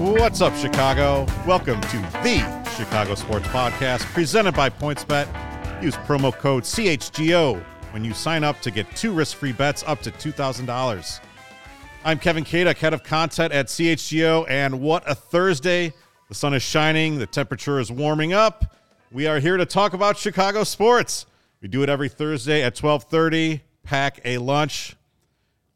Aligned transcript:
What's 0.00 0.40
up, 0.40 0.56
Chicago? 0.56 1.26
Welcome 1.46 1.78
to 1.78 1.98
the 2.22 2.38
Chicago 2.74 3.14
Sports 3.14 3.46
Podcast 3.48 4.00
presented 4.14 4.52
by 4.52 4.70
PointsBet. 4.70 5.82
Use 5.82 5.94
promo 5.94 6.32
code 6.32 6.62
CHGO 6.62 7.62
when 7.90 8.02
you 8.02 8.14
sign 8.14 8.42
up 8.42 8.58
to 8.62 8.70
get 8.70 8.90
two 8.96 9.12
risk 9.12 9.36
free 9.36 9.52
bets 9.52 9.84
up 9.86 10.00
to 10.00 10.10
$2,000. 10.10 11.20
I'm 12.02 12.18
Kevin 12.18 12.44
Kaduk, 12.44 12.78
head 12.78 12.94
of 12.94 13.04
content 13.04 13.52
at 13.52 13.66
CHGO, 13.66 14.46
and 14.48 14.80
what 14.80 15.02
a 15.06 15.14
Thursday! 15.14 15.92
The 16.30 16.34
sun 16.34 16.54
is 16.54 16.62
shining, 16.62 17.18
the 17.18 17.26
temperature 17.26 17.78
is 17.78 17.92
warming 17.92 18.32
up. 18.32 18.74
We 19.12 19.26
are 19.26 19.38
here 19.38 19.58
to 19.58 19.66
talk 19.66 19.92
about 19.92 20.16
Chicago 20.16 20.64
sports. 20.64 21.26
We 21.60 21.68
do 21.68 21.82
it 21.82 21.90
every 21.90 22.08
Thursday 22.08 22.62
at 22.62 22.74
12:30. 22.74 23.60
Pack 23.82 24.22
a 24.24 24.38
lunch. 24.38 24.96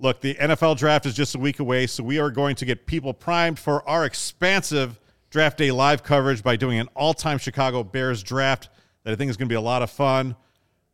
Look, 0.00 0.20
the 0.20 0.34
NFL 0.34 0.77
draft 0.77 1.06
is 1.06 1.14
just 1.14 1.34
a 1.34 1.39
week 1.39 1.61
away, 1.61 1.87
so 1.87 2.03
we 2.03 2.19
are 2.19 2.31
going 2.31 2.56
to 2.56 2.64
get 2.64 2.87
people 2.87 3.14
primed 3.14 3.59
for 3.59 3.89
our 3.89 4.05
expansive 4.05 4.98
draft 5.31 5.59
day 5.59 5.70
live 5.70 6.03
coverage 6.03 6.42
by 6.42 6.56
doing 6.56 6.78
an 6.78 6.89
all-time 6.95 7.39
Chicago 7.39 7.83
Bears 7.84 8.22
draft 8.22 8.69
that 9.05 9.12
I 9.12 9.17
think 9.17 9.31
is 9.31 9.37
going 9.37 9.48
to 9.48 9.53
be 9.53 9.56
a 9.56 9.61
lot 9.61 9.83
of 9.83 9.91
fun. 9.91 10.34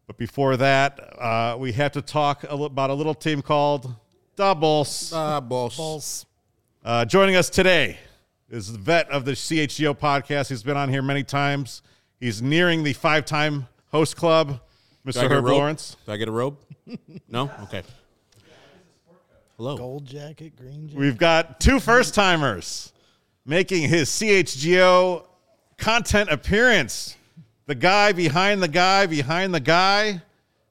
But 0.06 0.19
before 0.19 0.56
that, 0.59 0.98
uh, 1.19 1.56
we 1.59 1.73
have 1.73 1.93
to 1.93 2.03
talk 2.03 2.45
a 2.48 2.55
li- 2.55 2.67
about 2.67 2.91
a 2.91 2.95
little 2.95 3.15
team 3.15 3.43
called 3.43 3.95
the 4.37 4.55
Bulls. 4.55 5.12
Ah. 5.15 5.41
Uh, 6.83 7.05
joining 7.05 7.37
us 7.37 7.48
today 7.48 7.98
is 8.51 8.73
the 8.73 8.78
vet 8.78 9.09
of 9.11 9.25
the 9.25 9.33
CHGO 9.33 9.97
podcast. 9.97 10.48
He's 10.48 10.62
been 10.62 10.77
on 10.77 10.89
here 10.89 11.03
many 11.03 11.23
times. 11.23 11.83
He's 12.19 12.43
nearing 12.43 12.83
the 12.83 12.93
five-time 12.93 13.67
host 13.93 14.17
club, 14.17 14.61
Mr. 15.06 15.23
get 15.23 15.31
Herb? 15.31 15.45
Lawrence. 15.45 15.97
Do 16.06 16.12
I 16.12 16.17
get 16.17 16.28
a 16.28 16.33
robe? 16.33 16.59
no? 17.28 17.51
Okay. 17.62 17.83
Hello. 19.61 19.77
Gold 19.77 20.06
jacket, 20.06 20.56
green 20.56 20.89
jacket. 20.89 20.98
We've 20.98 21.19
got 21.19 21.61
two 21.61 21.80
first 21.80 22.14
timers 22.14 22.94
making 23.44 23.91
his 23.91 24.08
CHGO 24.08 25.22
content 25.76 26.31
appearance. 26.31 27.15
The 27.66 27.75
guy 27.75 28.12
behind 28.12 28.62
the 28.62 28.69
guy 28.69 29.04
behind 29.04 29.53
the 29.53 29.60
guy, 29.60 30.22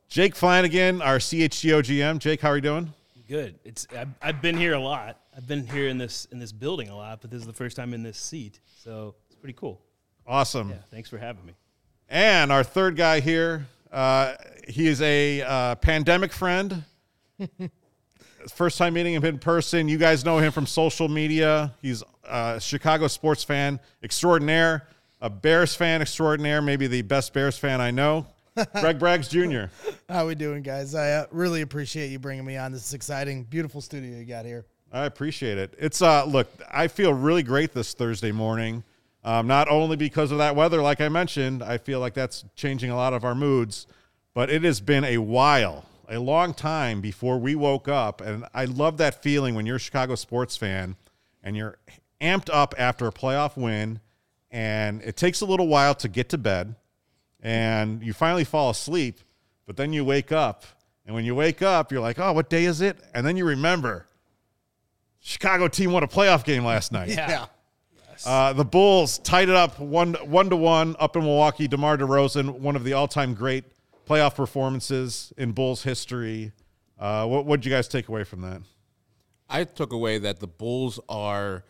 Jake 0.08 0.36
Flannigan, 0.36 1.04
our 1.04 1.20
CHGO 1.20 1.84
GM. 1.84 2.18
Jake, 2.18 2.42
how 2.42 2.50
are 2.50 2.56
you 2.56 2.64
doing? 2.64 2.92
Good. 3.28 3.60
It's 3.64 3.86
I've, 3.96 4.10
I've 4.24 4.42
been 4.42 4.58
here 4.58 4.74
a 4.74 4.80
lot. 4.80 5.20
I've 5.38 5.46
been 5.46 5.68
here 5.68 5.88
in 5.88 6.00
this 6.00 6.26
in 6.32 6.40
this 6.40 6.52
building 6.52 6.90
a 6.90 6.98
lot, 6.98 7.22
but 7.22 7.30
this 7.30 7.42
is 7.42 7.46
the 7.46 7.54
first 7.54 7.78
time 7.78 7.94
in 7.94 8.02
this 8.02 8.18
seat, 8.18 8.60
so 8.84 9.14
it's 9.28 9.36
pretty 9.36 9.54
cool. 9.54 9.80
Awesome. 10.26 10.72
Yeah, 10.72 10.78
thanks 10.90 11.12
for 11.12 11.20
having 11.20 11.46
me. 11.46 11.54
And 12.10 12.52
our 12.52 12.64
third 12.64 12.96
guy 12.96 13.20
here, 13.20 13.68
uh, 13.92 14.34
he 14.68 14.88
is 14.88 15.00
a 15.04 15.44
uh, 15.44 15.76
pandemic 15.76 16.34
friend. 16.34 16.86
First 18.54 18.78
time 18.78 18.94
meeting 18.94 19.14
him 19.14 19.26
in 19.26 19.40
person. 19.40 19.88
You 19.88 19.98
guys 19.98 20.24
know 20.24 20.38
him 20.38 20.52
from 20.52 20.66
social 20.66 21.08
media. 21.08 21.74
He's 21.82 22.04
a 22.24 22.60
Chicago 22.60 23.08
sports 23.08 23.44
fan 23.44 23.80
extraordinaire, 24.04 24.88
a 25.22 25.30
Bears 25.30 25.76
fan 25.76 26.02
extraordinaire, 26.02 26.62
maybe 26.62 26.88
the 26.88 27.02
best 27.02 27.34
Bears 27.34 27.58
fan 27.58 27.82
I 27.82 27.92
know. 27.92 28.26
Greg 28.80 29.00
Braggs 29.00 29.30
Jr. 29.30 29.72
How 30.10 30.28
we 30.28 30.36
doing, 30.36 30.64
guys? 30.64 30.96
I 30.96 31.12
uh, 31.12 31.26
really 31.32 31.62
appreciate 31.62 32.08
you 32.08 32.20
bringing 32.20 32.46
me 32.46 32.58
on. 32.58 32.72
This 32.72 32.86
is 32.86 32.94
exciting, 32.94 33.44
beautiful 33.44 33.82
studio 33.82 34.18
you 34.18 34.26
got 34.26 34.46
here. 34.46 34.66
I 34.92 35.06
appreciate 35.06 35.58
it. 35.58 35.76
It's 35.78 36.02
uh 36.02 36.26
look, 36.26 36.48
I 36.72 36.88
feel 36.88 37.14
really 37.14 37.44
great 37.44 37.74
this 37.74 37.94
Thursday 37.94 38.32
morning. 38.32 38.84
Um, 39.24 39.48
not 39.48 39.70
only 39.70 39.98
because 39.98 40.32
of 40.32 40.38
that 40.38 40.56
weather, 40.56 40.82
like 40.82 41.02
I 41.02 41.10
mentioned, 41.10 41.62
I 41.62 41.78
feel 41.78 42.00
like 42.00 42.14
that's 42.14 42.46
changing 42.56 42.90
a 42.90 42.96
lot 42.96 43.14
of 43.14 43.26
our 43.26 43.36
moods, 43.36 43.86
but 44.34 44.50
it 44.50 44.64
has 44.64 44.80
been 44.80 45.04
a 45.04 45.18
while, 45.18 45.86
a 46.10 46.20
long 46.20 46.54
time 46.54 47.02
before 47.02 47.38
we 47.38 47.56
woke 47.56 47.88
up. 47.88 48.20
And 48.22 48.46
I 48.54 48.66
love 48.66 48.98
that 48.98 49.22
feeling 49.22 49.56
when 49.56 49.66
you're 49.66 49.78
a 49.78 49.80
Chicago 49.80 50.16
sports 50.16 50.58
fan 50.58 50.96
and 51.44 51.56
you're 51.56 51.78
amped 52.20 52.50
up 52.52 52.74
after 52.78 53.08
a 53.08 53.12
playoff 53.12 53.56
win, 53.56 54.02
and 54.52 55.02
it 55.04 55.16
takes 55.16 55.42
a 55.42 55.46
little 55.46 55.68
while 55.68 55.96
to 55.96 56.10
get 56.10 56.30
to 56.30 56.38
bed, 56.38 56.76
and 57.40 58.04
you 58.04 58.12
finally 58.12 58.44
fall 58.44 58.72
asleep, 58.72 59.20
but 59.66 59.78
then 59.78 59.94
you 59.94 60.04
wake 60.04 60.32
up. 60.32 60.66
And 61.06 61.16
when 61.16 61.24
you 61.24 61.34
wake 61.34 61.62
up, 61.62 61.92
you're 61.92 62.02
like, 62.02 62.20
oh, 62.20 62.34
what 62.34 62.50
day 62.50 62.66
is 62.66 62.82
it? 62.82 62.98
And 63.14 63.26
then 63.26 63.38
you 63.38 63.46
remember 63.46 64.08
Chicago 65.20 65.68
team 65.68 65.92
won 65.92 66.04
a 66.04 66.08
playoff 66.08 66.44
game 66.44 66.66
last 66.66 66.92
night. 66.92 67.10
Yeah. 67.10 67.46
Uh, 68.26 68.52
the 68.52 68.66
Bulls 68.66 69.18
tied 69.20 69.48
it 69.48 69.56
up 69.56 69.80
one 69.80 70.14
one 70.16 70.50
to 70.50 70.56
one 70.58 70.96
up 71.00 71.16
in 71.16 71.24
Milwaukee. 71.24 71.70
DeMar 71.70 71.98
DeRozan, 71.98 72.60
one 72.60 72.76
of 72.76 72.84
the 72.84 72.94
all 72.94 73.08
time 73.08 73.34
great 73.34 73.64
playoff 74.10 74.36
performances 74.36 75.32
in 75.38 75.52
Bulls 75.52 75.84
history. 75.84 76.52
Uh, 76.98 77.26
what 77.28 77.48
did 77.48 77.66
you 77.66 77.72
guys 77.72 77.88
take 77.88 78.08
away 78.10 78.24
from 78.24 78.42
that? 78.42 78.62
I 79.48 79.64
took 79.64 79.94
away 79.94 80.18
that 80.18 80.40
the 80.40 80.48
Bulls 80.48 81.00
are 81.08 81.64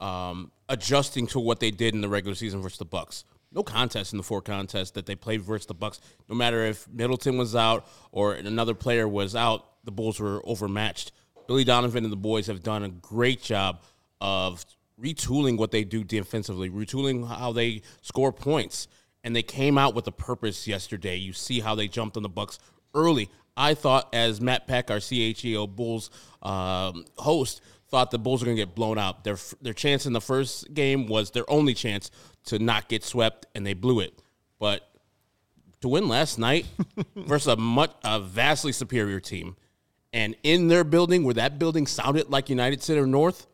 um, 0.00 0.50
adjusting 0.68 1.26
to 1.28 1.40
what 1.40 1.60
they 1.60 1.70
did 1.70 1.94
in 1.94 2.00
the 2.00 2.08
regular 2.08 2.34
season 2.34 2.62
versus 2.62 2.78
the 2.78 2.84
Bucks. 2.84 3.24
No 3.52 3.62
contest 3.62 4.12
in 4.12 4.16
the 4.16 4.22
four 4.22 4.40
contests 4.40 4.92
that 4.92 5.06
they 5.06 5.14
played 5.14 5.42
versus 5.42 5.66
the 5.66 5.74
Bucks. 5.74 6.00
No 6.28 6.34
matter 6.34 6.64
if 6.64 6.88
Middleton 6.88 7.36
was 7.36 7.54
out 7.54 7.86
or 8.10 8.34
another 8.34 8.74
player 8.74 9.06
was 9.06 9.36
out, 9.36 9.66
the 9.84 9.92
Bulls 9.92 10.18
were 10.18 10.42
overmatched. 10.44 11.12
Billy 11.46 11.64
Donovan 11.64 12.04
and 12.04 12.12
the 12.12 12.16
boys 12.16 12.46
have 12.46 12.62
done 12.62 12.82
a 12.82 12.88
great 12.88 13.42
job 13.42 13.82
of 14.20 14.64
retooling 15.00 15.58
what 15.58 15.70
they 15.70 15.84
do 15.84 16.02
defensively, 16.02 16.70
retooling 16.70 17.28
how 17.28 17.52
they 17.52 17.82
score 18.00 18.32
points. 18.32 18.88
And 19.24 19.34
they 19.34 19.42
came 19.42 19.76
out 19.78 19.94
with 19.94 20.06
a 20.06 20.12
purpose 20.12 20.68
yesterday. 20.68 21.16
You 21.16 21.32
see 21.32 21.58
how 21.58 21.74
they 21.74 21.88
jumped 21.88 22.16
on 22.16 22.22
the 22.22 22.28
Bucks 22.28 22.58
early. 22.94 23.30
I 23.56 23.74
thought, 23.74 24.14
as 24.14 24.40
Matt 24.40 24.66
Peck, 24.66 24.90
our 24.90 24.98
CHEO 24.98 25.74
Bulls 25.74 26.10
um, 26.42 27.04
host, 27.16 27.60
thought 27.88 28.10
the 28.10 28.18
Bulls 28.18 28.42
were 28.42 28.46
going 28.46 28.56
to 28.56 28.62
get 28.62 28.74
blown 28.74 28.98
out. 28.98 29.24
Their 29.24 29.38
their 29.62 29.72
chance 29.72 30.06
in 30.06 30.12
the 30.12 30.20
first 30.20 30.74
game 30.74 31.06
was 31.06 31.30
their 31.30 31.48
only 31.50 31.74
chance 31.74 32.10
to 32.46 32.58
not 32.58 32.88
get 32.88 33.04
swept, 33.04 33.46
and 33.54 33.66
they 33.66 33.74
blew 33.74 34.00
it. 34.00 34.20
But 34.58 34.88
to 35.80 35.88
win 35.88 36.08
last 36.08 36.38
night 36.38 36.66
versus 37.16 37.46
a 37.48 37.56
much 37.56 37.92
a 38.02 38.20
vastly 38.20 38.72
superior 38.72 39.20
team, 39.20 39.56
and 40.12 40.34
in 40.42 40.68
their 40.68 40.84
building 40.84 41.24
where 41.24 41.34
that 41.34 41.58
building 41.58 41.86
sounded 41.86 42.30
like 42.30 42.48
United 42.48 42.82
Center 42.82 43.06
North, 43.06 43.46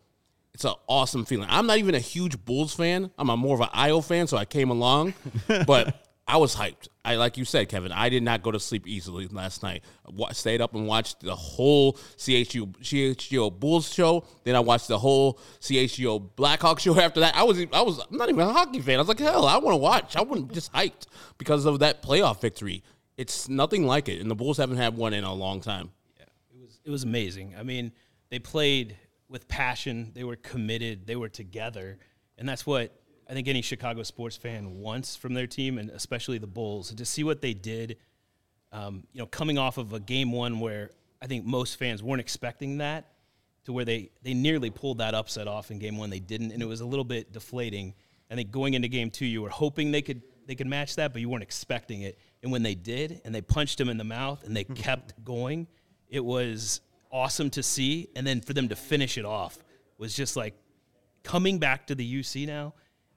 it's 0.54 0.64
an 0.64 0.74
awesome 0.88 1.24
feeling. 1.24 1.48
I'm 1.50 1.66
not 1.66 1.78
even 1.78 1.94
a 1.94 2.00
huge 2.00 2.44
Bulls 2.44 2.74
fan. 2.74 3.10
I'm 3.18 3.30
a 3.30 3.36
more 3.36 3.54
of 3.54 3.60
an 3.60 3.68
IO 3.72 4.00
fan, 4.00 4.26
so 4.26 4.36
I 4.36 4.44
came 4.44 4.70
along, 4.70 5.14
but 5.66 6.06
I 6.26 6.36
was 6.36 6.54
hyped. 6.54 6.88
I 7.04 7.16
like 7.16 7.36
you 7.36 7.44
said, 7.44 7.68
Kevin. 7.68 7.90
I 7.90 8.08
did 8.08 8.22
not 8.22 8.42
go 8.42 8.52
to 8.52 8.60
sleep 8.60 8.86
easily 8.86 9.26
last 9.28 9.62
night. 9.62 9.82
I 10.06 10.32
stayed 10.32 10.60
up 10.60 10.74
and 10.74 10.86
watched 10.86 11.20
the 11.20 11.34
whole 11.34 11.94
CHU 12.18 12.66
CHGO 12.66 13.58
Bulls 13.58 13.92
show. 13.92 14.24
Then 14.44 14.54
I 14.54 14.60
watched 14.60 14.86
the 14.86 14.98
whole 14.98 15.40
CHGO 15.60 16.36
Blackhawk 16.36 16.78
show. 16.78 16.98
After 17.00 17.20
that, 17.20 17.34
I 17.34 17.42
was 17.42 17.58
I 17.72 17.82
was 17.82 17.98
I'm 17.98 18.16
not 18.16 18.28
even 18.28 18.40
a 18.40 18.52
hockey 18.52 18.80
fan. 18.80 18.96
I 18.96 18.98
was 18.98 19.08
like, 19.08 19.18
hell, 19.18 19.46
I 19.46 19.56
want 19.56 19.72
to 19.72 19.78
watch. 19.78 20.14
I 20.14 20.22
wasn't 20.22 20.52
just 20.52 20.72
hyped 20.72 21.06
because 21.38 21.64
of 21.64 21.80
that 21.80 22.02
playoff 22.02 22.40
victory. 22.40 22.84
It's 23.16 23.48
nothing 23.48 23.84
like 23.86 24.08
it, 24.08 24.20
and 24.20 24.30
the 24.30 24.36
Bulls 24.36 24.58
haven't 24.58 24.76
had 24.76 24.96
one 24.96 25.14
in 25.14 25.24
a 25.24 25.34
long 25.34 25.60
time. 25.60 25.90
Yeah, 26.16 26.24
It 26.54 26.60
was 26.60 26.80
it 26.84 26.90
was 26.90 27.02
amazing. 27.02 27.54
I 27.58 27.62
mean, 27.64 27.92
they 28.30 28.38
played 28.38 28.96
with 29.30 29.48
passion. 29.48 30.10
They 30.14 30.24
were 30.24 30.36
committed. 30.36 31.06
They 31.06 31.16
were 31.16 31.30
together, 31.30 31.98
and 32.36 32.48
that's 32.48 32.66
what 32.66 32.94
I 33.28 33.32
think 33.32 33.48
any 33.48 33.62
Chicago 33.62 34.02
sports 34.02 34.36
fan 34.36 34.80
wants 34.80 35.16
from 35.16 35.34
their 35.34 35.46
team, 35.46 35.78
and 35.78 35.88
especially 35.90 36.38
the 36.38 36.48
Bulls. 36.48 36.92
To 36.92 37.04
see 37.04 37.24
what 37.24 37.40
they 37.40 37.54
did 37.54 37.96
Um, 38.72 39.04
you 39.12 39.20
know, 39.20 39.26
coming 39.26 39.58
off 39.58 39.78
of 39.78 39.92
a 39.92 40.00
game 40.00 40.32
one 40.32 40.60
where 40.60 40.90
I 41.22 41.26
think 41.26 41.44
most 41.44 41.76
fans 41.78 42.02
weren't 42.02 42.20
expecting 42.20 42.78
that, 42.78 43.06
to 43.64 43.72
where 43.72 43.84
they 43.84 44.10
they 44.22 44.34
nearly 44.34 44.70
pulled 44.70 44.98
that 44.98 45.14
upset 45.14 45.48
off 45.48 45.70
in 45.70 45.78
game 45.78 45.96
one, 45.98 46.10
they 46.10 46.20
didn't, 46.20 46.52
and 46.52 46.62
it 46.62 46.66
was 46.66 46.80
a 46.80 46.86
little 46.86 47.04
bit 47.04 47.32
deflating. 47.32 47.94
I 48.30 48.36
think 48.36 48.50
going 48.52 48.74
into 48.74 48.88
game 48.88 49.10
two, 49.10 49.26
you 49.26 49.42
were 49.42 49.50
hoping 49.50 49.90
they 49.90 50.02
could 50.02 50.22
they 50.46 50.54
could 50.54 50.66
match 50.66 50.96
that, 50.96 51.12
but 51.12 51.20
you 51.20 51.28
weren't 51.28 51.42
expecting 51.42 52.02
it. 52.02 52.18
And 52.42 52.50
when 52.50 52.62
they 52.62 52.74
did, 52.74 53.20
and 53.24 53.34
they 53.34 53.42
punched 53.42 53.80
him 53.80 53.88
in 53.88 53.98
the 53.98 54.04
mouth, 54.04 54.44
and 54.44 54.56
they 54.56 54.64
kept 54.86 55.22
going, 55.24 55.66
it 56.08 56.24
was 56.24 56.80
awesome 57.10 57.50
to 57.50 57.62
see. 57.62 58.08
And 58.16 58.26
then 58.26 58.40
for 58.40 58.52
them 58.52 58.68
to 58.68 58.76
finish 58.76 59.18
it 59.18 59.24
off 59.24 59.58
was 59.98 60.14
just 60.14 60.36
like 60.36 60.54
coming 61.22 61.58
back 61.58 61.86
to 61.88 61.94
the 61.94 62.20
UC 62.20 62.46
now. 62.46 62.74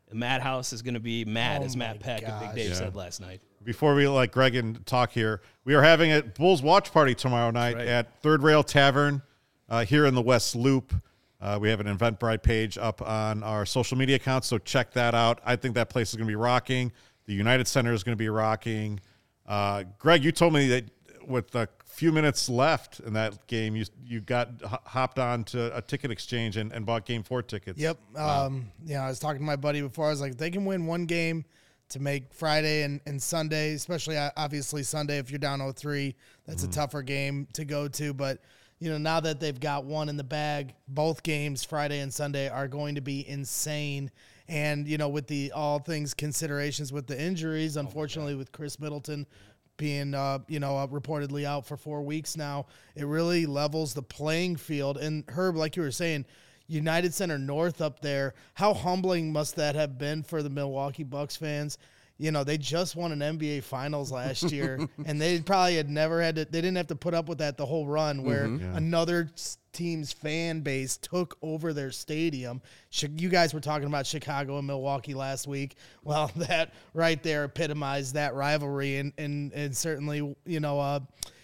The 0.10 0.16
Madhouse 0.16 0.74
is 0.74 0.81
going 0.81 0.94
to 0.94 1.00
be 1.00 1.25
mad, 1.25 1.62
Oh 1.62 1.66
as 1.66 1.75
Matt 1.75 1.95
my 1.95 2.01
Peck 2.01 2.24
and 2.24 2.40
Big. 2.40 2.56
Dave 2.56 2.69
Yeah. 2.69 2.75
said 2.75 2.95
last 2.95 3.19
night. 3.22 3.42
Before 3.63 3.95
we 3.95 4.07
let 4.07 4.31
Greg 4.31 4.56
and 4.56 4.86
talk 4.86 5.12
here, 5.12 5.42
we 5.63 5.74
are 5.74 5.81
having 5.81 6.12
a 6.12 6.22
Bulls 6.22 6.62
watch 6.62 6.92
party 6.92 7.16
tomorrow 7.16 7.50
night 7.50 7.75
right. 7.75 7.88
at 7.88 8.22
Third 8.22 8.44
Rail 8.44 8.62
Tavern 8.63 9.22
uh, 9.69 9.86
here 9.86 10.06
in 10.06 10.13
the 10.13 10.22
West 10.22 10.56
Loop. 10.56 10.94
Uh, 11.40 11.57
we 11.60 11.69
have 11.69 11.80
an 11.80 11.88
Eventbrite 11.98 12.44
page 12.44 12.78
up 12.78 13.01
on 13.01 13.42
our 13.42 13.66
social 13.66 13.98
media 13.98 14.18
accounts, 14.18 14.48
so 14.48 14.57
check 14.57 14.92
that 14.94 15.16
out. 15.16 15.40
I 15.45 15.56
think 15.56 15.75
that 15.75 15.90
place 15.90 16.10
is 16.10 16.16
going 16.16 16.28
to 16.28 16.31
be 16.31 16.36
rocking. 16.36 16.92
The 17.25 17.34
United 17.34 17.68
Center 17.68 17.94
is 17.94 18.04
going 18.04 18.13
to 18.13 18.22
be 18.22 18.30
rocking. 18.30 19.00
Uh, 19.48 19.84
Greg, 19.98 20.24
you 20.24 20.31
told 20.31 20.54
me 20.54 20.68
that 20.68 20.86
with 21.25 21.56
a 21.56 21.68
few 21.94 22.12
minutes 22.12 22.50
left 22.50 23.00
in 23.01 23.13
that 23.13 23.45
game, 23.48 23.75
you 23.75 23.86
you 24.04 24.19
got 24.19 24.50
hopped 24.86 25.19
on 25.19 25.44
to 25.45 25.75
a 25.78 25.81
ticket 25.81 26.10
exchange 26.10 26.57
and, 26.57 26.72
and 26.72 26.86
bought 26.86 27.06
Game 27.06 27.24
Four 27.24 27.44
tickets. 27.44 27.80
Yep. 27.80 27.98
Um, 28.18 28.72
yeah, 28.84 29.06
I 29.06 29.10
was 29.10 29.19
talking 29.19 29.40
to 29.40 29.45
my 29.45 29.56
buddy 29.56 29.81
before. 29.81 30.07
I 30.07 30.10
was 30.10 30.19
like, 30.19 30.31
if 30.31 30.38
they 30.38 30.50
can 30.50 30.66
win 30.66 30.88
one 30.88 31.06
game 31.06 31.45
to 31.90 32.00
make 32.00 32.34
Friday 32.34 32.81
and, 32.81 33.00
and 33.06 33.22
Sunday, 33.22 33.74
especially 33.74 34.18
uh, 34.18 34.31
obviously 34.36 34.81
Sunday, 34.81 35.19
if 35.19 35.30
you're 35.30 35.38
down 35.38 35.60
0-3, 35.60 36.16
that's 36.45 36.63
a 36.63 36.68
tougher 36.68 37.04
game 37.04 37.48
to 37.54 37.66
go 37.66 37.88
to. 37.88 38.13
But, 38.13 38.40
you 38.80 38.90
know, 38.90 38.98
now 38.98 39.19
that 39.19 39.40
they've 39.40 39.60
got 39.60 39.86
one 39.86 40.10
in 40.10 40.18
the 40.18 40.24
bag, 40.24 40.74
both 40.88 41.22
games, 41.22 41.63
Friday 41.63 42.00
and 42.00 42.12
Sunday, 42.12 42.50
are 42.50 42.68
going 42.68 42.95
to 42.95 43.01
be 43.01 43.28
insane. 43.30 44.10
And, 44.48 44.88
you 44.88 44.98
know, 44.98 45.10
with 45.10 45.28
the 45.28 45.51
all 45.51 45.78
things 45.78 46.16
considerations 46.16 46.92
with 46.92 47.06
the 47.06 47.22
injuries, 47.22 47.78
unfortunately, 47.78 48.36
with 48.36 48.51
Khris 48.51 48.80
Middleton 48.80 49.28
being 49.77 50.13
uh, 50.13 50.39
you 50.47 50.59
know 50.59 50.77
uh, 50.77 50.87
reportedly 50.87 51.45
out 51.45 51.65
for 51.65 51.77
four 51.77 52.01
weeks 52.01 52.37
now. 52.37 52.67
It 52.95 53.05
really 53.05 53.45
levels 53.45 53.93
the 53.93 54.01
playing 54.01 54.57
field. 54.57 54.97
And 54.97 55.23
Herb, 55.27 55.55
like 55.55 55.75
you 55.75 55.81
were 55.81 55.91
saying, 55.91 56.25
United 56.67 57.13
Center 57.13 57.37
North 57.37 57.81
up 57.81 57.99
there. 57.99 58.33
How 58.53 58.73
humbling 58.73 59.31
must 59.31 59.55
that 59.57 59.75
have 59.75 59.97
been 59.97 60.23
for 60.23 60.41
the 60.43 60.49
Milwaukee 60.49 61.03
Bucks 61.03 61.35
fans? 61.35 61.77
You 62.18 62.31
know, 62.31 62.44
they 62.44 62.57
just 62.57 62.95
won 62.95 63.12
an 63.12 63.38
NBA 63.38 63.63
Finals 63.63 64.12
last 64.12 64.51
year, 64.51 64.88
and 65.06 65.19
they 65.19 65.39
probably 65.42 65.75
had 65.75 65.89
never 65.89 66.21
had 66.21 66.36
to. 66.36 66.45
They 66.45 66.62
didn't 66.62 66.77
have 66.77 66.88
to 66.88 66.95
put 66.95 67.13
up 67.13 67.27
with 67.27 67.39
that 67.39 67.57
the 67.57 67.65
whole 67.65 67.88
run, 67.88 68.24
where 68.24 68.45
another 68.45 69.30
team's 69.74 70.13
fan 70.13 70.62
base 70.62 70.98
took 70.98 71.38
over 71.42 71.74
their 71.74 71.92
stadium. 71.92 72.62
You 72.92 73.30
guys 73.30 73.54
were 73.54 73.60
talking 73.60 73.88
about 73.88 74.06
Chicago 74.06 74.60
and 74.60 74.68
Milwaukee 74.68 75.15
last 75.15 75.48
week. 75.48 75.75
Well, 76.04 76.31
that 76.36 76.74
right 76.94 77.21
there 77.21 77.45
epitomized 77.45 78.13
that 78.13 78.36
rivalry, 78.36 78.98
and 78.98 79.12
and 79.18 79.51
and 79.54 79.75
certainly, 79.75 80.36
you 80.45 80.59
know, 80.59 80.80
uh, 80.80 81.00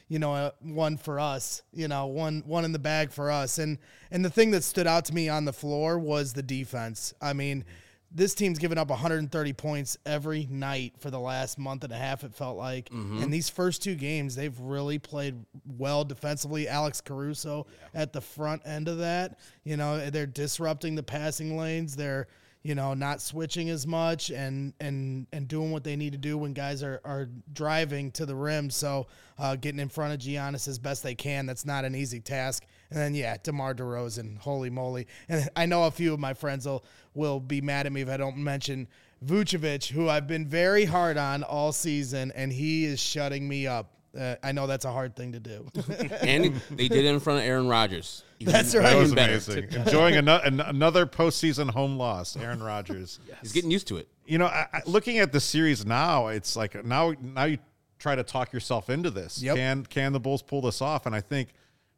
you 0.10 0.19
know, 0.19 0.33
uh, 0.33 0.51
one 0.62 0.98
for 0.98 1.19
us, 1.19 1.62
you 1.72 1.88
know, 1.88 2.07
one 2.07 2.44
one 2.45 2.65
in 2.65 2.72
the 2.72 2.80
bag 2.80 3.12
for 3.12 3.31
us. 3.31 3.60
And 3.60 3.77
and 4.12 4.25
the 4.25 4.30
thing 4.30 4.51
that 4.51 4.63
stood 4.63 4.88
out 4.88 5.06
to 5.06 5.13
me 5.13 5.30
on 5.30 5.45
the 5.45 5.54
floor 5.54 5.98
was 6.00 6.33
the 6.33 6.44
defense. 6.44 7.13
I 7.22 7.33
mean, 7.33 7.63
this 8.11 8.33
team's 8.33 8.57
given 8.57 8.77
up 8.77 8.89
130 8.89 9.53
points 9.53 9.97
every 10.06 10.47
night 10.50 10.94
for 11.00 11.11
the 11.11 11.19
last 11.19 11.59
month 11.59 11.83
and 11.83 11.94
a 11.94 11.97
half. 11.97 12.23
It 12.23 12.33
felt 12.33 12.57
like, 12.57 12.89
mm-hmm. 12.89 13.21
and 13.21 13.31
these 13.33 13.50
first 13.50 13.83
two 13.83 13.95
games, 13.95 14.35
they've 14.35 14.57
really 14.59 14.97
played 14.97 15.35
well 15.77 16.03
defensively. 16.03 16.67
Alex 16.67 17.01
Caruso 17.01 17.67
at 17.94 18.11
the 18.13 18.21
front 18.21 18.63
end 18.65 18.88
of 18.88 18.97
that, 19.00 19.39
you 19.63 19.77
know, 19.77 20.09
they're 20.09 20.25
disrupting 20.25 20.95
the 20.95 21.03
passing 21.03 21.57
lanes. 21.57 21.95
They're 21.95 22.27
you 22.61 22.75
know, 22.75 22.94
not 22.94 23.21
switching 23.21 23.69
as 23.69 23.88
much 23.88 24.31
and 24.31 24.73
and 24.79 25.27
and 25.31 25.47
doing 25.47 25.71
what 25.71 25.83
they 25.83 25.95
need 25.95 26.11
to 26.11 26.17
do 26.17 26.38
when 26.38 26.53
guys 26.53 26.83
are 26.83 27.00
are 27.06 27.29
driving 27.53 28.11
to 28.11 28.25
the 28.25 28.35
rim. 28.35 28.69
So 28.69 29.07
uh, 29.38 29.56
getting 29.56 29.79
in 29.79 29.88
front 29.88 30.13
of 30.13 30.19
Giannis 30.19 30.67
as 30.67 30.77
best 30.77 31.01
they 31.01 31.15
can. 31.15 31.45
That's 31.45 31.65
not 31.65 31.85
an 31.85 31.95
easy 31.95 32.19
task. 32.19 32.65
And 32.89 33.00
then 33.00 33.15
yeah, 33.15 33.38
DeMar 33.41 33.75
DeRozan, 33.75 34.38
holy 34.38 34.69
moly! 34.69 35.07
And 35.29 35.47
I 35.56 35.65
know 35.65 35.85
a 35.85 35.91
few 35.91 36.13
of 36.13 36.19
my 36.19 36.33
friends 36.33 36.65
will 36.65 36.83
will 37.13 37.39
be 37.39 37.61
mad 37.61 37.85
at 37.85 37.91
me 37.91 38.01
if 38.01 38.09
I 38.09 38.17
don't 38.17 38.38
mention 38.38 38.88
Vucevic, 39.25 39.89
who 39.89 40.09
I've 40.09 40.27
been 40.27 40.47
very 40.47 40.85
hard 40.85 41.17
on 41.17 41.44
all 41.44 41.71
season, 41.71 42.31
and 42.35 42.51
he 42.51 42.85
is 42.85 43.00
shutting 43.00 43.47
me 43.47 43.67
up. 43.67 43.99
Uh, 44.17 44.35
I 44.44 44.51
know 44.53 44.65
that's 44.65 44.85
a 44.85 44.91
hard 44.91 45.15
thing 45.15 45.33
to 45.33 45.39
do. 45.39 45.67
and 46.21 46.56
they 46.71 46.88
did 46.88 47.06
it 47.06 47.13
in 47.13 47.19
front 47.19 47.39
of 47.39 47.45
Aaron 47.45 47.67
Rodgers. 47.67 48.23
Even- 48.39 48.53
That's 48.53 48.71
That 48.71 48.79
right. 48.79 48.95
was 48.97 49.11
amazing. 49.11 49.71
Enjoying 49.71 50.15
ano- 50.15 50.41
an- 50.44 50.61
another 50.61 51.06
postseason 51.06 51.69
home 51.69 51.97
loss, 51.97 52.35
Aaron 52.35 52.63
Rodgers. 52.63 53.19
He's 53.41 53.51
getting 53.51 53.69
used 53.71 53.88
to 53.89 53.97
it. 53.97 54.07
You 54.25 54.38
know, 54.39 54.47
I, 54.47 54.67
I, 54.73 54.81
looking 54.85 55.19
at 55.19 55.31
the 55.31 55.39
series 55.39 55.85
now, 55.85 56.27
it's 56.27 56.56
like 56.56 56.83
now 56.85 57.13
now 57.21 57.45
you 57.45 57.57
try 58.00 58.15
to 58.15 58.23
talk 58.23 58.53
yourself 58.53 58.89
into 58.89 59.09
this. 59.11 59.41
Yep. 59.44 59.56
Can 59.56 59.85
can 59.85 60.13
the 60.13 60.19
Bulls 60.19 60.41
pull 60.41 60.62
this 60.62 60.81
off? 60.81 61.05
And 61.05 61.13
I 61.15 61.21
think 61.21 61.50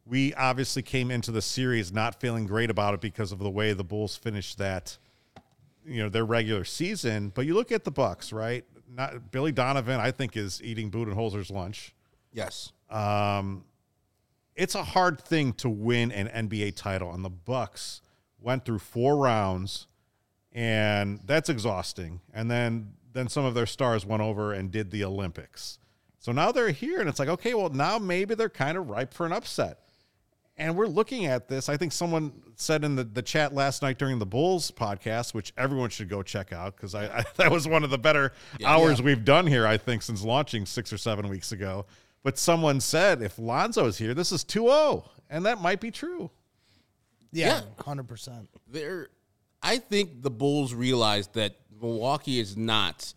we 0.05 0.33
obviously 0.33 0.81
came 0.81 1.11
into 1.11 1.31
the 1.31 1.41
series 1.41 1.93
not 1.93 2.19
feeling 2.19 2.45
great 2.47 2.69
about 2.69 2.93
it 2.93 3.01
because 3.01 3.31
of 3.31 3.39
the 3.39 3.49
way 3.49 3.71
the 3.73 3.83
Bulls 3.83 4.15
finished 4.17 4.57
that, 4.57 4.97
you 5.85 6.01
know, 6.03 6.09
their 6.09 6.25
regular 6.25 6.63
season. 6.65 7.31
But 7.33 7.45
you 7.45 7.53
look 7.53 7.71
at 7.71 7.83
the 7.83 7.91
Bucks, 7.91 8.33
right? 8.33 8.65
Not 8.93 9.31
Billy 9.31 9.51
Donovan, 9.51 9.99
I 9.99 10.11
think, 10.11 10.35
is 10.35 10.61
eating 10.63 10.89
Budenholzer's 10.91 11.51
lunch. 11.51 11.93
Yes. 12.33 12.71
Um, 12.89 13.65
it's 14.55 14.75
a 14.75 14.83
hard 14.83 15.21
thing 15.21 15.53
to 15.53 15.69
win 15.69 16.11
an 16.11 16.47
NBA 16.47 16.75
title, 16.75 17.13
and 17.13 17.23
the 17.23 17.29
Bucks 17.29 18.01
went 18.39 18.65
through 18.65 18.79
four 18.79 19.17
rounds, 19.17 19.87
and 20.51 21.19
that's 21.25 21.49
exhausting. 21.49 22.21
And 22.33 22.49
then 22.51 22.93
then 23.13 23.27
some 23.27 23.43
of 23.43 23.53
their 23.53 23.65
stars 23.65 24.05
went 24.05 24.21
over 24.21 24.53
and 24.53 24.71
did 24.71 24.91
the 24.91 25.03
Olympics. 25.03 25.79
So 26.19 26.31
now 26.31 26.51
they're 26.51 26.69
here, 26.69 26.99
and 26.99 27.09
it's 27.09 27.19
like, 27.19 27.29
okay, 27.29 27.53
well 27.53 27.69
now 27.69 27.97
maybe 27.97 28.35
they're 28.35 28.49
kind 28.49 28.77
of 28.77 28.89
ripe 28.89 29.13
for 29.13 29.25
an 29.25 29.33
upset. 29.33 29.79
And 30.57 30.75
we're 30.75 30.87
looking 30.87 31.25
at 31.25 31.47
this. 31.47 31.69
I 31.69 31.77
think 31.77 31.91
someone 31.91 32.33
said 32.55 32.83
in 32.83 32.95
the, 32.95 33.03
the 33.03 33.21
chat 33.23 33.55
last 33.55 33.81
night 33.81 33.97
during 33.97 34.19
the 34.19 34.25
Bulls 34.25 34.69
podcast, 34.69 35.33
which 35.33 35.53
everyone 35.57 35.89
should 35.89 36.09
go 36.09 36.21
check 36.21 36.53
out 36.53 36.75
because 36.75 36.93
I, 36.93 37.05
I 37.19 37.23
that 37.37 37.51
was 37.51 37.67
one 37.67 37.83
of 37.83 37.89
the 37.89 37.97
better 37.97 38.33
hours 38.63 39.01
we've 39.01 39.25
done 39.25 39.47
here. 39.47 39.65
I 39.65 39.77
think 39.77 40.03
since 40.03 40.23
launching 40.23 40.65
six 40.65 40.91
or 40.93 40.97
seven 40.97 41.29
weeks 41.29 41.51
ago. 41.51 41.85
But 42.23 42.38
someone 42.38 42.79
said 42.79 43.21
if 43.21 43.39
Lonzo 43.39 43.85
is 43.88 43.97
here, 43.97 44.13
this 44.13 44.31
is 44.31 44.44
2-0, 44.44 45.07
and 45.29 45.45
that 45.45 45.62
might 45.62 45.79
be 45.79 45.89
true. 45.91 46.29
yeah, 47.31 47.48
Yeah. 47.48 47.84
hundred 47.84 48.07
percent. 48.07 48.50
They're, 48.67 49.07
I 49.63 49.77
think 49.77 50.22
the 50.22 50.29
Bulls 50.31 50.74
realized 50.74 51.34
that 51.34 51.55
Milwaukee 51.81 52.39
is 52.39 52.55
not 52.57 53.13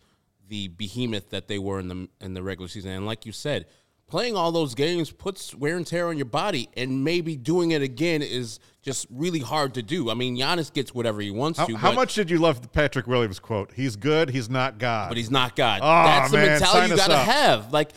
the 0.47 0.67
behemoth 0.69 1.29
that 1.31 1.47
they 1.47 1.59
were 1.59 1.79
in 1.79 1.87
the 1.87 2.07
in 2.21 2.33
the 2.33 2.41
regular 2.43 2.67
season. 2.67 2.91
And 2.91 3.05
like 3.05 3.25
you 3.25 3.31
said, 3.31 3.65
playing 4.07 4.35
all 4.35 4.51
those 4.51 4.73
games 4.75 5.11
puts 5.11 5.53
wear 5.55 5.75
and 5.77 5.85
tear 5.85 6.07
on 6.07 6.17
your 6.17 6.25
body, 6.27 6.69
and 6.77 7.03
maybe 7.03 7.35
doing 7.35 7.71
it 7.71 7.81
again 7.81 8.21
is 8.21 8.59
just 8.83 9.07
really 9.11 9.39
hard 9.39 9.73
to 9.75 9.81
do. 9.83 10.09
I 10.11 10.13
mean, 10.13 10.37
Giannis 10.37 10.71
gets 10.73 10.93
whatever 10.93 11.19
he 11.21 11.31
wants 11.31 11.57
How, 11.59 11.65
to. 11.65 11.75
how 11.75 11.89
but, 11.89 11.95
much 11.95 12.13
did 12.15 12.29
you 12.29 12.37
love 12.37 12.61
the 12.61 12.67
Patrick 12.67 13.07
Williams 13.07 13.39
quote? 13.39 13.71
He's 13.73 13.95
good, 13.95 14.29
he's 14.29 14.49
not 14.49 14.77
God. 14.77 15.09
But 15.09 15.17
he's 15.17 15.31
not 15.31 15.55
God. 15.55 15.81
Oh, 15.83 15.87
That's 15.87 16.31
the 16.31 16.37
man, 16.37 16.47
mentality 16.47 16.91
you 16.91 16.97
got 16.97 17.07
to 17.07 17.17
have. 17.17 17.73
Like, 17.73 17.91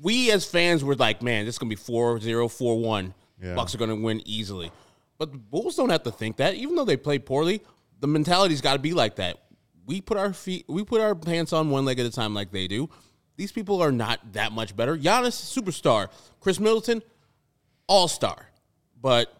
we 0.00 0.30
as 0.30 0.44
fans 0.44 0.82
were 0.84 0.94
like, 0.94 1.22
man, 1.22 1.44
this 1.44 1.54
is 1.54 1.58
going 1.58 1.70
to 1.70 1.76
be 1.76 1.80
4 1.82 2.20
0, 2.20 2.48
4 2.48 2.78
1. 2.78 3.14
Yeah. 3.42 3.54
Bucks 3.54 3.74
are 3.74 3.78
going 3.78 3.90
to 3.90 3.96
win 3.96 4.22
easily. 4.24 4.70
But 5.18 5.32
the 5.32 5.38
Bulls 5.38 5.76
don't 5.76 5.90
have 5.90 6.02
to 6.04 6.10
think 6.10 6.36
that. 6.38 6.54
Even 6.54 6.74
though 6.74 6.84
they 6.84 6.96
played 6.96 7.26
poorly, 7.26 7.62
the 8.00 8.06
mentality's 8.06 8.60
got 8.60 8.74
to 8.74 8.78
be 8.78 8.92
like 8.92 9.16
that. 9.16 9.38
We 9.86 10.00
put 10.00 10.16
our 10.16 10.32
feet, 10.32 10.64
we 10.68 10.84
put 10.84 11.00
our 11.00 11.14
pants 11.14 11.52
on 11.52 11.70
one 11.70 11.84
leg 11.84 11.98
at 11.98 12.06
a 12.06 12.10
time 12.10 12.34
like 12.34 12.50
they 12.50 12.66
do. 12.66 12.88
These 13.36 13.52
people 13.52 13.82
are 13.82 13.92
not 13.92 14.32
that 14.32 14.52
much 14.52 14.76
better. 14.76 14.96
Giannis, 14.96 15.34
superstar. 15.34 16.08
Khris 16.40 16.60
Middleton, 16.60 17.02
all 17.86 18.08
star. 18.08 18.48
But 19.00 19.32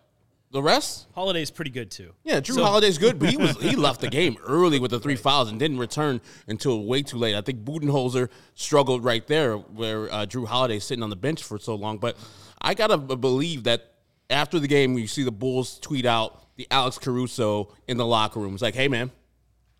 the 0.54 0.62
rest, 0.62 1.06
Holiday's 1.14 1.50
pretty 1.50 1.70
good 1.70 1.90
too. 1.90 2.12
yeah, 2.24 2.40
Jrue 2.40 2.54
So- 2.54 2.64
Holiday's 2.64 2.96
good, 2.96 3.18
but 3.18 3.28
he 3.28 3.36
was 3.36 3.56
he 3.60 3.76
left 3.88 4.00
the 4.00 4.08
game 4.08 4.36
early 4.46 4.78
with 4.78 4.90
the 4.92 4.98
three 5.00 5.16
fouls 5.16 5.50
and 5.50 5.58
didn't 5.58 5.78
return 5.78 6.20
until 6.48 6.84
way 6.84 7.02
too 7.02 7.18
late. 7.18 7.34
I 7.34 7.42
think 7.42 7.64
Budenholzer 7.64 8.30
struggled 8.54 9.04
right 9.04 9.26
there, 9.26 9.56
where 9.56 10.10
uh, 10.12 10.24
Jrue 10.26 10.46
Holiday's 10.46 10.84
sitting 10.84 11.02
on 11.02 11.10
the 11.10 11.16
bench 11.16 11.42
for 11.42 11.58
so 11.58 11.74
long. 11.74 11.98
But 11.98 12.16
I 12.62 12.72
gotta 12.74 12.96
believe 12.96 13.64
that 13.64 13.92
after 14.30 14.58
the 14.58 14.68
game, 14.68 14.96
you 14.96 15.06
see 15.06 15.22
the 15.24 15.32
Bulls 15.32 15.78
tweet 15.80 16.06
out 16.06 16.40
the 16.56 16.66
Alex 16.70 16.96
Caruso 16.98 17.74
in 17.88 17.96
the 17.98 18.06
locker 18.06 18.40
room. 18.40 18.54
It's 18.54 18.62
like, 18.62 18.74
hey 18.76 18.88
man, 18.88 19.10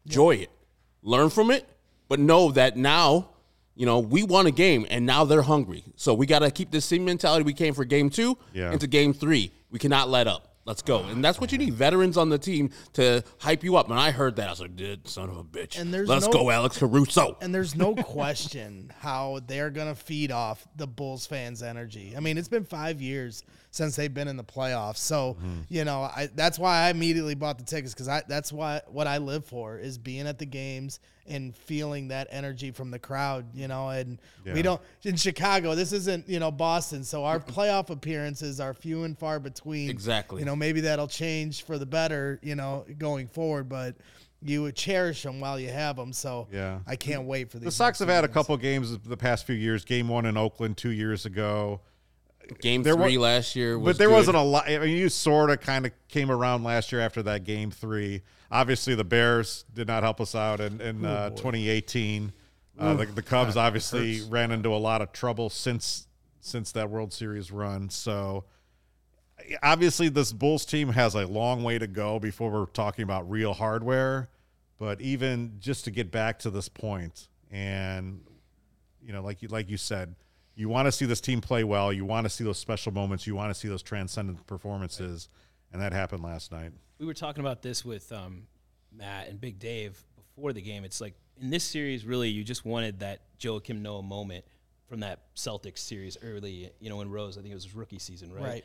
enjoy 0.04 0.32
it, 0.36 0.50
learn 1.02 1.30
from 1.30 1.50
it, 1.50 1.66
but 2.08 2.18
know 2.20 2.50
that 2.52 2.76
now. 2.76 3.30
You 3.76 3.86
know, 3.86 3.98
we 3.98 4.22
won 4.22 4.46
a 4.46 4.52
game 4.52 4.86
and 4.88 5.04
now 5.04 5.24
they're 5.24 5.42
hungry. 5.42 5.82
So 5.96 6.14
we 6.14 6.26
got 6.26 6.38
to 6.40 6.50
keep 6.52 6.70
the 6.70 6.80
same 6.80 7.04
mentality 7.04 7.42
we 7.42 7.52
came 7.52 7.74
for 7.74 7.84
game 7.84 8.08
two 8.08 8.38
Yeah. 8.52 8.70
into 8.70 8.86
game 8.86 9.12
three. 9.12 9.50
We 9.68 9.80
cannot 9.80 10.08
let 10.08 10.28
up. 10.28 10.53
Let's 10.66 10.80
go. 10.80 11.02
And 11.04 11.22
that's 11.22 11.38
what 11.40 11.52
you 11.52 11.58
need 11.58 11.74
veterans 11.74 12.16
on 12.16 12.30
the 12.30 12.38
team 12.38 12.70
to 12.94 13.22
hype 13.38 13.62
you 13.64 13.76
up. 13.76 13.90
And 13.90 13.98
I 13.98 14.10
heard 14.12 14.36
that. 14.36 14.46
I 14.46 14.50
was 14.50 14.60
like, 14.60 14.76
dude, 14.76 15.06
son 15.06 15.28
of 15.28 15.36
a 15.36 15.44
bitch. 15.44 15.78
And 15.78 15.92
there's 15.92 16.08
Let's 16.08 16.26
no- 16.26 16.32
go, 16.32 16.50
Alex 16.50 16.78
Caruso. 16.78 17.36
And 17.42 17.54
there's 17.54 17.74
no 17.74 17.94
question 18.02 18.90
how 19.00 19.40
they're 19.46 19.70
going 19.70 19.88
to 19.88 19.94
feed 19.94 20.32
off 20.32 20.66
the 20.76 20.86
Bulls 20.86 21.26
fans' 21.26 21.62
energy. 21.62 22.14
I 22.16 22.20
mean, 22.20 22.38
it's 22.38 22.48
been 22.48 22.64
five 22.64 23.02
years 23.02 23.42
since 23.74 23.96
they've 23.96 24.14
been 24.14 24.28
in 24.28 24.36
the 24.36 24.44
playoffs. 24.44 24.98
So, 24.98 25.34
mm-hmm. 25.34 25.60
you 25.68 25.84
know, 25.84 26.02
I, 26.02 26.28
that's 26.34 26.58
why 26.58 26.86
I 26.86 26.90
immediately 26.90 27.34
bought 27.34 27.58
the 27.58 27.64
tickets 27.64 27.92
because 27.92 28.08
I 28.08 28.22
that's 28.28 28.52
why 28.52 28.80
what 28.86 29.08
I 29.08 29.18
live 29.18 29.44
for 29.44 29.78
is 29.78 29.98
being 29.98 30.26
at 30.28 30.38
the 30.38 30.46
games 30.46 31.00
and 31.26 31.56
feeling 31.56 32.08
that 32.08 32.28
energy 32.30 32.70
from 32.70 32.90
the 32.90 32.98
crowd, 32.98 33.46
you 33.54 33.66
know. 33.66 33.88
And 33.88 34.20
we 34.44 34.62
don't, 34.62 34.80
in 35.02 35.16
Chicago, 35.16 35.74
this 35.74 35.92
isn't, 35.92 36.28
you 36.28 36.38
know, 36.38 36.52
Boston. 36.52 37.02
So 37.02 37.24
our 37.24 37.40
playoff 37.40 37.90
appearances 37.90 38.60
are 38.60 38.74
few 38.74 39.04
and 39.04 39.18
far 39.18 39.40
between. 39.40 39.90
Exactly. 39.90 40.40
You 40.40 40.46
know, 40.46 40.54
maybe 40.54 40.82
that'll 40.82 41.08
change 41.08 41.64
for 41.64 41.78
the 41.78 41.86
better, 41.86 42.38
you 42.42 42.54
know, 42.54 42.84
going 42.98 43.26
forward. 43.26 43.68
But, 43.68 43.96
you 44.46 44.60
would 44.60 44.76
cherish 44.76 45.22
them 45.22 45.40
while 45.40 45.58
you 45.58 45.70
have 45.70 45.96
them, 45.96 46.12
so 46.12 46.46
Yeah. 46.52 46.80
I 46.86 46.96
can't 46.96 47.24
wait 47.24 47.50
for 47.50 47.58
these. 47.58 47.64
The 47.64 47.70
Sox 47.70 47.98
have 48.00 48.10
had 48.10 48.24
a 48.24 48.28
couple 48.28 48.54
games 48.58 48.98
the 48.98 49.16
past 49.16 49.46
few 49.46 49.56
years. 49.56 49.86
Game 49.86 50.06
one 50.06 50.26
in 50.26 50.36
Oakland 50.36 50.76
two 50.76 50.90
years 50.90 51.24
ago. 51.24 51.80
Game 52.60 52.82
There 52.82 52.96
wa- 52.96 53.04
three 53.06 53.18
last 53.18 53.56
year 53.56 53.78
was 53.78 53.94
but 53.94 53.98
there 53.98 54.08
good. 54.08 54.14
wasn't 54.14 54.36
a 54.36 54.42
lot. 54.42 54.68
I 54.68 54.78
mean, 54.78 54.96
you 54.96 55.08
sort 55.08 55.50
of 55.50 55.60
kind 55.60 55.86
of 55.86 55.92
came 56.08 56.30
around 56.30 56.62
last 56.64 56.92
year 56.92 57.00
after 57.00 57.22
that 57.24 57.44
game 57.44 57.70
three. 57.70 58.22
Obviously, 58.50 58.94
the 58.94 59.04
Bears 59.04 59.64
did 59.72 59.86
not 59.88 60.02
help 60.02 60.20
us 60.20 60.34
out 60.34 60.60
in, 60.60 60.80
in 60.80 61.04
uh, 61.04 61.30
2018. 61.30 62.32
Uh, 62.78 62.94
the, 62.94 63.06
the 63.06 63.22
Cubs 63.22 63.56
obviously 63.56 64.20
ran 64.28 64.50
into 64.50 64.74
a 64.74 64.76
lot 64.76 65.00
of 65.00 65.12
trouble 65.12 65.48
since 65.48 66.06
since 66.40 66.72
that 66.72 66.90
World 66.90 67.12
Series 67.12 67.50
run. 67.50 67.88
So 67.88 68.44
obviously, 69.62 70.08
this 70.08 70.32
Bulls 70.32 70.64
team 70.64 70.90
has 70.90 71.14
a 71.14 71.26
long 71.26 71.62
way 71.62 71.78
to 71.78 71.86
go 71.86 72.18
before 72.18 72.50
we're 72.50 72.66
talking 72.66 73.02
about 73.02 73.28
real 73.30 73.54
hardware. 73.54 74.28
But 74.78 75.00
even 75.00 75.54
just 75.60 75.84
to 75.84 75.90
get 75.90 76.10
back 76.10 76.40
to 76.40 76.50
this 76.50 76.68
point, 76.68 77.28
and 77.50 78.20
you 79.02 79.12
know, 79.12 79.22
like 79.22 79.40
you 79.40 79.48
like 79.48 79.70
you 79.70 79.76
said, 79.76 80.14
you 80.54 80.68
want 80.68 80.86
to 80.86 80.92
see 80.92 81.04
this 81.04 81.20
team 81.20 81.40
play 81.40 81.64
well. 81.64 81.92
You 81.92 82.04
want 82.04 82.24
to 82.24 82.30
see 82.30 82.44
those 82.44 82.58
special 82.58 82.92
moments. 82.92 83.26
You 83.26 83.34
want 83.34 83.52
to 83.52 83.58
see 83.58 83.68
those 83.68 83.82
transcendent 83.82 84.46
performances, 84.46 85.28
and 85.72 85.82
that 85.82 85.92
happened 85.92 86.22
last 86.22 86.52
night. 86.52 86.72
we 86.98 87.06
were 87.06 87.14
talking 87.14 87.40
about 87.40 87.62
this 87.62 87.84
with 87.84 88.10
um, 88.12 88.46
Matt 88.92 89.28
and 89.28 89.40
Big 89.40 89.58
Dave 89.58 90.02
before 90.16 90.52
the 90.52 90.62
game. 90.62 90.84
It's 90.84 91.00
like 91.00 91.14
in 91.40 91.50
this 91.50 91.64
series, 91.64 92.04
really, 92.04 92.28
you 92.28 92.44
just 92.44 92.64
wanted 92.64 93.00
that 93.00 93.20
Joakim 93.38 93.80
Noah 93.80 94.02
moment 94.02 94.44
from 94.88 95.00
that 95.00 95.34
Celtics 95.34 95.78
series 95.78 96.16
early, 96.22 96.70
you 96.78 96.88
know, 96.88 97.00
in 97.00 97.10
Rose. 97.10 97.36
I 97.36 97.40
think 97.40 97.52
it 97.52 97.56
was 97.56 97.64
his 97.64 97.74
rookie 97.74 97.98
season, 97.98 98.32
right? 98.32 98.44
Right. 98.44 98.64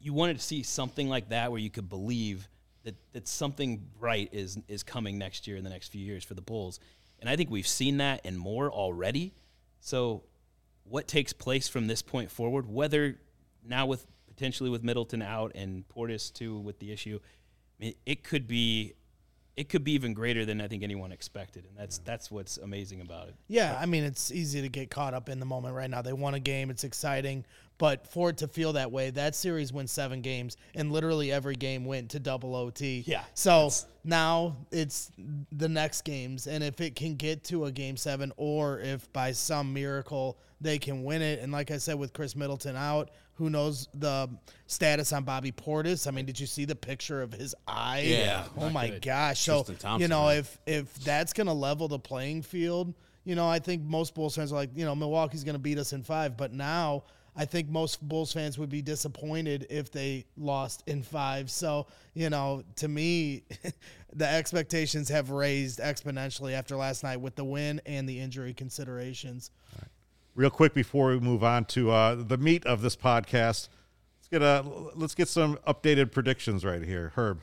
You 0.00 0.12
wanted 0.12 0.36
to 0.36 0.42
see 0.42 0.62
something 0.62 1.08
like 1.08 1.28
that 1.30 1.50
where 1.50 1.60
you 1.60 1.70
could 1.70 1.88
believe 1.88 2.48
that, 2.84 2.94
that 3.12 3.28
something 3.28 3.84
bright 3.98 4.30
is 4.32 4.58
is 4.68 4.82
coming 4.82 5.18
next 5.18 5.46
year 5.46 5.56
in 5.56 5.64
the 5.64 5.70
next 5.70 5.88
few 5.88 6.04
years 6.04 6.24
for 6.24 6.34
the 6.34 6.40
Bulls. 6.40 6.80
And 7.20 7.28
I 7.28 7.36
think 7.36 7.50
we've 7.50 7.66
seen 7.66 7.98
that 7.98 8.20
and 8.24 8.38
more 8.38 8.70
already. 8.70 9.34
So 9.80 10.22
what 10.88 11.08
takes 11.08 11.32
place 11.32 11.68
from 11.68 11.86
this 11.86 12.02
point 12.02 12.30
forward, 12.30 12.66
whether 12.68 13.18
now 13.64 13.86
with 13.86 14.06
potentially 14.26 14.70
with 14.70 14.82
Middleton 14.82 15.22
out 15.22 15.52
and 15.54 15.84
Portis 15.88 16.32
too 16.32 16.58
with 16.58 16.78
the 16.78 16.92
issue, 16.92 17.18
I 17.80 17.84
mean, 17.84 17.94
it 18.06 18.24
could 18.24 18.46
be 18.46 18.94
it 19.58 19.68
could 19.68 19.82
be 19.82 19.90
even 19.90 20.14
greater 20.14 20.44
than 20.44 20.60
I 20.60 20.68
think 20.68 20.84
anyone 20.84 21.10
expected, 21.10 21.64
and 21.64 21.76
that's 21.76 21.98
that's 21.98 22.30
what's 22.30 22.58
amazing 22.58 23.00
about 23.00 23.26
it. 23.26 23.34
Yeah, 23.48 23.76
I 23.78 23.86
mean, 23.86 24.04
it's 24.04 24.30
easy 24.30 24.62
to 24.62 24.68
get 24.68 24.88
caught 24.88 25.14
up 25.14 25.28
in 25.28 25.40
the 25.40 25.46
moment 25.46 25.74
right 25.74 25.90
now. 25.90 26.00
They 26.00 26.12
won 26.12 26.34
a 26.34 26.40
game, 26.40 26.70
it's 26.70 26.84
exciting, 26.84 27.44
but 27.76 28.06
for 28.06 28.30
it 28.30 28.36
to 28.36 28.46
feel 28.46 28.74
that 28.74 28.92
way, 28.92 29.10
that 29.10 29.34
series 29.34 29.72
went 29.72 29.90
seven 29.90 30.22
games, 30.22 30.56
and 30.76 30.92
literally 30.92 31.32
every 31.32 31.56
game 31.56 31.84
went 31.84 32.10
to 32.10 32.20
double 32.20 32.54
OT. 32.54 33.02
Yeah, 33.04 33.22
So 33.34 33.70
now 34.04 34.56
it's 34.70 35.10
the 35.50 35.68
next 35.68 36.02
games, 36.02 36.46
and 36.46 36.62
if 36.62 36.80
it 36.80 36.94
can 36.94 37.16
get 37.16 37.42
to 37.44 37.64
a 37.64 37.72
game 37.72 37.96
seven, 37.96 38.32
or 38.36 38.78
if 38.78 39.12
by 39.12 39.32
some 39.32 39.72
miracle 39.72 40.38
they 40.60 40.78
can 40.78 41.04
win 41.04 41.22
it, 41.22 41.40
and 41.40 41.52
like 41.52 41.70
I 41.70 41.78
said, 41.78 41.98
with 41.98 42.12
Khris 42.12 42.34
Middleton 42.34 42.74
out, 42.76 43.10
who 43.34 43.48
knows 43.50 43.88
the 43.94 44.28
status 44.66 45.12
on 45.12 45.22
Bobby 45.24 45.52
Portis? 45.52 46.06
I 46.08 46.10
mean, 46.10 46.24
did 46.26 46.40
you 46.40 46.46
see 46.46 46.64
the 46.64 46.74
picture 46.74 47.22
of 47.22 47.32
his 47.32 47.54
eye? 47.66 48.00
Yeah, 48.06 48.44
Oh 48.56 48.68
my 48.70 48.88
good. 48.88 49.02
gosh. 49.02 49.40
So 49.42 49.62
Thompson, 49.62 50.00
you 50.00 50.08
know, 50.08 50.26
man. 50.26 50.38
if 50.38 50.58
if 50.66 50.94
that's 51.04 51.32
gonna 51.32 51.54
level 51.54 51.86
the 51.86 51.98
playing 52.00 52.42
field, 52.42 52.92
you 53.24 53.34
know, 53.36 53.48
I 53.48 53.60
think 53.60 53.82
most 53.84 54.14
Bulls 54.14 54.34
fans 54.34 54.52
are 54.52 54.56
like, 54.56 54.70
you 54.74 54.84
know, 54.84 54.94
Milwaukee's 54.96 55.44
gonna 55.44 55.58
beat 55.60 55.78
us 55.78 55.92
in 55.92 56.02
five. 56.02 56.36
But 56.36 56.52
now 56.52 57.04
I 57.36 57.44
think 57.44 57.68
most 57.68 58.02
Bulls 58.08 58.32
fans 58.32 58.58
would 58.58 58.68
be 58.70 58.82
disappointed 58.82 59.68
if 59.70 59.92
they 59.92 60.24
lost 60.36 60.82
in 60.88 61.04
five. 61.04 61.48
So, 61.52 61.86
you 62.14 62.30
know, 62.30 62.64
to 62.76 62.88
me, 62.88 63.44
the 64.12 64.28
expectations 64.28 65.08
have 65.10 65.30
raised 65.30 65.78
exponentially 65.78 66.54
after 66.54 66.74
last 66.74 67.04
night 67.04 67.20
with 67.20 67.36
the 67.36 67.44
win 67.44 67.80
and 67.86 68.08
the 68.08 68.18
injury 68.18 68.52
considerations. 68.54 69.52
Real 70.38 70.50
quick 70.50 70.72
before 70.72 71.08
we 71.08 71.18
move 71.18 71.42
on 71.42 71.64
to 71.64 71.90
uh, 71.90 72.14
the 72.14 72.38
meat 72.38 72.64
of 72.64 72.80
this 72.80 72.94
podcast, 72.94 73.68
let's 74.20 74.28
get 74.30 74.40
a 74.40 74.64
let's 74.94 75.16
get 75.16 75.26
some 75.26 75.56
updated 75.66 76.12
predictions 76.12 76.64
right 76.64 76.80
here. 76.80 77.12
Herb 77.16 77.40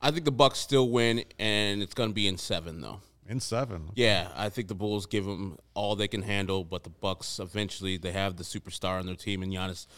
I 0.00 0.12
think 0.12 0.24
the 0.24 0.30
Bucks 0.30 0.60
still 0.60 0.88
win, 0.88 1.24
and 1.40 1.82
it's 1.82 1.94
going 1.94 2.10
to 2.10 2.14
be 2.14 2.28
in 2.28 2.38
seven 2.38 2.80
though. 2.80 3.00
in 3.28 3.40
seven. 3.40 3.90
Yeah, 3.96 4.28
I 4.36 4.50
think 4.50 4.68
the 4.68 4.74
Bulls 4.76 5.06
give 5.06 5.24
them 5.24 5.58
all 5.74 5.96
they 5.96 6.06
can 6.06 6.22
handle, 6.22 6.62
but 6.62 6.84
the 6.84 6.90
Bucks 6.90 7.40
eventually 7.40 7.96
they 7.96 8.12
have 8.12 8.36
the 8.36 8.44
superstar 8.44 9.00
on 9.00 9.06
their 9.06 9.16
team 9.16 9.42
in 9.42 9.50
Giannis, 9.50 9.88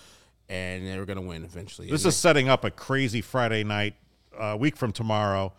and 0.49 0.87
they're 0.87 1.05
going 1.05 1.21
to 1.21 1.29
win 1.29 1.45
eventually. 1.45 1.91
This 1.91 2.05
And 2.05 2.09
is 2.09 2.17
setting 2.17 2.49
up 2.49 2.65
a 2.65 2.71
crazy 2.71 3.21
Friday 3.21 3.65
night, 3.65 3.97
a 4.39 4.57
week 4.57 4.79
from 4.79 4.93
tomorrow. 4.93 5.53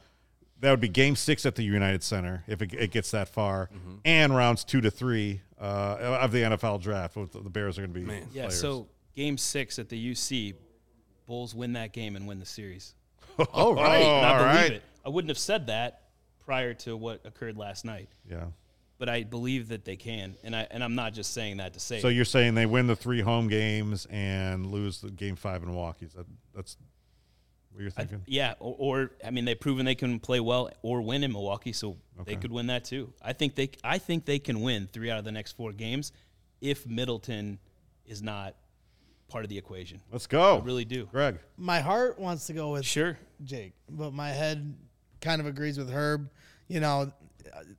That 0.61 0.71
would 0.71 0.81
be 0.81 0.89
Game 0.89 1.15
Six 1.15 1.45
at 1.45 1.53
the 1.53 1.63
United 1.63 2.01
Center 2.01 2.43
if 2.47 2.63
it, 2.63 2.73
it 2.73 2.89
gets 2.89 3.11
that 3.11 3.29
far, 3.29 3.69
and 4.03 4.35
rounds 4.35 4.63
two 4.63 4.81
to 4.81 4.89
three 4.89 5.41
uh, 5.59 6.19
of 6.21 6.31
the 6.31 6.39
NFL 6.39 6.81
draft. 6.81 7.15
with 7.15 7.31
The 7.31 7.49
Bears 7.49 7.77
are 7.77 7.81
going 7.85 7.93
to 7.93 7.99
be 7.99 8.15
Yeah. 8.31 8.43
players. 8.45 8.59
So 8.59 8.87
game 9.15 9.37
six 9.37 9.79
at 9.79 9.89
the 9.89 10.11
UC, 10.11 10.53
Bulls 11.27 11.53
win 11.53 11.73
that 11.73 11.93
game 11.93 12.15
and 12.15 12.27
win 12.27 12.39
the 12.39 12.45
series. 12.45 12.95
all 13.53 13.75
right. 13.75 14.01
Oh, 14.03 14.07
I 14.19 14.31
all 14.31 14.37
believe 14.39 14.55
right. 14.55 14.71
it. 14.73 14.83
I 15.05 15.09
wouldn't 15.09 15.29
have 15.29 15.37
said 15.37 15.67
that 15.67 16.03
prior 16.43 16.73
to 16.73 16.97
what 16.97 17.21
occurred 17.25 17.55
last 17.57 17.85
night, 17.85 18.09
yeah. 18.29 18.45
but 18.97 19.07
I 19.07 19.23
believe 19.23 19.67
that 19.69 19.85
they 19.85 19.95
can, 19.95 20.35
and 20.43 20.55
I 20.55 20.67
and 20.71 20.83
I'm 20.83 20.95
not 20.95 21.13
just 21.13 21.33
saying 21.33 21.57
that 21.57 21.73
to 21.75 21.79
say. 21.79 21.99
So 21.99 22.07
it. 22.07 22.13
you're 22.13 22.25
saying 22.25 22.55
they 22.55 22.65
win 22.65 22.87
the 22.87 22.95
three 22.95 23.21
home 23.21 23.47
games 23.47 24.07
and 24.09 24.65
lose 24.65 24.99
the 25.01 25.11
game 25.11 25.35
five 25.35 25.61
in 25.61 25.69
Milwaukee? 25.69 26.07
That, 26.15 26.25
that's 26.55 26.75
what 27.71 27.81
you're 27.81 27.91
I- 27.95 28.01
thinking? 28.01 28.21
yeah, 28.27 28.53
or, 28.59 28.75
or 28.79 29.11
I 29.25 29.29
mean, 29.31 29.45
they've 29.45 29.59
proven 29.59 29.85
they 29.85 29.95
can 29.95 30.19
play 30.19 30.39
well 30.39 30.69
or 30.81 31.01
win 31.01 31.23
in 31.23 31.31
Milwaukee, 31.31 31.73
so 31.73 31.97
they 32.25 32.35
could 32.35 32.51
win 32.51 32.67
that 32.67 32.83
too. 32.85 33.13
I 33.21 33.33
think 33.33 33.55
they, 33.55 33.69
I 33.83 33.97
think 33.97 34.25
they 34.25 34.39
can 34.39 34.61
win 34.61 34.87
three 34.91 35.09
out 35.09 35.19
of 35.19 35.25
the 35.25 35.31
next 35.31 35.53
four 35.53 35.71
games 35.71 36.11
if 36.61 36.85
Middleton 36.87 37.59
is 38.05 38.21
not 38.21 38.55
part 39.29 39.43
of 39.45 39.49
the 39.49 39.57
equation. 39.57 40.01
Let's 40.11 40.25
go. 40.27 40.57
I 40.57 40.61
really 40.63 40.85
do. 40.85 41.05
Greg. 41.05 41.37
My 41.57 41.79
heart 41.79 42.17
wants 42.19 42.47
to 42.47 42.53
go 42.53 42.71
with 42.71 42.85
Sure. 42.85 43.17
Jake, 43.43 43.73
but 43.89 44.11
my 44.11 44.29
head 44.29 44.75
kind 45.21 45.39
of 45.39 45.47
agrees 45.47 45.77
with 45.77 45.89
Herb. 45.89 46.29
You 46.67 46.79
know, 46.79 47.11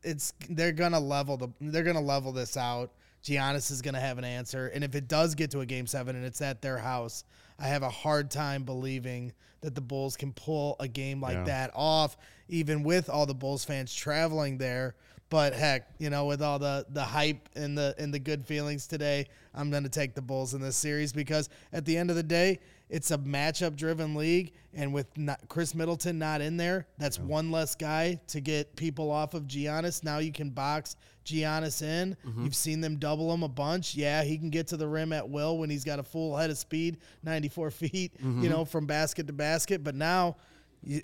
it's 0.03 0.33
they're 0.49 0.73
gonna 0.73 1.01
level 1.01 1.37
the 1.37 1.49
they're 1.61 1.83
gonna 1.83 2.01
level 2.01 2.33
this 2.33 2.57
out. 2.57 2.93
Giannis 3.25 3.71
is 3.71 3.83
gonna 3.83 4.01
have 4.01 4.19
an 4.19 4.25
answer, 4.25 4.69
and 4.69 4.83
if 4.85 4.95
it 4.95 5.09
does 5.09 5.35
get 5.35 5.51
to 5.53 5.61
a 5.61 5.67
game 5.67 5.87
seven 5.87 6.17
and 6.17 6.25
it's 6.25 6.41
at 6.41 6.63
their 6.63 6.79
house, 6.79 7.25
I 7.59 7.67
have 7.69 7.83
a 7.83 7.91
hard 7.91 8.31
time 8.31 8.65
believing 8.65 9.33
that 9.61 9.75
the 9.75 9.81
Bulls 9.83 10.17
can 10.17 10.33
pull 10.33 10.77
a 10.81 10.89
game 10.89 11.21
like 11.21 11.37
Yeah. 11.37 11.45
that 11.45 11.71
off, 11.75 12.17
even 12.49 12.83
with 12.83 13.11
all 13.11 13.27
the 13.27 13.35
Bulls 13.35 13.65
fans 13.65 13.95
traveling 13.95 14.57
there. 14.59 14.95
But 15.29 15.53
heck, 15.53 15.87
you 15.99 16.11
know, 16.11 16.25
with 16.27 16.43
all 16.43 16.59
the 16.59 16.87
the 16.89 17.05
hype 17.05 17.49
and 17.55 17.77
the 17.79 17.95
and 17.99 18.13
the 18.13 18.19
good 18.19 18.45
feelings 18.45 18.87
today, 18.87 19.27
I'm 19.55 19.71
going 19.71 19.85
to 19.85 19.89
take 19.91 20.15
the 20.15 20.23
Bulls 20.23 20.55
in 20.55 20.61
this 20.61 20.77
series 20.77 21.13
because 21.13 21.49
at 21.73 21.85
the 21.85 21.97
end 21.97 22.11
of 22.11 22.17
the 22.17 22.23
day, 22.23 22.59
it's 22.91 23.13
a 23.13 23.19
matchup 23.19 23.77
driven 23.77 24.17
league, 24.17 24.53
and 24.75 24.93
with 24.93 25.07
not, 25.17 25.41
Khris 25.49 25.75
Middleton 25.75 26.19
not 26.19 26.41
in 26.41 26.57
there, 26.57 26.89
that's 26.99 27.19
one 27.19 27.53
less 27.53 27.77
guy 27.77 28.21
to 28.29 28.41
get 28.41 28.75
people 28.75 29.11
off 29.11 29.35
of 29.35 29.45
Giannis. 29.45 30.03
Now 30.03 30.19
you 30.19 30.33
can 30.33 30.51
box 30.51 30.97
Giannis 31.25 31.83
in. 31.83 32.17
Mm-hmm. 32.27 32.45
You've 32.45 32.57
seen 32.57 32.81
them 32.81 32.97
double 32.97 33.33
him 33.33 33.45
a 33.45 33.49
bunch. 33.49 33.95
Yeah, 33.95 34.25
he 34.25 34.37
can 34.37 34.51
get 34.51 34.67
to 34.69 34.77
the 34.77 34.89
rim 34.89 35.13
at 35.13 35.29
will 35.29 35.57
when 35.57 35.71
he's 35.71 35.85
got 35.85 36.01
a 36.01 36.03
full 36.03 36.37
head 36.37 36.51
of 36.51 36.59
speed, 36.59 36.99
94 37.23 37.71
feet, 37.71 37.93
you 37.93 38.09
mm-hmm. 38.27 38.49
know, 38.49 38.65
from 38.65 38.87
basket 38.87 39.27
to 39.29 39.33
basket. 39.33 39.83
But 39.85 39.95
now. 39.95 40.37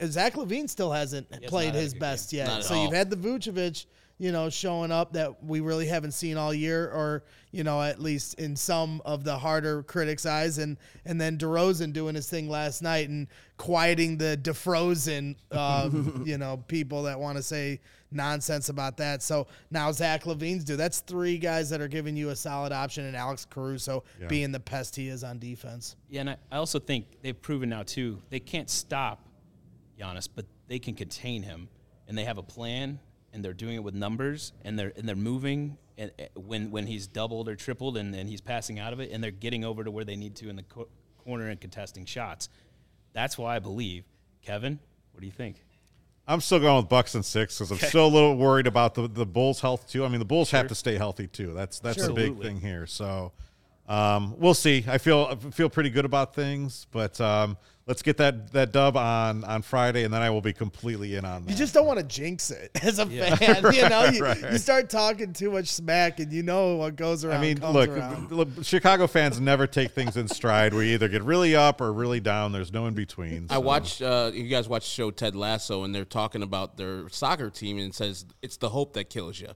Zach 0.07 0.33
LaVine 0.37 0.71
still 0.71 0.91
hasn't 0.91 1.31
played 1.49 1.75
not 1.75 1.75
had 1.75 1.77
a 1.77 1.81
his 1.81 1.93
best 1.93 2.33
Not 2.33 2.39
yet. 2.39 2.49
at 2.49 2.65
So 2.65 2.83
you've 2.83 2.95
had 2.95 3.11
the 3.11 3.17
Vucevic 3.17 3.85
you 4.19 4.33
know, 4.33 4.49
showing 4.49 4.91
up 4.91 5.13
that 5.13 5.45
we 5.45 5.61
really 5.61 5.87
haven't 5.87 6.13
seen 6.13 6.37
all 6.37 6.55
year, 6.55 6.89
or 6.91 7.25
you 7.53 7.65
know, 7.65 7.83
at 7.83 8.01
least 8.01 8.35
in 8.41 8.57
some 8.57 9.03
of 9.05 9.25
the 9.25 9.37
harder 9.37 9.83
critics' 9.83 10.25
eyes, 10.27 10.59
and 10.59 10.77
and 11.05 11.21
then 11.21 11.37
DeRozan 11.37 11.93
doing 11.93 12.15
his 12.15 12.29
thing 12.29 12.49
last 12.49 12.83
night 12.83 13.09
and 13.11 13.27
quieting 13.59 14.17
the 14.19 14.39
defrozen, 14.41 15.37
uh, 15.53 15.91
you 16.25 16.39
know, 16.39 16.57
people 16.69 17.03
that 17.05 17.19
want 17.21 17.37
to 17.37 17.43
say 17.43 17.81
nonsense 18.11 18.69
about 18.69 18.97
that. 18.97 19.23
So 19.23 19.49
now 19.71 19.91
Zach 19.93 20.25
LaVine's 20.25 20.65
do. 20.65 20.77
That's 20.77 21.01
three 21.01 21.37
guys 21.39 21.69
that 21.71 21.81
are 21.81 21.89
giving 21.89 22.17
you 22.17 22.31
a 22.31 22.37
solid 22.37 22.73
option, 22.73 23.05
and 23.05 23.17
Alex 23.17 23.45
Caruso 23.45 24.05
Yeah. 24.21 24.29
being 24.29 24.53
the 24.53 24.61
pest 24.61 24.97
he 24.97 25.09
is 25.09 25.25
on 25.25 25.39
defense. 25.39 25.97
Yeah, 26.09 26.23
and 26.23 26.31
I, 26.31 26.37
I 26.51 26.57
also 26.57 26.79
think 26.79 27.21
they've 27.23 27.41
proven 27.41 27.69
now 27.69 27.83
too 27.83 28.23
they 28.31 28.41
can't 28.41 28.71
stop 28.71 29.27
Giannis, 30.01 30.29
but 30.35 30.47
they 30.69 30.79
can 30.79 30.95
contain 30.95 31.43
him, 31.43 31.69
and 32.09 32.17
they 32.17 32.25
have 32.25 32.39
a 32.39 32.43
plan, 32.43 32.99
and 33.37 33.45
they're 33.45 33.53
doing 33.53 33.75
it 33.75 33.85
with 33.85 33.95
numbers, 33.95 34.53
and 34.65 34.79
they're 34.79 34.93
and 34.97 35.07
they're 35.07 35.15
moving, 35.15 35.77
and 35.99 36.11
uh, 36.19 36.25
when 36.35 36.71
when 36.71 36.87
he's 36.87 37.07
doubled 37.07 37.49
or 37.49 37.55
tripled, 37.55 37.99
and, 37.99 38.15
and 38.15 38.29
he's 38.29 38.41
passing 38.41 38.79
out 38.81 38.95
of 38.95 38.99
it, 38.99 39.13
and 39.13 39.23
they're 39.23 39.31
getting 39.31 39.63
over 39.63 39.85
to 39.85 39.91
where 39.91 40.07
they 40.07 40.17
need 40.17 40.35
to 40.37 40.49
in 40.49 40.57
the 40.57 40.63
co- 40.63 40.89
corner 41.23 41.49
and 41.49 41.61
contesting 41.61 42.07
shots. 42.07 42.49
That's 43.13 43.37
why 43.37 43.55
I 43.55 43.59
believe. 43.59 44.05
Kevin, 44.43 44.79
what 45.13 45.21
do 45.21 45.27
you 45.27 45.33
think? 45.33 45.63
I'm 46.27 46.41
still 46.41 46.59
going 46.61 46.79
with 46.79 46.89
Bucks 46.89 47.15
and 47.15 47.25
six 47.25 47.59
because 47.59 47.71
I'm 47.71 47.79
still 47.79 48.07
a 48.07 48.09
little 48.09 48.37
worried 48.37 48.67
about 48.67 48.95
the, 48.95 49.07
the 49.07 49.27
Bulls' 49.27 49.61
health 49.61 49.89
too. 49.89 50.05
I 50.05 50.09
mean, 50.09 50.19
the 50.19 50.25
Bulls 50.25 50.51
have 50.51 50.69
to 50.69 50.75
stay 50.75 50.97
healthy 50.97 51.27
too. 51.27 51.53
That's 51.53 51.79
that's 51.79 51.99
a 51.99 52.13
big 52.13 52.31
Absolutely. 52.31 52.47
thing 52.47 52.61
here. 52.61 52.87
So 52.87 53.33
um, 53.89 54.35
we'll 54.39 54.55
see. 54.55 54.85
I 54.89 54.99
feel 54.99 55.29
I 55.31 55.51
feel 55.51 55.71
pretty 55.71 55.91
good 55.91 56.05
about 56.05 56.35
things, 56.35 56.87
but 56.91 57.21
um, 57.21 57.57
let's 57.87 58.03
get 58.03 58.17
that 58.17 58.53
that 58.53 58.73
dub 58.73 58.97
on 58.97 59.45
on 59.45 59.63
Friday, 59.63 60.03
and 60.03 60.13
then 60.13 60.23
I 60.23 60.31
will 60.31 60.41
be 60.41 60.53
completely 60.53 61.15
in 61.15 61.25
on 61.25 61.45
that. 61.45 61.51
You 61.51 61.57
just 61.57 61.73
don't 61.73 61.87
want 61.87 62.01
to 62.01 62.05
jinx 62.05 62.51
it 62.51 62.73
as 62.83 62.99
a 62.99 63.07
fan. 63.07 63.73
you 63.73 63.89
know, 63.89 64.07
you, 64.07 64.25
right. 64.25 64.53
you 64.53 64.59
start 64.59 64.91
talking 64.91 65.33
too 65.33 65.53
much 65.53 65.69
smack, 65.69 66.19
and 66.19 66.33
you 66.33 66.43
know 66.43 66.77
what 66.77 66.97
goes 66.97 67.25
around. 67.25 67.37
I 67.37 67.41
mean, 67.41 67.59
comes 67.59 67.75
look, 67.75 67.91
around. 67.91 68.33
look, 68.33 68.49
Chicago 68.63 69.07
fans 69.07 69.41
never 69.41 69.69
take 69.69 69.93
things 69.93 70.17
in 70.17 70.27
stride. 70.27 70.75
We 70.75 70.95
either 70.95 71.09
get 71.09 71.23
really 71.23 71.55
up 71.55 71.81
or 71.81 71.93
really 71.93 72.21
down. 72.21 72.51
There's 72.51 72.73
no 72.73 72.87
in 72.87 72.95
between. 72.95 73.47
I 73.51 73.59
watched. 73.59 74.03
Uh, 74.03 74.33
you 74.35 74.49
guys 74.49 74.69
watch 74.69 74.85
the 74.85 74.91
show 74.91 75.13
Ted 75.13 75.37
Lasso, 75.37 75.85
and 75.85 75.95
they're 75.95 76.05
talking 76.05 76.43
about 76.43 76.77
their 76.77 77.09
soccer 77.11 77.51
team, 77.51 77.79
and 77.79 77.89
it 77.89 77.95
says 77.95 78.27
it's 78.43 78.57
the 78.57 78.69
hope 78.69 78.95
that 78.95 79.11
kills 79.11 79.39
you, 79.39 79.51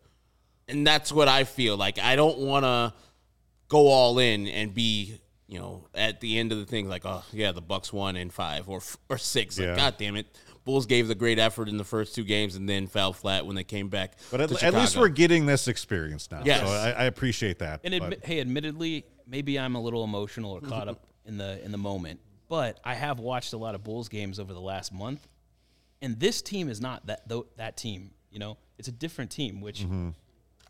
and 0.68 0.86
that's 0.86 1.10
what 1.10 1.26
I 1.26 1.42
feel 1.42 1.76
like. 1.76 1.98
I 1.98 2.14
don't 2.14 2.38
want 2.38 2.64
to 2.64 2.94
go 3.70 3.86
all 3.86 4.18
in 4.18 4.46
and 4.46 4.74
be, 4.74 5.18
you 5.46 5.58
know, 5.58 5.86
at 5.94 6.20
the 6.20 6.38
end 6.38 6.52
of 6.52 6.58
the 6.58 6.66
thing 6.66 6.88
like, 6.88 7.06
oh 7.06 7.24
yeah, 7.32 7.52
the 7.52 7.62
Bucks 7.62 7.90
won 7.90 8.16
in 8.16 8.28
five 8.28 8.68
or 8.68 8.82
or 9.08 9.16
six. 9.16 9.58
Like, 9.58 9.68
Yeah. 9.68 9.76
God 9.76 9.94
damn 9.96 10.16
it, 10.16 10.26
Bulls 10.64 10.84
gave 10.84 11.08
the 11.08 11.14
great 11.14 11.38
effort 11.38 11.68
in 11.68 11.78
the 11.78 11.84
first 11.84 12.14
two 12.14 12.24
games, 12.24 12.56
and 12.56 12.68
then 12.68 12.86
fell 12.86 13.14
flat 13.14 13.46
when 13.46 13.56
they 13.56 13.64
came 13.64 13.88
back. 13.88 14.18
But 14.30 14.42
at, 14.42 14.50
to 14.50 14.64
at 14.64 14.74
least 14.74 14.96
we're 14.96 15.08
getting 15.08 15.46
this 15.46 15.68
experience 15.68 16.30
now. 16.30 16.42
Yes. 16.44 16.60
So 16.60 16.66
I, 16.66 16.90
I 16.90 17.04
appreciate 17.04 17.60
that. 17.60 17.80
And 17.84 17.94
admi- 17.94 18.22
hey, 18.24 18.40
admittedly, 18.40 19.06
maybe 19.26 19.58
I'm 19.58 19.74
a 19.74 19.80
little 19.80 20.04
emotional 20.04 20.52
or 20.52 20.60
caught 20.60 20.88
up 20.88 21.06
in 21.24 21.38
the 21.38 21.64
in 21.64 21.72
the 21.72 21.78
moment, 21.78 22.20
but 22.48 22.78
I 22.84 22.94
have 22.94 23.20
watched 23.20 23.52
a 23.52 23.56
lot 23.56 23.74
of 23.74 23.82
Bulls 23.82 24.08
games 24.08 24.38
over 24.38 24.52
the 24.52 24.60
last 24.60 24.92
month, 24.92 25.26
and 26.02 26.20
this 26.20 26.42
team 26.42 26.68
is 26.68 26.80
not 26.80 27.06
that 27.06 27.26
tho- 27.26 27.46
that 27.56 27.76
team. 27.76 28.10
You 28.30 28.40
know, 28.40 28.58
it's 28.78 28.88
a 28.88 28.92
different 28.92 29.30
team, 29.30 29.60
which 29.60 29.80
mm-hmm. 29.80 30.10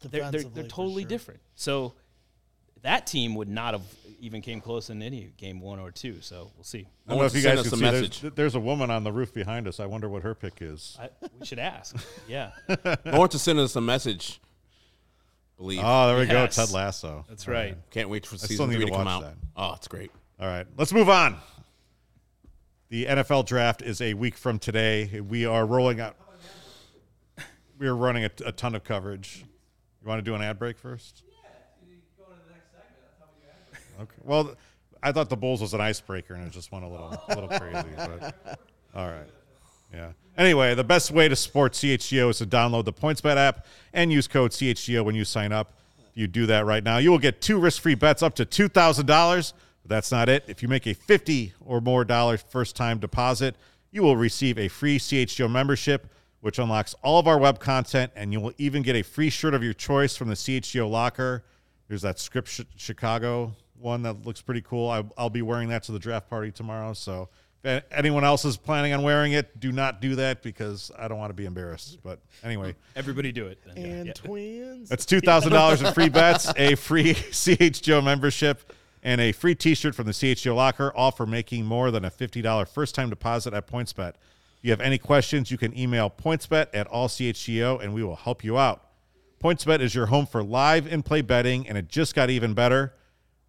they're, 0.09 0.31
they're, 0.31 0.43
they're 0.43 0.65
totally 0.65 1.03
sure. 1.03 1.09
different. 1.09 1.41
So 1.57 1.95
that 2.83 3.07
team 3.07 3.35
would 3.35 3.49
not 3.49 3.75
have 3.75 3.83
even 4.21 4.43
came 4.43 4.61
close 4.61 4.91
in 4.91 5.01
any 5.03 5.33
game 5.39 5.61
one 5.61 5.79
or 5.79 5.91
two. 5.91 6.21
So 6.21 6.51
we'll 6.57 6.65
see. 6.65 6.81
I 6.81 6.83
don't 6.83 6.89
know 7.09 7.17
want 7.17 7.27
if 7.27 7.33
to 7.33 7.39
you 7.39 7.43
send 7.43 7.57
guys 7.59 7.67
us 7.67 7.71
can 7.73 7.75
a 7.75 7.77
see. 7.79 7.91
There's, 7.91 8.03
message. 8.23 8.35
there's 8.35 8.55
a 8.55 8.61
woman 8.61 8.91
on 8.91 9.03
the 9.05 9.13
roof 9.13 9.33
behind 9.33 9.67
us. 9.67 9.81
I 9.81 9.87
wonder 9.87 10.09
what 10.09 10.23
her 10.23 10.35
pick 10.35 10.59
is. 10.61 10.99
I, 11.01 11.09
we 11.39 11.47
should 11.47 11.59
ask. 11.59 11.97
Yeah, 12.29 12.51
I 12.69 13.19
want 13.19 13.33
to 13.33 13.39
send 13.39 13.59
us 13.59 13.75
a 13.77 13.81
message. 13.81 14.41
Believe. 15.57 15.81
Oh, 15.83 16.09
there 16.09 16.19
we 16.19 16.27
go. 16.27 16.47
Ted 16.47 16.71
Lasso. 16.71 17.25
that's 17.29 17.49
right. 17.49 17.77
Can't 17.91 18.09
wait 18.09 18.25
for 18.27 18.37
season 18.39 18.67
three 18.71 18.79
to 18.79 18.85
to 18.87 18.91
come 18.93 19.05
watch 19.05 19.09
out. 19.09 19.23
that. 19.23 19.35
Oh, 19.57 19.73
it's 19.75 19.89
great. 19.89 20.11
All 20.39 20.47
right, 20.47 20.67
let's 20.77 20.93
move 20.93 21.09
on. 21.09 21.37
The 22.89 23.07
NFL 23.07 23.47
draft 23.47 23.83
is 23.83 24.01
a 24.01 24.15
week 24.15 24.37
from 24.37 24.59
today. 24.59 25.21
We 25.21 25.45
are 25.47 25.65
rolling 25.67 26.01
out. 26.01 26.17
We 27.79 27.87
are 27.87 27.97
running 27.97 28.25
a, 28.25 28.31
a 28.47 28.53
ton 28.53 28.75
of 28.75 28.85
coverage. 28.85 29.45
You 30.03 30.09
want 30.09 30.19
to 30.19 30.23
do 30.23 30.35
an 30.35 30.43
ad 30.43 30.59
break 30.59 30.79
first? 30.79 31.23
Okay. 34.01 34.17
Well, 34.25 34.55
I 35.03 35.13
thought 35.13 35.29
the 35.29 35.37
Bulls 35.37 35.61
was 35.61 35.75
an 35.75 35.81
icebreaker, 35.81 36.35
and 36.35 36.47
it 36.47 36.53
just 36.53 36.73
went 36.73 36.85
a 36.85 36.89
little, 36.89 37.09
a 37.29 37.35
little 37.35 37.49
crazy. 37.49 37.89
But 37.97 38.59
all 38.95 39.09
right, 39.09 39.27
yeah. 39.93 40.13
Anyway, 40.37 40.75
the 40.75 40.85
best 40.85 41.11
way 41.11 41.29
to 41.29 41.37
support 41.37 41.73
CHGO 41.73 42.31
is 42.31 42.39
to 42.39 42.47
download 42.47 42.85
the 42.85 42.93
PointsBet 42.93 43.37
app 43.37 43.67
and 43.93 44.13
use 44.13 44.27
code 44.29 44.53
CHGO 44.53 45.05
when 45.05 45.15
you 45.15 45.25
sign 45.25 45.53
up. 45.53 45.73
If 46.11 46.17
you 46.17 46.27
do 46.27 46.47
that 46.47 46.65
right 46.67 46.83
now, 46.83 46.99
you 46.99 47.11
will 47.11 47.19
get 47.19 47.41
two 47.41 47.59
risk-free 47.59 47.95
bets 47.97 48.23
up 48.23 48.35
to 48.37 48.45
two 48.45 48.69
thousand 48.69 49.07
dollars. 49.07 49.55
But 49.83 49.91
that's 49.91 50.13
not 50.13 50.29
it. 50.29 50.45
If 50.47 50.63
you 50.63 50.69
make 50.69 50.87
a 50.87 50.95
fifty 50.95 51.53
or 51.65 51.81
more 51.81 52.05
dollar 52.05 52.37
first-time 52.37 52.99
deposit, 52.99 53.57
you 53.91 54.03
will 54.03 54.17
receive 54.17 54.59
a 54.59 54.69
free 54.69 54.99
CHGO 54.99 55.51
membership, 55.51 56.07
which 56.41 56.59
unlocks 56.59 56.95
all 57.03 57.19
of 57.19 57.27
our 57.27 57.39
web 57.39 57.59
content, 57.59 58.13
and 58.17 58.33
you 58.33 58.41
will 58.41 58.53
even 58.59 58.83
get 58.83 58.97
a 58.97 59.03
free 59.03 59.31
shirt 59.31 59.55
of 59.55 59.63
your 59.63 59.73
choice 59.75 60.17
from 60.17 60.29
the 60.29 60.35
CHGO 60.35 60.89
locker. 60.91 61.45
There's 61.89 62.03
that 62.03 62.19
Script 62.21 62.49
Ch- 62.49 62.61
Chicago 62.77 63.53
one 63.81 64.03
that 64.03 64.25
looks 64.27 64.41
pretty 64.43 64.63
cool. 64.63 64.89
I, 64.91 65.05
I'll 65.17 65.31
be 65.31 65.43
wearing 65.43 65.69
that 65.71 65.83
to 65.85 65.93
the 65.93 65.99
draft 65.99 66.29
party 66.29 66.51
tomorrow. 66.51 66.93
So 66.93 67.29
if 67.63 67.85
anyone 67.91 68.25
else 68.25 68.45
is 68.45 68.57
planning 68.57 68.93
on 68.93 69.03
wearing 69.03 69.33
it, 69.33 69.59
do 69.61 69.73
not 69.73 70.01
do 70.01 70.15
that 70.17 70.43
because 70.43 70.91
I 70.99 71.09
don't 71.09 71.19
want 71.19 71.31
to 71.31 71.35
be 71.35 71.45
embarrassed. 71.45 71.99
But 72.03 72.21
anyway, 72.43 72.75
Everybody 72.97 73.33
do 73.33 73.47
it. 73.47 73.59
then. 73.67 73.85
And 73.85 74.07
yeah. 74.07 74.13
twins. 74.15 74.89
that's 74.89 75.05
two 75.05 75.21
thousand 75.21 75.53
dollars 75.53 75.83
in 75.83 75.93
free 75.93 76.09
bets, 76.11 76.53
a 76.57 76.75
free 76.75 77.15
CHGO 77.15 78.03
membership, 78.03 78.73
and 79.03 79.21
a 79.21 79.33
free 79.33 79.55
T-shirt 79.55 79.95
from 79.95 80.07
the 80.07 80.13
CHGO 80.13 80.55
locker, 80.55 80.93
all 80.95 81.11
for 81.11 81.27
making 81.27 81.65
more 81.67 81.91
than 81.91 82.05
a 82.05 82.11
fifty 82.11 82.41
dollar 82.41 82.65
first 82.65 82.95
time 82.95 83.11
deposit 83.11 83.53
at 83.53 83.67
PointsBet. 83.67 84.11
If 84.11 84.65
you 84.65 84.71
have 84.73 84.81
any 84.81 84.99
questions, 84.99 85.51
you 85.51 85.57
can 85.59 85.77
email 85.79 86.11
PointsBet 86.11 86.69
at 86.75 86.91
allchgo, 86.91 87.83
and 87.83 87.95
we 87.95 88.03
will 88.03 88.17
help 88.17 88.45
you 88.45 88.59
out. 88.59 88.87
PointsBet 89.43 89.81
is 89.81 89.95
your 89.95 90.07
home 90.07 90.27
for 90.27 90.43
live 90.43 90.87
in 90.87 91.03
play 91.03 91.23
betting, 91.23 91.67
and 91.69 91.79
it 91.79 91.89
just 91.89 92.15
got 92.15 92.29
even 92.29 92.53
better. 92.53 92.93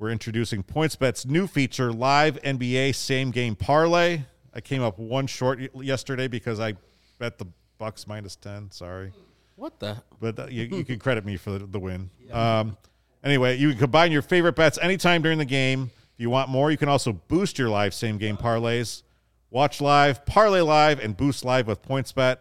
We're 0.01 0.09
introducing 0.09 0.63
PointsBet's 0.63 1.27
new 1.27 1.45
feature, 1.45 1.93
Live 1.93 2.41
NBA 2.41 2.95
Same 2.95 3.29
Game 3.29 3.55
Parlay. 3.55 4.21
I 4.51 4.59
came 4.59 4.81
up 4.81 4.97
one 4.97 5.27
short 5.27 5.59
yesterday 5.75 6.27
because 6.27 6.59
I 6.59 6.73
bet 7.19 7.37
the 7.37 7.45
Bucks 7.77 8.07
minus 8.07 8.35
10. 8.35 8.71
Sorry 8.71 9.13
What 9.57 9.79
the? 9.79 10.01
but 10.19 10.39
uh, 10.39 10.47
you, 10.49 10.63
you 10.63 10.83
can 10.83 10.97
credit 10.99 11.23
me 11.23 11.37
for 11.37 11.51
the, 11.51 11.67
the 11.67 11.79
win. 11.79 12.09
Um, 12.31 12.77
anyway, 13.23 13.59
you 13.59 13.69
can 13.69 13.77
combine 13.77 14.11
your 14.11 14.23
favorite 14.23 14.55
bets 14.55 14.79
anytime 14.81 15.21
during 15.21 15.37
the 15.37 15.45
game. 15.45 15.91
If 16.15 16.19
you 16.19 16.31
want 16.31 16.49
more, 16.49 16.71
you 16.71 16.77
can 16.77 16.89
also 16.89 17.13
boost 17.13 17.59
your 17.59 17.69
live 17.69 17.93
same 17.93 18.17
game 18.17 18.37
parlays. 18.37 19.03
Watch 19.51 19.81
live, 19.81 20.25
parlay 20.25 20.61
live, 20.61 20.99
and 20.99 21.15
boost 21.15 21.45
live 21.45 21.67
with 21.67 21.79
PointsBet. 21.83 22.37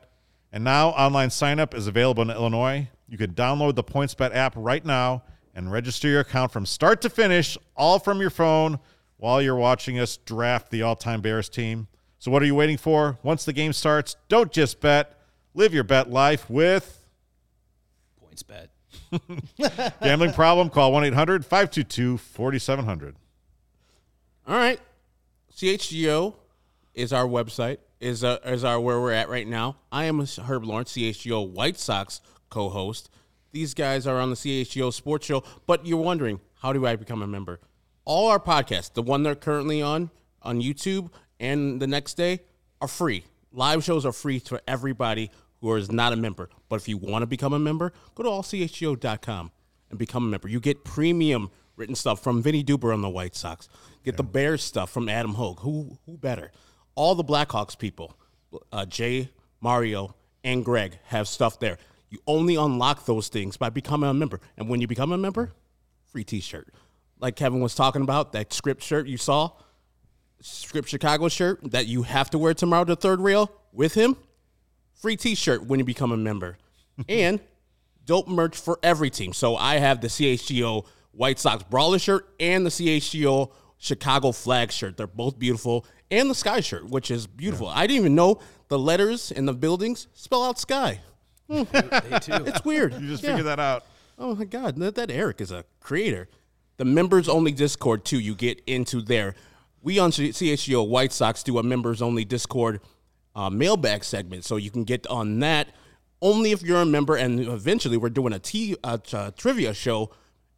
And 0.50 0.64
now 0.64 0.88
online 0.92 1.28
sign 1.28 1.60
up 1.60 1.74
is 1.74 1.86
available 1.86 2.22
in 2.22 2.30
Illinois. 2.30 2.88
You 3.06 3.18
can 3.18 3.34
download 3.34 3.74
the 3.74 3.84
PointsBet 3.84 4.34
app 4.34 4.54
right 4.56 4.82
now 4.82 5.24
and 5.54 5.72
register 5.72 6.08
your 6.08 6.20
account 6.20 6.52
from 6.52 6.66
start 6.66 7.00
to 7.02 7.10
finish, 7.10 7.56
all 7.76 7.98
from 7.98 8.20
your 8.20 8.30
phone, 8.30 8.78
while 9.16 9.42
you're 9.42 9.56
watching 9.56 9.98
us 9.98 10.16
draft 10.16 10.70
the 10.70 10.82
all-time 10.82 11.20
Bears 11.20 11.48
team. 11.48 11.88
So 12.18 12.30
what 12.30 12.42
are 12.42 12.46
you 12.46 12.54
waiting 12.54 12.76
for? 12.76 13.18
Once 13.22 13.44
the 13.44 13.52
game 13.52 13.72
starts, 13.72 14.16
don't 14.28 14.52
just 14.52 14.80
bet. 14.80 15.16
Live 15.54 15.74
your 15.74 15.84
bet 15.84 16.10
life 16.10 16.48
with 16.48 17.00
Points 18.20 18.42
bet. 18.42 18.70
Gambling 20.02 20.32
problem? 20.32 20.70
Call 20.70 20.92
1 20.92 21.04
800 21.04 21.44
522 21.44 22.18
4700. 22.18 23.16
All 24.46 24.54
right. 24.54 24.80
CHGO 25.56 26.34
is 26.94 27.12
our 27.12 27.26
website, 27.26 27.78
is 28.00 28.24
uh, 28.24 28.38
is 28.44 28.64
our 28.64 28.80
where 28.80 29.00
we're 29.00 29.12
at 29.12 29.28
right 29.28 29.46
now. 29.46 29.76
I 29.92 30.04
am 30.04 30.24
Herb 30.24 30.64
Lawrence, 30.64 30.92
CHGO 30.92 31.50
White 31.50 31.78
Sox 31.78 32.20
co-host. 32.48 33.10
These 33.52 33.74
guys 33.74 34.06
are 34.06 34.18
on 34.18 34.30
the 34.30 34.36
CHGO 34.36 34.92
Sports 34.92 35.26
Show, 35.26 35.42
but 35.66 35.86
you're 35.86 36.00
wondering, 36.00 36.40
how 36.60 36.72
do 36.72 36.86
I 36.86 36.96
become 36.96 37.22
a 37.22 37.26
member? 37.26 37.60
All 38.04 38.28
our 38.28 38.40
podcasts, 38.40 38.92
the 38.92 39.02
one 39.02 39.22
they're 39.22 39.34
currently 39.34 39.82
on 39.82 40.10
on 40.42 40.60
YouTube 40.60 41.10
and 41.38 41.80
the 41.80 41.86
next 41.86 42.14
day, 42.14 42.40
are 42.80 42.88
free. 42.88 43.24
Live 43.52 43.84
shows 43.84 44.06
are 44.06 44.12
free 44.12 44.40
to 44.40 44.60
everybody 44.68 45.30
who 45.60 45.74
is 45.74 45.90
not 45.90 46.12
a 46.12 46.16
member. 46.16 46.48
But 46.68 46.76
if 46.76 46.88
you 46.88 46.96
want 46.96 47.22
to 47.22 47.26
become 47.26 47.52
a 47.52 47.58
member, 47.58 47.92
go 48.14 48.22
to 48.22 48.28
allchgo.com 48.28 49.50
and 49.90 49.98
become 49.98 50.24
a 50.24 50.28
member. 50.28 50.48
You 50.48 50.60
get 50.60 50.84
premium 50.84 51.50
written 51.76 51.94
stuff 51.94 52.22
from 52.22 52.42
Vinny 52.42 52.62
Duber 52.62 52.92
on 52.92 53.02
the 53.02 53.08
White 53.08 53.34
Sox. 53.34 53.68
Get 54.04 54.16
the 54.16 54.22
Bears 54.22 54.62
stuff 54.62 54.90
from 54.90 55.08
Adam 55.08 55.34
Hoge. 55.34 55.58
Who 55.60 55.98
who 56.06 56.16
better? 56.16 56.52
All 56.94 57.14
the 57.14 57.24
Blackhawks 57.24 57.78
people, 57.78 58.16
uh, 58.72 58.84
Jay, 58.86 59.30
Mario, 59.60 60.14
and 60.44 60.64
Greg 60.64 60.98
have 61.04 61.28
stuff 61.28 61.58
there. 61.58 61.78
You 62.10 62.18
only 62.26 62.56
unlock 62.56 63.06
those 63.06 63.28
things 63.28 63.56
by 63.56 63.70
becoming 63.70 64.10
a 64.10 64.14
member. 64.14 64.40
And 64.58 64.68
when 64.68 64.80
you 64.80 64.86
become 64.86 65.12
a 65.12 65.18
member, 65.18 65.52
free 66.06 66.24
T-shirt. 66.24 66.68
Like 67.20 67.36
Kevin 67.36 67.60
was 67.60 67.74
talking 67.74 68.02
about, 68.02 68.32
that 68.32 68.52
script 68.52 68.82
shirt 68.82 69.06
you 69.06 69.16
saw, 69.16 69.50
script 70.40 70.88
Chicago 70.88 71.28
shirt 71.28 71.70
that 71.70 71.86
you 71.86 72.02
have 72.02 72.30
to 72.30 72.38
wear 72.38 72.52
tomorrow 72.54 72.84
to 72.84 72.96
third 72.96 73.20
rail 73.20 73.50
with 73.72 73.94
him, 73.94 74.16
free 74.94 75.16
T-shirt 75.16 75.66
when 75.66 75.78
you 75.78 75.84
become 75.84 76.12
a 76.12 76.16
member. 76.16 76.58
and 77.08 77.40
dope 78.04 78.28
merch 78.28 78.56
for 78.56 78.78
every 78.82 79.10
team. 79.10 79.32
So 79.32 79.56
I 79.56 79.78
have 79.78 80.00
the 80.00 80.08
CHGO 80.08 80.86
White 81.12 81.38
Sox 81.38 81.62
Brawler 81.64 81.98
shirt 81.98 82.28
and 82.40 82.64
the 82.66 82.70
CHGO 82.70 83.50
Chicago 83.78 84.32
flag 84.32 84.72
shirt. 84.72 84.96
They're 84.96 85.06
both 85.06 85.38
beautiful. 85.38 85.86
And 86.10 86.28
the 86.28 86.34
Sky 86.34 86.60
shirt, 86.60 86.88
which 86.88 87.10
is 87.10 87.26
beautiful. 87.26 87.68
I 87.68 87.86
didn't 87.86 88.00
even 88.00 88.14
know 88.14 88.40
the 88.68 88.78
letters 88.78 89.30
in 89.30 89.46
the 89.46 89.54
buildings 89.54 90.08
spell 90.12 90.42
out 90.42 90.58
Sky. 90.58 91.00
They 91.50 92.18
too. 92.20 92.44
It's 92.46 92.64
weird. 92.64 92.94
You 92.94 93.08
just 93.08 93.22
Yeah. 93.22 93.30
figured 93.30 93.46
that 93.46 93.60
out. 93.60 93.84
Oh 94.18 94.34
my 94.34 94.44
God, 94.44 94.76
that, 94.76 94.94
that 94.96 95.10
Eric 95.10 95.40
is 95.40 95.50
a 95.50 95.64
creator. 95.80 96.28
The 96.76 96.84
members 96.84 97.28
only 97.28 97.52
Discord 97.52 98.04
too. 98.04 98.18
You 98.18 98.34
get 98.34 98.62
into 98.66 99.00
there. 99.02 99.34
We 99.82 99.98
on 99.98 100.10
CHGO 100.10 100.86
White 100.86 101.12
Sox 101.12 101.42
do 101.42 101.58
a 101.58 101.62
members 101.62 102.00
only 102.02 102.24
Discord 102.24 102.80
uh, 103.34 103.48
mailbag 103.50 104.04
segment, 104.04 104.44
so 104.44 104.56
you 104.56 104.70
can 104.70 104.84
get 104.84 105.06
on 105.06 105.38
that 105.40 105.68
only 106.20 106.52
if 106.52 106.62
you're 106.62 106.82
a 106.82 106.86
member. 106.86 107.16
And 107.16 107.40
eventually, 107.40 107.96
we're 107.96 108.10
doing 108.10 108.32
a 108.32 108.38
t- 108.38 108.76
uh, 108.84 108.98
t- 108.98 109.16
uh, 109.16 109.30
trivia 109.36 109.72
show. 109.74 110.10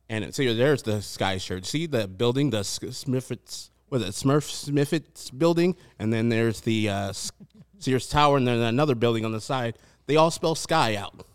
And 0.09 0.35
see, 0.35 0.53
there's 0.53 0.83
the 0.83 1.01
sky 1.01 1.39
shirt. 1.39 1.65
See 1.65 1.87
the 1.87 2.09
building, 2.09 2.51
the 2.51 2.59
S- 2.59 2.79
Smithits, 2.81 3.71
was 3.91 4.03
it 4.03 4.09
Smurf 4.09 4.45
Smithits 4.51 5.37
building, 5.37 5.77
and 5.99 6.13
then 6.13 6.29
there's 6.29 6.61
the 6.63 6.89
uh, 6.89 7.13
Sears 7.79 8.09
Tower, 8.09 8.37
and 8.39 8.47
then 8.47 8.59
another 8.59 8.95
building 8.95 9.25
on 9.25 9.33
the 9.33 9.41
side. 9.41 9.79
They 10.07 10.17
all 10.17 10.31
spell 10.31 10.55
sky 10.55 10.97
out. 10.97 11.27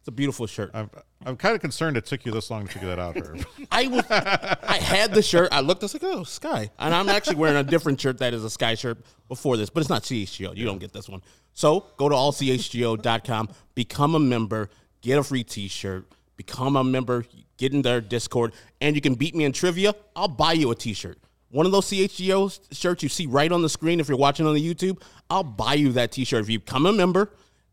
It's 0.00 0.08
a 0.08 0.12
beautiful 0.12 0.48
shirt. 0.48 0.72
I'm, 0.74 0.90
I'm 1.24 1.36
kind 1.36 1.54
of 1.54 1.60
concerned 1.60 1.96
it 1.96 2.06
took 2.06 2.26
you 2.26 2.32
this 2.32 2.50
long 2.50 2.66
to 2.66 2.72
figure 2.72 2.88
that 2.88 2.98
out, 2.98 3.16
Herb. 3.16 3.46
I 3.70 3.86
was, 3.86 4.04
I 4.10 4.78
had 4.82 5.14
the 5.14 5.22
shirt. 5.22 5.50
I 5.52 5.60
looked. 5.60 5.82
I 5.82 5.86
was 5.86 5.94
like, 5.94 6.02
"Oh, 6.04 6.24
Sky," 6.24 6.70
and 6.78 6.92
I'm 6.92 7.08
actually 7.08 7.36
wearing 7.36 7.56
a 7.56 7.62
different 7.62 8.00
shirt 8.00 8.18
that 8.18 8.34
is 8.34 8.42
a 8.42 8.50
Sky 8.50 8.74
shirt 8.74 8.98
before 9.28 9.56
this, 9.56 9.70
but 9.70 9.80
it's 9.80 9.88
not 9.88 10.02
CHGO. 10.02 10.56
You 10.56 10.64
don't 10.64 10.78
get 10.78 10.92
this 10.92 11.08
one. 11.08 11.22
So 11.54 11.86
go 11.96 12.08
to 12.08 12.14
allchgo.com, 12.14 13.48
become 13.74 14.14
a 14.14 14.18
member, 14.18 14.70
get 15.02 15.18
a 15.18 15.22
free 15.22 15.44
T-shirt, 15.44 16.06
become 16.36 16.76
a 16.76 16.82
member, 16.82 17.24
get 17.56 17.72
in 17.72 17.82
their 17.82 18.00
Discord, 18.00 18.52
and 18.80 18.96
you 18.96 19.02
can 19.02 19.14
beat 19.14 19.34
me 19.34 19.44
in 19.44 19.52
trivia. 19.52 19.94
I'll 20.16 20.28
buy 20.28 20.52
you 20.52 20.70
a 20.70 20.74
T-shirt. 20.74 21.18
One 21.50 21.66
of 21.66 21.72
those 21.72 21.86
CHGO 21.86 22.74
shirts 22.74 23.02
you 23.02 23.08
see 23.08 23.26
right 23.26 23.52
on 23.52 23.60
the 23.60 23.68
screen 23.68 24.00
if 24.00 24.08
you're 24.08 24.16
watching 24.16 24.46
on 24.46 24.54
the 24.54 24.74
YouTube. 24.74 25.00
I'll 25.28 25.44
buy 25.44 25.74
you 25.74 25.92
that 25.92 26.10
T-shirt 26.10 26.42
if 26.42 26.48
you 26.48 26.58
become 26.58 26.86
a 26.86 26.92
member. 26.92 27.30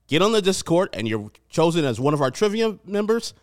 Get 0.10 0.24
on 0.24 0.32
the 0.32 0.42
Discord 0.42 0.90
and 0.94 1.08
you're 1.08 1.32
chosen 1.50 1.86
as 1.86 2.00
one 2.00 2.16
of 2.16 2.22
our 2.22 2.32
trivia 2.32 2.80
members. 2.84 3.36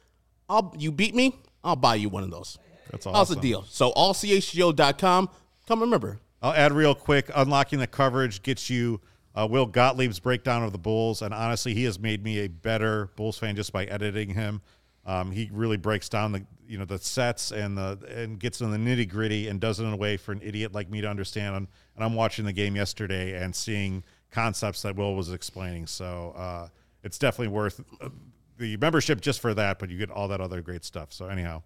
I'll 0.49 0.75
you 0.77 0.91
beat 0.91 1.15
me, 1.15 1.37
I'll 1.63 1.77
buy 1.77 1.95
you 1.95 2.09
one 2.09 2.25
of 2.25 2.31
those. 2.31 2.59
That's 2.91 3.05
How's 3.05 3.13
the 3.29 3.37
awesome. 3.37 3.41
deal? 3.41 3.63
So 3.69 3.93
allchgo.com, 3.93 5.31
come 5.67 5.81
remember. 5.81 6.19
I'll 6.43 6.53
add 6.53 6.73
real 6.73 6.95
quick. 6.95 7.31
Unlocking 7.35 7.79
the 7.79 7.87
coverage 7.87 8.43
gets 8.43 8.69
you 8.69 9.01
uh, 9.37 9.47
Will 9.49 9.67
Gottlieb's 9.67 10.19
breakdown 10.19 10.65
of 10.65 10.73
the 10.73 10.79
Bulls, 10.79 11.23
and 11.23 11.33
honestly, 11.33 11.73
he 11.73 11.85
has 11.85 12.01
made 12.01 12.25
me 12.25 12.41
a 12.41 12.49
better 12.49 13.11
Bulls 13.17 13.39
fan 13.39 13.55
just 13.55 13.73
by 13.73 13.85
editing 13.85 14.31
him. 14.31 14.61
Um, 15.05 15.31
he 15.31 15.49
really 15.53 15.77
breaks 15.77 16.09
down 16.09 16.33
the 16.33 16.45
you 16.67 16.79
know 16.79 16.85
the 16.85 16.99
sets 16.99 17.53
and 17.53 17.79
the 17.79 17.99
and 18.09 18.41
gets 18.41 18.61
in 18.61 18.73
the 18.73 18.77
nitty 18.77 19.09
gritty 19.09 19.47
and 19.47 19.61
does 19.61 19.79
it 19.79 19.85
in 19.85 19.93
a 19.93 19.97
way 19.97 20.17
for 20.17 20.33
an 20.33 20.41
idiot 20.43 20.73
like 20.73 20.91
me 20.91 21.01
to 21.01 21.09
understand. 21.09 21.55
And, 21.55 21.69
and 21.95 22.05
I'm 22.05 22.15
watching 22.15 22.45
the 22.45 22.53
game 22.53 22.75
yesterday 22.75 23.41
and 23.41 23.55
seeing 23.55 24.03
concepts 24.37 24.83
that 24.83 24.95
Will 24.97 25.15
was 25.15 25.33
explaining. 25.33 25.87
So 25.87 26.35
uh, 26.37 26.69
it's 27.03 27.19
definitely 27.19 27.49
worth 27.49 27.81
uh, 28.03 28.11
the 28.59 28.77
membership 28.77 29.23
just 29.23 29.41
for 29.41 29.55
that, 29.55 29.79
but 29.79 29.89
you 29.89 29.97
get 29.97 30.11
all 30.11 30.29
that 30.29 30.43
other 30.43 30.61
great 30.61 30.85
stuff. 30.85 31.11
So 31.11 31.29
anyhow, 31.29 31.63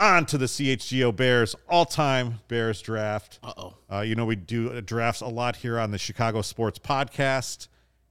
on 0.00 0.26
to 0.26 0.36
the 0.36 0.46
CHGO 0.46 1.14
Bears 1.14 1.54
all-time 1.68 2.40
Bears 2.48 2.82
draft. 2.82 3.38
Uh-oh. 3.44 3.74
Uh, 3.90 4.00
you 4.00 4.16
know 4.16 4.24
we 4.26 4.34
do 4.34 4.80
drafts 4.80 5.20
a 5.20 5.28
lot 5.28 5.54
here 5.54 5.78
on 5.78 5.92
the 5.92 5.98
Chicago 5.98 6.42
Sports 6.42 6.80
Podcast, 6.80 7.68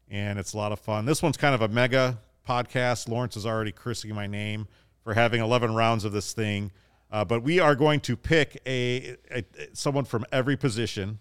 and 0.09 0.39
it's 0.39 0.53
a 0.53 0.57
lot 0.57 0.71
of 0.71 0.79
fun. 0.79 1.03
This 1.03 1.21
one's 1.21 1.35
kind 1.35 1.53
of 1.53 1.61
a 1.61 1.67
mega 1.67 2.17
podcast. 2.47 3.09
Lawrence 3.09 3.35
is 3.35 3.45
already 3.45 3.73
cursing 3.73 4.15
my 4.15 4.25
name 4.25 4.69
for 5.03 5.13
having 5.13 5.41
11 5.41 5.75
rounds 5.75 6.05
of 6.05 6.13
this 6.13 6.31
thing, 6.31 6.71
uh, 7.11 7.25
but 7.25 7.43
we 7.43 7.59
are 7.59 7.75
going 7.75 7.99
to 7.99 8.15
pick 8.15 8.61
a, 8.65 9.17
a 9.29 9.43
someone 9.73 10.05
from 10.05 10.25
every 10.31 10.55
position. 10.55 11.19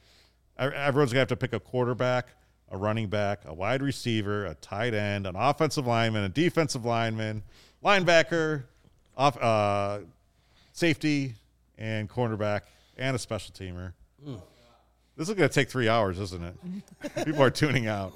Everyone's 0.56 1.10
gonna 1.10 1.20
have 1.20 1.28
to 1.28 1.36
pick 1.36 1.52
a 1.52 1.58
quarterback, 1.58 2.28
a 2.70 2.76
running 2.76 3.08
back, 3.08 3.40
a 3.44 3.52
wide 3.54 3.82
receiver, 3.82 4.46
a 4.46 4.54
tight 4.54 4.94
end, 4.94 5.26
an 5.26 5.34
offensive 5.36 5.86
lineman, 5.86 6.24
a 6.24 6.28
defensive 6.28 6.84
lineman, 6.84 7.42
linebacker, 7.84 8.64
off 9.16 9.36
uh, 9.42 10.00
safety, 10.72 11.34
and 11.78 12.08
cornerback, 12.08 12.62
and 12.96 13.16
a 13.16 13.18
special 13.18 13.52
teamer. 13.54 13.92
This 15.16 15.28
is 15.28 15.34
going 15.34 15.48
to 15.48 15.54
take 15.54 15.68
three 15.68 15.88
hours, 15.88 16.18
isn't 16.18 16.42
it? 16.42 17.24
People 17.24 17.42
are 17.42 17.50
tuning 17.50 17.86
out. 17.86 18.12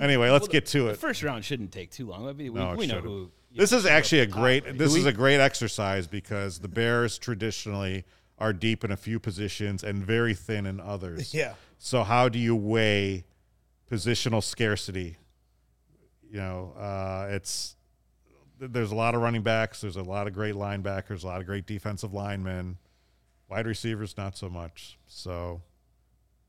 Anyway, 0.00 0.30
let's 0.30 0.48
get 0.48 0.66
to 0.66 0.84
The 0.84 0.90
it. 0.90 0.96
first 0.98 1.22
round 1.22 1.44
shouldn't 1.44 1.72
take 1.72 1.90
too 1.90 2.06
long. 2.06 2.26
I 2.28 2.32
mean, 2.32 2.52
we, 2.52 2.58
No, 2.60 2.72
it 2.72 2.78
we 2.78 2.86
know 2.86 2.94
shouldn't. 2.96 3.04
who. 3.12 3.30
This 3.54 3.70
is 3.72 3.84
actually 3.84 4.20
a 4.20 4.26
great. 4.26 4.78
This 4.78 4.92
Do 4.94 4.98
is 4.98 5.04
a 5.06 5.12
great 5.12 5.38
exercise 5.40 6.06
because 6.06 6.58
the 6.60 6.68
Bears 6.68 7.18
traditionally 7.18 8.04
are 8.38 8.54
deep 8.54 8.82
in 8.82 8.90
a 8.90 8.96
few 8.96 9.20
positions 9.20 9.84
and 9.84 10.02
very 10.04 10.32
thin 10.34 10.64
in 10.66 10.80
others. 10.80 11.32
Yeah. 11.34 11.54
So 11.78 12.02
how 12.02 12.28
do 12.30 12.38
you 12.38 12.56
weigh 12.56 13.24
positional 13.92 14.42
scarcity? 14.42 15.18
You 16.30 16.38
know, 16.38 16.72
uh, 16.78 17.28
it's 17.30 17.76
there's 18.58 18.92
a 18.92 18.94
lot 18.94 19.14
of 19.14 19.20
running 19.20 19.42
backs. 19.42 19.80
There's 19.80 19.96
a 19.96 20.02
lot 20.02 20.26
of 20.26 20.32
great 20.32 20.54
linebackers. 20.54 21.24
A 21.24 21.26
lot 21.26 21.40
of 21.40 21.46
great 21.46 21.66
defensive 21.66 22.14
linemen. 22.14 22.78
Wide 23.50 23.66
receivers, 23.66 24.16
not 24.16 24.36
so 24.36 24.48
much. 24.48 24.98
So, 25.06 25.60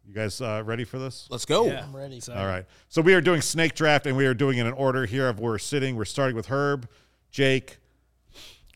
you 0.08 0.14
guys 0.14 0.40
uh, 0.40 0.62
ready 0.64 0.86
for 0.86 1.00
this? 1.00 1.28
Let's 1.30 1.44
go. 1.44 1.66
Yeah. 1.66 1.84
I'm 1.84 1.94
ready. 1.94 2.22
So, 2.22 2.34
All 2.34 2.46
right. 2.46 2.66
So 2.88 3.02
we 3.02 3.14
are 3.14 3.20
doing 3.20 3.42
snake 3.42 3.76
draft, 3.76 4.06
and 4.06 4.16
we 4.16 4.26
are 4.26 4.34
doing 4.34 4.60
it 4.60 4.66
in 4.66 4.74
order 4.74 5.06
here 5.06 5.28
of 5.28 5.40
where 5.40 5.52
we're 5.52 5.58
sitting. 5.58 5.98
We're 5.98 6.06
starting 6.06 6.36
with 6.36 6.46
Herb, 6.48 6.88
Jake, 7.30 7.80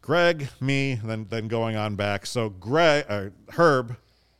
Greg, 0.02 0.50
me, 0.60 1.00
then 1.02 1.28
then 1.30 1.48
going 1.48 1.78
on 1.78 1.96
back. 1.96 2.26
So 2.26 2.50
Greg, 2.50 3.06
uh, 3.08 3.30
Herb, 3.52 3.96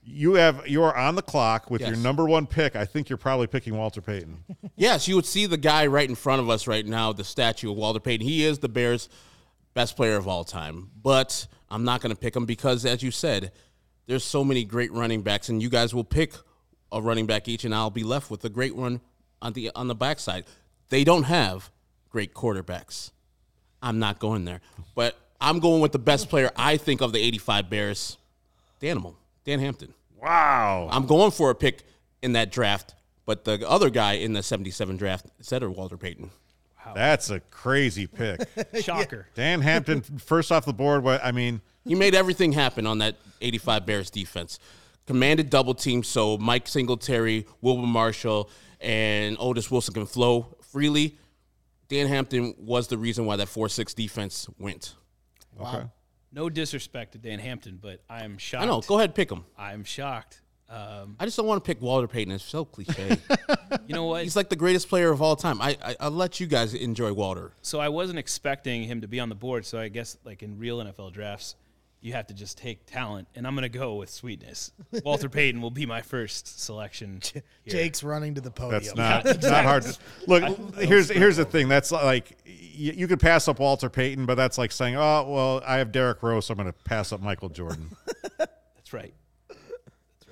you 0.10 0.36
have 0.36 0.68
you 0.68 0.84
are 0.84 0.96
on 0.96 1.16
the 1.16 1.22
clock 1.22 1.70
with 1.70 1.82
your 1.82 1.98
number 1.98 2.26
one 2.26 2.48
pick. 2.48 2.76
I 2.76 2.86
think 2.86 3.10
you're 3.10 3.18
probably 3.18 3.48
picking 3.48 3.76
Walter 3.76 4.02
Payton. 4.02 4.44
Yes, 4.80 5.08
you 5.08 5.16
would 5.16 5.26
see 5.26 5.48
the 5.48 5.58
guy 5.58 5.88
right 5.88 6.08
in 6.08 6.14
front 6.14 6.40
of 6.40 6.52
us 6.52 6.68
right 6.68 6.86
now, 6.86 7.12
the 7.12 7.24
statue 7.24 7.72
of 7.72 7.78
Walter 7.78 8.00
Payton. 8.00 8.26
He 8.28 8.46
is 8.46 8.60
the 8.60 8.70
Bears' 8.70 9.10
best 9.74 9.96
player 9.96 10.16
of 10.16 10.28
all 10.28 10.44
time. 10.44 10.92
But 11.02 11.48
I'm 11.72 11.84
not 11.84 12.00
going 12.02 12.14
to 12.14 12.20
pick 12.20 12.36
him 12.36 12.46
because, 12.46 12.86
as 12.86 13.02
you 13.02 13.10
said, 13.10 13.52
there's 14.06 14.24
so 14.24 14.44
many 14.44 14.64
great 14.64 14.92
running 14.94 15.24
backs, 15.24 15.50
and 15.50 15.62
you 15.64 15.70
guys 15.70 15.96
will 15.96 16.04
pick 16.04 16.34
a 16.92 17.02
running 17.02 17.26
back 17.26 17.48
each, 17.48 17.66
and 17.66 17.74
I'll 17.74 17.90
be 17.90 18.04
left 18.04 18.30
with 18.30 18.46
a 18.46 18.50
great 18.50 18.76
one 18.76 19.02
on 19.42 19.54
the 19.54 19.72
on 19.76 19.88
the 19.88 19.96
backside. 19.96 20.46
They 20.90 21.04
don't 21.04 21.24
have 21.24 21.72
great 22.10 22.36
quarterbacks. 22.36 23.12
I'm 23.82 23.98
not 23.98 24.20
going 24.20 24.46
there, 24.46 24.62
but 24.96 25.18
I'm 25.42 25.60
going 25.60 25.82
with 25.82 25.92
the 25.92 26.00
best 26.00 26.30
player 26.30 26.52
I 26.56 26.78
think 26.78 27.02
of 27.02 27.14
the 27.14 27.20
'85 27.20 27.70
Bears, 27.70 28.18
Danimal, 28.80 29.16
Dan 29.44 29.60
Hampton. 29.60 29.94
Wow. 30.22 30.90
I'm 30.92 31.06
going 31.06 31.32
for 31.32 31.50
a 31.50 31.56
pick 31.56 31.84
in 32.22 32.34
that 32.34 32.52
draft, 32.52 32.96
but 33.26 33.46
the 33.46 33.68
other 33.70 33.90
guy 33.90 34.14
in 34.14 34.34
the 34.34 34.44
77 34.44 34.98
draft 34.98 35.26
said 35.42 35.64
or 35.64 35.70
Walter 35.70 35.98
Payton. 35.98 36.32
Wow. 36.86 36.94
That's 36.96 37.30
a 37.30 37.40
crazy 37.40 38.08
pick. 38.08 38.40
Shocker. 38.82 39.28
Dan 39.36 39.62
Hampton, 39.62 40.02
first 40.02 40.52
off 40.52 40.66
the 40.66 40.74
board. 40.74 41.04
What 41.04 41.24
I 41.24 41.32
mean, 41.32 41.62
He 41.86 41.96
made 41.96 42.16
everything 42.16 42.54
happen 42.54 42.88
on 42.88 43.00
that 43.00 43.16
85 43.42 43.86
Bears 43.86 44.10
defense. 44.10 44.60
Commanded 45.06 45.50
double 45.50 45.74
team 45.74 46.04
so 46.04 46.38
Mike 46.38 46.68
Singletary, 46.68 47.46
Wilber 47.62 47.88
Marshall, 47.88 48.50
and 48.82 49.38
Otis 49.40 49.70
Wilson 49.72 49.94
can 49.94 50.06
flow 50.06 50.56
freely. 50.72 51.18
Dan 51.88 52.08
Hampton 52.08 52.54
was 52.58 52.88
the 52.88 52.98
reason 52.98 53.26
why 53.26 53.38
that 53.38 53.48
4 53.48 53.70
6 53.70 53.94
defense 53.94 54.48
went. 54.60 54.96
okay. 55.62 55.84
No 56.38 56.52
disrespect 56.52 57.14
to 57.14 57.18
Dan 57.18 57.40
Hampton, 57.40 57.80
but 57.82 58.04
I 58.08 58.24
am 58.24 58.38
shocked. 58.38 58.62
I 58.62 58.68
know. 58.68 58.80
Go 58.82 59.00
ahead, 59.00 59.16
pick 59.16 59.32
him. 59.32 59.44
I'm 59.58 59.84
shocked. 59.84 60.44
Um, 60.70 61.16
I 61.20 61.26
just 61.26 61.36
don't 61.36 61.48
want 61.48 61.64
to 61.64 61.68
pick 61.68 61.82
Walter 61.82 62.08
Payton. 62.08 62.32
It's 62.32 62.44
so 62.44 62.64
cliche. 62.64 63.18
you 63.88 63.96
know 63.96 64.06
what? 64.06 64.22
He's 64.22 64.36
like 64.36 64.50
the 64.50 64.56
greatest 64.56 64.88
player 64.88 65.10
of 65.10 65.20
all 65.20 65.36
time. 65.36 65.60
I, 65.60 65.76
I 65.84 65.96
I'll 66.00 66.12
let 66.12 66.40
you 66.40 66.46
guys 66.46 66.76
enjoy 66.76 67.12
Walter. 67.12 67.54
so 67.64 67.80
I 67.80 67.90
wasn't 67.90 68.20
expecting 68.20 68.84
him 68.84 69.02
to 69.02 69.08
be 69.08 69.20
on 69.20 69.30
the 69.30 69.36
board. 69.36 69.66
So 69.66 69.80
I 69.80 69.88
guess 69.88 70.16
like 70.26 70.44
in 70.44 70.60
real 70.60 70.78
NFL 70.78 71.12
drafts, 71.12 71.56
you 72.00 72.14
have 72.14 72.28
to 72.28 72.34
just 72.34 72.58
take 72.58 72.86
talent, 72.86 73.28
and 73.36 73.48
I'm 73.48 73.56
gonna 73.56 73.70
go 73.70 73.96
with 73.96 74.10
sweetness. 74.10 74.72
Walter 75.04 75.30
Payton 75.30 75.62
will 75.62 75.72
be 75.72 75.86
my 75.86 76.02
first 76.02 76.62
selection. 76.62 77.22
here. 77.34 77.44
Jake's 77.68 78.04
running 78.04 78.36
to 78.36 78.42
the 78.42 78.52
podium. 78.52 78.96
That's 78.96 78.96
not 79.42 79.44
not 79.44 79.64
hard. 79.66 79.84
To, 79.84 79.98
look, 80.28 80.76
here's 80.76 81.10
here's 81.10 81.38
the 81.38 81.46
thing. 81.46 81.68
That's 81.68 81.92
like 81.92 82.38
you, 82.46 82.94
you 82.94 83.08
could 83.08 83.20
pass 83.20 83.48
up 83.48 83.60
Walter 83.60 83.90
Payton, 83.90 84.26
but 84.26 84.36
that's 84.36 84.58
like 84.58 84.72
saying, 84.72 84.96
oh 84.96 85.26
well, 85.28 85.62
I 85.66 85.78
have 85.78 85.92
Derrick 85.92 86.22
Rose, 86.22 86.46
so 86.46 86.54
I'm 86.54 86.58
going 86.58 86.72
to 86.72 86.84
pass 86.84 87.12
up 87.12 87.22
Michael 87.22 87.50
Jordan. 87.50 87.90
That's 88.38 88.94
right. 88.94 89.14
That's 89.50 90.28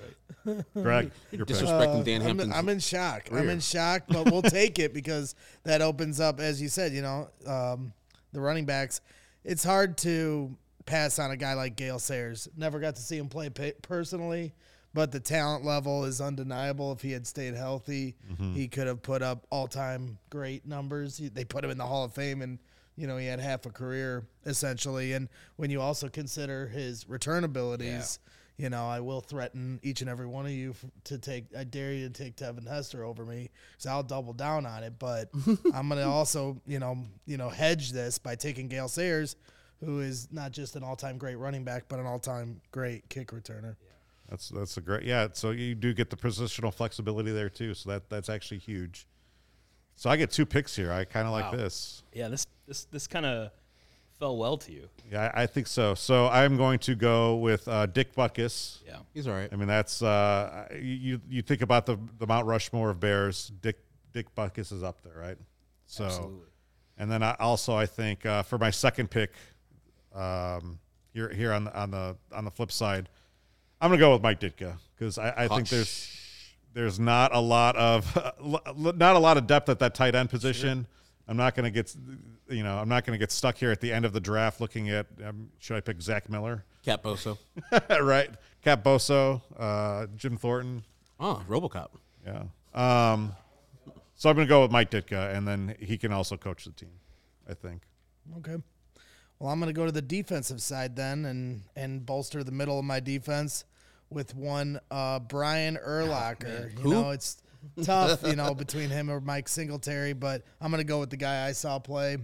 right. 0.46 0.64
Greg, 0.74 1.10
your 1.32 1.46
pick. 1.46 1.56
Disrespecting 1.56 2.04
Dan 2.04 2.22
I'm, 2.22 2.52
I'm 2.52 2.68
in 2.68 2.78
shock. 2.78 3.28
I'm 3.32 3.48
in 3.48 3.60
shock, 3.60 4.04
but 4.08 4.30
we'll 4.30 4.42
take 4.42 4.78
it 4.78 4.94
because 4.94 5.34
that 5.64 5.82
opens 5.82 6.20
up, 6.20 6.38
as 6.38 6.62
you 6.62 6.68
said, 6.68 6.92
you 6.92 7.02
know, 7.02 7.28
um, 7.46 7.92
the 8.32 8.40
running 8.40 8.64
backs. 8.64 9.00
It's 9.44 9.64
hard 9.64 9.98
to 9.98 10.56
pass 10.86 11.18
on 11.18 11.30
a 11.30 11.36
guy 11.36 11.54
like 11.54 11.76
Gale 11.76 11.98
Sayers. 11.98 12.48
Never 12.56 12.78
got 12.80 12.96
to 12.96 13.02
see 13.02 13.16
him 13.18 13.28
play 13.28 13.50
personally, 13.82 14.54
but 14.94 15.12
the 15.12 15.20
talent 15.20 15.64
level 15.64 16.04
is 16.04 16.20
undeniable. 16.20 16.92
If 16.92 17.02
he 17.02 17.12
had 17.12 17.26
stayed 17.26 17.54
healthy, 17.54 18.14
Mm-hmm. 18.32 18.54
he 18.54 18.68
could 18.68 18.86
have 18.86 19.02
put 19.02 19.22
up 19.22 19.46
all 19.50 19.66
time 19.68 20.18
great 20.30 20.66
numbers. 20.66 21.16
He, 21.18 21.28
they 21.28 21.44
put 21.44 21.64
him 21.64 21.70
in 21.70 21.78
the 21.78 21.86
Hall 21.86 22.04
of 22.04 22.12
Fame 22.14 22.42
and. 22.42 22.58
you 22.98 23.06
know, 23.06 23.18
he 23.18 23.26
had 23.26 23.40
half 23.40 23.66
a 23.66 23.70
career 23.70 24.24
essentially. 24.46 25.12
And 25.12 25.28
when 25.56 25.68
you 25.70 25.82
also 25.82 26.08
consider 26.08 26.66
his 26.66 27.06
return 27.06 27.44
abilities, 27.44 28.18
you 28.56 28.70
know, 28.70 28.86
I 28.88 29.00
will 29.00 29.20
threaten 29.20 29.78
each 29.82 30.00
and 30.00 30.08
every 30.08 30.24
one 30.26 30.46
of 30.46 30.52
you 30.52 30.70
f- 30.70 30.82
to 31.04 31.18
take. 31.18 31.44
I 31.54 31.64
dare 31.64 31.92
you 31.92 32.08
to 32.08 32.12
take 32.14 32.36
Devin 32.36 32.64
Hester 32.64 33.04
over 33.04 33.22
me 33.26 33.50
because 33.72 33.84
I'll 33.84 34.02
double 34.02 34.32
down 34.32 34.64
on 34.64 34.82
it. 34.82 34.94
But 34.98 35.28
I'm 35.74 35.90
gonna 35.90 36.08
also, 36.10 36.58
you 36.66 36.78
know, 36.78 36.96
you 37.26 37.36
know, 37.36 37.50
hedge 37.50 37.92
this 37.92 38.16
by 38.18 38.34
taking 38.34 38.68
Gale 38.68 38.88
Sayers, 38.88 39.36
who 39.84 40.00
is 40.00 40.28
not 40.32 40.52
just 40.52 40.76
an 40.76 40.82
all-time 40.82 41.18
great 41.18 41.36
running 41.36 41.64
back, 41.64 41.84
but 41.88 41.98
an 41.98 42.06
all-time 42.06 42.60
great 42.70 43.08
kick 43.08 43.28
returner. 43.28 43.76
That's 44.28 44.48
that's 44.48 44.76
a 44.76 44.80
great 44.80 45.04
yeah. 45.04 45.28
So 45.32 45.50
you 45.52 45.74
do 45.74 45.94
get 45.94 46.10
the 46.10 46.16
positional 46.16 46.74
flexibility 46.74 47.30
there 47.30 47.48
too. 47.48 47.74
So 47.74 47.90
that 47.90 48.08
that's 48.10 48.28
actually 48.28 48.58
huge. 48.58 49.06
So 49.94 50.10
I 50.10 50.16
get 50.16 50.30
two 50.30 50.44
picks 50.44 50.74
here. 50.74 50.92
I 50.92 51.04
kind 51.04 51.26
of 51.26 51.32
like 51.32 51.52
this. 51.52 52.02
Yeah, 52.12 52.28
this 52.28 52.46
this 52.66 52.84
this 52.86 53.06
kind 53.06 53.24
of 53.24 53.50
fell 54.18 54.36
well 54.36 54.56
to 54.58 54.72
you. 54.72 54.88
Yeah, 55.10 55.30
I, 55.34 55.42
I 55.42 55.46
think 55.46 55.66
so. 55.66 55.94
So 55.94 56.26
I'm 56.28 56.56
going 56.56 56.78
to 56.80 56.94
go 56.94 57.36
with 57.36 57.68
uh, 57.68 57.86
Dick 57.86 58.14
Butkus. 58.14 58.78
Yeah. 58.86 58.96
He's 59.14 59.26
all 59.26 59.34
right. 59.34 59.48
I 59.52 59.56
mean, 59.56 59.68
that's 59.68 60.02
uh, 60.02 60.66
you. 60.80 61.20
You 61.28 61.42
think 61.42 61.62
about 61.62 61.86
the 61.86 61.96
the 62.18 62.26
Mount 62.26 62.46
Rushmore 62.46 62.90
of 62.90 63.00
Bears. 63.00 63.52
Dick 63.60 63.78
Dick 64.12 64.34
Butkus 64.34 64.72
is 64.72 64.82
up 64.82 65.02
there, 65.02 65.18
right? 65.18 65.38
So, 65.86 66.04
Absolutely. 66.06 66.48
and 66.98 67.10
then 67.10 67.22
I 67.22 67.36
also 67.38 67.76
I 67.76 67.86
think 67.86 68.26
uh, 68.26 68.42
for 68.42 68.58
my 68.58 68.70
second 68.70 69.10
pick, 69.10 69.32
um, 70.16 70.78
here 71.12 71.28
here 71.30 71.52
on 71.52 71.64
the 71.64 71.78
on 71.78 71.90
the 71.90 72.16
on 72.32 72.44
the 72.44 72.50
flip 72.50 72.72
side, 72.72 73.08
I'm 73.80 73.90
gonna 73.90 74.00
go 74.00 74.12
with 74.12 74.22
Mike 74.22 74.40
Ditka 74.40 74.76
because 74.96 75.18
I, 75.18 75.34
I 75.36 75.48
think 75.48 75.68
there's 75.68 76.54
there's 76.72 76.98
not 76.98 77.34
a 77.34 77.40
lot 77.40 77.76
of 77.76 78.16
not 78.96 79.16
a 79.16 79.18
lot 79.18 79.36
of 79.36 79.46
depth 79.46 79.68
at 79.68 79.78
that 79.80 79.94
tight 79.94 80.14
end 80.14 80.30
position. 80.30 80.86
I'm 81.28 81.36
not 81.36 81.54
gonna 81.54 81.70
get 81.70 81.94
you 82.48 82.62
know 82.62 82.78
I'm 82.78 82.88
not 82.88 83.04
gonna 83.04 83.18
get 83.18 83.32
stuck 83.32 83.56
here 83.56 83.70
at 83.70 83.80
the 83.80 83.92
end 83.92 84.04
of 84.04 84.12
the 84.12 84.20
draft 84.20 84.60
looking 84.60 84.90
at 84.90 85.06
um, 85.24 85.50
should 85.58 85.76
I 85.76 85.80
pick 85.80 86.00
Zach 86.00 86.30
Miller, 86.30 86.64
Cap 86.84 87.02
Boso. 87.02 87.36
right? 88.00 88.30
Cap 88.62 88.82
Boso, 88.82 89.42
uh, 89.58 90.06
Jim 90.16 90.36
Thornton. 90.36 90.84
Oh, 91.18 91.42
RoboCop. 91.48 91.88
Yeah. 92.24 92.42
Um, 92.74 93.32
so 94.14 94.30
I'm 94.30 94.36
going 94.36 94.46
to 94.46 94.48
go 94.48 94.62
with 94.62 94.70
Mike 94.70 94.90
Ditka, 94.90 95.34
and 95.34 95.46
then 95.46 95.76
he 95.78 95.98
can 95.98 96.12
also 96.12 96.36
coach 96.36 96.64
the 96.64 96.72
team. 96.72 96.90
I 97.48 97.54
think. 97.54 97.82
Okay. 98.38 98.56
Well, 99.38 99.50
I'm 99.52 99.60
going 99.60 99.68
to 99.68 99.78
go 99.78 99.84
to 99.86 99.92
the 99.92 100.02
defensive 100.02 100.62
side 100.62 100.96
then 100.96 101.24
and 101.26 101.62
and 101.76 102.04
bolster 102.04 102.42
the 102.42 102.52
middle 102.52 102.78
of 102.78 102.84
my 102.84 103.00
defense 103.00 103.64
with 104.10 104.34
one 104.34 104.80
uh, 104.90 105.18
Brian 105.18 105.76
Urlacher. 105.84 106.72
you 106.82 106.90
know, 106.90 107.10
it's 107.10 107.36
tough, 107.84 108.22
you 108.24 108.36
know, 108.36 108.54
between 108.54 108.88
him 108.88 109.10
or 109.10 109.20
Mike 109.20 109.48
Singletary, 109.48 110.12
but 110.12 110.42
I'm 110.60 110.70
going 110.70 110.80
to 110.80 110.86
go 110.86 111.00
with 111.00 111.10
the 111.10 111.16
guy 111.16 111.46
I 111.46 111.52
saw 111.52 111.78
play 111.78 112.18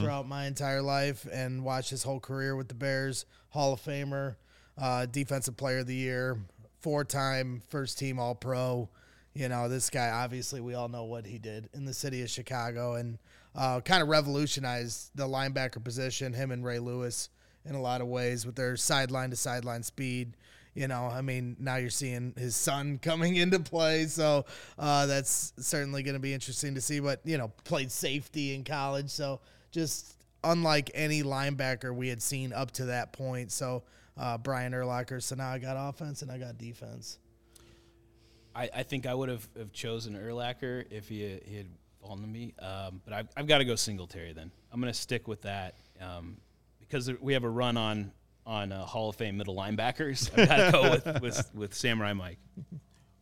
throughout 0.00 0.26
my 0.26 0.46
entire 0.46 0.82
life 0.82 1.26
and 1.30 1.62
watch 1.62 1.90
his 1.90 2.02
whole 2.02 2.18
career 2.20 2.56
with 2.56 2.68
the 2.68 2.74
Bears. 2.74 3.26
Hall 3.50 3.72
of 3.74 3.80
Famer, 3.80 4.36
uh, 4.76 5.06
Defensive 5.06 5.56
Player 5.56 5.78
of 5.78 5.86
the 5.86 5.94
Year, 5.94 6.38
four-time 6.80 7.62
first 7.68 7.98
team 7.98 8.18
All 8.18 8.34
Pro. 8.34 8.88
You 9.34 9.48
know, 9.48 9.68
this 9.68 9.88
guy 9.90 10.10
obviously 10.10 10.60
we 10.60 10.74
all 10.74 10.88
know 10.88 11.04
what 11.04 11.26
he 11.26 11.38
did 11.38 11.68
in 11.74 11.84
the 11.84 11.94
city 11.94 12.22
of 12.22 12.30
Chicago 12.30 12.94
and 12.94 13.18
uh, 13.54 13.80
kind 13.80 14.02
of 14.02 14.08
revolutionized 14.08 15.10
the 15.14 15.26
linebacker 15.26 15.82
position. 15.82 16.32
Him 16.32 16.50
and 16.50 16.64
Ray 16.64 16.78
Lewis 16.78 17.30
in 17.64 17.74
a 17.74 17.80
lot 17.80 18.00
of 18.00 18.06
ways 18.06 18.46
with 18.46 18.56
their 18.56 18.76
sideline 18.76 19.30
to 19.30 19.36
sideline 19.36 19.82
speed. 19.82 20.36
You 20.74 20.86
know, 20.86 21.06
I 21.06 21.22
mean, 21.22 21.56
now 21.58 21.76
you're 21.76 21.90
seeing 21.90 22.34
his 22.36 22.54
son 22.54 22.98
coming 23.02 23.36
into 23.36 23.58
play, 23.58 24.06
so 24.06 24.44
uh, 24.78 25.06
that's 25.06 25.52
certainly 25.58 26.02
going 26.02 26.14
to 26.14 26.20
be 26.20 26.32
interesting 26.32 26.74
to 26.74 26.80
see. 26.80 27.00
But 27.00 27.20
you 27.24 27.38
know, 27.38 27.48
played 27.64 27.90
safety 27.90 28.54
in 28.54 28.64
college, 28.64 29.10
so 29.10 29.40
just 29.70 30.14
unlike 30.44 30.90
any 30.94 31.22
linebacker 31.22 31.94
we 31.94 32.08
had 32.08 32.22
seen 32.22 32.52
up 32.52 32.70
to 32.72 32.86
that 32.86 33.12
point. 33.12 33.50
So 33.50 33.82
uh, 34.18 34.38
Brian 34.38 34.72
Urlacher. 34.72 35.22
So 35.22 35.36
now 35.36 35.50
I 35.50 35.58
got 35.58 35.76
offense 35.76 36.22
and 36.22 36.30
I 36.30 36.38
got 36.38 36.58
defense. 36.58 37.18
I, 38.54 38.68
I 38.74 38.82
think 38.82 39.06
I 39.06 39.14
would 39.14 39.28
have, 39.28 39.48
have 39.56 39.72
chosen 39.72 40.14
Urlacher 40.14 40.84
if 40.90 41.08
he, 41.08 41.38
he 41.44 41.56
had 41.56 41.66
fallen 42.00 42.20
to 42.22 42.26
me. 42.28 42.54
Um, 42.60 43.00
but 43.04 43.12
I've, 43.14 43.28
I've 43.36 43.46
got 43.46 43.58
to 43.58 43.64
go 43.64 43.74
Singletary 43.74 44.32
then. 44.32 44.50
I'm 44.72 44.80
going 44.80 44.92
to 44.92 44.98
stick 44.98 45.28
with 45.28 45.42
that 45.42 45.74
um, 46.00 46.36
because 46.80 47.10
we 47.20 47.32
have 47.34 47.44
a 47.44 47.48
run 47.50 47.76
on 47.76 48.12
on 48.46 48.72
uh, 48.72 48.84
Hall 48.84 49.10
of 49.10 49.16
Fame 49.16 49.36
middle 49.36 49.54
linebackers. 49.54 50.30
I've 50.38 50.48
got 50.48 50.56
to 50.56 50.72
go 50.72 50.90
with, 50.90 51.06
with, 51.22 51.50
with 51.54 51.74
Samurai 51.74 52.14
Mike. 52.14 52.38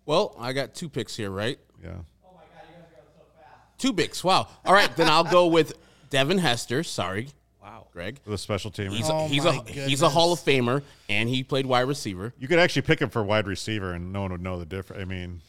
Well, 0.04 0.36
I 0.38 0.52
got 0.52 0.72
two 0.74 0.88
picks 0.88 1.16
here, 1.16 1.30
right? 1.30 1.58
Yeah. 1.82 1.90
Oh, 2.24 2.30
my 2.32 2.42
God, 2.42 2.62
you 2.68 2.74
guys 2.76 2.84
are 2.84 2.94
going 2.94 3.06
so 3.16 3.24
fast. 3.40 3.78
Two 3.78 3.92
picks. 3.92 4.22
Wow. 4.22 4.46
All 4.64 4.72
right, 4.72 4.94
then 4.96 5.08
I'll 5.08 5.24
go 5.24 5.48
with 5.48 5.72
Devin 6.10 6.38
Hester. 6.38 6.84
Sorry. 6.84 7.28
Wow. 7.60 7.88
Greg. 7.92 8.20
With 8.24 8.34
a 8.34 8.38
special 8.38 8.70
team. 8.70 8.92
He's 8.92 9.10
Oh 9.10 9.24
a, 9.24 9.28
he's 9.28 9.42
my 9.44 9.56
a 9.66 9.70
he's 9.72 10.02
a 10.02 10.08
Hall 10.08 10.32
of 10.32 10.38
Famer, 10.38 10.82
and 11.08 11.28
he 11.28 11.42
played 11.42 11.66
wide 11.66 11.88
receiver. 11.88 12.32
you 12.38 12.46
could 12.46 12.60
actually 12.60 12.82
pick 12.82 13.00
him 13.00 13.10
for 13.10 13.24
wide 13.24 13.48
receiver, 13.48 13.92
and 13.94 14.12
no 14.12 14.22
one 14.22 14.30
would 14.30 14.42
know 14.42 14.60
the 14.60 14.66
difference. 14.66 15.02
I 15.02 15.06
mean, 15.06 15.40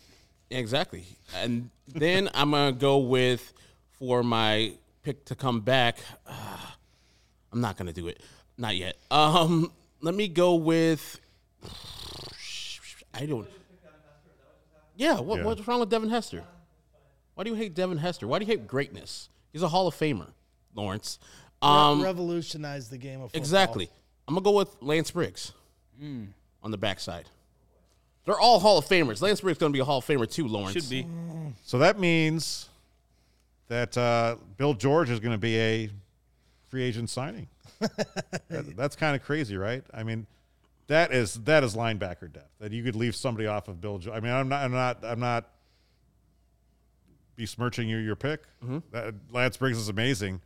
Exactly. 0.50 1.06
And 1.36 1.70
then 1.88 2.30
I'm 2.34 2.52
gonna 2.52 2.72
go 2.72 2.98
with 3.00 3.54
for 4.00 4.24
my 4.24 4.74
pick 5.04 5.26
to 5.26 5.36
come 5.36 5.62
back. 5.62 5.98
Uh, 6.26 6.58
I'm 7.52 7.62
not 7.62 7.78
gonna 7.78 7.94
do 7.94 8.08
it. 8.08 8.22
Not 8.58 8.76
yet. 8.76 8.98
Um, 9.12 9.72
let 10.02 10.16
me 10.16 10.28
go 10.28 10.56
with. 10.56 11.20
I 13.14 13.26
don't. 13.26 13.48
Yeah. 14.96 15.20
What, 15.20 15.40
Yeah. 15.40 15.46
What's 15.46 15.68
wrong 15.68 15.80
with 15.80 15.90
Devin 15.90 16.10
Hester? 16.10 16.44
Why 17.36 17.44
do 17.44 17.52
you 17.52 17.56
hate 17.56 17.76
Devin 17.76 17.98
Hester? 18.00 18.28
Why 18.28 18.40
do 18.40 18.46
you 18.46 18.52
hate 18.52 18.68
greatness? 18.68 19.30
He's 19.54 19.62
a 19.62 19.68
Hall 19.68 19.88
of 19.88 19.96
Famer, 19.96 20.30
Lawrence. 20.74 21.20
Um, 21.62 22.02
revolutionized 22.04 22.92
the 22.92 22.98
game 22.98 23.22
of 23.22 23.30
football. 23.30 23.40
Exactly. 23.42 23.90
I'm 24.28 24.34
gonna 24.36 24.44
go 24.44 24.52
with 24.52 24.76
Lance 24.82 25.12
Briggs 25.12 25.54
on 26.02 26.72
the 26.72 26.78
backside. 26.78 27.26
They're 28.28 28.40
all 28.40 28.60
Hall 28.60 28.78
of 28.78 28.86
Famers. 28.86 29.22
Lance 29.24 29.42
Briggs 29.42 29.58
gonna 29.58 29.72
be 29.74 29.80
a 29.80 29.86
Hall 29.86 29.98
of 29.98 30.06
Famer 30.06 30.30
too, 30.32 30.48
Lawrence. 30.48 30.74
Should 30.74 30.90
be. 30.90 31.08
so 31.64 31.80
that 31.80 31.98
means 32.00 32.70
that 33.70 33.98
uh, 33.98 34.36
Bill 34.58 34.74
George 34.76 35.10
is 35.10 35.20
going 35.20 35.32
to 35.32 35.38
be 35.40 35.58
a 35.58 35.90
free 36.70 36.84
agent 36.84 37.10
signing. 37.10 37.48
That- 38.50 38.76
that's 38.78 38.96
kind 38.96 39.16
of 39.16 39.24
crazy, 39.24 39.58
right? 39.58 39.84
I 39.94 40.04
mean, 40.04 40.26
that 40.88 41.12
is 41.14 41.36
that 41.46 41.64
is 41.64 41.76
linebacker 41.76 42.32
depth. 42.32 42.52
That 42.60 42.72
you 42.72 42.84
could 42.84 42.96
leave 42.96 43.16
somebody 43.16 43.48
off 43.48 43.68
of 43.68 43.82
Bill. 43.82 43.98
George. 43.98 44.16
I 44.16 44.20
mean, 44.22 44.32
I'm 44.32 44.48
not, 44.50 44.64
I'm 44.64 44.72
not, 44.72 45.04
I'm 45.06 45.20
not 45.20 45.50
besmirching 47.36 47.88
your 47.90 48.02
your 48.02 48.16
pick. 48.16 48.42
That, 48.92 49.14
Lance 49.32 49.58
Briggs 49.58 49.78
is 49.78 49.90
amazing. 49.90 50.42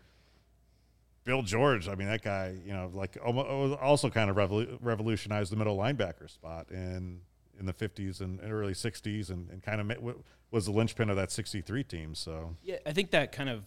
Bill 1.24 1.44
George, 1.44 1.88
I 1.88 1.94
mean, 1.96 2.08
that 2.08 2.24
guy, 2.24 2.56
you 2.66 2.74
know, 2.74 2.90
like 2.94 3.18
almo- 3.24 3.76
also 3.76 4.10
kind 4.10 4.30
of 4.32 4.36
revolu- 4.36 4.78
revolutionized 4.82 5.52
the 5.52 5.56
middle 5.56 5.78
linebacker 5.78 6.28
spot 6.30 6.68
in 6.72 7.20
in 7.62 7.66
the 7.68 7.74
50s 7.74 8.20
and, 8.20 8.40
and 8.42 8.52
early 8.52 8.74
60s, 8.74 9.30
and, 9.30 9.50
and 9.50 9.62
kind 9.64 9.80
of 9.80 9.88
ma- 9.88 9.94
w- 9.94 10.22
was 10.50 10.66
the 10.66 10.72
linchpin 10.72 11.10
of 11.10 11.16
that 11.16 11.32
63 11.32 11.84
team. 11.86 12.16
So 12.16 12.56
Yeah, 12.62 12.78
I 12.86 12.92
think 12.92 13.12
that 13.12 13.32
kind 13.32 13.50
of 13.50 13.64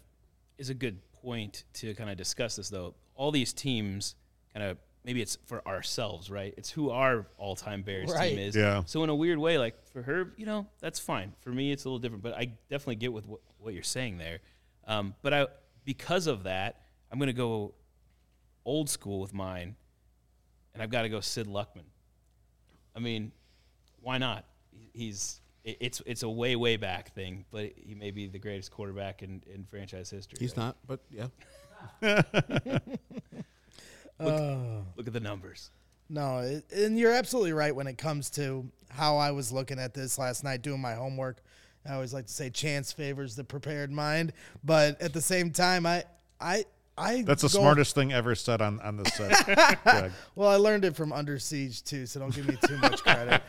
is 0.59 0.69
a 0.69 0.75
good 0.75 0.99
point 1.23 1.65
to 1.75 1.95
kind 1.95 2.11
of 2.11 2.17
discuss 2.17 2.57
this, 2.57 2.69
though. 2.69 2.95
All 3.15 3.31
these 3.31 3.53
teams 3.53 4.17
kind 4.53 4.67
of 4.67 4.77
maybe 5.05 5.21
it's 5.23 5.37
for 5.47 5.67
ourselves, 5.69 6.31
right? 6.31 6.55
It's 6.57 6.71
who 6.71 6.91
our 6.91 7.27
all-time 7.37 7.83
Bears 7.83 8.11
Right. 8.11 8.31
team 8.31 8.39
is. 8.39 8.57
Yeah. 8.57 8.83
So 8.87 9.05
in 9.05 9.11
a 9.11 9.15
weird 9.15 9.39
way, 9.39 9.59
like 9.59 9.75
for 9.93 10.03
her, 10.03 10.33
you 10.37 10.47
know, 10.47 10.67
that's 10.81 10.99
fine. 10.99 11.35
For 11.41 11.51
me, 11.51 11.73
it's 11.73 11.85
a 11.85 11.89
little 11.89 11.99
different, 11.99 12.23
but 12.23 12.33
I 12.35 12.47
definitely 12.71 12.97
get 12.97 13.13
with 13.13 13.27
what, 13.27 13.41
what 13.59 13.75
you're 13.75 13.83
saying 13.83 14.17
there. 14.19 14.39
Um, 14.87 15.15
but 15.23 15.33
I, 15.35 15.47
because 15.85 16.27
of 16.27 16.45
that, 16.45 16.81
I'm 17.13 17.19
gonna 17.19 17.33
go 17.35 17.75
old 18.65 18.89
school 18.89 19.21
with 19.21 19.35
mine, 19.35 19.77
and 20.73 20.83
I've 20.83 20.91
got 20.91 21.03
to 21.03 21.09
go 21.11 21.21
Sid 21.21 21.47
Luckman. 21.47 21.85
I 22.97 22.99
mean, 23.01 23.31
why 24.05 24.19
not? 24.19 24.45
He's 24.93 25.41
it's 25.65 26.03
it's 26.07 26.23
a 26.23 26.29
way 26.29 26.57
way 26.57 26.77
back 26.77 27.15
thing, 27.15 27.45
but 27.51 27.73
he 27.77 27.95
may 27.95 28.11
be 28.11 28.27
the 28.27 28.39
greatest 28.39 28.71
quarterback 28.71 29.23
in, 29.23 29.43
in 29.53 29.65
franchise 29.65 30.11
history. 30.11 30.37
He's 30.39 30.57
not, 30.57 30.77
but 30.87 31.01
yeah. 31.11 31.29
Look 34.97 35.07
at 35.07 35.13
the 35.13 35.21
numbers. 35.21 35.71
No, 36.09 36.39
it, 36.41 36.65
and 36.71 36.99
you're 36.99 37.13
absolutely 37.13 37.55
right 37.55 37.75
when 37.75 37.87
it 37.87 37.97
comes 37.97 38.29
to 38.31 38.71
how 38.91 39.17
I 39.17 39.31
was 39.31 39.53
looking 39.53 39.79
at 39.79 39.95
this 39.95 40.19
last 40.19 40.45
night 40.45 40.63
doing 40.63 40.81
my 40.81 40.95
homework. 40.95 41.43
I 41.89 41.95
always 41.95 42.15
like 42.15 42.27
to 42.27 42.33
say 42.33 42.51
chance 42.51 42.93
favors 42.93 43.35
the 43.35 43.45
prepared 43.45 43.91
mind, 43.91 44.33
but 44.63 45.01
at 45.01 45.13
the 45.13 45.21
same 45.21 45.51
time, 45.51 45.87
I 45.87 46.05
I 46.41 46.67
I 46.97 47.23
that's 47.23 47.43
the 47.43 47.49
go- 47.49 47.61
smartest 47.61 47.95
thing 47.95 48.13
ever 48.13 48.35
said 48.35 48.63
on 48.63 48.81
on 48.81 48.97
this 48.97 49.13
set. 49.15 49.45
Greg. 49.85 50.13
Well, 50.35 50.49
I 50.49 50.57
learned 50.57 50.85
it 50.85 50.95
from 50.95 51.13
Under 51.13 51.39
Siege 51.39 51.83
too, 51.83 52.07
so 52.07 52.21
don't 52.21 52.35
give 52.35 52.47
me 52.49 52.57
too 52.67 52.79
much 52.79 53.03
credit. 53.03 53.43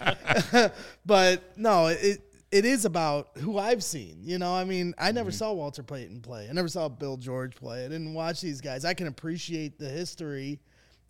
but 1.05 1.57
no, 1.57 1.87
it 1.87 2.21
it 2.51 2.65
is 2.65 2.85
about 2.85 3.29
who 3.37 3.57
I've 3.57 3.83
seen. 3.83 4.19
You 4.23 4.39
know, 4.39 4.53
I 4.53 4.63
mean, 4.63 4.93
I 4.97 5.11
never 5.11 5.29
mm-hmm. 5.29 5.37
saw 5.37 5.53
Walter 5.53 5.83
Payton 5.83 6.21
play. 6.21 6.47
I 6.49 6.53
never 6.53 6.67
saw 6.67 6.87
Bill 6.87 7.17
George 7.17 7.55
play. 7.55 7.85
I 7.85 7.89
didn't 7.89 8.13
watch 8.13 8.41
these 8.41 8.61
guys. 8.61 8.85
I 8.85 8.93
can 8.93 9.07
appreciate 9.07 9.77
the 9.77 9.89
history. 9.89 10.59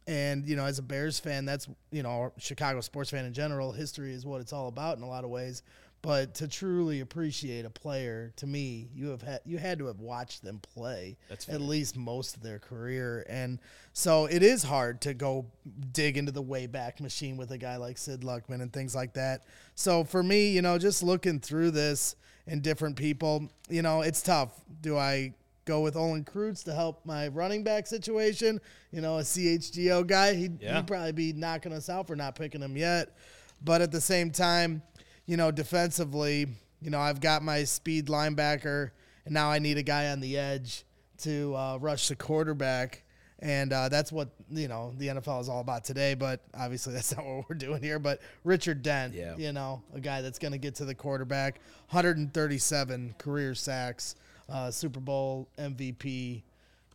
And, 0.08 0.46
you 0.46 0.56
know, 0.56 0.66
as 0.66 0.78
a 0.78 0.84
Bears 0.84 1.20
fan, 1.20 1.46
that's, 1.46 1.68
you 1.92 2.04
know, 2.04 2.32
Chicago 2.38 2.82
sports 2.82 3.10
fan 3.10 3.26
in 3.26 3.34
general, 3.34 3.72
history 3.72 4.14
is 4.14 4.26
what 4.26 4.40
it's 4.40 4.54
all 4.54 4.68
about 4.68 4.98
in 4.98 5.04
a 5.04 5.08
lot 5.08 5.24
of 5.24 5.30
ways. 5.30 5.64
But 6.06 6.36
to 6.36 6.48
truly 6.48 7.00
appreciate 7.02 7.66
a 7.66 7.70
player, 7.70 8.32
to 8.38 8.46
me, 8.48 8.90
you 8.94 9.08
have 9.08 9.22
had 9.22 9.40
you 9.46 9.58
had 9.58 9.80
to 9.80 9.88
have 9.88 10.00
watched 10.00 10.44
them 10.44 10.60
play 10.60 11.18
at 11.50 11.62
least 11.62 11.98
most 11.98 12.36
of 12.38 12.44
their 12.44 12.60
career, 12.60 13.26
and 13.28 13.60
so 13.94 14.26
it 14.26 14.44
is 14.44 14.64
hard 14.64 15.02
to 15.02 15.14
go 15.14 15.46
dig 15.92 16.18
into 16.18 16.32
the 16.32 16.44
wayback 16.44 17.00
machine 17.00 17.38
with 17.38 17.52
a 17.52 17.58
guy 17.58 17.78
like 17.78 17.98
Sid 17.98 18.22
Luckman 18.22 18.62
and 18.62 18.72
things 18.72 18.94
like 18.94 19.14
that. 19.14 19.44
So 19.74 20.04
for 20.04 20.22
me, 20.22 20.50
you 20.50 20.62
know, 20.62 20.78
just 20.78 21.02
looking 21.02 21.40
through 21.40 21.72
this 21.72 22.16
and 22.48 22.62
different 22.62 22.96
people, 22.96 23.50
you 23.70 23.82
know, 23.82 24.02
it's 24.02 24.22
tough. 24.22 24.62
Do 24.82 24.98
I 24.98 25.34
go 25.66 25.82
with 25.82 25.96
Olin 25.96 26.24
Kreutz 26.24 26.64
to 26.66 26.74
help 26.76 27.04
my 27.06 27.28
running 27.30 27.64
back 27.64 27.88
situation? 27.88 28.62
You 28.92 29.02
know, 29.02 29.18
a 29.18 29.22
CHGO 29.24 30.06
guy, 30.06 30.36
he'd, 30.36 30.62
Yeah. 30.62 30.76
he'd 30.78 30.86
probably 30.88 31.12
be 31.14 31.34
knocking 31.34 31.74
us 31.74 31.90
out 31.90 32.06
for 32.06 32.16
not 32.16 32.36
picking 32.36 32.62
him 32.62 32.78
yet. 32.78 33.18
But 33.64 33.82
at 33.82 33.92
the 33.92 34.02
same 34.02 34.30
time, 34.30 34.84
you 35.26 35.38
know, 35.38 35.52
defensively, 35.52 36.48
you 36.82 36.90
know, 36.90 37.00
I've 37.00 37.20
got 37.22 37.42
my 37.44 37.64
speed 37.64 38.08
linebacker, 38.08 38.92
and 39.26 39.34
now 39.34 39.50
I 39.50 39.60
need 39.60 39.78
a 39.78 39.84
guy 39.84 40.10
on 40.10 40.20
the 40.20 40.38
edge 40.38 40.84
to 41.20 41.56
uh, 41.56 41.78
rush 41.78 42.08
the 42.10 42.16
quarterback. 42.16 43.02
And 43.40 43.74
uh, 43.74 43.90
that's 43.90 44.12
what, 44.14 44.30
you 44.50 44.68
know, 44.68 44.94
the 44.98 45.08
NFL 45.08 45.42
is 45.42 45.50
all 45.50 45.60
about 45.60 45.84
today. 45.84 46.14
But 46.14 46.42
obviously, 46.54 46.94
that's 46.96 47.16
not 47.16 47.26
what 47.26 47.46
we're 47.50 47.56
doing 47.56 47.82
here. 47.82 48.00
But 48.00 48.22
Richard 48.44 48.82
Dent, 48.82 49.14
Yeah. 49.14 49.36
you 49.38 49.52
know, 49.52 49.84
a 49.94 50.00
guy 50.00 50.22
that's 50.22 50.40
going 50.40 50.54
to 50.54 50.58
get 50.58 50.76
to 50.76 50.86
the 50.86 50.96
quarterback, 50.96 51.60
137 51.90 53.16
career 53.18 53.54
sacks, 53.56 54.16
uh, 54.50 54.72
Super 54.72 55.00
Bowl 55.00 55.48
MVP. 55.58 56.44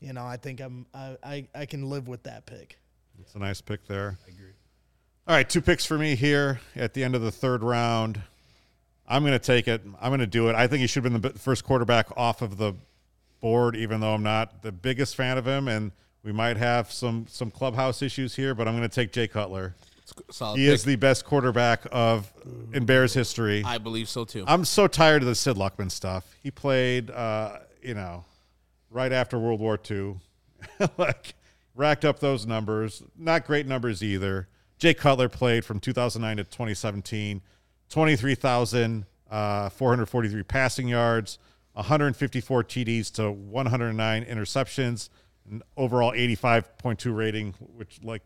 You 0.00 0.12
know, 0.14 0.24
I 0.24 0.36
think 0.38 0.60
I'm 0.60 0.86
I, 0.94 1.16
I, 1.22 1.46
I 1.54 1.66
can 1.66 1.88
live 1.90 2.08
with 2.08 2.22
that 2.24 2.46
pick. 2.46 2.78
It's 3.20 3.34
a 3.34 3.38
nice 3.38 3.60
pick 3.60 3.86
there. 3.86 4.16
I 4.26 4.30
agree. 4.30 4.49
All 5.30 5.36
right, 5.36 5.48
two 5.48 5.60
picks 5.60 5.86
for 5.86 5.96
me 5.96 6.16
here 6.16 6.60
at 6.74 6.92
the 6.92 7.04
end 7.04 7.14
of 7.14 7.22
the 7.22 7.30
third 7.30 7.62
round. 7.62 8.20
I'm 9.06 9.22
going 9.22 9.30
to 9.32 9.38
take 9.38 9.68
it. 9.68 9.80
I'm 10.00 10.10
going 10.10 10.18
to 10.18 10.26
do 10.26 10.48
it. 10.48 10.56
I 10.56 10.66
think 10.66 10.80
he 10.80 10.88
should 10.88 11.04
have 11.04 11.12
been 11.12 11.22
the 11.22 11.38
first 11.38 11.62
quarterback 11.62 12.08
off 12.16 12.42
of 12.42 12.56
the 12.56 12.74
board, 13.40 13.76
even 13.76 14.00
though 14.00 14.12
I'm 14.12 14.24
not 14.24 14.62
the 14.62 14.72
biggest 14.72 15.14
fan 15.14 15.38
of 15.38 15.46
him, 15.46 15.68
and 15.68 15.92
we 16.24 16.32
might 16.32 16.56
have 16.56 16.90
some 16.90 17.26
some 17.28 17.52
clubhouse 17.52 18.02
issues 18.02 18.34
here. 18.34 18.56
But 18.56 18.66
I'm 18.66 18.76
going 18.76 18.88
to 18.88 18.92
take 18.92 19.12
Jay 19.12 19.28
Cutler. 19.28 19.76
Solid 20.32 20.58
He 20.58 20.66
pick. 20.66 20.74
is 20.74 20.82
the 20.82 20.96
best 20.96 21.24
quarterback 21.24 21.86
of 21.92 22.32
in 22.72 22.84
Bears 22.84 23.14
history. 23.14 23.62
I 23.64 23.78
believe 23.78 24.08
so 24.08 24.24
too. 24.24 24.42
I'm 24.48 24.64
so 24.64 24.88
tired 24.88 25.22
of 25.22 25.28
the 25.28 25.36
Sid 25.36 25.56
Luckman 25.56 25.92
stuff. 25.92 26.24
He 26.42 26.50
played, 26.50 27.08
uh, 27.08 27.58
you 27.80 27.94
know, 27.94 28.24
right 28.90 29.12
after 29.12 29.38
World 29.38 29.60
War 29.60 29.78
II, 29.88 30.16
like 30.98 31.34
racked 31.76 32.04
up 32.04 32.18
those 32.18 32.46
numbers. 32.46 33.04
Not 33.16 33.46
great 33.46 33.68
numbers 33.68 34.02
either. 34.02 34.48
Jay 34.80 34.94
Cutler 34.94 35.28
played 35.28 35.64
from 35.64 35.78
2009 35.78 36.38
to 36.38 36.44
2017, 36.44 37.42
23,443 37.90 40.40
uh, 40.40 40.44
passing 40.44 40.88
yards, 40.88 41.38
154 41.74 42.64
TDs 42.64 43.12
to 43.12 43.30
109 43.30 44.24
interceptions, 44.24 45.10
an 45.50 45.62
overall 45.76 46.12
85.2 46.12 47.14
rating, 47.14 47.52
which, 47.76 48.00
like, 48.02 48.22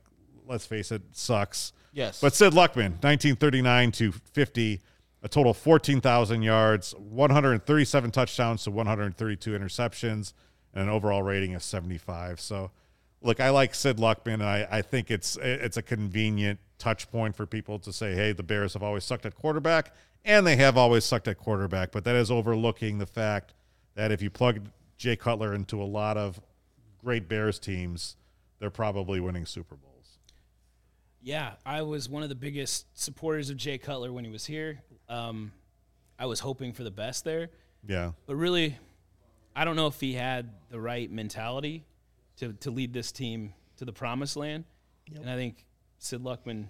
let's 0.46 0.64
face 0.64 0.92
it, 0.92 1.02
sucks. 1.10 1.72
Yes. 1.92 2.20
But 2.20 2.34
Sid 2.34 2.52
Luckman, 2.52 3.02
1939 3.02 3.90
to 3.92 4.12
50, 4.12 4.80
a 5.24 5.28
total 5.28 5.50
of 5.50 5.56
14,000 5.56 6.42
yards, 6.42 6.94
137 6.94 8.12
touchdowns 8.12 8.62
to 8.64 8.70
132 8.70 9.50
interceptions, 9.50 10.34
and 10.72 10.84
an 10.84 10.88
overall 10.88 11.24
rating 11.24 11.56
of 11.56 11.64
75. 11.64 12.40
So, 12.40 12.70
look, 13.24 13.40
I 13.40 13.50
like 13.50 13.74
Sid 13.74 13.96
Luckman, 13.96 14.34
and 14.34 14.44
I, 14.44 14.68
I 14.70 14.82
think 14.82 15.10
it's 15.10 15.36
it's 15.42 15.76
a 15.76 15.82
convenient 15.82 16.60
touch 16.78 17.10
point 17.10 17.34
for 17.34 17.46
people 17.46 17.78
to 17.80 17.92
say, 17.92 18.14
hey, 18.14 18.32
the 18.32 18.42
Bears 18.44 18.74
have 18.74 18.82
always 18.82 19.02
sucked 19.02 19.26
at 19.26 19.34
quarterback, 19.34 19.92
and 20.24 20.46
they 20.46 20.56
have 20.56 20.76
always 20.76 21.04
sucked 21.04 21.26
at 21.26 21.38
quarterback. 21.38 21.90
But 21.90 22.04
that 22.04 22.14
is 22.14 22.30
overlooking 22.30 22.98
the 22.98 23.06
fact 23.06 23.54
that 23.96 24.12
if 24.12 24.22
you 24.22 24.30
plug 24.30 24.68
Jay 24.96 25.16
Cutler 25.16 25.54
into 25.54 25.82
a 25.82 25.84
lot 25.84 26.16
of 26.16 26.40
great 26.98 27.28
Bears 27.28 27.58
teams, 27.58 28.16
they're 28.60 28.70
probably 28.70 29.18
winning 29.20 29.46
Super 29.46 29.74
Bowls. 29.74 30.18
Yeah, 31.22 31.52
I 31.64 31.82
was 31.82 32.08
one 32.08 32.22
of 32.22 32.28
the 32.28 32.34
biggest 32.34 32.86
supporters 32.92 33.48
of 33.50 33.56
Jay 33.56 33.78
Cutler 33.78 34.12
when 34.12 34.24
he 34.24 34.30
was 34.30 34.44
here. 34.44 34.82
Um, 35.08 35.52
I 36.18 36.26
was 36.26 36.40
hoping 36.40 36.72
for 36.74 36.84
the 36.84 36.90
best 36.90 37.24
there, 37.24 37.48
Yeah. 37.88 38.12
but 38.26 38.36
really, 38.36 38.76
I 39.56 39.64
don't 39.64 39.74
know 39.76 39.86
if 39.86 39.98
he 40.00 40.12
had 40.12 40.50
the 40.68 40.78
right 40.78 41.10
mentality 41.10 41.84
to, 42.38 42.52
to 42.54 42.70
lead 42.70 42.92
this 42.92 43.12
team 43.12 43.52
to 43.76 43.84
the 43.84 43.92
promised 43.92 44.36
land. 44.36 44.64
And 45.14 45.28
I 45.28 45.36
think 45.36 45.64
Sid 45.98 46.22
Luckman 46.22 46.66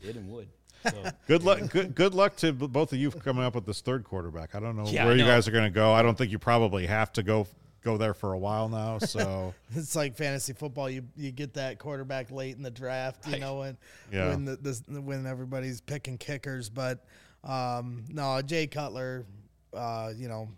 did 0.00 0.16
and 0.16 0.28
would. 0.30 0.48
So 0.90 1.04
Good 1.26 1.42
luck. 1.42 1.60
Good, 1.70 1.94
good 1.94 2.14
luck 2.14 2.36
to 2.36 2.52
both 2.52 2.92
of 2.92 2.98
you 2.98 3.10
for 3.10 3.18
coming 3.20 3.44
up 3.44 3.54
with 3.54 3.66
this 3.66 3.80
third 3.80 4.04
quarterback. 4.04 4.54
I 4.54 4.60
don't 4.60 4.76
know 4.76 4.86
Yeah, 4.86 5.04
where 5.04 5.14
I 5.14 5.16
you 5.16 5.24
guys 5.24 5.46
are 5.46 5.50
going 5.52 5.64
to 5.64 5.70
go. 5.70 5.92
I 5.92 6.02
don't 6.02 6.16
think 6.16 6.32
you 6.32 6.38
probably 6.38 6.86
have 6.86 7.12
to 7.14 7.22
go 7.22 7.46
go 7.82 7.96
there 7.96 8.12
for 8.12 8.32
a 8.34 8.38
while 8.38 8.68
now. 8.68 8.98
So 9.06 9.54
It's 9.74 9.94
like 9.96 10.16
fantasy 10.16 10.52
football. 10.52 10.88
You 10.90 11.04
you 11.16 11.30
get 11.32 11.54
that 11.54 11.78
quarterback 11.78 12.30
late 12.30 12.56
in 12.56 12.62
the 12.62 12.70
draft, 12.70 13.26
you 13.28 13.38
know, 13.38 13.58
when 13.60 13.76
Yeah. 14.12 14.30
when 14.30 14.44
the, 14.44 14.56
this 14.56 14.82
when 14.88 15.26
everybody's 15.26 15.80
picking 15.80 16.18
kickers. 16.18 16.68
But 16.68 17.04
um, 17.44 18.04
no, 18.08 18.40
Jay 18.42 18.66
Cutler, 18.66 19.24
uh, 19.74 20.12
you 20.16 20.28
know, 20.28 20.48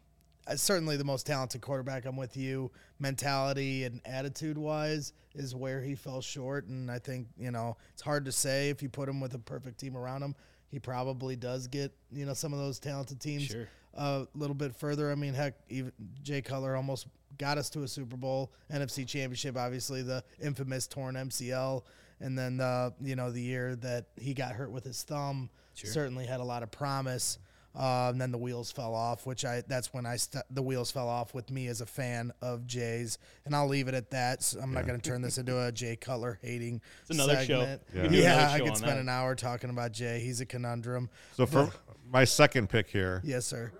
Uh, 0.47 0.57
certainly 0.57 0.97
the 0.97 1.05
most 1.05 1.27
talented 1.27 1.61
quarterback. 1.61 2.05
I'm 2.05 2.17
with 2.17 2.37
you. 2.37 2.71
Mentality 2.99 3.85
and 3.85 4.01
attitude 4.05 4.59
wise 4.59 5.13
is 5.35 5.55
where 5.55 5.81
he 5.83 5.95
fell 5.95 6.21
short, 6.21 6.67
and 6.67 6.91
I 6.91 6.99
think 6.99 7.29
you 7.39 7.51
know 7.51 7.77
it's 7.93 8.03
hard 8.03 8.25
to 8.25 8.33
say 8.33 8.71
if 8.71 8.83
you 8.83 8.89
put 8.89 9.09
him 9.09 9.21
with 9.21 9.35
a 9.35 9.39
perfect 9.39 9.79
team 9.79 9.97
around 9.97 10.23
him. 10.23 10.35
He 10.69 10.79
probably 10.79 11.37
does 11.37 11.67
get 11.67 11.93
you 12.11 12.25
know 12.27 12.35
some 12.35 12.53
of 12.53 12.59
those 12.59 12.79
talented 12.79 13.21
teams 13.21 13.43
Sure. 13.45 13.69
a 13.95 14.27
little 14.35 14.55
bit 14.55 14.75
further. 14.75 15.11
I 15.13 15.15
mean, 15.15 15.35
heck, 15.35 15.55
even 15.69 15.93
Jay 16.23 16.41
Cutler 16.43 16.75
almost 16.77 17.07
got 17.39 17.59
us 17.59 17.69
to 17.71 17.83
a 17.83 17.89
Super 17.89 18.17
Bowl, 18.17 18.53
NFC 18.73 19.07
Championship. 19.07 19.57
Obviously, 19.57 20.03
the 20.03 20.25
infamous 20.41 20.87
torn 20.87 21.15
MCL, 21.15 21.83
and 22.21 22.39
then 22.39 22.57
the 22.57 22.95
you 23.03 23.17
know 23.17 23.31
the 23.31 23.43
year 23.43 23.77
that 23.77 24.07
he 24.17 24.33
got 24.35 24.53
hurt 24.53 24.71
with 24.73 24.85
his 24.85 25.03
thumb 25.03 25.51
certainly 25.93 26.27
had 26.27 26.41
a 26.41 26.45
lot 26.45 26.63
of 26.63 26.71
promise. 26.71 27.39
Uh, 27.75 28.11
and 28.11 28.21
then 28.21 28.31
the 28.33 28.37
wheels 28.39 28.71
fell 28.71 28.95
off, 28.95 29.25
which 29.25 29.47
I 29.47 29.63
that's 29.67 29.95
when 29.95 30.05
I 30.05 30.17
st- 30.17 30.45
the 30.51 30.61
wheels 30.63 30.91
fell 30.91 31.09
off 31.09 31.33
with 31.33 31.51
me 31.51 31.69
as 31.69 31.81
a 31.81 31.87
fan 31.87 32.31
of 32.43 32.67
Jay's, 32.67 33.17
and 33.47 33.57
I'll 33.57 33.67
leave 33.67 33.89
it 33.89 33.95
at 33.95 34.11
that. 34.11 34.43
So 34.43 34.61
I'm 34.61 34.75
not 34.75 34.87
going 34.87 35.01
to 35.01 35.11
turn 35.11 35.23
this 35.23 35.39
into 35.39 35.59
a 35.65 35.73
Jay 35.73 35.97
Cutler 35.97 36.39
hating. 36.43 36.83
It's 37.01 37.11
another 37.11 37.43
show. 37.45 37.61
segment. 37.61 37.83
We 37.95 38.01
Yeah, 38.01 38.03
can 38.03 38.13
do 38.13 38.19
another 38.25 38.41
I 38.53 38.59
could 38.61 38.77
spend 38.77 38.93
that. 38.93 38.99
an 38.99 39.09
hour 39.09 39.35
talking 39.35 39.71
about 39.71 39.93
Jay. 39.93 40.21
He's 40.21 40.41
a 40.43 40.47
conundrum. 40.47 41.09
so 41.35 41.47
for 41.47 41.71
my 42.11 42.25
second 42.25 42.69
pick 42.69 42.89
here. 42.89 43.23
Yes, 43.25 43.47
sir. 43.47 43.73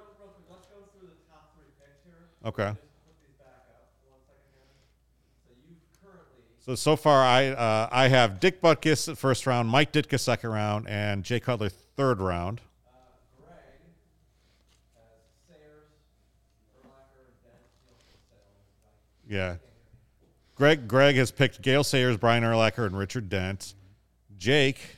Okay. 2.45 2.73
So 6.61 6.75
so 6.77 6.95
far 6.97 7.23
I 7.25 7.49
uh, 7.49 7.89
I 7.91 8.09
have 8.09 8.39
Dick 8.41 8.61
Butkus 8.63 9.17
first 9.17 9.47
round, 9.47 9.69
Mike 9.69 9.93
Ditka 9.93 10.19
second 10.19 10.51
round, 10.51 10.89
and 10.89 11.25
Jay 11.25 11.41
Cutler 11.41 11.69
third 11.69 12.21
round. 12.21 12.61
Yeah. 19.33 19.57
Greg 20.55 20.87
Greg 20.87 21.17
has 21.17 21.31
picked 21.31 21.63
Gale 21.63 21.83
Sayers, 21.83 22.19
Brian 22.19 22.43
Urlacher, 22.45 22.87
and 22.87 22.97
Richard 22.97 23.29
Dent. 23.31 23.75
Jake 24.37 24.97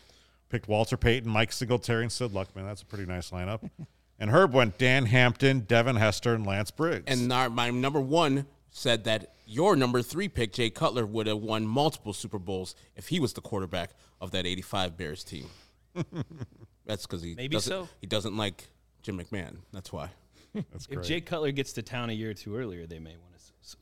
picked 0.48 0.66
Walter 0.68 0.96
Payton, 0.96 1.30
Mike 1.30 1.52
Singletary, 1.52 2.02
and 2.02 2.10
Sid 2.12 2.32
Luckman. 2.32 2.64
That's 2.64 2.82
a 2.82 2.86
pretty 2.86 3.06
nice 3.06 3.30
lineup. 3.30 3.70
and 4.18 4.30
Herb 4.30 4.52
went 4.52 4.76
Dan 4.76 5.06
Hampton, 5.06 5.60
Devin 5.60 5.96
Hester, 5.96 6.34
and 6.34 6.44
Lance 6.44 6.70
Briggs. 6.72 7.04
And 7.06 7.32
our, 7.32 7.48
my 7.48 7.70
number 7.70 8.00
one 8.00 8.46
said 8.70 9.04
that 9.04 9.32
your 9.46 9.76
number 9.76 10.02
three 10.02 10.28
pick, 10.28 10.52
Jay 10.52 10.70
Cutler, 10.70 11.06
would 11.06 11.28
have 11.28 11.38
won 11.38 11.66
multiple 11.66 12.12
Super 12.12 12.38
Bowls 12.40 12.74
if 12.96 13.08
he 13.08 13.20
was 13.20 13.34
the 13.34 13.40
quarterback 13.40 13.90
of 14.20 14.32
that 14.32 14.46
'85 14.46 14.96
Bears 14.96 15.22
team. 15.22 15.46
That's 16.86 17.06
because 17.06 17.22
he 17.22 17.34
Maybe 17.36 17.54
doesn't, 17.54 17.70
so. 17.70 17.88
He 18.00 18.06
doesn't 18.08 18.36
like 18.36 18.68
Jim 19.02 19.18
McMahon. 19.18 19.58
That's 19.72 19.92
why. 19.92 20.10
That's 20.54 20.86
if. 20.90 21.02
Jay 21.02 21.20
Cutler 21.20 21.52
gets 21.52 21.72
to 21.74 21.82
town 21.82 22.10
a 22.10 22.12
year 22.12 22.30
or 22.30 22.34
two 22.34 22.56
earlier, 22.56 22.86
they 22.86 22.98
may 22.98 23.10
win 23.10 23.32
a, 23.32 23.33
s- 23.33 23.33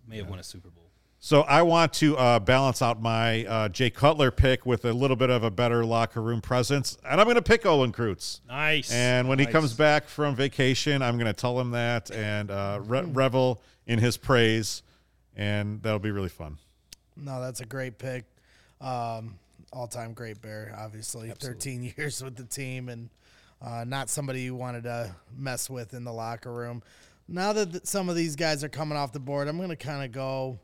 may 0.06 0.18
have 0.18 0.28
won 0.28 0.38
a 0.38 0.42
Super 0.42 0.68
Bowl. 0.68 0.82
So 1.24 1.42
I 1.42 1.62
want 1.62 1.92
to 1.94 2.16
uh, 2.16 2.38
balance 2.40 2.82
out 2.82 3.00
my 3.00 3.44
uh, 3.44 3.68
Jay 3.68 3.90
Cutler 3.90 4.32
pick 4.32 4.66
with 4.66 4.84
a 4.84 4.92
little 4.92 5.14
bit 5.16 5.30
of 5.30 5.44
a 5.44 5.52
better 5.52 5.84
locker 5.84 6.20
room 6.20 6.40
presence, 6.40 6.98
and 7.08 7.20
I'm 7.20 7.26
going 7.26 7.36
to 7.36 7.42
pick 7.42 7.64
Olin 7.64 7.92
Kreutz. 7.92 8.40
Nice. 8.48 8.92
And 8.92 9.28
when 9.28 9.38
he 9.38 9.46
comes 9.46 9.72
back 9.72 10.08
from 10.08 10.34
vacation, 10.34 11.00
I'm 11.00 11.18
going 11.18 11.28
to 11.28 11.32
tell 11.32 11.60
him 11.60 11.70
that 11.70 12.10
and 12.10 12.50
uh, 12.50 12.80
re- 12.82 13.02
revel 13.04 13.62
in 13.86 14.00
his 14.00 14.16
praise, 14.16 14.82
and 15.36 15.80
that'll 15.82 16.00
be 16.00 16.10
really 16.10 16.28
fun. 16.28 16.58
No, 17.16 17.40
that's 17.40 17.60
a 17.60 17.66
great 17.66 17.98
pick. 17.98 18.24
Um, 18.80 19.38
All 19.72 19.86
time 19.86 20.14
great 20.14 20.42
bear, 20.42 20.74
obviously. 20.76 21.30
13 21.30 21.92
years 21.96 22.20
with 22.22 22.34
the 22.34 22.44
team 22.44 22.88
and 22.88 23.10
uh, 23.64 23.84
not 23.86 24.10
somebody 24.10 24.42
you 24.42 24.56
wanted 24.56 24.82
to 24.84 25.14
mess 25.38 25.70
with 25.70 25.94
in 25.94 26.02
the 26.02 26.12
locker 26.12 26.52
room. 26.52 26.82
Now 27.32 27.52
that 27.54 27.72
th- 27.72 27.86
some 27.86 28.08
of 28.08 28.16
these 28.16 28.36
guys 28.36 28.62
are 28.62 28.68
coming 28.68 28.96
off 28.96 29.12
the 29.12 29.20
board, 29.20 29.48
I'm 29.48 29.56
going 29.56 29.70
to 29.70 29.76
kind 29.76 30.04
of 30.04 30.12
go 30.12 30.60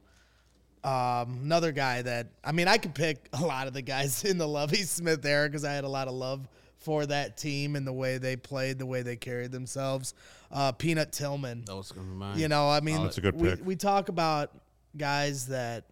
um, 0.85 1.41
another 1.43 1.73
guy 1.73 2.03
that, 2.03 2.29
I 2.45 2.53
mean, 2.53 2.69
I 2.69 2.77
could 2.77 2.95
pick 2.95 3.29
a 3.33 3.45
lot 3.45 3.67
of 3.67 3.73
the 3.73 3.83
guys 3.83 4.25
in 4.27 4.39
the 4.39 4.47
Lovie 4.47 4.83
Smith 4.83 5.25
era 5.25 5.49
because 5.49 5.65
I 5.65 5.73
had 5.73 5.85
a 5.85 5.89
lot 5.89 6.09
of 6.09 6.15
love 6.15 6.47
for 6.77 7.07
that 7.07 7.37
team 7.37 7.75
and 7.75 7.87
the 7.87 7.93
way 7.93 8.19
they 8.19 8.37
played, 8.37 8.79
the 8.79 8.87
way 8.87 9.03
they 9.03 9.17
carried 9.17 9.51
themselves. 9.51 10.15
Uh, 10.53 10.71
Peanut 10.73 11.11
Tillman. 11.11 11.65
That 11.65 11.77
was 11.77 11.91
gonna 11.91 12.07
be 12.07 12.15
mine. 12.15 12.39
You 12.39 12.49
know, 12.49 12.69
I 12.71 12.81
mean, 12.81 13.03
that's 13.03 13.19
a 13.19 13.21
good 13.21 13.35
we, 13.35 13.51
pick. 13.51 13.67
we 13.67 13.75
talk 13.75 14.09
about 14.09 14.53
guys 14.97 15.49
that 15.49 15.85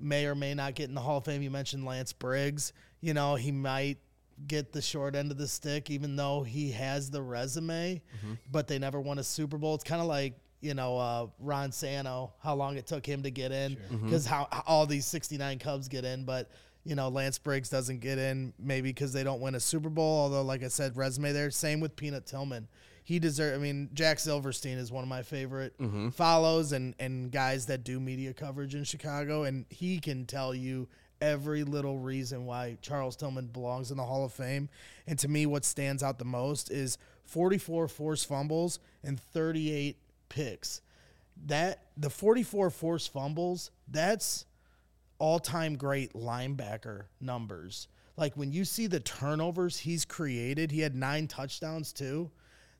may 0.00 0.26
or 0.26 0.34
may 0.34 0.54
not 0.54 0.74
get 0.74 0.88
in 0.88 0.94
the 0.94 1.00
Hall 1.00 1.18
of 1.18 1.24
Fame. 1.24 1.42
You 1.42 1.50
mentioned 1.50 1.84
Lance 1.84 2.12
Briggs. 2.12 2.72
You 3.00 3.14
know, 3.14 3.36
he 3.36 3.52
might 3.52 3.98
get 4.46 4.72
the 4.72 4.82
short 4.82 5.14
end 5.14 5.30
of 5.30 5.38
the 5.38 5.48
stick, 5.48 5.90
even 5.90 6.16
though 6.16 6.42
he 6.42 6.70
has 6.72 7.10
the 7.10 7.22
resume, 7.22 8.00
Mm-hmm. 8.18 8.34
but 8.50 8.66
they 8.68 8.78
never 8.78 9.00
won 9.00 9.18
a 9.18 9.24
Super 9.24 9.58
Bowl. 9.58 9.74
It's 9.74 9.84
kind 9.84 10.00
of 10.00 10.06
like 10.06 10.34
you 10.60 10.74
know 10.74 10.98
uh, 10.98 11.26
Ron 11.38 11.72
Santo, 11.72 12.32
how 12.42 12.54
long 12.54 12.76
it 12.76 12.86
took 12.86 13.04
him 13.06 13.22
to 13.22 13.30
get 13.30 13.50
in, 13.52 13.76
because 14.04 14.26
how, 14.26 14.46
how 14.52 14.62
all 14.66 14.86
these 14.86 15.06
'69 15.06 15.58
Cubs 15.58 15.88
get 15.88 16.04
in, 16.04 16.24
but. 16.24 16.50
You 16.82 16.94
know, 16.94 17.10
Lance 17.10 17.36
Briggs 17.38 17.68
doesn't 17.68 18.00
get 18.00 18.16
in 18.16 18.54
maybe 18.58 18.88
because 18.88 19.12
they 19.12 19.22
don't 19.22 19.42
win 19.42 19.54
a 19.54 19.60
Super 19.60 19.90
Bowl. 19.90 20.20
Although, 20.20 20.40
like 20.40 20.62
I 20.64 20.68
said, 20.68 20.96
resume 20.96 21.30
there. 21.32 21.50
Same 21.50 21.78
with 21.78 21.94
Peanut 21.94 22.24
Tillman. 22.24 22.68
He 23.04 23.18
deserves. 23.18 23.54
I 23.54 23.60
mean, 23.60 23.90
Jack 23.92 24.18
Silverstein 24.18 24.78
is 24.78 24.90
one 24.90 25.02
of 25.04 25.08
my 25.10 25.20
favorite 25.22 25.74
follows 26.14 26.72
and 26.72 26.94
and 26.98 27.30
guys 27.30 27.66
that 27.66 27.84
do 27.84 28.00
media 28.00 28.32
coverage 28.32 28.74
in 28.74 28.84
Chicago, 28.84 29.42
and 29.42 29.66
he 29.68 29.98
can 29.98 30.24
tell 30.24 30.54
you 30.54 30.88
every 31.20 31.64
little 31.64 31.98
reason 31.98 32.46
why 32.46 32.78
Charles 32.82 33.16
Tillman 33.16 33.46
belongs 33.46 33.90
in 33.90 33.96
the 33.96 34.04
Hall 34.04 34.24
of 34.24 34.32
Fame. 34.32 34.68
And 35.06 35.18
to 35.18 35.28
me, 35.28 35.46
what 35.46 35.64
stands 35.64 36.02
out 36.02 36.18
the 36.18 36.24
most 36.24 36.70
is 36.70 36.98
44 37.24 37.88
forced 37.88 38.26
fumbles 38.26 38.78
and 39.02 39.20
38 39.20 39.96
picks. 40.28 40.80
That 41.46 41.84
the 41.96 42.10
44 42.10 42.70
forced 42.70 43.12
fumbles, 43.12 43.70
that's 43.88 44.44
all-time 45.18 45.76
great 45.76 46.12
linebacker 46.14 47.04
numbers. 47.20 47.88
Like 48.16 48.36
when 48.36 48.52
you 48.52 48.64
see 48.64 48.86
the 48.86 49.00
turnovers 49.00 49.78
he's 49.78 50.04
created, 50.04 50.70
he 50.70 50.80
had 50.80 50.94
9 50.94 51.28
touchdowns 51.28 51.92
too. 51.92 52.30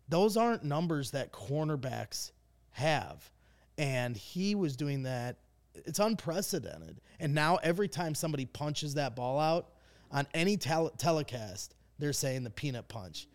Those 0.09 0.37
aren't 0.37 0.65
numbers 0.65 1.13
that 1.13 1.33
cornerbacks 1.33 2.33
have. 2.73 3.31
And 3.79 4.17
he 4.17 4.55
was 4.55 4.77
doing 4.77 5.05
that 5.05 5.37
it's 5.87 5.99
unprecedented. 5.99 7.01
And 7.19 7.35
now 7.35 7.57
every 7.57 7.89
time 7.89 8.15
somebody 8.15 8.47
punches 8.47 8.95
that 8.95 9.15
ball 9.17 9.39
out 9.39 9.71
on 10.11 10.27
any 10.35 10.57
tel- 10.57 10.91
telecast, 10.91 11.75
they're 11.99 12.13
saying 12.13 12.45
the 12.45 12.51
peanut 12.51 12.89
punch. 12.89 13.27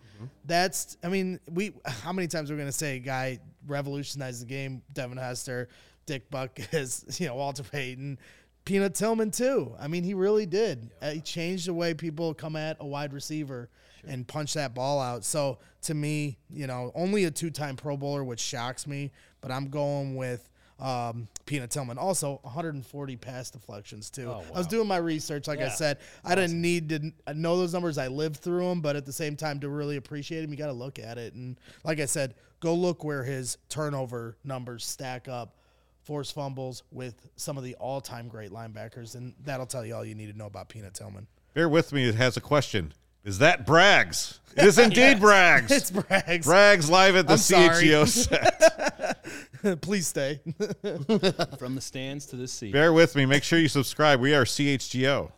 That's, 0.45 0.95
I 1.03 1.09
mean, 1.09 1.39
we. 1.51 1.73
How 1.85 2.13
many 2.13 2.27
times 2.29 2.49
are 2.49 2.53
we 2.53 2.57
going 2.59 2.69
to 2.69 2.77
say, 2.77 2.99
guy 2.99 3.39
revolutionized 3.67 4.41
the 4.41 4.45
game? 4.45 4.81
Devin 4.93 5.17
Hester, 5.17 5.67
Dick 6.05 6.29
Buck 6.31 6.57
is, 6.73 7.19
you 7.19 7.27
know, 7.27 7.35
Walter 7.35 7.63
Payton, 7.63 8.17
Peanut 8.63 8.95
Tillman 8.95 9.31
too. 9.31 9.75
I 9.77 9.87
mean, 9.89 10.03
he 10.05 10.13
really 10.13 10.45
did. 10.45 10.89
Uh, 11.01 11.11
He 11.11 11.19
changed 11.21 11.67
the 11.67 11.73
way 11.73 11.93
people 11.93 12.33
come 12.33 12.55
at 12.55 12.77
a 12.79 12.85
wide 12.85 13.11
receiver 13.13 13.69
and 14.07 14.25
punch 14.27 14.53
that 14.53 14.73
ball 14.73 15.01
out. 15.01 15.25
So 15.25 15.59
to 15.83 15.93
me, 15.93 16.37
you 16.49 16.65
know, 16.65 16.91
only 16.95 17.25
a 17.25 17.31
two-time 17.31 17.75
Pro 17.75 17.97
Bowler, 17.97 18.23
which 18.23 18.39
shocks 18.39 18.87
me. 18.87 19.11
But 19.41 19.51
I'm 19.51 19.69
going 19.69 20.15
with 20.15 20.49
um, 20.79 21.27
Peanut 21.45 21.71
Tillman. 21.71 21.97
Also, 21.97 22.39
140 22.43 23.15
pass 23.17 23.49
deflections 23.49 24.09
too. 24.09 24.31
I 24.31 24.57
was 24.57 24.67
doing 24.67 24.87
my 24.87 24.97
research, 24.97 25.47
like 25.47 25.59
I 25.59 25.69
said. 25.69 25.99
I 26.23 26.35
didn't 26.35 26.61
need 26.61 26.89
to 26.89 27.33
know 27.33 27.57
those 27.57 27.73
numbers. 27.73 27.97
I 27.97 28.07
lived 28.07 28.37
through 28.37 28.67
them, 28.67 28.81
but 28.81 28.95
at 28.95 29.05
the 29.05 29.13
same 29.13 29.35
time, 29.35 29.59
to 29.61 29.69
really 29.69 29.97
appreciate 29.97 30.43
him, 30.43 30.51
you 30.51 30.57
got 30.57 30.67
to 30.67 30.73
look 30.73 30.99
at 30.99 31.17
it. 31.17 31.33
And 31.33 31.57
like 31.83 31.99
I 31.99 32.05
said, 32.05 32.35
go 32.59 32.73
look 32.73 33.03
where 33.03 33.23
his 33.23 33.57
turnover 33.69 34.37
numbers 34.43 34.85
stack 34.85 35.27
up. 35.27 35.55
Force 36.03 36.29
fumbles 36.29 36.83
with 36.91 37.29
some 37.35 37.57
of 37.57 37.63
the 37.63 37.73
all-time 37.75 38.27
great 38.27 38.51
linebackers, 38.51 39.15
and 39.15 39.33
that'll 39.43 39.65
tell 39.65 39.83
you 39.83 39.95
all 39.95 40.05
you 40.05 40.13
need 40.13 40.31
to 40.31 40.37
know 40.37 40.45
about 40.45 40.69
Peanut 40.69 40.93
Tillman. 40.93 41.25
Bear 41.55 41.67
with 41.67 41.91
me. 41.93 42.07
It 42.07 42.15
has 42.15 42.37
a 42.37 42.41
question. 42.41 42.93
Is 43.23 43.39
that 43.39 43.65
Braggs? 43.65 44.37
It 44.55 44.65
is 44.65 44.77
indeed 44.77 45.17
Braggs. 45.17 45.71
It's 45.71 45.89
Braggs. 45.89 46.45
Braggs 46.45 46.89
live 46.91 47.15
at 47.15 47.25
the 47.25 47.33
I'm. 47.33 47.39
CHGO 47.39 48.07
set. 48.29 48.94
Please 49.81 50.07
stay. 50.07 50.39
From 51.57 51.75
the 51.75 51.81
stands 51.81 52.25
to 52.27 52.35
the 52.35 52.47
seat. 52.47 52.73
Bear 52.73 52.93
with 52.93 53.15
me. 53.15 53.25
Make 53.25 53.43
sure 53.43 53.59
you 53.59 53.67
subscribe. 53.67 54.19
We 54.19 54.33
are 54.33 54.43
CHGO. 54.43 55.31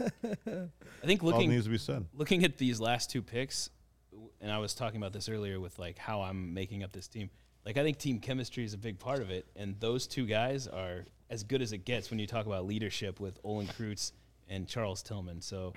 I 0.00 1.06
think 1.06 1.22
All 1.22 1.30
looking 1.30 1.50
needs 1.50 1.64
to 1.64 1.70
be 1.70 1.78
said. 1.78 2.06
looking 2.14 2.44
at 2.44 2.56
these 2.58 2.80
last 2.80 3.10
two 3.10 3.22
picks, 3.22 3.70
and 4.40 4.50
I 4.50 4.58
was 4.58 4.74
talking 4.74 4.96
about 4.96 5.12
this 5.12 5.28
earlier 5.28 5.60
with 5.60 5.78
like 5.78 5.98
how 5.98 6.22
I'm 6.22 6.54
making 6.54 6.82
up 6.82 6.92
this 6.92 7.08
team. 7.08 7.30
Like 7.64 7.76
I 7.76 7.82
think 7.82 7.98
team 7.98 8.18
chemistry 8.20 8.64
is 8.64 8.74
a 8.74 8.78
big 8.78 8.98
part 8.98 9.20
of 9.20 9.30
it, 9.30 9.46
and 9.56 9.78
those 9.80 10.06
two 10.06 10.26
guys 10.26 10.66
are 10.66 11.04
as 11.30 11.42
good 11.42 11.62
as 11.62 11.72
it 11.72 11.84
gets 11.84 12.10
when 12.10 12.18
you 12.18 12.26
talk 12.26 12.46
about 12.46 12.66
leadership 12.66 13.20
with 13.20 13.38
Olin 13.44 13.66
Kreutz 13.66 14.12
and 14.48 14.66
Charles 14.68 15.02
Tillman. 15.02 15.40
So 15.40 15.74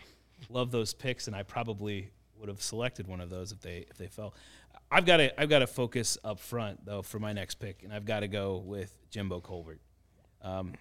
love 0.50 0.72
those 0.72 0.94
picks, 0.94 1.28
and 1.28 1.36
I 1.36 1.44
probably 1.44 2.12
would 2.40 2.50
have 2.50 2.62
selected 2.62 3.08
one 3.08 3.20
of 3.22 3.30
those 3.30 3.52
if 3.52 3.60
they 3.62 3.86
if 3.90 3.98
they 3.98 4.08
fell. 4.08 4.34
I've 4.92 5.06
got 5.06 5.18
to 5.18 5.40
I've 5.40 5.50
got 5.50 5.60
to 5.60 5.68
focus 5.68 6.18
up 6.24 6.40
front 6.40 6.86
though 6.86 7.02
for 7.02 7.20
my 7.20 7.34
next 7.34 7.56
pick, 7.56 7.84
and 7.84 7.94
I've 7.94 8.06
got 8.06 8.22
to 8.22 8.28
go 8.28 8.58
with 8.58 8.96
Jimbo 9.12 9.42
Covert. 9.42 9.80
Um, 10.42 10.74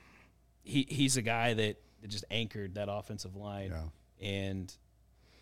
he 0.62 0.86
he's 0.88 1.16
a 1.16 1.22
guy 1.22 1.54
that, 1.54 1.76
that 2.00 2.08
just 2.08 2.24
anchored 2.30 2.74
that 2.76 2.88
offensive 2.90 3.36
line, 3.36 3.70
and 4.20 4.72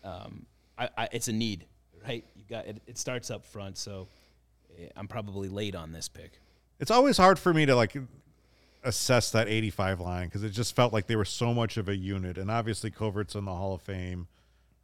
um, 0.03 0.45
I, 0.77 0.89
I, 0.97 1.09
it's 1.11 1.27
a 1.27 1.33
need, 1.33 1.65
right? 2.05 2.25
You 2.35 2.43
got 2.49 2.65
it, 2.65 2.81
it 2.87 2.97
starts 2.97 3.31
up 3.31 3.45
front, 3.45 3.77
so 3.77 4.07
eh, 4.77 4.87
I'm 4.95 5.07
probably 5.07 5.49
late 5.49 5.75
on 5.75 5.91
this 5.91 6.07
pick. 6.09 6.39
It's 6.79 6.91
always 6.91 7.17
hard 7.17 7.39
for 7.39 7.53
me 7.53 7.65
to 7.65 7.75
like 7.75 7.95
assess 8.83 9.31
that 9.31 9.47
85 9.47 9.99
line 9.99 10.27
because 10.27 10.43
it 10.43 10.51
just 10.51 10.75
felt 10.75 10.93
like 10.93 11.07
they 11.07 11.15
were 11.15 11.25
so 11.25 11.53
much 11.53 11.77
of 11.77 11.89
a 11.89 11.95
unit. 11.95 12.37
And 12.37 12.51
obviously, 12.51 12.91
Covert's 12.91 13.35
in 13.35 13.45
the 13.45 13.53
Hall 13.53 13.73
of 13.73 13.81
Fame, 13.81 14.27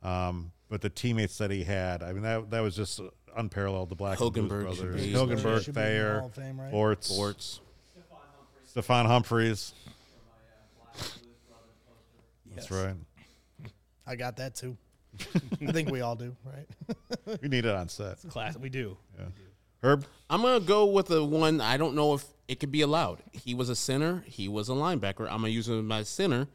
um, 0.02 0.52
but 0.70 0.82
the 0.82 0.90
teammates 0.90 1.38
that 1.38 1.52
he 1.52 1.64
had, 1.64 2.02
I 2.02 2.14
mean, 2.14 2.24
that 2.24 2.50
that 2.52 2.62
was 2.62 2.76
just 2.76 3.02
unparalleled. 3.38 3.90
The 3.90 3.96
Black 3.96 4.20
and 4.20 4.34
Blues 4.34 4.50
Hilgenberg 4.50 4.76
should 4.76 4.80
brothers, 4.86 5.02
be- 5.06 5.12
Hilgenberg, 5.14 5.64
Should 5.64 5.74
be 5.76 5.82
in 5.82 5.86
the 5.86 5.92
Thayer, 5.92 6.20
Hall 6.20 6.30
Fame, 6.30 6.60
right? 6.62 6.72
Bortz, 6.74 7.04
Sports. 7.06 7.60
Stephon 8.76 9.06
Humphreys. 9.06 9.74
That's 12.56 12.72
right. 12.72 12.96
I 14.06 14.16
got 14.16 14.38
that 14.38 14.56
too. 14.56 14.78
I 15.62 15.72
think 15.72 15.90
we 15.92 16.02
all 16.02 16.16
do, 16.16 16.36
right? 16.46 16.68
We 17.42 17.48
need 17.48 17.66
it 17.66 17.74
on 17.74 17.88
set. 17.88 18.14
It's 18.14 18.26
Class, 18.26 18.58
we 18.58 18.68
do. 18.70 18.98
Herb, 19.82 20.06
I'm 20.30 20.42
gonna 20.42 20.60
go 20.60 20.86
with 20.88 21.08
the 21.08 21.24
one. 21.24 21.62
I 21.62 21.78
don't 21.78 21.96
know 21.96 22.14
if 22.16 22.26
it 22.48 22.60
could 22.60 22.72
be 22.72 22.82
allowed. 22.82 23.20
He 23.32 23.54
was 23.54 23.70
a 23.70 23.76
center. 23.76 24.24
He 24.28 24.48
was 24.48 24.70
a 24.70 24.74
linebacker. 24.74 25.22
I'm 25.22 25.38
gonna 25.38 25.48
use 25.50 25.68
him 25.70 25.92
as 25.92 26.10
center, 26.10 26.48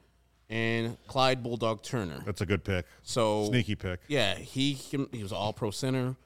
and 0.51 0.97
Clyde 1.07 1.43
Bulldog 1.43 1.83
Turner. 1.83 2.23
that's 2.27 2.41
a 2.43 2.47
good 2.47 2.65
pick. 2.65 2.85
So 3.03 3.47
Sneaky 3.47 3.77
pick. 3.77 4.01
Yeah, 4.09 4.35
he 4.35 4.75
he 4.75 5.23
was 5.23 5.33
all 5.33 5.53
pro 5.53 5.71
center, 5.71 6.17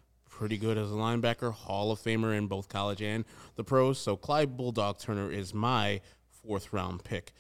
pretty 0.42 0.58
good 0.58 0.76
as 0.76 0.90
a 0.90 0.94
linebacker, 0.94 1.52
Hall 1.52 1.92
of 1.92 2.00
Famer 2.00 2.36
in 2.36 2.48
both 2.48 2.68
college 2.68 3.00
and 3.00 3.24
the 3.54 3.62
pros. 3.62 3.96
So 3.96 4.16
Clyde 4.16 4.56
Bulldog 4.56 4.98
Turner 4.98 5.30
is 5.30 5.54
my 5.54 6.00
fourth 6.42 6.72
round 6.72 7.04
pick, 7.04 7.32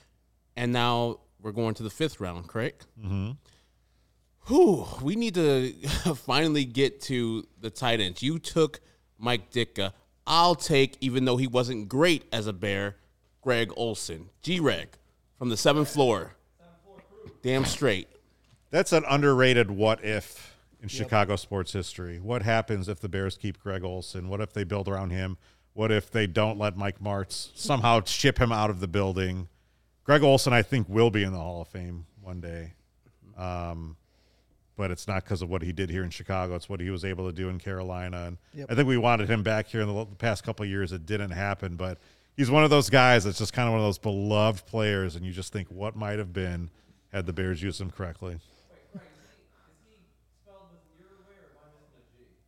and 0.54 0.72
now 0.72 1.18
we're 1.40 1.50
going 1.50 1.74
to 1.74 1.82
the 1.82 1.90
fifth 1.90 2.20
round, 2.20 2.46
correct? 2.46 2.86
Mm-hmm. 3.04 3.32
Whew, 4.46 4.86
we 5.02 5.16
need 5.16 5.34
to 5.34 5.72
finally 6.14 6.64
get 6.64 7.00
to 7.00 7.44
the 7.60 7.70
tight 7.70 7.98
ends. 7.98 8.22
You 8.22 8.38
took 8.38 8.78
Mike 9.18 9.50
Ditka. 9.50 9.94
I'll 10.24 10.54
take, 10.54 10.96
even 11.00 11.24
though 11.24 11.38
he 11.38 11.48
wasn't 11.48 11.88
great 11.88 12.26
as 12.32 12.46
a 12.46 12.52
bear, 12.52 12.98
Greg 13.40 13.72
Olsen, 13.76 14.28
G 14.42 14.60
Reg 14.60 14.90
from 15.38 15.48
the 15.48 15.56
seventh 15.56 15.88
floor. 15.88 16.36
Damn 17.42 17.64
straight. 17.64 18.06
That's 18.70 18.92
an 18.92 19.02
underrated 19.08 19.72
what 19.72 20.04
if 20.04 20.51
in 20.82 20.88
Chicago 20.88 21.36
sports 21.36 21.72
history. 21.72 22.18
What 22.18 22.42
happens 22.42 22.88
if 22.88 23.00
the 23.00 23.08
Bears 23.08 23.36
keep 23.36 23.60
Greg 23.62 23.84
Olsen? 23.84 24.28
What 24.28 24.40
if 24.40 24.52
they 24.52 24.64
build 24.64 24.88
around 24.88 25.10
him? 25.10 25.38
What 25.74 25.90
if 25.92 26.10
they 26.10 26.26
don't 26.26 26.58
let 26.58 26.76
Mike 26.76 26.98
Martz 27.00 27.50
somehow 27.54 28.02
ship 28.04 28.38
him 28.38 28.52
out 28.52 28.68
of 28.68 28.80
the 28.80 28.88
building? 28.88 29.48
Greg 30.04 30.22
Olsen, 30.22 30.52
I 30.52 30.62
think, 30.62 30.88
will 30.88 31.10
be 31.10 31.22
in 31.22 31.32
the 31.32 31.38
Hall 31.38 31.62
of 31.62 31.68
Fame 31.68 32.04
one 32.20 32.40
day. 32.40 32.74
Um, 33.38 33.96
but 34.76 34.90
it's 34.90 35.06
not 35.06 35.22
because 35.24 35.40
of 35.42 35.48
what 35.48 35.62
he 35.62 35.72
did 35.72 35.88
here 35.88 36.02
in 36.02 36.10
Chicago. 36.10 36.56
It's 36.56 36.68
what 36.68 36.80
he 36.80 36.90
was 36.90 37.04
able 37.04 37.26
to 37.26 37.32
do 37.32 37.48
in 37.48 37.58
Carolina. 37.58 38.24
And 38.26 38.38
Yep. 38.54 38.66
I 38.70 38.74
think 38.74 38.88
we 38.88 38.96
wanted 38.98 39.28
him 39.30 39.42
back 39.42 39.68
here 39.68 39.80
in 39.80 39.86
the 39.86 40.04
the 40.04 40.16
past 40.16 40.42
couple 40.44 40.64
of 40.64 40.68
years. 40.70 40.92
It 40.92 41.06
didn't 41.06 41.30
happen, 41.30 41.76
but 41.76 41.98
he's 42.36 42.50
one 42.50 42.64
of 42.64 42.70
those 42.70 42.90
guys 42.90 43.24
that's 43.24 43.38
just 43.38 43.52
kind 43.52 43.68
of 43.68 43.72
one 43.72 43.80
of 43.80 43.86
those 43.86 43.98
beloved 43.98 44.66
players. 44.66 45.14
And 45.14 45.24
you 45.24 45.32
just 45.32 45.52
think 45.52 45.68
what 45.68 45.94
might 45.94 46.18
have 46.18 46.32
been 46.32 46.70
had 47.12 47.26
the 47.26 47.32
Bears 47.32 47.62
used 47.62 47.80
him 47.80 47.90
correctly. 47.90 48.38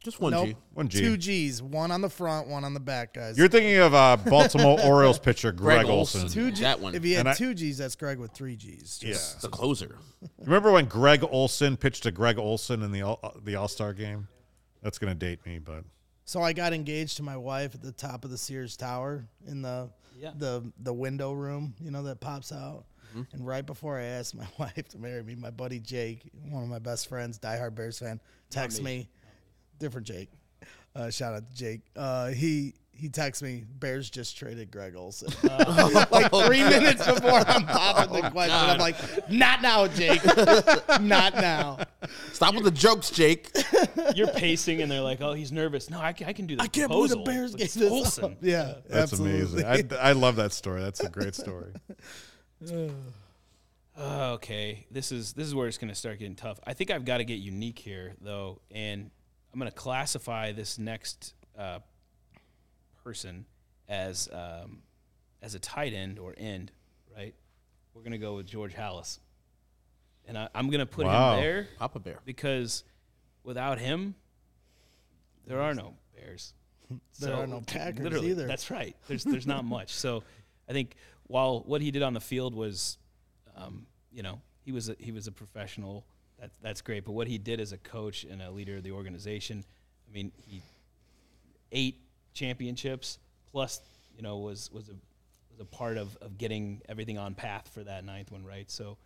Just 0.04 0.20
one 0.20 0.32
nope. 0.32 0.46
G. 0.48 0.56
One 0.74 0.88
G. 0.88 1.00
Two 1.00 1.16
G's, 1.16 1.62
one 1.62 1.90
on 1.90 2.02
the 2.02 2.10
front, 2.10 2.46
one 2.46 2.62
on 2.62 2.74
the 2.74 2.78
back, 2.80 3.14
guys. 3.14 3.38
You're 3.38 3.48
thinking 3.48 3.78
of 3.78 3.94
uh, 3.94 4.16
Baltimore 4.18 4.78
Orioles 4.84 5.18
pitcher 5.18 5.50
Greg, 5.50 5.78
Greg 5.80 5.86
Olson. 5.90 6.22
Olson. 6.22 6.28
two 6.44 6.50
G. 6.52 6.62
that 6.62 6.78
one. 6.78 6.94
If 6.94 7.02
he 7.02 7.12
had 7.12 7.20
And 7.20 7.30
I- 7.30 7.34
two 7.34 7.54
G's, 7.54 7.78
that's 7.78 7.96
Greg 7.96 8.18
with 8.18 8.32
three 8.32 8.54
G's. 8.54 9.00
Yeah. 9.02 9.16
The 9.40 9.48
closer. 9.48 9.98
Remember 10.44 10.70
when 10.72 10.84
Greg 10.84 11.24
Olson 11.28 11.76
pitched 11.78 12.02
to 12.04 12.10
Greg 12.12 12.38
Olson 12.38 12.82
in 12.82 12.92
the 12.92 13.00
all, 13.02 13.18
uh, 13.22 13.30
the 13.42 13.56
All 13.56 13.66
Star 13.66 13.92
game? 13.94 14.28
That's 14.82 14.98
gonna 14.98 15.14
date 15.14 15.44
me, 15.46 15.58
but 15.58 15.84
So 16.26 16.42
I 16.42 16.52
got 16.52 16.74
engaged 16.74 17.16
to 17.16 17.22
my 17.22 17.36
wife 17.38 17.74
at 17.74 17.80
the 17.80 17.92
top 17.92 18.24
of 18.26 18.30
the 18.30 18.36
Sears 18.38 18.76
Tower 18.76 19.26
in 19.46 19.62
the 19.62 19.88
Yeah. 20.20 20.32
the 20.36 20.70
the 20.80 20.92
window 20.92 21.32
room, 21.32 21.74
you 21.80 21.90
know, 21.90 22.02
that 22.02 22.20
pops 22.20 22.52
out. 22.52 22.84
And 23.32 23.46
right 23.46 23.64
before 23.64 23.96
I 23.96 24.02
asked 24.02 24.34
my 24.34 24.46
wife 24.58 24.88
to 24.88 24.98
marry 24.98 25.22
me, 25.22 25.34
my 25.36 25.50
buddy 25.50 25.78
Jake, 25.78 26.28
one 26.50 26.64
of 26.64 26.68
my 26.68 26.80
best 26.80 27.08
friends, 27.08 27.38
diehard 27.38 27.74
Bears 27.76 28.00
fan, 28.00 28.20
texts 28.50 28.82
me, 28.82 29.08
different 29.78 30.06
Jake. 30.06 30.30
Uh, 30.94 31.10
shout 31.10 31.34
out 31.34 31.48
to 31.48 31.54
Jake. 31.54 31.82
Uh, 31.96 32.28
he 32.28 32.74
he 32.96 33.08
texts 33.08 33.42
me, 33.42 33.64
Bears 33.80 34.08
just 34.08 34.36
traded 34.36 34.70
Greg 34.70 34.94
Olson. 34.94 35.28
like 36.10 36.30
three 36.30 36.62
minutes 36.62 37.04
before 37.04 37.42
I'm 37.46 37.66
popping 37.66 38.22
the 38.22 38.30
question. 38.30 38.56
I'm 38.56 38.78
like, 38.78 38.96
not 39.30 39.62
now, 39.62 39.86
Jake. 39.88 40.24
not 41.00 41.34
now. 41.34 41.78
Stop 42.32 42.54
with 42.54 42.64
the 42.64 42.70
jokes, 42.70 43.10
Jake. 43.10 43.50
You're 44.14 44.28
pacing, 44.28 44.82
and 44.82 44.90
they're 44.90 45.00
like, 45.00 45.20
"Oh, 45.20 45.32
he's 45.32 45.50
nervous." 45.50 45.90
No, 45.90 46.00
I, 46.00 46.12
can, 46.12 46.28
I 46.28 46.32
can 46.32 46.46
do 46.46 46.56
this. 46.56 46.64
I 46.64 46.68
can't 46.68 46.88
believe 46.88 47.10
the. 47.10 47.16
Bears 47.18 47.52
But 47.52 47.58
gave 47.58 47.64
it's 47.64 47.74
this 47.74 47.90
Olsen. 47.90 48.24
up. 48.24 48.32
Yeah, 48.40 48.74
That's 48.88 49.12
absolutely. 49.12 49.62
amazing. 49.62 49.92
I, 49.96 50.10
I 50.10 50.12
love 50.12 50.36
that 50.36 50.52
story. 50.52 50.82
That's 50.82 51.00
a 51.00 51.08
great 51.08 51.34
story. 51.34 51.72
Uh, 53.96 54.32
okay, 54.32 54.88
this 54.90 55.12
is 55.12 55.34
this 55.34 55.46
is 55.46 55.54
where 55.54 55.68
it's 55.68 55.78
going 55.78 55.88
to 55.88 55.94
start 55.94 56.18
getting 56.18 56.34
tough. 56.34 56.58
I 56.66 56.74
think 56.74 56.90
I've 56.90 57.04
got 57.04 57.18
to 57.18 57.24
get 57.24 57.38
unique 57.38 57.78
here, 57.78 58.14
though, 58.20 58.60
and 58.72 59.12
I'm 59.54 59.60
going 59.60 59.70
to 59.70 59.76
classify 59.76 60.50
this 60.50 60.80
next 60.80 61.32
uh, 61.56 61.78
person 63.04 63.46
as 63.88 64.28
um, 64.32 64.82
as 65.40 65.54
a 65.54 65.60
tight 65.60 65.92
end 65.94 66.18
or 66.18 66.34
end. 66.36 66.72
Right? 67.16 67.34
We're 67.94 68.02
going 68.02 68.12
to 68.12 68.18
go 68.18 68.34
with 68.34 68.46
George 68.46 68.74
Halas, 68.74 69.20
and 70.26 70.36
I, 70.36 70.48
I'm 70.56 70.66
going 70.70 70.80
to 70.80 70.86
put 70.86 71.06
Wow. 71.06 71.36
him 71.36 71.40
there 71.42 71.68
Papa 71.78 72.00
Bear. 72.00 72.18
because 72.24 72.82
without 73.44 73.78
him, 73.78 74.16
there 75.46 75.60
are 75.60 75.72
no 75.72 75.94
Bears. 76.16 76.52
There 77.20 77.34
are 77.34 77.46
no 77.46 77.60
Packers 77.60 78.00
literally, 78.02 78.30
either. 78.30 78.48
That's 78.48 78.72
right. 78.72 78.96
There's 79.06 79.22
there's 79.22 79.46
not 79.46 79.64
much. 79.64 79.92
So 79.92 80.24
I 80.68 80.72
think 80.72 80.96
while 81.28 81.60
what 81.60 81.80
he 81.80 81.92
did 81.92 82.02
on 82.02 82.12
the 82.12 82.20
field 82.20 82.54
was, 82.56 82.98
um, 83.56 83.86
you 84.12 84.22
know, 84.24 84.40
he 84.64 84.72
was 84.72 84.88
a, 84.88 84.96
he 84.98 85.12
was 85.12 85.28
a 85.28 85.32
professional. 85.32 86.04
That's 86.44 86.58
that's 86.58 86.80
great. 86.82 87.06
But 87.06 87.12
what 87.12 87.26
he 87.26 87.38
did 87.38 87.58
as 87.58 87.72
a 87.72 87.78
coach 87.78 88.24
and 88.24 88.42
a 88.42 88.50
leader 88.50 88.76
of 88.76 88.82
the 88.82 88.92
organization, 88.92 89.64
I 90.06 90.12
mean, 90.12 90.30
he 90.46 90.60
eight 91.72 92.02
championships 92.34 93.18
plus, 93.50 93.80
you 94.14 94.22
know, 94.22 94.36
was 94.36 94.70
was 94.70 94.90
a 94.90 94.94
was 95.50 95.60
a 95.60 95.64
part 95.64 95.96
of, 95.96 96.18
of 96.20 96.36
getting 96.36 96.82
everything 96.86 97.16
on 97.16 97.34
path 97.34 97.70
for 97.72 97.82
that 97.82 98.04
ninth 98.04 98.30
one, 98.30 98.44
right? 98.44 98.70
So 98.70 98.98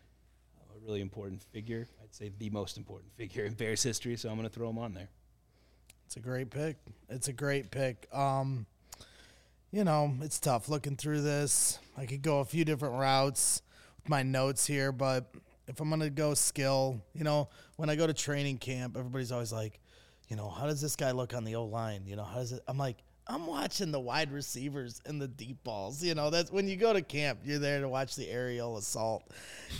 a 0.74 0.84
really 0.84 1.00
important 1.00 1.44
figure. 1.52 1.86
I'd 2.02 2.12
say 2.12 2.32
the 2.40 2.50
most 2.50 2.76
important 2.76 3.12
figure 3.16 3.44
in 3.44 3.52
Bears 3.52 3.84
history. 3.84 4.16
So 4.16 4.28
I'm 4.28 4.34
going 4.34 4.48
to 4.48 4.54
throw 4.54 4.68
him 4.68 4.78
on 4.78 4.94
there. 4.94 5.08
It's 6.06 6.16
a 6.16 6.20
great 6.20 6.50
pick. 6.50 6.76
It's 7.08 7.28
a 7.28 7.32
great 7.32 7.70
pick. 7.70 8.08
Um, 8.12 8.66
you 9.70 9.84
know, 9.84 10.12
it's 10.22 10.40
tough 10.40 10.68
looking 10.68 10.96
through 10.96 11.20
this. 11.20 11.78
I 11.96 12.04
could 12.06 12.22
go 12.22 12.40
a 12.40 12.44
few 12.44 12.64
different 12.64 12.96
routes 12.96 13.62
with 14.02 14.08
my 14.08 14.24
notes 14.24 14.66
here, 14.66 14.90
but 14.90 15.32
if 15.68 15.80
I'm 15.80 15.90
gonna 15.90 16.10
go 16.10 16.34
skill, 16.34 17.00
you 17.14 17.24
know, 17.24 17.48
when 17.76 17.90
I 17.90 17.96
go 17.96 18.06
to 18.06 18.14
training 18.14 18.58
camp, 18.58 18.96
everybody's 18.96 19.30
always 19.30 19.52
like, 19.52 19.78
you 20.28 20.36
know, 20.36 20.48
how 20.48 20.66
does 20.66 20.80
this 20.80 20.96
guy 20.96 21.12
look 21.12 21.34
on 21.34 21.44
the 21.44 21.54
O 21.54 21.64
line? 21.64 22.02
You 22.06 22.16
know, 22.16 22.24
how 22.24 22.36
does 22.36 22.52
it? 22.52 22.62
I'm 22.66 22.78
like, 22.78 22.96
I'm 23.30 23.46
watching 23.46 23.92
the 23.92 24.00
wide 24.00 24.32
receivers 24.32 25.02
and 25.04 25.20
the 25.20 25.28
deep 25.28 25.62
balls. 25.62 26.02
You 26.02 26.14
know, 26.14 26.30
that's 26.30 26.50
when 26.50 26.66
you 26.66 26.76
go 26.76 26.94
to 26.94 27.02
camp, 27.02 27.40
you're 27.44 27.58
there 27.58 27.80
to 27.80 27.88
watch 27.88 28.16
the 28.16 28.28
aerial 28.28 28.78
assault, 28.78 29.22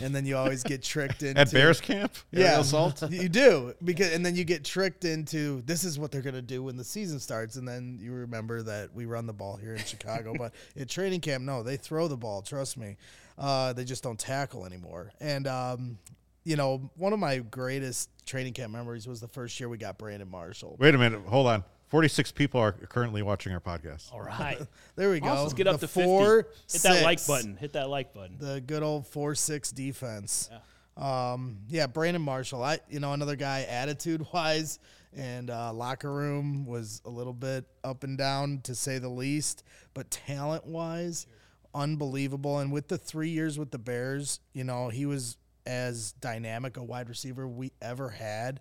and 0.01 0.13
then 0.13 0.25
you 0.25 0.37
always 0.37 0.63
get 0.63 0.83
tricked 0.83 1.23
into 1.23 1.41
At 1.41 1.51
Bears 1.51 1.81
camp? 1.81 2.13
yeah, 2.31 2.59
assault? 2.59 3.01
you 3.11 3.27
do 3.27 3.73
because, 3.83 4.13
and 4.13 4.23
then 4.23 4.35
you 4.35 4.43
get 4.43 4.63
tricked 4.63 5.03
into 5.03 5.63
this 5.63 5.83
is 5.83 5.97
what 5.97 6.11
they're 6.11 6.21
gonna 6.21 6.43
do 6.43 6.61
when 6.61 6.77
the 6.77 6.83
season 6.83 7.19
starts, 7.19 7.55
and 7.55 7.67
then 7.67 7.97
you 7.99 8.13
remember 8.13 8.61
that 8.61 8.93
we 8.93 9.05
run 9.05 9.25
the 9.25 9.33
ball 9.33 9.55
here 9.57 9.73
in 9.73 9.83
Chicago, 9.83 10.33
but 10.37 10.53
at 10.79 10.87
training 10.87 11.21
camp, 11.21 11.43
no, 11.43 11.63
they 11.63 11.75
throw 11.77 12.07
the 12.07 12.17
ball. 12.17 12.43
Trust 12.43 12.77
me, 12.77 12.97
uh, 13.39 13.73
they 13.73 13.83
just 13.83 14.03
don't 14.03 14.19
tackle 14.19 14.65
anymore. 14.65 15.11
And 15.19 15.47
um, 15.47 15.97
you 16.43 16.55
know, 16.55 16.91
one 16.97 17.13
of 17.13 17.19
my 17.19 17.39
greatest 17.39 18.09
training 18.27 18.53
camp 18.53 18.71
memories 18.71 19.07
was 19.07 19.19
the 19.19 19.27
first 19.27 19.59
year 19.59 19.69
we 19.69 19.79
got 19.79 19.97
Brandon 19.97 20.29
Marshall. 20.29 20.77
Wait 20.79 20.93
a 20.93 20.97
minute. 20.99 21.21
Hold 21.25 21.47
on. 21.47 21.63
46 21.89 22.31
people 22.31 22.59
are 22.61 22.71
currently 22.71 23.21
watching 23.21 23.53
our 23.53 23.59
podcast. 23.59 24.13
All 24.13 24.21
right. 24.21 24.59
There 24.95 25.09
we 25.11 25.19
go. 25.21 25.33
Let's 25.41 25.53
get 25.53 25.65
up 25.67 25.79
The 25.79 25.87
to 25.87 25.93
50. 25.93 26.03
four, 26.03 26.47
Hit 26.69 26.81
that 26.81 27.03
like 27.03 27.25
button. 27.25 27.55
Hit 27.55 27.71
that 27.73 27.89
like 27.89 28.13
button. 28.13 28.35
the 28.37 28.59
good 28.59 28.83
old 28.83 29.07
four 29.07 29.33
six 29.33 29.71
defense. 29.71 30.49
Yeah. 30.51 30.59
Um, 31.31 31.59
yeah, 31.69 31.87
Brandon 31.87 32.21
Marshall. 32.21 32.61
I 32.61 32.79
you 32.89 32.99
know 32.99 33.13
another 33.13 33.37
guy 33.37 33.61
attitude 33.69 34.25
wise 34.33 34.79
and 35.15 35.49
uh, 35.49 35.71
locker 35.71 36.11
room 36.13 36.65
was 36.65 37.01
a 37.05 37.09
little 37.09 37.31
bit 37.33 37.63
up 37.85 38.03
and 38.03 38.17
down 38.17 38.59
to 38.63 38.75
say 38.75 38.97
the 38.97 39.07
least, 39.07 39.63
but 39.93 40.11
talent 40.11 40.65
wise, 40.67 41.25
unbelievable. 41.73 42.59
And 42.59 42.71
with 42.71 42.89
the 42.89 42.97
three 42.97 43.29
years 43.29 43.57
with 43.57 43.71
the 43.71 43.79
Bears, 43.79 44.39
you 44.53 44.63
know 44.65 44.89
he 44.89 45.05
was 45.05 45.37
as 45.65 46.11
dynamic 46.13 46.77
a 46.77 46.83
wide 46.83 47.07
receiver 47.09 47.47
we 47.47 47.71
ever 47.81 48.09
had. 48.09 48.59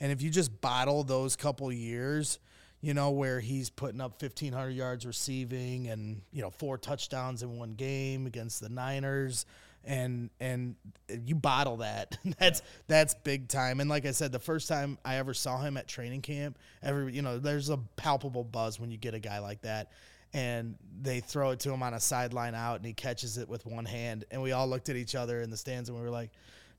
And 0.00 0.10
if 0.10 0.20
you 0.20 0.30
just 0.30 0.60
bottle 0.60 1.04
those 1.04 1.36
couple 1.36 1.72
years, 1.72 2.38
you 2.86 2.94
know, 2.94 3.10
where 3.10 3.40
he's 3.40 3.68
putting 3.68 4.00
up 4.00 4.22
1,500 4.22 4.70
yards 4.70 5.04
receiving 5.04 5.88
and, 5.88 6.22
you 6.32 6.40
know, 6.40 6.50
four 6.50 6.78
touchdowns 6.78 7.42
in 7.42 7.58
one 7.58 7.74
game 7.74 8.26
against 8.26 8.60
the 8.60 8.68
Niners. 8.68 9.44
And 9.84 10.30
and 10.40 10.76
you 11.24 11.34
bottle 11.34 11.78
that. 11.78 12.16
That's 12.38 12.62
that's 12.88 13.14
big 13.14 13.48
time. 13.48 13.80
And 13.80 13.88
like 13.90 14.04
I 14.06 14.10
said, 14.12 14.30
the 14.32 14.38
first 14.38 14.68
time 14.68 14.98
I 15.04 15.16
ever 15.16 15.32
saw 15.34 15.60
him 15.60 15.76
at 15.76 15.86
training 15.88 16.22
camp, 16.22 16.58
every 16.82 17.12
you 17.12 17.22
know, 17.22 17.38
there's 17.38 17.70
a 17.70 17.76
palpable 17.96 18.42
buzz 18.44 18.78
when 18.80 18.90
you 18.90 18.98
get 18.98 19.14
a 19.14 19.20
guy 19.20 19.38
like 19.40 19.62
that. 19.62 19.90
And 20.32 20.74
they 21.02 21.20
throw 21.20 21.50
it 21.50 21.60
to 21.60 21.72
him 21.72 21.82
on 21.84 21.94
a 21.94 22.00
sideline 22.00 22.54
out, 22.56 22.76
and 22.76 22.84
he 22.84 22.92
catches 22.94 23.38
it 23.38 23.48
with 23.48 23.64
one 23.64 23.84
hand. 23.84 24.24
And 24.30 24.42
we 24.42 24.50
all 24.52 24.66
looked 24.68 24.88
at 24.88 24.96
each 24.96 25.14
other 25.14 25.40
in 25.40 25.50
the 25.50 25.56
stands, 25.56 25.88
and 25.88 25.96
we 25.96 26.04
were 26.04 26.10
like, 26.10 26.30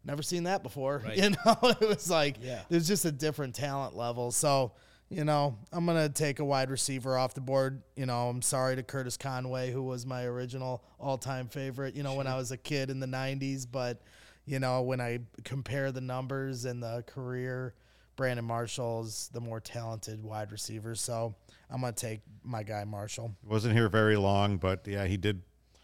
"Never 0.04 0.22
seen 0.22 0.44
that 0.44 0.62
before." 0.64 1.02
You 1.16 1.30
know, 1.30 1.58
it 1.82 1.88
was 1.88 2.10
like 2.10 2.36
Yeah. 2.42 2.62
there's 2.70 2.88
just 2.90 3.06
a 3.06 3.12
different 3.12 3.56
talent 3.56 3.96
level. 3.96 4.32
So, 4.32 4.74
you 5.10 5.24
know, 5.24 5.58
I'm 5.72 5.86
gonna 5.86 6.10
take 6.10 6.40
a 6.40 6.46
wide 6.46 6.70
receiver 6.70 7.18
off 7.18 7.34
the 7.34 7.42
board. 7.42 7.82
You 7.96 8.06
know, 8.06 8.30
I'm 8.30 8.42
sorry 8.42 8.76
to 8.76 8.84
Curtis 8.84 9.18
Conway, 9.18 9.72
who 9.72 9.84
was 9.84 10.06
my 10.06 10.26
original 10.26 10.84
all-time 11.00 11.48
favorite. 11.48 11.96
You 11.96 12.04
know, 12.04 12.16
when 12.16 12.28
I 12.28 12.36
was 12.36 12.52
a 12.52 12.58
kid 12.58 12.90
in 12.90 13.00
the 13.00 13.08
'90s, 13.08 13.66
but 13.70 14.02
you 14.46 14.60
know, 14.60 14.82
when 14.82 15.00
I 15.00 15.20
compare 15.44 15.92
the 15.92 16.02
numbers 16.02 16.66
and 16.66 16.82
the 16.82 17.04
career, 17.08 17.74
Brandon 18.16 18.46
Marshall's 18.46 19.30
the 19.34 19.40
more 19.42 19.60
talented 19.60 20.24
wide 20.24 20.52
receiver. 20.52 20.96
So 20.96 21.36
I'm 21.70 21.82
gonna 21.82 21.94
take 21.94 22.22
my 22.44 22.64
guy 22.64 22.84
Marshall. 22.84 23.34
Wasn't 23.46 23.74
here 23.74 23.90
very 23.90 24.18
long, 24.18 24.58
but 24.58 24.86
yeah, 24.88 25.06
he 25.06 25.16
did 25.16 25.42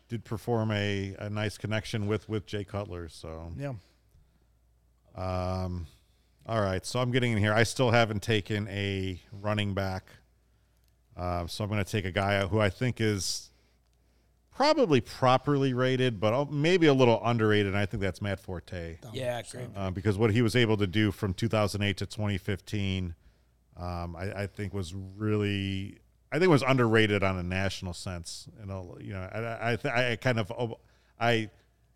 did 0.10 0.26
perform 0.26 0.72
a, 0.72 1.16
a 1.20 1.30
nice 1.30 1.58
connection 1.58 2.08
with 2.08 2.28
with 2.28 2.46
Jay 2.46 2.66
Cutler. 2.66 3.08
So 3.08 3.54
Yeah. 3.58 3.74
Um, 5.16 5.86
all 6.46 6.62
right, 6.62 6.86
so 6.86 7.00
I'm 7.00 7.12
getting 7.12 7.32
in 7.34 7.38
here. 7.38 7.54
I 7.54 7.64
still 7.64 7.92
haven't 7.92 8.22
taken 8.22 8.68
a 8.70 9.20
running 9.32 9.74
back, 9.74 10.08
uh, 11.18 11.48
so 11.48 11.64
I'm 11.64 11.70
going 11.70 11.84
to 11.84 11.90
take 11.90 12.06
a 12.06 12.12
guy 12.12 12.46
who 12.46 12.60
I 12.60 12.70
think 12.70 13.00
is 13.00 13.50
probably 14.56 15.02
properly 15.02 15.74
rated, 15.74 16.20
but 16.20 16.52
maybe 16.52 16.86
a 16.88 16.94
little 16.94 17.20
underrated. 17.24 17.68
And 17.68 17.78
I 17.78 17.86
think 17.86 18.02
that's 18.02 18.22
Matt 18.22 18.40
Forte 18.40 18.98
Yeah, 19.12 19.42
great. 19.50 19.68
uh, 19.76 19.90
because 19.92 20.18
what 20.18 20.32
he 20.32 20.42
was 20.42 20.56
able 20.56 20.78
to 20.78 20.86
do 20.88 21.12
from 21.12 21.34
2008 21.34 21.98
to 21.98 22.06
2015, 22.06 23.16
um, 23.78 24.16
I, 24.16 24.44
I 24.44 24.48
think 24.48 24.74
was 24.74 24.94
really, 24.94 25.98
I 26.32 26.38
think 26.40 26.52
was 26.52 26.62
underrated 26.62 27.24
on 27.24 27.38
a 27.40 27.44
national 27.44 27.94
sense. 27.94 28.48
You 28.60 28.68
know, 28.68 28.98
you 29.02 29.14
know, 29.14 29.22
I, 29.34 29.72
I, 29.90 30.12
I 30.12 30.16
kind 30.18 30.40
of, 30.40 30.52
I 31.20 31.50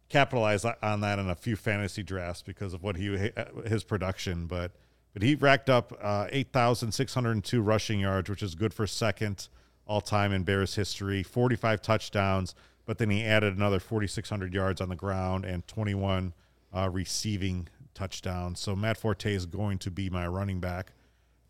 capitalized 0.10 0.66
on 0.82 1.02
that 1.02 1.20
in 1.20 1.30
a 1.30 1.36
few 1.36 1.56
fantasy 1.56 2.04
drafts 2.04 2.42
because 2.42 2.74
of 2.74 2.84
what 2.84 2.96
he 2.96 3.32
his 3.66 3.84
production, 3.84 4.48
but 4.48 4.72
but 5.14 5.24
he 5.24 5.36
racked 5.36 5.70
up 5.70 5.98
uh, 6.02 6.28
8,602 6.30 7.62
rushing 7.62 8.00
yards, 8.00 8.30
which 8.30 8.44
is 8.44 8.54
good 8.54 8.74
for 8.74 8.86
second 8.86 9.48
all 9.88 10.02
time 10.02 10.32
in 10.32 10.44
Bears 10.44 10.76
history. 10.76 11.24
45 11.24 11.82
touchdowns, 11.82 12.54
but 12.86 13.00
then 13.00 13.10
he 13.10 13.24
added 13.24 13.56
another 13.56 13.80
4,600 13.80 14.54
yards 14.54 14.80
on 14.80 14.90
the 14.90 14.96
ground 14.96 15.44
and 15.44 15.68
21 15.68 16.34
uh, 16.72 16.90
receiving 16.92 17.68
touchdowns. 17.96 18.60
So 18.60 18.76
Matt 18.76 18.98
Forte 18.98 19.34
is 19.34 19.46
going 19.46 19.80
to 19.80 19.90
be 19.90 20.10
my 20.10 20.28
running 20.28 20.60
back. 20.60 20.92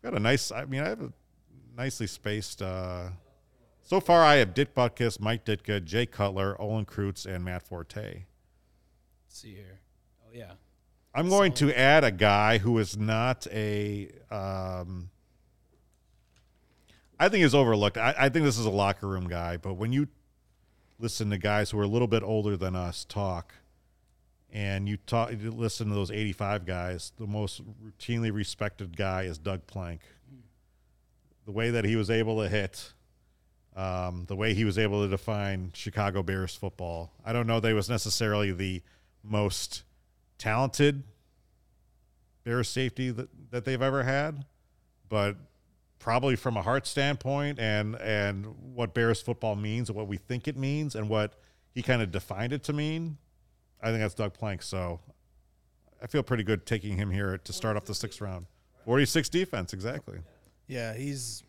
Got 0.02 0.14
a 0.14 0.20
nice. 0.20 0.50
I 0.50 0.64
mean, 0.64 0.80
I 0.80 0.88
have 0.88 1.02
a 1.02 1.12
nicely 1.76 2.06
spaced. 2.06 2.62
Uh, 2.62 3.08
so 3.82 4.00
far, 4.00 4.22
I 4.22 4.36
have 4.36 4.54
Dick 4.54 4.74
Butkus, 4.74 5.20
Mike 5.20 5.44
Ditka, 5.44 5.84
Jay 5.84 6.06
Cutler, 6.06 6.60
Olin 6.60 6.86
Kreutz, 6.86 7.26
and 7.26 7.44
Matt 7.44 7.62
Forte. 7.62 8.24
Let's 9.28 9.40
see 9.40 9.54
here. 9.54 9.80
Oh 10.26 10.30
yeah. 10.32 10.52
I'm 11.14 11.28
going 11.28 11.52
to 11.54 11.78
add 11.78 12.02
a 12.02 12.10
guy 12.10 12.56
who 12.56 12.78
is 12.78 12.96
not 12.96 13.46
a. 13.52 14.10
Um, 14.30 15.10
I 17.20 17.28
think 17.28 17.42
he's 17.42 17.54
overlooked. 17.54 17.98
I, 17.98 18.14
I 18.16 18.28
think 18.30 18.46
this 18.46 18.56
is 18.56 18.64
a 18.64 18.70
locker 18.70 19.06
room 19.06 19.28
guy, 19.28 19.58
but 19.58 19.74
when 19.74 19.92
you 19.92 20.08
listen 20.98 21.28
to 21.28 21.36
guys 21.36 21.70
who 21.70 21.78
are 21.78 21.82
a 21.82 21.88
little 21.88 22.08
bit 22.08 22.22
older 22.22 22.56
than 22.56 22.74
us 22.74 23.04
talk, 23.04 23.52
and 24.50 24.88
you 24.88 24.96
talk, 24.96 25.30
you 25.32 25.50
listen 25.50 25.88
to 25.88 25.94
those 25.94 26.10
85 26.10 26.64
guys, 26.64 27.12
the 27.18 27.26
most 27.26 27.60
routinely 27.84 28.32
respected 28.32 28.96
guy 28.96 29.24
is 29.24 29.36
Doug 29.36 29.66
Plank. 29.66 30.00
The 31.44 31.52
way 31.52 31.70
that 31.70 31.84
he 31.84 31.96
was 31.96 32.08
able 32.08 32.42
to 32.42 32.48
hit, 32.48 32.94
um, 33.76 34.24
the 34.26 34.36
way 34.36 34.54
he 34.54 34.64
was 34.64 34.78
able 34.78 35.02
to 35.02 35.08
define 35.08 35.72
Chicago 35.74 36.22
Bears 36.22 36.54
football. 36.54 37.12
I 37.26 37.34
don't 37.34 37.46
know 37.46 37.60
that 37.60 37.68
he 37.68 37.74
was 37.74 37.90
necessarily 37.90 38.52
the 38.52 38.82
most 39.22 39.82
talented 40.38 41.02
Bears 42.44 42.68
safety 42.68 43.10
that, 43.10 43.28
that 43.50 43.64
they've 43.64 43.82
ever 43.82 44.02
had, 44.04 44.44
but 45.08 45.36
probably 45.98 46.36
from 46.36 46.56
a 46.56 46.62
heart 46.62 46.86
standpoint 46.86 47.58
and 47.58 47.96
and 47.96 48.46
what 48.74 48.94
Bears 48.94 49.20
football 49.20 49.56
means 49.56 49.88
and 49.88 49.96
what 49.96 50.06
we 50.06 50.16
think 50.16 50.48
it 50.48 50.56
means 50.56 50.94
and 50.94 51.08
what 51.08 51.34
he 51.74 51.82
kind 51.82 52.00
of 52.00 52.10
defined 52.10 52.52
it 52.52 52.62
to 52.64 52.72
mean, 52.72 53.18
I 53.82 53.88
think 53.88 54.00
that's 54.00 54.14
Doug 54.14 54.32
Plank. 54.32 54.62
So 54.62 55.00
I 56.02 56.06
feel 56.06 56.22
pretty 56.22 56.44
good 56.44 56.64
taking 56.64 56.96
him 56.96 57.10
here 57.10 57.38
to 57.38 57.52
start 57.52 57.76
off 57.76 57.84
the 57.84 57.94
sixth 57.94 58.20
round. 58.20 58.46
Forty 58.84 59.04
six 59.04 59.28
defense, 59.28 59.72
exactly. 59.72 60.20
Yeah, 60.68 60.94
he's 60.94 61.42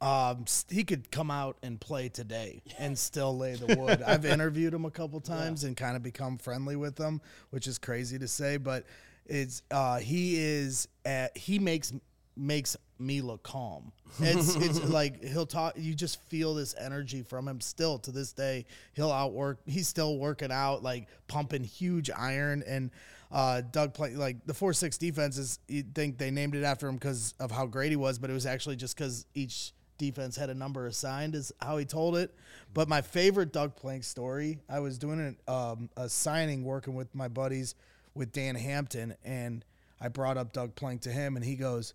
um 0.00 0.44
he 0.68 0.84
could 0.84 1.10
come 1.10 1.30
out 1.30 1.56
and 1.62 1.80
play 1.80 2.08
today 2.08 2.62
and 2.78 2.98
still 2.98 3.36
lay 3.36 3.54
the 3.54 3.76
wood. 3.78 4.02
I've 4.02 4.26
interviewed 4.26 4.74
him 4.74 4.84
a 4.84 4.90
couple 4.90 5.20
times 5.20 5.64
and 5.64 5.76
kind 5.76 5.96
of 5.96 6.02
become 6.02 6.36
friendly 6.38 6.76
with 6.76 6.98
him, 6.98 7.20
which 7.50 7.66
is 7.66 7.78
crazy 7.78 8.18
to 8.18 8.28
say, 8.28 8.58
but 8.58 8.84
it's 9.24 9.62
uh 9.70 9.98
he 9.98 10.36
is 10.36 10.88
at, 11.04 11.36
he 11.36 11.58
makes 11.58 11.92
makes 12.36 12.76
me 12.98 13.20
look 13.22 13.42
calm. 13.42 13.92
It's 14.20 14.54
it's 14.56 14.82
like 14.84 15.22
he'll 15.24 15.46
talk 15.46 15.74
you 15.76 15.94
just 15.94 16.20
feel 16.24 16.54
this 16.54 16.74
energy 16.78 17.22
from 17.22 17.48
him 17.48 17.60
still 17.60 17.98
to 18.00 18.10
this 18.12 18.32
day. 18.32 18.66
He'll 18.92 19.12
outwork 19.12 19.60
he's 19.66 19.88
still 19.88 20.18
working 20.18 20.52
out 20.52 20.82
like 20.82 21.08
pumping 21.26 21.64
huge 21.64 22.10
iron 22.10 22.62
and 22.66 22.90
uh, 23.30 23.60
Doug 23.72 23.92
play 23.92 24.14
like 24.14 24.46
the 24.46 24.54
four 24.54 24.72
six 24.72 24.98
defense 24.98 25.36
is 25.36 25.58
you 25.68 25.82
think 25.82 26.18
they 26.18 26.30
named 26.30 26.54
it 26.54 26.62
after 26.62 26.86
him 26.88 26.94
because 26.94 27.34
of 27.40 27.50
how 27.50 27.66
great 27.66 27.90
he 27.90 27.96
was, 27.96 28.18
but 28.18 28.30
it 28.30 28.32
was 28.32 28.46
actually 28.46 28.76
just 28.76 28.96
because 28.96 29.26
each 29.34 29.72
defense 29.98 30.36
had 30.36 30.50
a 30.50 30.54
number 30.54 30.86
assigned 30.86 31.34
is 31.34 31.52
how 31.60 31.76
he 31.76 31.84
told 31.84 32.16
it. 32.16 32.34
But 32.74 32.88
my 32.88 33.00
favorite 33.00 33.52
Doug 33.52 33.76
Plank 33.76 34.04
story, 34.04 34.58
I 34.68 34.80
was 34.80 34.98
doing 34.98 35.20
an, 35.20 35.36
um, 35.48 35.90
a 35.96 36.08
signing 36.08 36.64
working 36.64 36.94
with 36.94 37.14
my 37.14 37.28
buddies 37.28 37.74
with 38.14 38.32
Dan 38.32 38.54
Hampton, 38.54 39.14
and 39.24 39.64
I 40.00 40.08
brought 40.08 40.36
up 40.36 40.52
Doug 40.52 40.74
Plank 40.74 41.02
to 41.02 41.10
him, 41.10 41.36
and 41.36 41.44
he 41.44 41.56
goes, 41.56 41.94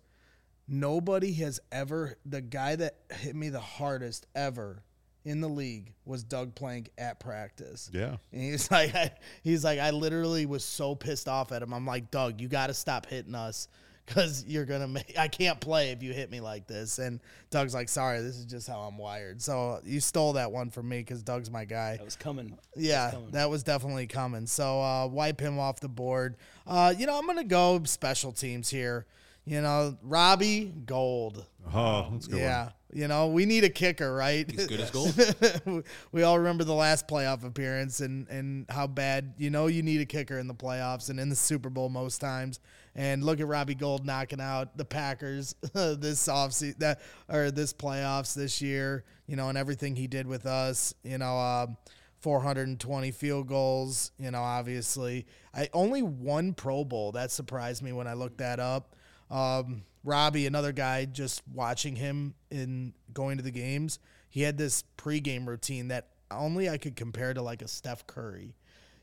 "Nobody 0.68 1.32
has 1.34 1.60
ever 1.70 2.16
the 2.24 2.40
guy 2.40 2.76
that 2.76 2.96
hit 3.10 3.34
me 3.36 3.48
the 3.48 3.60
hardest 3.60 4.26
ever." 4.34 4.82
In 5.24 5.40
the 5.40 5.48
league 5.48 5.94
was 6.04 6.24
Doug 6.24 6.56
Plank 6.56 6.90
at 6.98 7.20
practice. 7.20 7.88
Yeah. 7.92 8.16
And 8.32 8.42
he's 8.42 8.68
like, 8.72 8.92
I, 8.92 9.12
he's 9.44 9.62
like, 9.62 9.78
I 9.78 9.90
literally 9.90 10.46
was 10.46 10.64
so 10.64 10.96
pissed 10.96 11.28
off 11.28 11.52
at 11.52 11.62
him. 11.62 11.72
I'm 11.72 11.86
like, 11.86 12.10
Doug, 12.10 12.40
you 12.40 12.48
got 12.48 12.66
to 12.66 12.74
stop 12.74 13.06
hitting 13.06 13.36
us 13.36 13.68
because 14.06 14.44
you're 14.46 14.64
gonna 14.64 14.88
make. 14.88 15.16
I 15.18 15.28
can't 15.28 15.60
play 15.60 15.90
if 15.90 16.02
you 16.02 16.12
hit 16.12 16.30
me 16.30 16.40
like 16.40 16.66
this. 16.66 16.98
And 16.98 17.20
Doug's 17.50 17.74
like, 17.74 17.88
sorry, 17.88 18.20
this 18.20 18.36
is 18.36 18.46
just 18.46 18.68
how 18.68 18.80
I'm 18.80 18.98
wired. 18.98 19.40
So 19.40 19.80
you 19.84 20.00
stole 20.00 20.34
that 20.34 20.50
one 20.50 20.70
from 20.70 20.88
me 20.88 20.98
because 20.98 21.22
Doug's 21.22 21.50
my 21.50 21.64
guy. 21.64 21.96
That 21.96 22.04
was 22.04 22.16
coming. 22.16 22.58
Yeah, 22.76 23.12
coming. 23.12 23.30
that 23.30 23.50
was 23.50 23.62
definitely 23.62 24.06
coming. 24.06 24.46
So 24.46 24.80
uh, 24.80 25.06
wipe 25.06 25.40
him 25.40 25.58
off 25.58 25.80
the 25.80 25.88
board. 25.88 26.36
Uh, 26.66 26.94
you 26.96 27.06
know, 27.06 27.18
I'm 27.18 27.26
gonna 27.26 27.44
go 27.44 27.82
special 27.84 28.32
teams 28.32 28.68
here. 28.68 29.06
You 29.44 29.60
know, 29.60 29.96
Robbie 30.02 30.72
Gould. 30.86 31.44
Oh, 31.72 32.08
that's 32.12 32.26
a 32.26 32.30
good. 32.30 32.40
Yeah, 32.40 32.70
you 32.92 33.08
know, 33.08 33.28
we 33.28 33.44
need 33.44 33.64
a 33.64 33.70
kicker, 33.70 34.14
right? 34.14 34.48
He's 34.48 34.66
good 34.66 34.80
as 34.80 34.90
gold. 35.64 35.84
we 36.12 36.22
all 36.22 36.38
remember 36.38 36.64
the 36.64 36.74
last 36.74 37.08
playoff 37.08 37.44
appearance 37.44 38.00
and 38.00 38.28
and 38.28 38.66
how 38.68 38.86
bad 38.86 39.34
you 39.38 39.50
know 39.50 39.66
you 39.66 39.82
need 39.82 40.00
a 40.00 40.06
kicker 40.06 40.38
in 40.38 40.46
the 40.46 40.54
playoffs 40.54 41.10
and 41.10 41.18
in 41.18 41.28
the 41.28 41.36
Super 41.36 41.70
Bowl 41.70 41.88
most 41.88 42.20
times. 42.20 42.60
And 42.94 43.24
look 43.24 43.40
at 43.40 43.46
Robbie 43.46 43.74
Gould 43.74 44.04
knocking 44.04 44.40
out 44.40 44.76
the 44.76 44.84
Packers 44.84 45.54
this 45.72 46.28
offseason 46.28 46.78
that 46.80 47.00
or 47.28 47.50
this 47.50 47.72
playoffs 47.72 48.34
this 48.34 48.60
year. 48.60 49.04
You 49.26 49.36
know, 49.36 49.48
and 49.48 49.56
everything 49.56 49.96
he 49.96 50.06
did 50.06 50.26
with 50.26 50.46
us. 50.46 50.94
You 51.02 51.18
know. 51.18 51.38
Um, 51.38 51.76
420 52.22 53.10
field 53.10 53.48
goals, 53.48 54.12
you 54.16 54.30
know, 54.30 54.42
obviously. 54.42 55.26
I 55.52 55.68
only 55.72 56.02
one 56.02 56.54
Pro 56.54 56.84
Bowl. 56.84 57.10
That 57.10 57.32
surprised 57.32 57.82
me 57.82 57.92
when 57.92 58.06
I 58.06 58.14
looked 58.14 58.38
that 58.38 58.60
up. 58.60 58.94
Um, 59.28 59.82
Robbie, 60.04 60.46
another 60.46 60.72
guy, 60.72 61.04
just 61.04 61.42
watching 61.52 61.96
him 61.96 62.34
in 62.50 62.94
going 63.12 63.38
to 63.38 63.42
the 63.42 63.50
games, 63.50 63.98
he 64.28 64.42
had 64.42 64.56
this 64.56 64.84
pregame 64.96 65.46
routine 65.46 65.88
that 65.88 66.08
only 66.30 66.70
I 66.70 66.78
could 66.78 66.96
compare 66.96 67.34
to 67.34 67.42
like 67.42 67.60
a 67.60 67.68
Steph 67.68 68.06
Curry. 68.06 68.54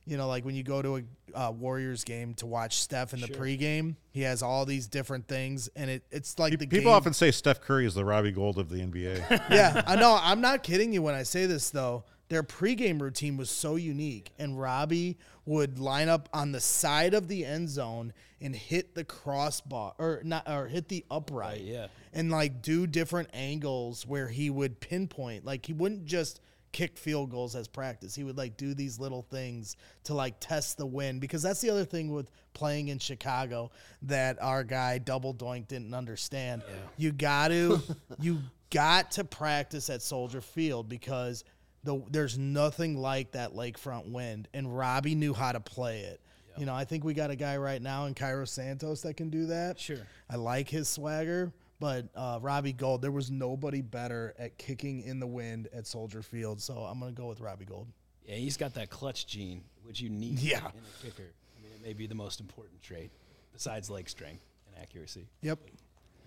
You 0.09 0.17
know, 0.17 0.27
like 0.27 0.43
when 0.43 0.55
you 0.55 0.63
go 0.63 0.81
to 0.81 0.97
a 0.97 1.01
uh, 1.35 1.51
Warriors 1.51 2.03
game 2.03 2.33
to 2.35 2.47
watch 2.47 2.79
Steph 2.81 3.13
in 3.13 3.21
the 3.21 3.27
pregame, 3.27 3.95
he 4.11 4.21
has 4.21 4.41
all 4.41 4.65
these 4.65 4.87
different 4.87 5.27
things, 5.27 5.69
and 5.75 5.87
it, 5.89 6.03
it's 6.09 6.39
like 6.39 6.51
the 6.53 6.65
People 6.65 6.79
game. 6.79 6.87
often 6.87 7.13
say 7.13 7.29
Steph 7.29 7.61
Curry 7.61 7.85
is 7.85 7.93
the 7.93 8.03
Robbie 8.03 8.31
Gould 8.31 8.57
of 8.57 8.69
the 8.69 8.77
NBA. 8.77 9.29
yeah, 9.51 9.83
I 9.85 9.95
know. 9.95 10.17
I'm 10.19 10.41
not 10.41 10.63
kidding 10.63 10.91
you 10.93 11.03
when 11.03 11.13
I 11.13 11.21
say 11.21 11.45
this 11.45 11.69
though. 11.69 12.05
Their 12.29 12.41
pregame 12.41 12.99
routine 12.99 13.37
was 13.37 13.51
so 13.51 13.75
unique, 13.75 14.31
and 14.39 14.59
Robbie 14.59 15.17
would 15.45 15.77
line 15.77 16.09
up 16.09 16.27
on 16.33 16.51
the 16.51 16.59
side 16.59 17.13
of 17.13 17.27
the 17.27 17.45
end 17.45 17.69
zone 17.69 18.11
and 18.41 18.55
hit 18.55 18.95
the 18.95 19.03
crossbar 19.03 19.93
or 19.99 20.21
not 20.23 20.47
or 20.49 20.67
hit 20.67 20.87
the 20.87 21.05
upright. 21.11 21.61
yeah. 21.61 21.87
And 22.13 22.31
like 22.31 22.63
do 22.63 22.87
different 22.87 23.29
angles 23.33 24.07
where 24.07 24.27
he 24.27 24.49
would 24.49 24.79
pinpoint. 24.79 25.45
Like 25.45 25.65
he 25.67 25.73
wouldn't 25.73 26.05
just 26.05 26.39
kick 26.71 26.97
field 26.97 27.31
goals 27.31 27.55
as 27.55 27.67
practice. 27.67 28.15
He 28.15 28.23
would 28.23 28.37
like 28.37 28.57
do 28.57 28.73
these 28.73 28.99
little 28.99 29.21
things 29.21 29.75
to 30.05 30.13
like 30.13 30.35
test 30.39 30.77
the 30.77 30.85
wind 30.85 31.21
because 31.21 31.41
that's 31.41 31.61
the 31.61 31.69
other 31.69 31.85
thing 31.85 32.11
with 32.11 32.29
playing 32.53 32.89
in 32.89 32.99
Chicago 32.99 33.71
that 34.03 34.41
our 34.41 34.63
guy 34.63 34.97
Double 34.97 35.33
Doink 35.33 35.67
didn't 35.67 35.93
understand. 35.93 36.63
You 36.97 37.11
got 37.11 37.49
to 37.49 37.81
you 38.19 38.39
got 38.69 39.11
to 39.11 39.23
practice 39.23 39.89
at 39.89 40.01
Soldier 40.01 40.41
Field 40.41 40.89
because 40.89 41.43
the 41.83 42.03
there's 42.09 42.37
nothing 42.37 42.97
like 42.97 43.31
that 43.31 43.53
lakefront 43.53 44.11
wind 44.11 44.47
and 44.53 44.75
Robbie 44.75 45.15
knew 45.15 45.33
how 45.33 45.51
to 45.51 45.59
play 45.59 46.01
it. 46.01 46.21
You 46.57 46.65
know, 46.65 46.75
I 46.75 46.83
think 46.83 47.05
we 47.05 47.13
got 47.13 47.31
a 47.31 47.37
guy 47.37 47.55
right 47.55 47.81
now 47.81 48.05
in 48.05 48.13
Cairo 48.13 48.43
Santos 48.43 49.03
that 49.03 49.15
can 49.15 49.29
do 49.29 49.45
that. 49.45 49.79
Sure. 49.79 49.99
I 50.29 50.35
like 50.35 50.67
his 50.67 50.89
swagger, 50.89 51.53
but 51.79 52.07
uh, 52.15 52.39
Robbie 52.41 52.73
Gould, 52.73 53.01
there 53.01 53.11
was 53.11 53.31
nobody 53.31 53.81
better 53.81 54.33
at 54.37 54.57
kicking 54.57 55.01
in 55.01 55.19
the 55.19 55.27
wind 55.27 55.67
at 55.73 55.87
Soldier 55.87 56.21
Field. 56.21 56.61
So 56.61 56.77
I'm 56.79 56.99
going 56.99 57.13
to 57.13 57.19
go 57.21 57.27
with 57.27 57.39
Robbie 57.39 57.65
Gould. 57.65 57.87
Yeah, 58.25 58.35
he's 58.35 58.57
got 58.57 58.73
that 58.75 58.89
clutch 58.89 59.25
gene, 59.27 59.63
which 59.83 60.01
you 60.01 60.09
need 60.09 60.39
Yeah. 60.39 60.57
in 60.59 60.65
a 60.65 61.03
kicker. 61.03 61.23
I 61.57 61.63
mean, 61.63 61.71
it 61.73 61.81
may 61.81 61.93
be 61.93 62.05
the 62.07 62.15
most 62.15 62.39
important 62.39 62.81
trait 62.83 63.11
besides 63.53 63.89
leg 63.89 64.09
strength 64.09 64.43
and 64.67 64.81
accuracy. 64.81 65.27
Yep. 65.41 65.59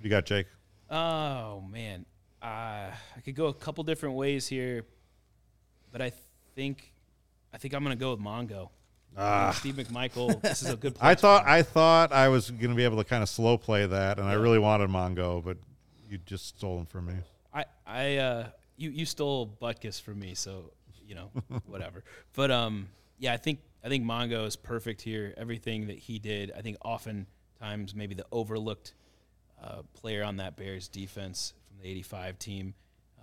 you 0.02 0.10
got 0.10 0.24
Jake. 0.24 0.46
Oh 0.90 1.60
man, 1.70 2.04
uh, 2.42 2.46
I 2.90 3.20
could 3.24 3.34
go 3.36 3.46
a 3.46 3.54
couple 3.54 3.82
different 3.84 4.14
ways 4.16 4.46
here, 4.48 4.84
but 5.92 6.02
I 6.02 6.12
think 6.56 6.92
I 7.54 7.58
think 7.58 7.72
I'm 7.72 7.82
gonna 7.82 7.96
go 7.96 8.10
with 8.10 8.20
Mongo. 8.20 8.68
Steve 9.52 9.74
McMichael. 9.74 10.40
This 10.40 10.62
is 10.62 10.70
a 10.70 10.76
good. 10.76 10.96
Ah. 11.00 11.08
I 11.08 11.14
thought. 11.14 11.46
I 11.46 11.62
thought 11.62 12.12
I 12.12 12.28
was 12.28 12.50
going 12.50 12.70
to 12.70 12.76
be 12.76 12.84
able 12.84 12.98
to 12.98 13.04
kind 13.04 13.22
of 13.22 13.28
slow 13.28 13.58
play 13.58 13.86
that, 13.86 14.18
and 14.18 14.28
I 14.28 14.34
really 14.34 14.58
wanted 14.58 14.90
Mongo, 14.90 15.42
but 15.44 15.56
you 16.08 16.18
just 16.26 16.46
stole 16.48 16.78
him 16.78 16.86
from 16.86 17.06
me. 17.06 17.14
I, 17.54 17.64
I, 17.86 18.16
uh, 18.16 18.46
you, 18.76 18.90
you 18.90 19.06
stole 19.06 19.46
Butkus 19.60 20.00
from 20.00 20.18
me, 20.18 20.34
so 20.34 20.72
you 21.06 21.14
know, 21.14 21.30
whatever. 21.66 22.04
But 22.34 22.50
um, 22.50 22.88
yeah, 23.18 23.32
I 23.32 23.36
think 23.36 23.60
I 23.84 23.88
think 23.88 24.04
Mongo 24.04 24.46
is 24.46 24.56
perfect 24.56 25.02
here. 25.02 25.34
Everything 25.36 25.88
that 25.88 25.98
he 25.98 26.18
did, 26.18 26.52
I 26.56 26.60
think, 26.60 26.76
oftentimes 26.84 27.94
maybe 27.94 28.14
the 28.14 28.26
overlooked 28.32 28.94
uh, 29.62 29.82
player 29.94 30.24
on 30.24 30.36
that 30.36 30.56
Bears 30.56 30.88
defense 30.88 31.54
from 31.68 31.82
the 31.82 31.88
'85 31.88 32.38
team, 32.38 32.74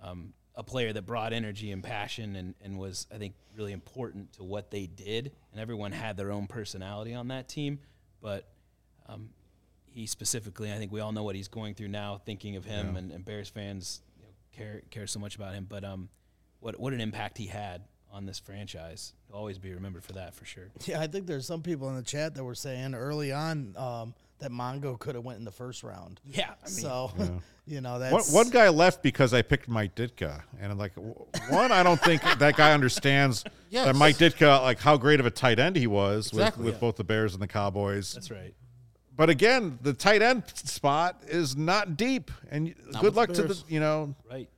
um, 0.02 0.32
a 0.60 0.62
player 0.62 0.92
that 0.92 1.06
brought 1.06 1.32
energy 1.32 1.72
and 1.72 1.82
passion 1.82 2.36
and, 2.36 2.54
and 2.62 2.78
was, 2.78 3.06
I 3.12 3.16
think, 3.16 3.32
really 3.56 3.72
important 3.72 4.34
to 4.34 4.44
what 4.44 4.70
they 4.70 4.86
did. 4.86 5.32
And 5.52 5.60
everyone 5.60 5.90
had 5.90 6.18
their 6.18 6.30
own 6.30 6.46
personality 6.46 7.14
on 7.14 7.28
that 7.28 7.48
team, 7.48 7.78
but 8.20 8.46
um, 9.08 9.30
he 9.86 10.06
specifically, 10.06 10.70
I 10.70 10.76
think 10.76 10.92
we 10.92 11.00
all 11.00 11.12
know 11.12 11.22
what 11.22 11.34
he's 11.34 11.48
going 11.48 11.74
through 11.74 11.88
now, 11.88 12.20
thinking 12.26 12.56
of 12.56 12.66
him 12.66 12.96
and, 12.96 13.10
and 13.10 13.24
Bears 13.24 13.48
fans 13.48 14.02
you 14.18 14.24
know, 14.24 14.32
care 14.54 14.82
care 14.90 15.06
so 15.06 15.18
much 15.18 15.34
about 15.34 15.54
him. 15.54 15.66
But 15.66 15.82
um, 15.82 16.10
what 16.60 16.78
what 16.78 16.92
an 16.92 17.00
impact 17.00 17.38
he 17.38 17.46
had 17.46 17.84
on 18.12 18.26
this 18.26 18.38
franchise. 18.38 19.14
He'll 19.28 19.36
always 19.36 19.58
be 19.58 19.72
remembered 19.72 20.04
for 20.04 20.12
that 20.12 20.34
for 20.34 20.44
sure. 20.44 20.68
Yeah, 20.84 21.00
I 21.00 21.06
think 21.06 21.26
there's 21.26 21.46
some 21.46 21.62
people 21.62 21.88
in 21.88 21.96
the 21.96 22.02
chat 22.02 22.34
that 22.34 22.44
were 22.44 22.54
saying 22.54 22.94
early 22.94 23.32
on 23.32 23.74
um, 23.78 24.14
that 24.40 24.50
Mongo 24.50 24.98
could 24.98 25.14
have 25.14 25.24
went 25.24 25.38
in 25.38 25.44
the 25.44 25.50
first 25.50 25.82
round. 25.82 26.20
Yeah, 26.24 26.50
I 26.62 26.66
mean, 26.66 26.74
so, 26.74 27.12
you 27.66 27.80
know, 27.80 27.92
One, 27.92 28.00
that's 28.00 28.32
one 28.32 28.48
guy 28.50 28.68
left 28.68 29.02
because 29.02 29.32
I 29.34 29.42
picked 29.42 29.68
Mike 29.68 29.94
Ditka, 29.94 30.42
and 30.60 30.72
I'm 30.72 30.78
like, 30.78 30.92
one, 30.96 31.72
I 31.72 31.82
don't 31.82 32.00
think 32.00 32.22
that 32.22 32.56
guy 32.56 32.72
understands 32.72 33.44
Yes. 33.70 33.86
that 33.86 33.94
Mike 33.96 34.16
Ditka, 34.16 34.60
like 34.62 34.80
how 34.80 34.96
great 34.96 35.20
of 35.20 35.26
a 35.26 35.30
tight 35.30 35.58
end 35.58 35.76
he 35.76 35.86
was 35.86 36.28
Exactly. 36.28 36.64
with, 36.64 36.74
with 36.74 36.80
both 36.80 36.96
the 36.96 37.04
Bears 37.04 37.34
and 37.34 37.42
the 37.42 37.46
Cowboys. 37.48 38.12
that's 38.14 38.30
right. 38.30 38.54
But 39.16 39.28
again, 39.30 39.78
the 39.82 39.92
tight 39.92 40.22
end 40.22 40.44
spot 40.54 41.22
is 41.28 41.54
not 41.56 41.96
deep, 41.98 42.30
and 42.50 42.74
Not 42.90 43.02
good 43.02 43.14
luck 43.14 43.28
the 43.28 43.34
to 43.34 43.42
the 43.44 43.62
you 43.68 43.78
know. 43.78 44.14
Right. 44.30 44.48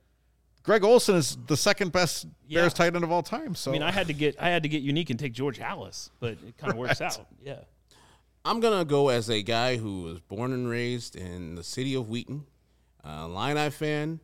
Greg 0.63 0.85
Olsen 0.85 1.15
is 1.15 1.37
the 1.47 1.57
second 1.57 1.91
best 1.91 2.25
Yeah. 2.47 2.61
Bears 2.61 2.73
tight 2.73 2.95
end 2.95 3.03
of 3.03 3.11
all 3.11 3.21
time. 3.23 3.53
So 3.55 3.71
I 3.71 3.73
mean, 3.73 3.83
I 3.83 3.91
had 3.91 4.07
to 4.07 4.13
get 4.13 4.37
I 4.41 4.47
had 4.49 4.63
to 4.63 4.69
get 4.69 4.81
unique 4.81 5.09
and 5.09 5.19
take 5.19 5.33
George 5.33 5.59
Halas, 5.59 6.09
but 6.21 6.37
it 6.47 6.57
kind 6.57 6.71
of 6.71 6.77
works 6.79 7.01
out. 7.01 7.19
Yeah. 7.43 7.55
I'm 8.45 8.59
gonna 8.59 8.85
go 8.85 9.09
as 9.09 9.29
a 9.29 9.41
guy 9.41 9.77
who 9.77 10.01
was 10.01 10.19
born 10.19 10.51
and 10.51 10.67
raised 10.67 11.15
in 11.15 11.55
the 11.55 11.63
city 11.63 11.95
of 11.95 12.09
Wheaton, 12.09 12.45
uh, 13.03 13.27
Illini 13.29 13.69
fan, 13.69 14.19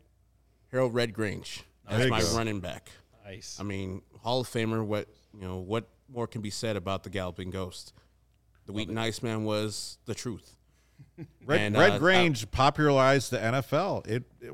Harold 0.72 0.94
Red 0.94 1.14
Grange 1.14 1.64
as 1.88 2.10
my 2.10 2.22
go. 2.22 2.36
running 2.36 2.60
back. 2.60 2.92
Nice. 3.26 3.58
I 3.60 3.64
mean, 3.64 4.02
Hall 4.22 4.42
of 4.42 4.48
Famer. 4.48 4.86
What 4.86 5.08
you 5.34 5.48
know? 5.48 5.58
What 5.58 5.88
more 6.12 6.28
can 6.28 6.42
be 6.42 6.50
said 6.50 6.76
about 6.76 7.04
the 7.04 7.10
Galloping 7.10 7.50
Ghost. 7.50 7.94
The 8.66 8.74
Wheaton 8.74 8.98
Iceman 8.98 9.46
was 9.46 9.98
the 10.06 10.14
truth. 10.14 10.56
Red, 11.46 11.62
And, 11.62 11.78
Red 11.78 11.94
uh, 11.94 11.98
Grange 12.00 12.50
popularized 12.52 13.32
the 13.32 13.38
NFL. 13.38 14.06
It, 14.08 14.24
it 14.42 14.54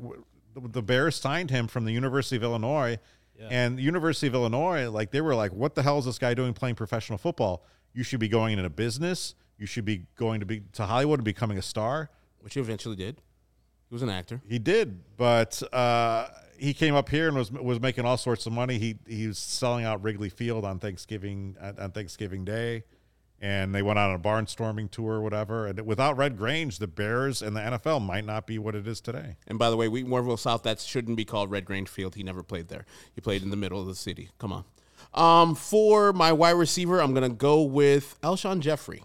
the 0.72 0.82
Bears 0.82 1.16
signed 1.16 1.50
him 1.50 1.66
from 1.66 1.84
the 1.84 1.92
University 1.92 2.36
of 2.36 2.42
Illinois, 2.42 2.98
and 3.50 3.76
the 3.76 3.82
University 3.82 4.26
of 4.26 4.34
Illinois, 4.34 4.88
like 4.88 5.10
they 5.10 5.20
were 5.20 5.34
like, 5.34 5.52
"What 5.52 5.74
the 5.74 5.82
hell 5.82 5.98
is 5.98 6.06
this 6.06 6.18
guy 6.18 6.34
doing 6.34 6.54
playing 6.54 6.76
professional 6.76 7.18
football? 7.18 7.64
You 7.92 8.02
should 8.02 8.20
be 8.20 8.28
going 8.28 8.56
into 8.56 8.70
business. 8.70 9.34
You 9.58 9.66
should 9.66 9.84
be 9.84 10.06
going 10.16 10.40
to 10.40 10.46
be 10.46 10.62
to 10.72 10.84
Hollywood 10.84 11.20
and 11.20 11.24
becoming 11.24 11.58
a 11.58 11.62
star." 11.62 12.10
which 12.46 12.54
he 12.54 12.60
eventually 12.60 12.94
did. 12.94 13.20
He 13.88 13.94
was 13.96 14.02
an 14.02 14.08
actor. 14.08 14.40
He 14.48 14.60
did, 14.60 15.00
but 15.16 15.60
uh, 15.72 16.28
he 16.56 16.72
came 16.72 16.94
up 16.94 17.08
here 17.08 17.26
and 17.26 17.36
was 17.36 17.50
was 17.50 17.80
making 17.80 18.04
all 18.04 18.16
sorts 18.16 18.46
of 18.46 18.52
money. 18.52 18.78
He 18.78 19.00
he 19.04 19.26
was 19.26 19.36
selling 19.36 19.84
out 19.84 20.00
Wrigley 20.00 20.28
Field 20.28 20.64
on 20.64 20.78
Thanksgiving 20.78 21.56
on 21.60 21.90
Thanksgiving 21.90 22.44
Day, 22.44 22.84
and 23.40 23.74
they 23.74 23.82
went 23.82 23.98
on 23.98 24.14
a 24.14 24.18
barnstorming 24.20 24.92
tour 24.92 25.14
or 25.14 25.22
whatever. 25.22 25.66
And 25.66 25.84
without 25.84 26.16
Red 26.16 26.36
Grange, 26.36 26.78
the 26.78 26.86
Bears 26.86 27.42
and 27.42 27.56
the 27.56 27.60
NFL 27.60 28.00
might 28.00 28.24
not 28.24 28.46
be 28.46 28.60
what 28.60 28.76
it 28.76 28.86
is 28.86 29.00
today. 29.00 29.38
And 29.48 29.58
by 29.58 29.68
the 29.68 29.76
way, 29.76 29.88
Wheaton 29.88 30.12
Warrenville 30.12 30.38
South, 30.38 30.62
that 30.62 30.78
shouldn't 30.78 31.16
be 31.16 31.24
called 31.24 31.50
Red 31.50 31.64
Grange 31.64 31.88
Field. 31.88 32.14
He 32.14 32.22
never 32.22 32.44
played 32.44 32.68
there. 32.68 32.86
He 33.12 33.20
played 33.20 33.42
in 33.42 33.50
the 33.50 33.56
middle 33.56 33.80
of 33.80 33.88
the 33.88 33.96
city. 33.96 34.30
Come 34.38 34.52
on. 34.52 34.64
Um, 35.14 35.56
for 35.56 36.12
my 36.12 36.30
wide 36.30 36.50
receiver, 36.52 37.00
I'm 37.02 37.12
going 37.12 37.28
to 37.28 37.36
go 37.36 37.62
with 37.62 38.20
Alshon 38.22 38.60
Jeffery. 38.60 39.02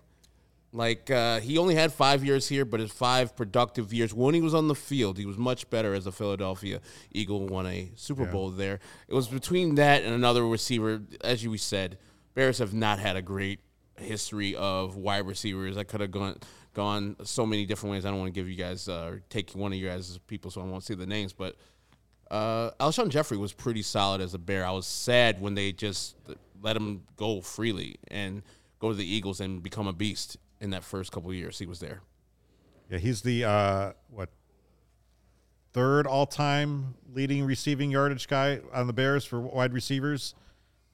Like, 0.74 1.12
uh, 1.12 1.42
he 1.42 1.58
only 1.58 1.76
had 1.76 1.92
five 1.92 2.24
years 2.24 2.48
here, 2.48 2.64
but 2.64 2.80
his 2.80 2.92
five 2.92 3.36
productive 3.36 3.94
years, 3.94 4.14
when 4.14 4.34
he 4.34 4.42
was 4.42 4.54
on 4.54 4.70
the 4.70 4.76
field, 4.76 5.18
he 5.18 5.26
was 5.26 5.38
much 5.38 5.70
better 5.70 5.94
as 5.94 6.08
a 6.08 6.14
Philadelphia 6.14 6.80
Eagle, 7.12 7.46
won 7.48 7.66
a 7.66 7.92
Super 7.96 8.26
Bowl 8.26 8.50
there. 8.50 8.80
It 9.10 9.14
was 9.14 9.28
between 9.28 9.76
that 9.76 10.04
and 10.04 10.14
another 10.14 10.48
receiver. 10.48 11.02
As 11.22 11.44
you 11.44 11.58
said, 11.58 11.98
Bears 12.36 12.60
have 12.60 12.74
not 12.74 13.00
had 13.00 13.18
a 13.18 13.22
great 13.22 13.60
history 13.98 14.56
of 14.56 14.96
wide 14.96 15.26
receivers. 15.26 15.78
I 15.78 15.84
could 15.84 16.00
have 16.02 16.12
gone 16.12 16.38
gone 16.74 17.18
so 17.24 17.46
many 17.46 17.66
different 17.66 17.92
ways. 17.92 18.06
I 18.06 18.10
don't 18.10 18.20
want 18.20 18.34
to 18.34 18.40
give 18.40 18.50
you 18.50 18.56
guys 18.56 18.88
uh, 18.88 19.10
or 19.10 19.22
take 19.30 19.52
one 19.52 19.74
of 19.74 19.78
you 19.78 19.90
guys 19.90 20.10
as 20.10 20.18
people, 20.20 20.52
so 20.52 20.62
I 20.62 20.64
won't 20.64 20.86
say 20.86 20.96
the 20.96 21.06
names. 21.06 21.34
But 21.34 21.58
uh, 22.30 22.72
Alshon 22.80 23.10
Jeffery 23.10 23.38
was 23.38 23.52
pretty 23.52 23.82
solid 23.82 24.22
as 24.22 24.34
a 24.34 24.40
Bear. 24.40 24.66
I 24.66 24.72
was 24.72 24.88
sad 24.88 25.42
when 25.42 25.54
they 25.54 25.74
just 25.74 26.16
let 26.62 26.78
him 26.78 27.04
go 27.18 27.42
freely 27.42 27.98
and 28.10 28.42
go 28.80 28.90
to 28.90 28.96
the 28.96 29.06
Eagles 29.06 29.42
and 29.42 29.62
become 29.62 29.88
a 29.88 29.94
beast 29.94 30.38
in 30.62 30.70
that 30.70 30.84
first 30.86 31.12
couple 31.12 31.30
of 31.30 31.36
years 31.36 31.60
he 31.60 31.66
was 31.66 31.80
there. 31.82 32.02
Yeah, 32.90 33.00
he's 33.00 33.22
the 33.22 33.44
uh, 33.44 33.92
what 34.10 34.30
third 35.74 36.06
all 36.08 36.26
time 36.26 36.96
leading 37.14 37.46
receiving 37.46 37.92
yardage 37.92 38.28
guy 38.28 38.60
on 38.74 38.88
the 38.88 38.94
Bears 38.94 39.26
for 39.26 39.40
wide 39.40 39.74
receivers. 39.74 40.36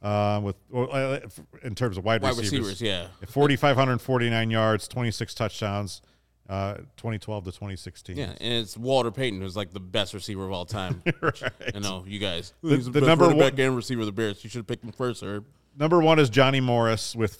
Uh, 0.01 0.39
with 0.43 0.55
well, 0.70 0.89
uh, 0.91 1.20
in 1.63 1.74
terms 1.74 1.97
of 1.97 2.03
wide, 2.05 2.22
Wide 2.22 2.38
receivers, 2.38 2.70
receivers, 2.70 2.82
yeah. 2.82 3.07
forty 3.28 3.55
five 3.55 3.76
hundred 3.76 3.99
forty 3.99 4.30
nine 4.30 4.51
yards, 4.51 4.88
twenty 4.88 5.09
six 5.09 5.34
touchdowns, 5.34 6.03
uh, 6.47 6.76
twenty 6.97 7.18
twelve 7.18 7.45
to 7.45 7.51
twenty 7.51 7.76
sixteen. 7.76 8.15
Yeah, 8.15 8.34
and 8.39 8.53
it's 8.53 8.78
Walter 8.78 9.09
Payton 9.09 9.41
who's 9.41 9.57
like 9.57 9.74
the 9.74 9.80
best 9.80 10.13
receiver 10.13 10.45
of 10.45 10.51
all 10.51 10.65
time. 10.65 11.01
right. 11.22 11.41
I 11.74 11.80
know 11.80 12.03
you 12.07 12.20
guys. 12.20 12.53
The- 12.61 12.76
He's 12.76 12.86
the, 12.86 12.99
the 12.99 13.07
number 13.07 13.28
one- 13.28 13.39
back 13.39 13.53
receiver 13.57 14.01
of 14.01 14.05
the 14.05 14.11
Bears. 14.11 14.43
You 14.43 14.51
should 14.51 14.59
have 14.59 14.68
picked 14.68 14.84
him 14.84 14.91
first, 14.91 15.24
Herb. 15.24 15.45
Number 15.76 15.99
one 15.99 16.20
is 16.20 16.30
Johnny 16.30 16.59
Morris 16.59 17.15
with 17.15 17.36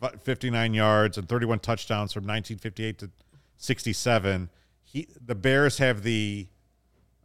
5,059 0.00 0.74
yards 0.74 1.18
and 1.18 1.28
31 1.28 1.60
touchdowns 1.60 2.12
from 2.12 2.22
1958 2.24 2.98
to 2.98 3.10
67. 3.56 4.48
He, 4.82 5.08
the 5.24 5.34
Bears 5.34 5.78
have 5.78 6.02
the, 6.02 6.46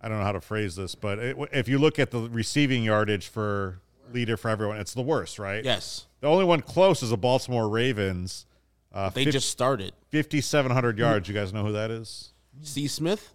I 0.01 0.07
don't 0.07 0.17
know 0.19 0.23
how 0.23 0.31
to 0.31 0.41
phrase 0.41 0.75
this, 0.75 0.95
but 0.95 1.19
it, 1.19 1.37
if 1.51 1.67
you 1.67 1.77
look 1.77 1.99
at 1.99 2.11
the 2.11 2.29
receiving 2.29 2.83
yardage 2.83 3.27
for 3.27 3.79
leader 4.11 4.37
for 4.37 4.49
everyone, 4.49 4.77
it's 4.77 4.93
the 4.93 5.01
worst, 5.01 5.39
right? 5.39 5.63
Yes, 5.63 6.05
The 6.21 6.27
only 6.27 6.45
one 6.45 6.61
close 6.61 7.03
is 7.03 7.09
the 7.09 7.17
Baltimore 7.17 7.69
Ravens. 7.69 8.45
Uh, 8.93 9.09
they 9.09 9.25
fif- 9.25 9.33
just 9.33 9.49
started. 9.49 9.93
5,700 10.11 10.97
yards. 10.97 11.27
You 11.27 11.33
guys 11.35 11.53
know 11.53 11.63
who 11.63 11.73
that 11.73 11.91
is? 11.91 12.29
C. 12.63 12.87
Smith. 12.87 13.33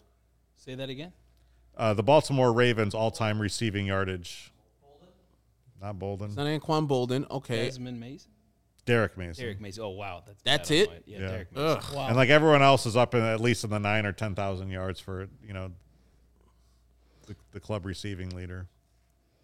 Say 0.56 0.74
that 0.74 0.88
again. 0.88 1.12
Uh, 1.76 1.92
the 1.94 2.02
Baltimore 2.02 2.52
Ravens 2.52 2.94
all 2.94 3.10
time 3.10 3.40
receiving 3.40 3.86
yardage. 3.86 4.52
Not 5.80 5.98
Boldin. 5.98 6.34
Not 6.34 6.46
Anquan 6.46 6.88
Boldin. 6.88 7.30
Okay. 7.30 7.66
Desmond 7.66 8.00
Mason. 8.00 8.30
Derrick 8.86 9.16
Mason. 9.16 9.42
Derrick 9.42 9.60
Mason. 9.60 9.82
Oh 9.82 9.90
wow, 9.90 10.22
that's 10.26 10.42
That's 10.42 10.68
bad 10.68 10.76
on 10.76 10.82
it? 10.82 10.90
my- 10.90 10.96
Yeah, 11.06 11.18
Yeah. 11.20 11.28
Derrick 11.28 11.52
Mason. 11.52 11.66
Ugh. 11.68 11.84
Wow. 11.94 12.06
And 12.08 12.16
like 12.16 12.28
everyone 12.30 12.62
else 12.62 12.84
is 12.86 12.96
up 12.96 13.14
in 13.14 13.22
at 13.22 13.40
least 13.40 13.64
in 13.64 13.70
the 13.70 13.78
nine 13.80 14.04
or 14.06 14.12
ten 14.12 14.34
thousand 14.34 14.70
yards 14.70 15.00
for 15.00 15.28
you 15.46 15.52
know 15.54 15.70
the, 17.26 17.34
the 17.52 17.60
club 17.60 17.86
receiving 17.86 18.30
leader. 18.30 18.66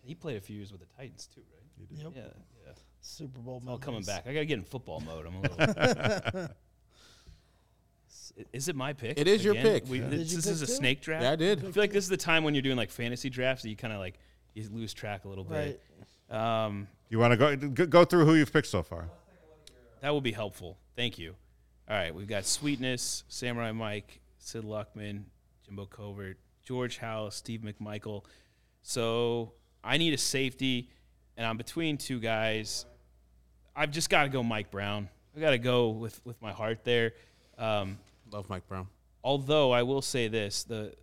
He 0.03 0.14
played 0.14 0.36
a 0.36 0.41
few 0.41 0.57
years 0.57 0.72
with 0.72 0.80
the 0.80 0.86
Titans 0.97 1.28
too, 1.34 1.41
right? 1.53 1.88
Yep. 2.05 2.12
Yeah, 2.14 2.22
yeah. 2.66 2.72
Super 3.01 3.38
Bowl. 3.41 3.59
It's 3.62 3.68
all 3.70 3.78
coming 3.78 4.01
memories. 4.03 4.07
back. 4.07 4.26
I 4.26 4.34
gotta 4.34 4.45
get 4.45 4.59
in 4.59 4.64
football 4.64 5.01
mode. 5.01 5.26
I'm 5.26 5.34
a 5.36 5.41
little. 5.41 6.49
S- 8.11 8.32
Is 8.53 8.68
it 8.68 8.76
my 8.76 8.93
pick? 8.93 9.18
It 9.18 9.28
is 9.28 9.45
your 9.45 9.55
pick. 9.55 9.88
We, 9.88 10.01
Yeah. 10.01 10.09
This, 10.09 10.30
you 10.30 10.36
this 10.36 10.45
pick 10.47 10.53
is 10.53 10.62
a 10.62 10.66
too? 10.66 10.72
snake 10.72 11.01
draft. 11.01 11.22
Yeah, 11.22 11.32
I 11.32 11.36
did. 11.36 11.59
I 11.64 11.70
feel 11.70 11.82
like 11.82 11.93
this 11.93 12.05
is 12.05 12.11
the 12.11 12.16
time 12.16 12.45
when 12.45 12.55
you're 12.55 12.62
doing 12.62 12.76
like 12.76 12.91
fantasy 12.91 13.30
drafts 13.30 13.62
that 13.62 13.68
you 13.70 13.76
kind 13.76 13.93
of 13.93 13.99
like 14.01 14.18
you 14.55 14.68
lose 14.70 14.93
track 14.93 15.24
a 15.24 15.28
little 15.28 15.45
bit. 15.45 15.82
Um, 16.30 16.86
You 17.09 17.18
want 17.18 17.32
to 17.32 17.36
go 17.36 17.57
go 17.57 17.86
go 17.86 18.05
through 18.05 18.24
who 18.24 18.34
you've 18.34 18.53
picked 18.53 18.68
so 18.68 18.82
far? 18.82 19.09
That 20.01 20.11
will 20.11 20.20
be 20.20 20.32
helpful. 20.32 20.78
Thank 20.96 21.18
you. 21.18 21.34
All 21.88 21.96
right, 21.96 22.14
we've 22.14 22.28
got 22.28 22.44
Sweetness, 22.44 23.24
Samurai 23.28 23.72
Mike, 23.72 24.20
Sid 24.38 24.64
Luckman, 24.64 25.24
Jimbo 25.64 25.86
Covert, 25.86 26.38
George 26.64 26.98
Howe, 26.98 27.28
Steve 27.30 27.61
McMichael. 27.61 28.24
So 28.82 29.53
I 29.82 29.98
need 29.98 30.14
a 30.14 30.18
safety, 30.18 30.90
and 31.36 31.46
I'm 31.46 31.57
between 31.57 31.98
two 31.98 32.20
guys. 32.20 32.86
I've 33.74 33.90
just 33.90 34.09
got 34.11 34.24
to 34.24 34.28
go 34.28 34.42
Mike 34.42 34.70
Brown. 34.70 35.09
I 35.36 35.40
got 35.40 35.51
to 35.51 35.59
go 35.59 35.90
with 35.90 36.20
with 36.24 36.40
my 36.40 36.53
heart 36.53 36.84
there. 36.84 37.12
Um, 37.59 37.98
Love 38.30 38.48
Mike 38.48 38.66
Brown. 38.68 38.86
although 39.22 39.72
I 39.72 39.82
will 39.82 40.03
say 40.03 40.28
this, 40.28 40.64
the 40.64 40.94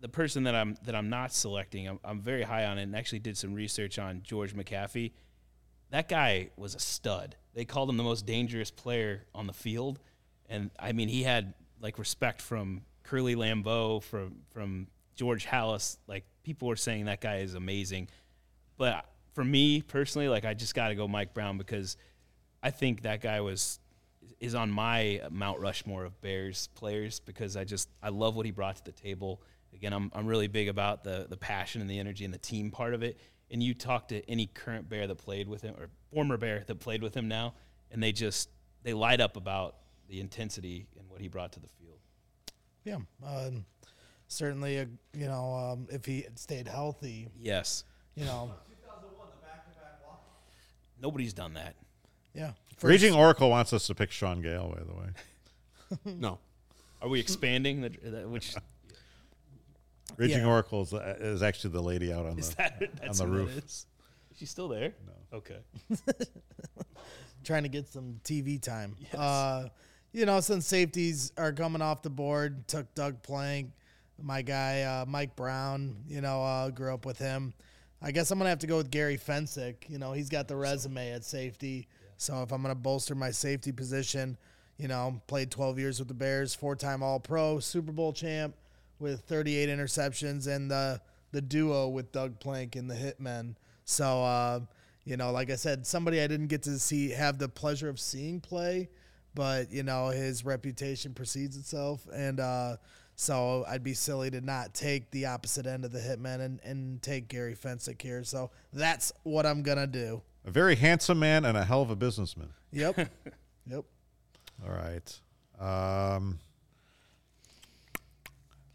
the 0.00 0.08
person 0.08 0.44
that 0.44 0.54
I'm 0.54 0.76
that 0.84 0.94
I'm 0.94 1.08
not 1.08 1.32
selecting, 1.32 1.88
I'm, 1.88 2.00
I'm 2.04 2.20
very 2.20 2.42
high 2.42 2.66
on 2.66 2.78
it, 2.78 2.82
and 2.82 2.94
actually 2.94 3.20
did 3.20 3.36
some 3.36 3.54
research 3.54 3.98
on 3.98 4.20
George 4.22 4.54
McAfee. 4.54 5.12
That 5.90 6.08
guy 6.08 6.50
was 6.56 6.74
a 6.74 6.78
stud. 6.80 7.36
They 7.56 7.64
called 7.64 7.88
him 7.88 7.96
the 7.96 8.04
most 8.04 8.26
dangerous 8.26 8.70
player 8.70 9.24
on 9.34 9.46
the 9.46 9.54
field, 9.54 9.98
and 10.46 10.70
I 10.78 10.92
mean 10.92 11.08
he 11.08 11.22
had 11.22 11.54
like 11.80 11.98
respect 11.98 12.42
from 12.42 12.82
Curly 13.02 13.34
Lambeau, 13.34 14.02
from 14.02 14.42
from 14.50 14.88
George 15.14 15.46
Halas. 15.46 15.96
Like 16.06 16.24
people 16.42 16.68
were 16.68 16.76
saying 16.76 17.06
that 17.06 17.22
guy 17.22 17.38
is 17.38 17.54
amazing, 17.54 18.08
but 18.76 19.06
for 19.32 19.42
me 19.42 19.80
personally, 19.80 20.28
like 20.28 20.44
I 20.44 20.52
just 20.52 20.74
got 20.74 20.88
to 20.88 20.94
go 20.94 21.08
Mike 21.08 21.32
Brown 21.32 21.56
because 21.56 21.96
I 22.62 22.70
think 22.70 23.02
that 23.02 23.22
guy 23.22 23.40
was 23.40 23.80
is 24.38 24.54
on 24.54 24.70
my 24.70 25.22
Mount 25.30 25.58
Rushmore 25.60 26.04
of 26.04 26.20
Bears 26.20 26.68
players 26.74 27.20
because 27.20 27.56
I 27.56 27.64
just 27.64 27.88
I 28.02 28.10
love 28.10 28.36
what 28.36 28.44
he 28.44 28.52
brought 28.52 28.76
to 28.76 28.84
the 28.84 28.92
table. 28.92 29.40
Again, 29.72 29.94
I'm 29.94 30.12
I'm 30.14 30.26
really 30.26 30.48
big 30.48 30.68
about 30.68 31.04
the 31.04 31.26
the 31.26 31.38
passion 31.38 31.80
and 31.80 31.88
the 31.88 31.98
energy 31.98 32.26
and 32.26 32.34
the 32.34 32.38
team 32.38 32.70
part 32.70 32.92
of 32.92 33.02
it. 33.02 33.18
And 33.50 33.62
you 33.62 33.72
talk 33.72 34.08
to 34.08 34.28
any 34.28 34.46
current 34.46 34.88
Bear 34.88 35.06
that 35.06 35.16
played 35.16 35.48
with 35.48 35.62
him 35.62 35.74
or 35.78 35.88
former 36.16 36.38
Bear 36.38 36.64
that 36.66 36.76
played 36.80 37.02
with 37.02 37.14
him 37.14 37.28
now, 37.28 37.52
and 37.90 38.02
they 38.02 38.10
just 38.10 38.48
they 38.84 38.94
light 38.94 39.20
up 39.20 39.36
about 39.36 39.74
the 40.08 40.18
intensity 40.18 40.86
and 40.98 41.06
what 41.10 41.20
he 41.20 41.28
brought 41.28 41.52
to 41.52 41.60
the 41.60 41.68
field. 41.68 41.98
Yeah. 42.84 42.96
Um, 43.22 43.66
certainly, 44.26 44.78
a, 44.78 44.88
you 45.12 45.26
know, 45.26 45.54
um, 45.54 45.88
if 45.90 46.06
he 46.06 46.22
had 46.22 46.38
stayed 46.38 46.68
healthy, 46.68 47.28
Yes, 47.38 47.84
you 48.14 48.24
know, 48.24 48.50
nobody's 51.02 51.34
done 51.34 51.52
that. 51.54 51.74
yeah. 52.34 52.52
Raging 52.80 53.12
Oracle 53.14 53.50
wants 53.50 53.74
us 53.74 53.86
to 53.88 53.94
pick 53.94 54.10
Shaun 54.10 54.40
Gayle, 54.40 54.74
by 54.74 54.82
the 54.84 54.94
way. 54.94 55.08
No. 56.18 56.38
Are 57.02 57.08
we 57.08 57.20
expanding 57.20 57.82
the, 57.82 57.90
the 57.90 58.26
which 58.28 58.54
Raging 60.16 60.40
Yeah. 60.40 60.46
Oracle 60.48 60.82
is, 60.82 60.92
uh, 60.94 61.16
is 61.20 61.42
actually 61.42 61.70
the 61.74 61.82
lady 61.82 62.10
out 62.12 62.24
on 62.26 62.38
is 62.38 62.50
the 62.50 62.56
that 62.56 62.78
that's 63.00 63.18
the 63.18 63.26
who 63.26 63.30
that 63.32 63.38
roof. 63.38 63.84
Is? 64.36 64.42
Is 64.42 64.50
still 64.50 64.68
there? 64.68 64.94
No. 65.06 65.38
Okay. 65.38 65.58
trying 67.44 67.62
to 67.62 67.68
get 67.68 67.88
some 67.88 68.20
TV 68.24 68.60
time. 68.60 68.96
Uh, 69.16 69.66
you 70.12 70.26
know, 70.26 70.40
since 70.40 70.66
safeties 70.66 71.32
are 71.36 71.52
coming 71.52 71.80
off 71.80 72.02
the 72.02 72.10
board, 72.10 72.66
took 72.68 72.92
Doug 72.94 73.22
Plank, 73.22 73.70
my 74.20 74.42
guy 74.42 74.82
uh, 74.82 75.04
Mike 75.06 75.36
Brown. 75.36 75.96
You 76.08 76.20
know, 76.20 76.42
uh, 76.42 76.70
grew 76.70 76.92
up 76.92 77.06
with 77.06 77.18
him. 77.18 77.54
I 78.02 78.10
guess 78.10 78.30
I'm 78.30 78.38
gonna 78.38 78.50
have 78.50 78.58
to 78.60 78.66
go 78.66 78.76
with 78.76 78.90
Gary 78.90 79.16
Fencik. 79.16 79.88
You 79.88 79.98
know, 79.98 80.12
he's 80.12 80.28
got 80.28 80.48
the 80.48 80.56
resume 80.56 81.12
at 81.12 81.24
safety. 81.24 81.88
So 82.16 82.42
if 82.42 82.52
I'm 82.52 82.62
gonna 82.62 82.74
bolster 82.74 83.14
my 83.14 83.30
safety 83.30 83.72
position, 83.72 84.36
you 84.78 84.88
know, 84.88 85.20
played 85.26 85.50
12 85.50 85.78
years 85.78 85.98
with 85.98 86.08
the 86.08 86.14
Bears, 86.14 86.54
four-time 86.54 87.02
All-Pro, 87.02 87.60
Super 87.60 87.92
Bowl 87.92 88.12
champ 88.12 88.54
with 88.98 89.20
38 89.22 89.68
interceptions, 89.68 90.46
and 90.46 90.70
the 90.70 91.00
the 91.32 91.40
duo 91.40 91.88
with 91.88 92.12
Doug 92.12 92.38
Plank 92.40 92.76
and 92.76 92.90
the 92.90 92.94
Hitmen. 92.94 93.56
So, 93.86 94.24
uh, 94.24 94.60
you 95.04 95.16
know, 95.16 95.30
like 95.30 95.48
I 95.50 95.54
said, 95.54 95.86
somebody 95.86 96.20
I 96.20 96.26
didn't 96.26 96.48
get 96.48 96.64
to 96.64 96.78
see 96.78 97.10
have 97.10 97.38
the 97.38 97.48
pleasure 97.48 97.88
of 97.88 98.00
seeing 98.00 98.40
play, 98.40 98.90
but 99.34 99.72
you 99.72 99.84
know 99.84 100.08
his 100.08 100.44
reputation 100.44 101.14
precedes 101.14 101.56
itself, 101.56 102.06
and 102.12 102.40
uh, 102.40 102.76
so 103.14 103.64
I'd 103.68 103.84
be 103.84 103.94
silly 103.94 104.28
to 104.32 104.40
not 104.40 104.74
take 104.74 105.10
the 105.12 105.26
opposite 105.26 105.66
end 105.66 105.84
of 105.84 105.92
the 105.92 106.00
hitman 106.00 106.40
and, 106.40 106.60
and 106.64 107.00
take 107.00 107.28
Gary 107.28 107.54
Fencik 107.54 108.02
here. 108.02 108.24
So 108.24 108.50
that's 108.72 109.12
what 109.22 109.46
I'm 109.46 109.62
gonna 109.62 109.86
do. 109.86 110.20
A 110.44 110.50
very 110.50 110.74
handsome 110.74 111.20
man 111.20 111.44
and 111.44 111.56
a 111.56 111.64
hell 111.64 111.82
of 111.82 111.90
a 111.90 111.96
businessman. 111.96 112.50
Yep. 112.72 112.96
yep. 113.70 113.84
All 114.64 114.72
right. 114.72 115.20
Um, 115.60 116.40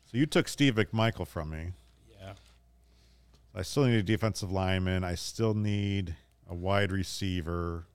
so 0.06 0.18
you 0.18 0.26
took 0.26 0.48
Steve 0.48 0.76
McMichael 0.76 1.28
from 1.28 1.50
me. 1.50 1.74
Yeah. 3.54 3.60
I 3.60 3.64
still 3.64 3.86
need 3.86 3.96
a 3.98 4.04
defensive 4.04 4.52
lineman. 4.52 5.04
I 5.04 5.16
still 5.16 5.54
need 5.54 6.16
a 6.50 6.56
wide 6.56 6.92
receiver. 6.92 7.86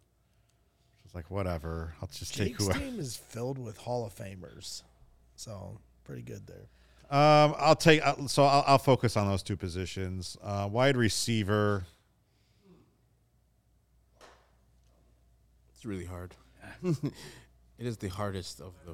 It's 1.04 1.14
like 1.14 1.30
whatever. 1.30 1.94
I'll 2.02 2.08
just 2.08 2.34
take 2.34 2.48
Jake's 2.52 2.64
whoever. 2.64 2.78
team 2.80 2.98
is 2.98 3.16
filled 3.16 3.58
with 3.58 3.76
Hall 3.78 4.04
of 4.06 4.14
Famers, 4.14 4.82
so 5.34 5.78
pretty 6.04 6.22
good 6.22 6.46
there. 6.46 6.68
Um, 7.08 7.54
I'll 7.58 7.76
take. 7.76 8.04
uh, 8.04 8.26
So 8.26 8.44
I'll, 8.44 8.64
I'll 8.66 8.78
focus 8.78 9.16
on 9.16 9.28
those 9.28 9.42
two 9.42 9.56
positions. 9.56 10.36
Uh, 10.42 10.68
wide 10.70 10.96
receiver. 10.96 11.84
It's 15.74 15.84
really 15.84 16.04
hard. 16.06 16.34
it 16.82 16.96
is 17.78 17.96
the 17.98 18.08
hardest 18.08 18.60
of 18.60 18.72
the. 18.84 18.92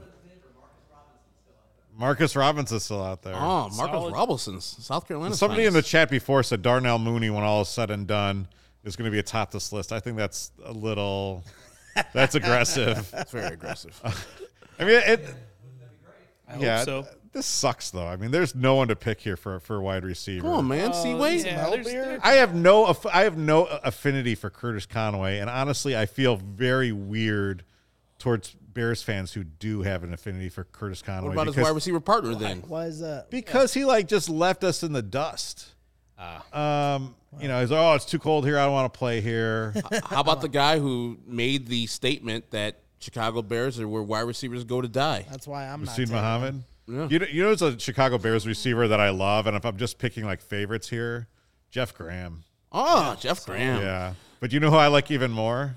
Marcus 1.95 2.34
Robinson's 2.34 2.84
still 2.84 3.03
out 3.03 3.22
there. 3.22 3.34
Oh, 3.34 3.68
Marcus 3.70 3.76
Solid. 3.76 4.14
Robinson's 4.14 4.64
South 4.64 5.07
Carolina. 5.07 5.34
Somebody 5.34 5.64
in 5.66 5.72
the 5.74 5.82
chat 5.82 6.11
before 6.11 6.43
said 6.43 6.62
Darnell 6.62 6.99
Mooney, 6.99 7.30
when 7.30 7.43
all 7.43 7.62
is 7.62 7.68
said 7.68 7.90
and 7.90 8.07
done, 8.07 8.49
is 8.84 8.97
going 8.97 9.07
to 9.07 9.12
be 9.12 9.18
atop 9.18 9.51
this 9.51 9.72
list. 9.72 9.93
I 9.93 10.01
think 10.01 10.16
that's 10.16 10.53
a 10.64 10.72
little. 10.72 11.45
That's 12.14 12.34
aggressive. 12.34 13.12
It's 13.12 13.32
very 13.32 13.53
aggressive. 13.53 14.01
I 14.78 14.84
mean, 14.84 15.03
it. 15.05 15.34
I 16.49 16.57
yeah, 16.57 16.78
hope 16.78 16.84
so. 16.86 17.07
this 17.34 17.45
sucks 17.45 17.90
though. 17.90 18.07
I 18.07 18.16
mean, 18.16 18.30
there's 18.30 18.55
no 18.55 18.76
one 18.76 18.88
to 18.88 18.97
pick 18.97 19.20
here 19.20 19.36
for 19.36 19.61
for 19.61 19.80
wide 19.82 20.03
receiver. 20.03 20.40
Come 20.40 20.53
on, 20.53 20.68
man. 20.68 20.90
Uh, 20.90 20.95
See, 20.95 21.12
wait. 21.14 21.45
Yeah, 21.45 21.68
there's- 21.68 21.86
Melbeer? 21.86 22.20
I 22.22 22.32
have 22.36 22.55
no 22.55 22.86
aff- 22.86 23.05
I 23.05 23.24
have 23.24 23.36
no 23.36 23.66
affinity 23.66 24.34
for 24.34 24.49
Curtis 24.49 24.86
Conway, 24.86 25.38
and 25.38 25.51
honestly, 25.51 25.95
I 25.95 26.07
feel 26.07 26.36
very 26.36 26.93
weird 26.93 27.62
towards 28.18 28.57
Bears 28.75 29.03
fans 29.03 29.33
who 29.33 29.45
do 29.45 29.83
have 29.83 30.05
an 30.05 30.12
affinity 30.12 30.49
for 30.49 30.64
Curtis 30.64 31.03
Conway. 31.03 31.29
What 31.29 31.33
about 31.35 31.47
his 31.47 31.57
because, 31.57 31.68
wide 31.68 31.75
receiver 31.75 32.01
partner 32.01 32.35
then? 32.35 32.62
Why 32.66 32.87
is 32.87 33.01
that? 33.01 33.25
Uh, 33.25 33.27
because 33.31 33.75
he 33.75 33.85
like 33.85 34.09
just 34.09 34.29
left 34.29 34.64
us 34.64 34.83
in 34.83 34.93
the 34.93 35.03
dust. 35.03 35.73
Ah. 36.18 36.95
Um, 36.95 37.14
you 37.41 37.49
know, 37.49 37.61
he's 37.61 37.70
like, 37.70 37.81
oh, 37.81 37.95
it's 37.95 38.05
too 38.05 38.18
cold 38.18 38.45
here. 38.45 38.59
I 38.59 38.64
don't 38.64 38.73
want 38.73 38.93
to 38.93 38.99
play 38.99 39.20
here. 39.20 39.75
How 40.05 40.20
about 40.20 40.41
the 40.41 40.49
guy 40.49 40.79
who 40.79 41.18
made 41.27 41.66
the 41.66 41.87
statement 41.87 42.51
that 42.51 42.81
Chicago 43.01 43.43
Bears 43.43 43.81
are 43.81 43.89
where 43.89 44.03
wide 44.03 44.20
receivers 44.20 44.64
go 44.64 44.81
to 44.81 44.89
die? 44.89 45.27
That's 45.31 45.47
why 45.47 45.66
I'm 45.66 45.85
not. 45.85 45.95
Rasheed 45.95 45.97
taking 45.97 46.14
him. 46.14 46.16
Muhammad. 46.16 46.62
Yeah. 46.87 47.09
You 47.09 47.18
know, 47.20 47.27
you 47.27 47.43
know, 47.43 47.51
it's 47.53 47.62
a 47.62 47.79
Chicago 47.79 48.18
Bears 48.18 48.47
receiver 48.47 48.89
that 48.89 49.01
I 49.01 49.11
love, 49.11 49.47
and 49.47 49.57
if 49.57 49.64
I'm 49.64 49.77
just 49.77 49.99
picking 49.99 50.25
like 50.25 50.41
favorites 50.41 50.89
here, 50.89 51.29
Jeff 51.70 51.95
Graham. 51.95 52.45
Oh, 52.70 53.16
Jeff 53.20 53.47
Graham. 53.47 53.81
Yeah, 53.81 54.14
but 54.41 54.53
you 54.53 54.61
know 54.61 54.70
who 54.70 54.77
I 54.77 54.89
like 54.89 55.11
even 55.11 55.31
more? 55.31 55.77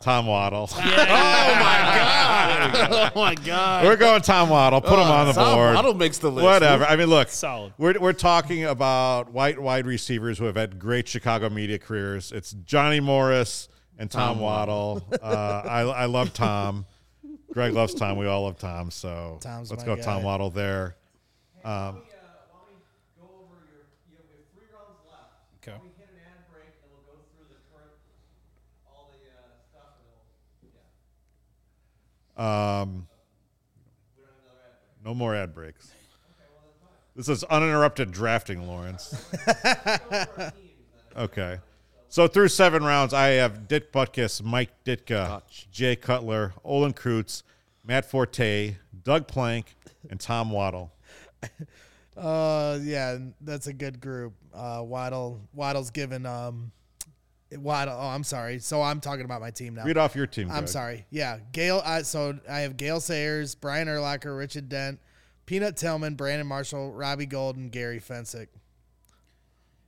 Tom 0.00 0.26
Waddle. 0.26 0.68
Oh 0.80 0.80
my 0.80 0.84
God. 1.98 3.12
Oh 3.14 3.20
my 3.20 3.34
god! 3.34 3.84
We're 3.84 3.96
going 3.96 4.22
Tom 4.22 4.48
Waddle. 4.50 4.80
Put 4.80 4.92
him 4.98 5.06
on 5.06 5.26
the 5.26 5.32
board. 5.32 5.44
Tom 5.46 5.54
board. 5.56 5.74
Waddle 5.74 5.94
makes 5.94 6.18
the 6.18 6.30
list. 6.30 6.44
Whatever. 6.44 6.84
I 6.84 6.96
mean, 6.96 7.08
look, 7.08 7.28
Solid. 7.28 7.72
We're 7.78 7.98
we're 7.98 8.12
talking 8.12 8.64
about 8.64 9.32
white 9.32 9.58
wide 9.58 9.86
receivers 9.86 10.38
who 10.38 10.44
have 10.44 10.56
had 10.56 10.78
great 10.78 11.08
Chicago 11.08 11.48
media 11.48 11.78
careers. 11.78 12.32
It's 12.32 12.52
Johnny 12.52 13.00
Morris 13.00 13.68
and 13.98 14.10
Tom, 14.10 14.34
Tom 14.36 14.40
Waddle. 14.42 15.02
uh, 15.22 15.26
I 15.66 15.80
I 15.80 16.04
love 16.06 16.32
Tom. 16.32 16.86
Greg 17.52 17.72
loves 17.72 17.94
Tom. 17.94 18.18
We 18.18 18.26
all 18.26 18.44
love 18.44 18.58
Tom. 18.58 18.90
So 18.90 19.38
Tom's 19.40 19.70
let's 19.70 19.84
my 19.86 19.96
go 19.96 20.00
Tom. 20.02 20.22
Waddle 20.22 20.50
there. 20.50 20.96
Um, 21.64 22.02
Okay. 25.60 25.76
Um, 32.38 33.06
no 35.04 35.14
more 35.14 35.34
ad 35.34 35.54
breaks. 35.54 35.92
This 37.16 37.28
is 37.28 37.42
uninterrupted 37.44 38.12
drafting, 38.12 38.68
Lawrence. 38.68 39.26
okay. 41.16 41.58
So 42.08 42.28
through 42.28 42.48
seven 42.48 42.84
rounds, 42.84 43.12
I 43.12 43.28
have 43.30 43.66
Dick 43.66 43.92
Butkus, 43.92 44.42
Mike 44.42 44.70
Ditka, 44.84 45.42
Jay 45.72 45.96
Cutler, 45.96 46.54
Olin 46.64 46.92
Kreutz, 46.94 47.42
Matt 47.84 48.04
Forte, 48.04 48.76
Doug 49.02 49.26
Plank, 49.26 49.74
and 50.08 50.20
Tom 50.20 50.50
Waddle. 50.50 50.92
Uh, 52.16 52.80
yeah, 52.82 53.16
that's 53.42 53.68
a 53.68 53.72
good 53.72 54.00
group. 54.00 54.34
Uh, 54.52 54.82
Waddle, 54.84 55.40
Waddle's 55.54 55.90
given. 55.90 56.26
Um, 56.26 56.72
Waddle. 57.52 57.96
Oh, 57.98 58.08
I'm 58.08 58.24
sorry. 58.24 58.58
So 58.58 58.82
I'm 58.82 59.00
talking 59.00 59.24
about 59.24 59.40
my 59.40 59.50
team 59.50 59.74
now. 59.74 59.84
Read 59.84 59.96
off 59.98 60.14
your 60.14 60.26
team. 60.26 60.50
I'm 60.50 60.58
Greg. 60.58 60.68
sorry. 60.68 61.06
Yeah, 61.10 61.38
Gale. 61.52 61.82
I, 61.84 62.02
so 62.02 62.38
I 62.48 62.60
have 62.60 62.76
Gale 62.76 63.00
Sayers, 63.00 63.54
Brian 63.54 63.88
Urlacher, 63.88 64.36
Richard 64.36 64.68
Dent, 64.68 65.00
Peanut 65.46 65.76
Tillman, 65.76 66.14
Brandon 66.14 66.46
Marshall, 66.46 66.92
Robbie 66.92 67.26
Golden, 67.26 67.70
Gary 67.70 68.00
Fencik. 68.00 68.48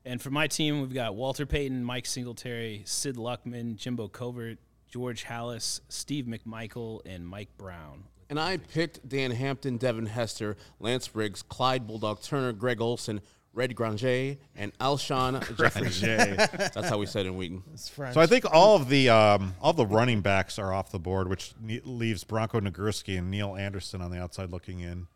And 0.05 0.21
for 0.23 0.31
my 0.31 0.47
team, 0.47 0.81
we've 0.81 0.95
got 0.95 1.15
Walter 1.15 1.45
Payton, 1.45 1.85
Mike 1.85 2.07
Singletary, 2.07 2.83
Sid 2.87 3.17
Luckman, 3.17 3.77
Jimbo 3.77 4.09
Covert, 4.09 4.59
George 4.89 5.25
Halas, 5.25 5.81
Steve 5.89 6.25
McMichael, 6.25 7.01
and 7.05 7.29
Mike 7.29 7.51
Brown. 7.59 8.05
And 8.31 8.41
I 8.41 8.57
picked 8.57 9.07
Dan 9.09 9.33
Hampton, 9.33 9.77
Devin 9.77 10.07
Hester, 10.07 10.57
Lance 10.79 11.09
Briggs, 11.09 11.43
Clyde 11.43 11.87
Bulldog 11.87 12.23
Turner, 12.23 12.53
Greg 12.53 12.81
Olsen, 12.81 13.21
Red 13.53 13.75
Granger, 13.75 14.37
and 14.57 14.77
Alshon 14.79 15.57
Jeffries. 15.59 16.01
Jay. 16.01 16.35
That's 16.37 16.89
how 16.89 16.99
we 16.99 17.07
said 17.07 17.27
in 17.27 17.37
Wheaton. 17.37 17.63
It's 17.73 17.89
French. 17.89 18.15
So 18.15 18.21
I 18.21 18.27
think 18.27 18.45
all 18.53 18.77
of 18.77 18.89
the 18.89 19.09
um, 19.09 19.55
all 19.61 19.73
the 19.73 19.87
running 19.87 20.21
backs 20.21 20.59
are 20.59 20.73
off 20.73 20.93
the 20.93 20.99
board, 21.01 21.29
which 21.29 21.53
ne- 21.61 21.81
leaves 21.85 22.23
Bronco 22.25 22.61
Nagurski 22.61 23.19
and 23.19 23.31
Neal 23.31 23.57
Anderson 23.57 24.01
on 24.01 24.11
the 24.11 24.21
outside 24.23 24.51
looking 24.51 24.81
in. 24.81 25.07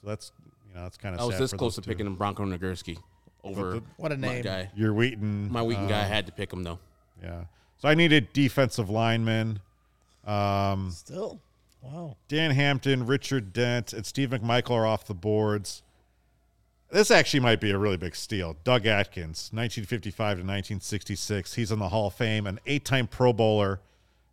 So 0.00 0.08
that's 0.08 0.30
you 0.68 0.74
know 0.76 0.82
that's 0.84 0.96
kind 0.96 1.14
of. 1.14 1.20
I 1.20 1.24
was 1.24 1.34
sad 1.34 1.42
this 1.42 1.50
for 1.50 1.56
close 1.58 1.74
to 1.74 1.80
two. 1.80 1.90
picking 1.90 2.14
Bronco 2.14 2.44
Nagurski 2.44 2.98
over 3.42 3.80
What 3.96 4.12
a 4.12 4.16
name. 4.16 4.42
guy. 4.44 4.70
Your 4.76 4.94
Wheaton, 4.94 5.50
My 5.50 5.62
Wheaton 5.62 5.88
guy 5.88 6.02
um, 6.04 6.08
had 6.08 6.26
to 6.26 6.32
pick 6.32 6.52
him 6.52 6.62
though. 6.62 6.78
Yeah. 7.20 7.44
So 7.78 7.88
I 7.88 7.94
needed 7.94 8.32
defensive 8.32 8.90
linemen. 8.90 9.58
Um, 10.24 10.90
Still, 10.92 11.40
wow. 11.80 12.16
Dan 12.28 12.52
Hampton, 12.52 13.06
Richard 13.06 13.52
Dent, 13.52 13.92
and 13.92 14.06
Steve 14.06 14.30
McMichael 14.30 14.70
are 14.70 14.86
off 14.86 15.04
the 15.04 15.14
boards. 15.14 15.82
This 16.92 17.10
actually 17.10 17.40
might 17.40 17.58
be 17.58 17.70
a 17.70 17.78
really 17.78 17.96
big 17.96 18.14
steal. 18.14 18.54
Doug 18.64 18.86
Atkins, 18.86 19.48
1955 19.50 20.14
to 20.14 20.42
1966. 20.42 21.54
He's 21.54 21.72
in 21.72 21.78
the 21.78 21.88
Hall 21.88 22.08
of 22.08 22.14
Fame, 22.14 22.46
an 22.46 22.60
eight 22.66 22.84
time 22.84 23.06
Pro 23.06 23.32
Bowler. 23.32 23.80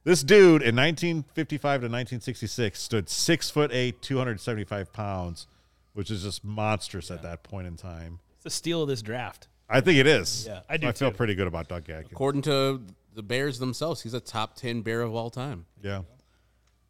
This 0.04 0.24
dude 0.24 0.62
in 0.62 0.76
1955 0.76 1.62
to 1.62 1.86
1966 1.86 2.82
stood 2.82 3.10
six 3.10 3.50
foot 3.50 3.72
eight, 3.72 4.02
275 4.02 4.92
pounds, 4.92 5.48
which 5.94 6.12
is 6.12 6.24
just 6.24 6.44
monstrous 6.44 7.10
at 7.10 7.24
that 7.24 7.44
point 7.44 7.66
in 7.66 7.78
time. 7.78 8.20
It's 8.36 8.44
the 8.44 8.50
steal 8.50 8.82
of 8.82 8.90
this 8.90 9.02
draft. 9.02 9.48
I 9.70 9.80
think 9.80 9.98
it 9.98 10.08
is. 10.08 10.46
Yeah, 10.46 10.60
I 10.68 10.76
do 10.76 10.90
I 10.90 10.92
feel 10.92 11.12
too. 11.12 11.18
pretty 11.18 11.36
good 11.36 11.48
about 11.48 11.70
Doug 11.70 11.90
Atkins. 11.90 12.12
According 12.12 12.42
to 12.42 12.82
the 13.16 13.24
Bears 13.24 13.60
themselves, 13.60 14.02
he's 14.02 14.14
a 14.14 14.20
top 14.20 14.56
ten 14.56 14.82
Bear 14.82 15.02
of 15.02 15.16
all 15.16 15.30
time. 15.30 15.66
Yeah. 15.82 16.02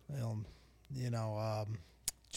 Well, 0.07 0.39
you 0.95 1.11
know, 1.11 1.37
um, 1.37 1.77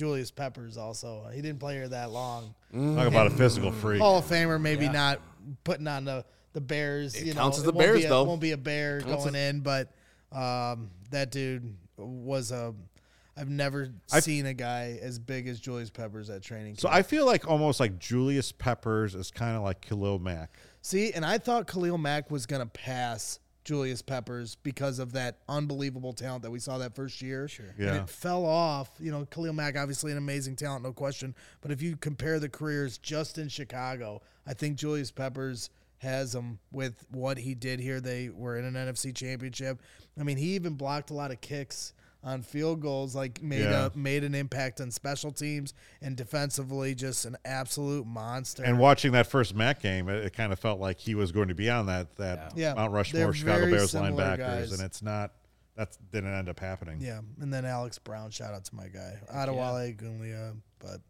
Julius 0.03 0.33
Peppers 0.33 0.77
also. 0.77 1.29
He 1.33 1.41
didn't 1.41 1.61
play 1.61 1.75
here 1.75 1.87
that 1.87 2.11
long. 2.11 2.57
Talk 2.75 3.07
about 3.07 3.29
a 3.29 3.31
physical 3.31 3.71
freak. 3.71 4.01
Hall 4.01 4.19
of 4.19 4.25
Famer, 4.25 4.61
maybe 4.61 4.89
not 4.89 5.21
putting 5.63 5.87
on 5.87 6.05
the 6.05 6.25
the 6.55 6.61
Bears. 6.61 7.15
It 7.15 7.27
you 7.27 7.35
counts 7.35 7.59
know, 7.59 7.63
as 7.63 7.69
it 7.69 7.71
the 7.71 7.73
won't 7.73 7.87
Bears, 7.87 7.99
be 8.01 8.05
a, 8.07 8.09
though. 8.09 8.25
Won't 8.25 8.41
be 8.41 8.51
a 8.51 8.57
Bear 8.57 9.01
Counts 9.01 9.23
going 9.23 9.37
as- 9.37 9.51
in, 9.55 9.61
but 9.61 9.93
um, 10.33 10.91
that 11.13 11.31
dude 11.31 11.77
was 11.97 12.51
a. 12.51 12.75
I've 13.37 13.49
never 13.49 13.91
seen 14.09 14.47
a 14.47 14.55
guy 14.55 14.99
as 15.01 15.21
big 15.21 15.47
as 15.47 15.61
Julius 15.61 15.89
Peppers 15.91 16.31
at 16.31 16.43
training. 16.43 16.79
So 16.79 16.89
camp. 16.89 16.99
I 16.99 17.03
feel 17.03 17.25
like 17.25 17.49
almost 17.49 17.79
like 17.79 18.01
Julius 18.01 18.51
Peppers 18.51 19.15
is 19.15 19.31
kind 19.31 19.57
of 19.57 19.63
like 19.63 19.83
Khalil 19.83 20.19
Mack. 20.19 20.59
See, 20.81 21.13
and 21.13 21.25
I 21.25 21.39
thought 21.39 21.69
Khalil 21.69 21.97
Mack 21.97 22.29
was 22.29 22.45
going 22.47 22.61
to 22.61 22.67
pass 22.67 23.39
Julius 23.65 24.03
Peppers 24.03 24.57
because 24.63 24.99
of 24.99 25.13
that 25.13 25.39
unbelievable 25.49 26.13
talent 26.13 26.43
that 26.43 26.51
we 26.51 26.59
saw 26.59 26.79
that 26.79 26.95
first 26.95 27.23
year. 27.23 27.47
Sure. 27.49 27.67
And 27.79 27.87
Yeah. 27.87 28.03
it 28.03 28.09
fell 28.11 28.45
off. 28.45 28.91
You 28.99 29.11
know, 29.13 29.25
Khalil 29.27 29.53
Mack, 29.53 29.77
obviously 29.77 30.11
an 30.13 30.19
amazing 30.19 30.57
talent, 30.57 30.83
no 30.83 30.93
question. 30.93 31.35
But 31.61 31.71
if 31.71 31.81
you 31.81 31.97
compare 31.97 32.41
the 32.41 32.49
careers 32.49 32.99
just 32.99 33.39
in 33.39 33.49
Chicago, 33.49 34.21
I 34.47 34.55
think 34.55 34.77
Julius 34.77 35.11
Peppers 35.11 35.71
has 35.99 36.33
them 36.33 36.59
with 36.73 37.05
what 37.11 37.39
he 37.39 37.55
did 37.55 37.79
here. 37.79 38.01
They 38.01 38.29
were 38.29 38.57
in 38.59 38.65
an 38.65 38.75
NFC 38.75 39.13
championship. 39.15 39.81
I 40.19 40.25
mean, 40.25 40.37
he 40.37 40.55
even 40.55 40.75
blocked 40.75 41.11
a 41.11 41.15
lot 41.15 41.31
of 41.31 41.41
kicks 41.41 41.93
on 42.25 42.43
field 42.43 42.81
goals, 42.81 43.15
like 43.17 43.43
made 43.43 43.63
Yeah. 43.63 43.89
a 43.93 43.99
made 43.99 44.23
an 44.25 44.35
impact 44.35 44.81
on 44.81 44.91
special 44.91 45.33
teams 45.33 45.75
and 46.01 46.17
defensively, 46.17 46.95
just 46.95 47.25
an 47.25 47.37
absolute 47.45 48.07
monster. 48.07 48.63
And 48.65 48.79
watching 48.79 49.13
that 49.13 49.27
first 49.27 49.55
Mack 49.55 49.81
game, 49.83 50.09
it, 50.09 50.25
it 50.27 50.33
kind 50.33 50.53
of 50.53 50.59
felt 50.59 50.79
like 50.81 51.01
he 51.01 51.15
was 51.15 51.33
going 51.33 51.49
to 51.49 51.55
be 51.55 51.69
on 51.69 51.87
that 51.87 52.15
that 52.17 52.53
Yeah. 52.57 52.75
Mount 52.75 52.91
They're 52.93 52.97
Rushmore 53.27 53.33
Chicago 53.35 53.71
Bears 53.71 53.91
similar 53.91 54.13
linebackers, 54.13 54.39
guys. 54.39 54.73
and 54.73 54.83
it's 54.83 55.03
not. 55.03 55.33
That 55.75 55.97
didn't 56.13 56.35
end 56.35 56.51
up 56.51 56.61
happening. 56.61 56.99
Yeah, 57.01 57.21
and 57.41 57.51
then 57.53 57.65
Alex 57.65 57.99
Brown, 57.99 58.31
shout 58.31 58.53
out 58.53 58.65
to 58.67 58.75
my 58.75 58.89
guy 58.89 59.19
Adewale 59.35 59.97
Ogunleye. 59.97 60.55
But 60.79 61.01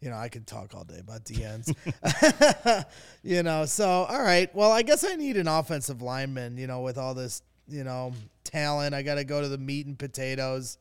you 0.00 0.10
know, 0.10 0.16
I 0.16 0.28
could 0.28 0.44
talk 0.46 0.74
all 0.74 0.82
day 0.82 0.98
about 0.98 1.24
DNs. 1.24 1.72
you 3.22 3.42
know, 3.44 3.64
so 3.64 3.86
all 3.88 4.20
right. 4.22 4.52
Well, 4.54 4.72
I 4.72 4.82
guess 4.82 5.04
I 5.04 5.14
need 5.14 5.36
an 5.36 5.46
offensive 5.46 6.02
lineman. 6.02 6.56
You 6.56 6.66
know, 6.66 6.80
with 6.80 6.98
all 6.98 7.14
this, 7.14 7.42
you 7.72 7.84
know, 7.84 8.12
talent, 8.44 8.94
I 8.94 9.02
got 9.02 9.16
to 9.16 9.24
go 9.24 9.40
to 9.40 9.48
the 9.48 9.58
meat 9.58 9.86
and 9.86 9.98
potatoes. 9.98 10.78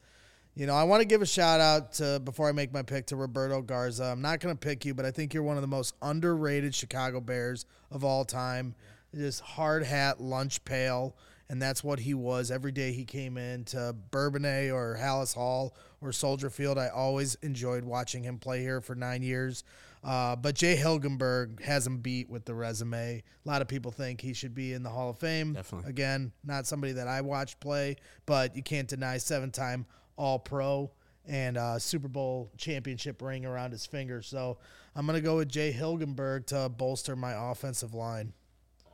You 0.53 0.65
know, 0.65 0.75
I 0.75 0.83
want 0.83 1.01
to 1.01 1.07
give 1.07 1.21
a 1.21 1.25
shout 1.25 1.61
out 1.61 1.93
to 1.93 2.19
before 2.19 2.49
I 2.49 2.51
make 2.51 2.73
my 2.73 2.83
pick 2.83 3.07
to 3.07 3.15
Roberto 3.15 3.61
Garza. 3.61 4.03
I'm 4.03 4.21
not 4.21 4.41
going 4.41 4.53
to 4.53 4.59
pick 4.59 4.83
you, 4.83 4.93
but 4.93 5.05
I 5.05 5.11
think 5.11 5.33
you're 5.33 5.43
one 5.43 5.55
of 5.55 5.61
the 5.61 5.67
most 5.67 5.95
underrated 6.01 6.75
Chicago 6.75 7.21
Bears 7.21 7.65
of 7.89 8.03
all 8.03 8.25
time. 8.25 8.75
Just 9.15 9.41
hard 9.41 9.83
hat, 9.83 10.19
lunch 10.19 10.63
pail, 10.65 11.15
and 11.49 11.61
that's 11.61 11.83
what 11.83 11.99
he 11.99 12.13
was 12.13 12.51
every 12.51 12.71
day 12.71 12.91
he 12.91 13.05
came 13.05 13.37
in 13.37 13.63
to 13.65 13.95
Bourbonnais 14.11 14.71
or 14.71 14.97
Halas 14.99 15.33
Hall 15.33 15.75
or 16.01 16.11
Soldier 16.11 16.49
Field. 16.49 16.77
I 16.77 16.89
always 16.89 17.35
enjoyed 17.35 17.85
watching 17.85 18.23
him 18.23 18.37
play 18.37 18.61
here 18.61 18.81
for 18.81 18.95
nine 18.95 19.21
years. 19.21 19.63
Uh, 20.03 20.35
but 20.35 20.55
Jay 20.55 20.75
Hilgenberg 20.75 21.61
has 21.61 21.85
him 21.85 21.99
beat 21.99 22.29
with 22.29 22.45
the 22.45 22.55
resume. 22.55 23.21
A 23.45 23.47
lot 23.47 23.61
of 23.61 23.67
people 23.67 23.91
think 23.91 24.19
he 24.19 24.33
should 24.33 24.55
be 24.55 24.73
in 24.73 24.81
the 24.81 24.89
Hall 24.89 25.11
of 25.11 25.19
Fame. 25.19 25.53
Definitely. 25.53 25.89
Again, 25.89 26.31
not 26.43 26.65
somebody 26.65 26.93
that 26.93 27.07
I 27.07 27.21
watched 27.21 27.59
play, 27.59 27.97
but 28.25 28.55
you 28.55 28.63
can't 28.63 28.87
deny 28.87 29.17
seven 29.17 29.51
time 29.51 29.85
All 30.17 30.39
Pro 30.39 30.91
and 31.25 31.55
uh, 31.55 31.77
Super 31.77 32.07
Bowl 32.07 32.51
championship 32.57 33.21
ring 33.21 33.45
around 33.45 33.71
his 33.71 33.85
finger. 33.85 34.23
So 34.23 34.57
I'm 34.95 35.05
going 35.05 35.17
to 35.17 35.21
go 35.21 35.37
with 35.37 35.49
Jay 35.49 35.71
Hilgenberg 35.71 36.47
to 36.47 36.69
bolster 36.69 37.15
my 37.15 37.51
offensive 37.51 37.93
line. 37.93 38.33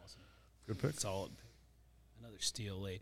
Awesome. 0.04 0.20
Good 0.68 0.80
pick. 0.80 1.00
Solid. 1.00 1.32
Another 2.20 2.40
steal 2.40 2.82
late. 2.82 3.02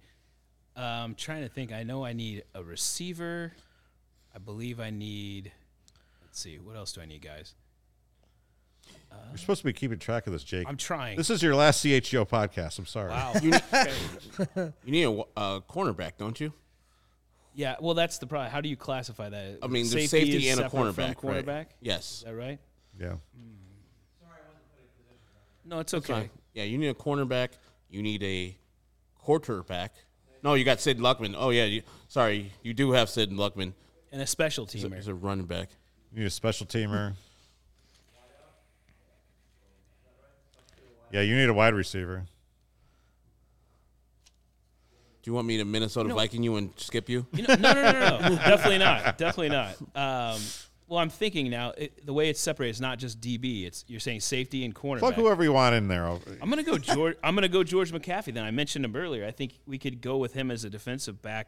Uh, 0.77 0.81
I'm 0.81 1.15
trying 1.15 1.41
to 1.41 1.49
think. 1.49 1.71
I 1.71 1.81
know 1.81 2.05
I 2.05 2.13
need 2.13 2.43
a 2.53 2.63
receiver. 2.63 3.53
I 4.35 4.37
believe 4.37 4.79
I 4.79 4.91
need. 4.91 5.51
Let's 6.21 6.39
see. 6.39 6.59
What 6.59 6.75
else 6.75 6.93
do 6.93 7.01
I 7.01 7.05
need, 7.05 7.21
guys? 7.21 7.55
You're 9.29 9.37
supposed 9.37 9.59
to 9.61 9.65
be 9.65 9.73
keeping 9.73 9.99
track 9.99 10.27
of 10.27 10.33
this, 10.33 10.43
Jake. 10.43 10.65
I'm 10.67 10.77
trying. 10.77 11.17
This 11.17 11.29
is 11.29 11.43
your 11.43 11.55
last 11.55 11.83
CHGO 11.83 12.27
podcast. 12.27 12.79
I'm 12.79 12.85
sorry. 12.85 13.09
wow. 13.09 13.33
You 13.41 13.51
need, 13.51 13.63
you 14.85 14.91
need 14.91 15.03
a 15.03 15.23
uh, 15.37 15.59
cornerback, 15.61 16.13
don't 16.17 16.39
you? 16.39 16.53
yeah. 17.53 17.75
Well, 17.79 17.93
that's 17.95 18.17
the 18.17 18.27
problem. 18.27 18.51
How 18.51 18.61
do 18.61 18.69
you 18.69 18.77
classify 18.77 19.29
that? 19.29 19.59
I 19.61 19.67
mean, 19.67 19.87
there's 19.89 20.09
safety 20.09 20.47
is 20.47 20.51
and 20.57 20.65
a 20.65 20.69
separate 20.69 20.93
from 20.93 21.03
cornerback. 21.13 21.23
right? 21.23 21.45
Cornerback. 21.45 21.65
Yes. 21.81 22.19
Is 22.19 22.23
that 22.25 22.35
right? 22.35 22.59
Yeah. 22.99 23.07
Sorry 23.07 23.19
I 24.23 24.47
wasn't 24.47 24.71
putting 24.73 24.87
position. 24.97 25.29
No, 25.65 25.79
it's 25.79 25.93
okay. 25.93 26.13
Fine. 26.13 26.29
Yeah, 26.53 26.63
you 26.63 26.77
need 26.77 26.87
a 26.87 26.93
cornerback. 26.93 27.49
You 27.89 28.01
need 28.03 28.23
a 28.23 28.57
quarterback. 29.19 29.93
No, 30.43 30.53
you 30.53 30.63
got 30.63 30.79
Sid 30.79 30.99
Luckman. 30.99 31.33
Oh 31.37 31.49
yeah, 31.49 31.65
you, 31.65 31.81
sorry, 32.07 32.51
you 32.61 32.73
do 32.73 32.91
have 32.91 33.09
Sid 33.09 33.31
Luckman. 33.31 33.73
And 34.11 34.21
a 34.21 34.27
special 34.27 34.65
He's 34.65 34.83
a, 34.83 34.87
teamer. 34.89 34.95
he's 34.95 35.07
a 35.07 35.13
running 35.13 35.45
back. 35.45 35.69
You 36.13 36.19
need 36.19 36.27
a 36.27 36.29
special 36.29 36.65
teamer. 36.67 37.15
Yeah, 41.15 41.21
you 41.21 41.37
need 41.37 41.47
a 41.47 41.53
wide 41.53 41.73
receiver. 41.73 42.25
Do 45.23 45.31
you 45.31 45.33
want 45.33 45.47
me 45.47 45.55
to 45.59 45.63
Minnesota 45.63 46.13
Viking 46.13 46.43
you 46.43 46.57
and 46.57 46.71
skip 46.75 47.07
you? 47.07 47.25
You 47.31 47.47
know, 47.47 47.55
no, 47.55 47.71
no, 47.71 47.83
no, 47.83 47.91
no, 47.93 48.19
no. 48.19 48.35
definitely 48.35 48.79
not. 48.79 49.17
Definitely 49.17 49.47
not. 49.47 49.75
Um, 49.95 50.41
well, 50.87 50.99
I'm 50.99 51.09
thinking 51.09 51.49
now 51.49 51.71
it, 51.77 52.05
the 52.05 52.11
way 52.11 52.27
it's 52.27 52.41
separated 52.41 52.71
is 52.71 52.81
not 52.81 52.99
just 52.99 53.21
DB. 53.21 53.65
It's 53.65 53.85
you're 53.87 54.01
saying 54.01 54.19
safety 54.19 54.65
and 54.65 54.75
cornerback. 54.75 54.99
Fuck 54.99 55.13
whoever 55.13 55.41
you 55.41 55.53
want 55.53 55.73
in 55.73 55.87
there. 55.87 56.05
I'm 56.05 56.49
gonna 56.49 56.63
go 56.63 56.77
George. 56.77 57.15
I'm 57.23 57.33
gonna 57.33 57.47
go 57.47 57.63
George 57.63 57.93
McAfee. 57.93 58.33
Then 58.33 58.43
I 58.43 58.51
mentioned 58.51 58.83
him 58.83 58.93
earlier. 58.93 59.25
I 59.25 59.31
think 59.31 59.53
we 59.65 59.77
could 59.77 60.01
go 60.01 60.17
with 60.17 60.33
him 60.33 60.51
as 60.51 60.65
a 60.65 60.69
defensive 60.69 61.21
back. 61.21 61.47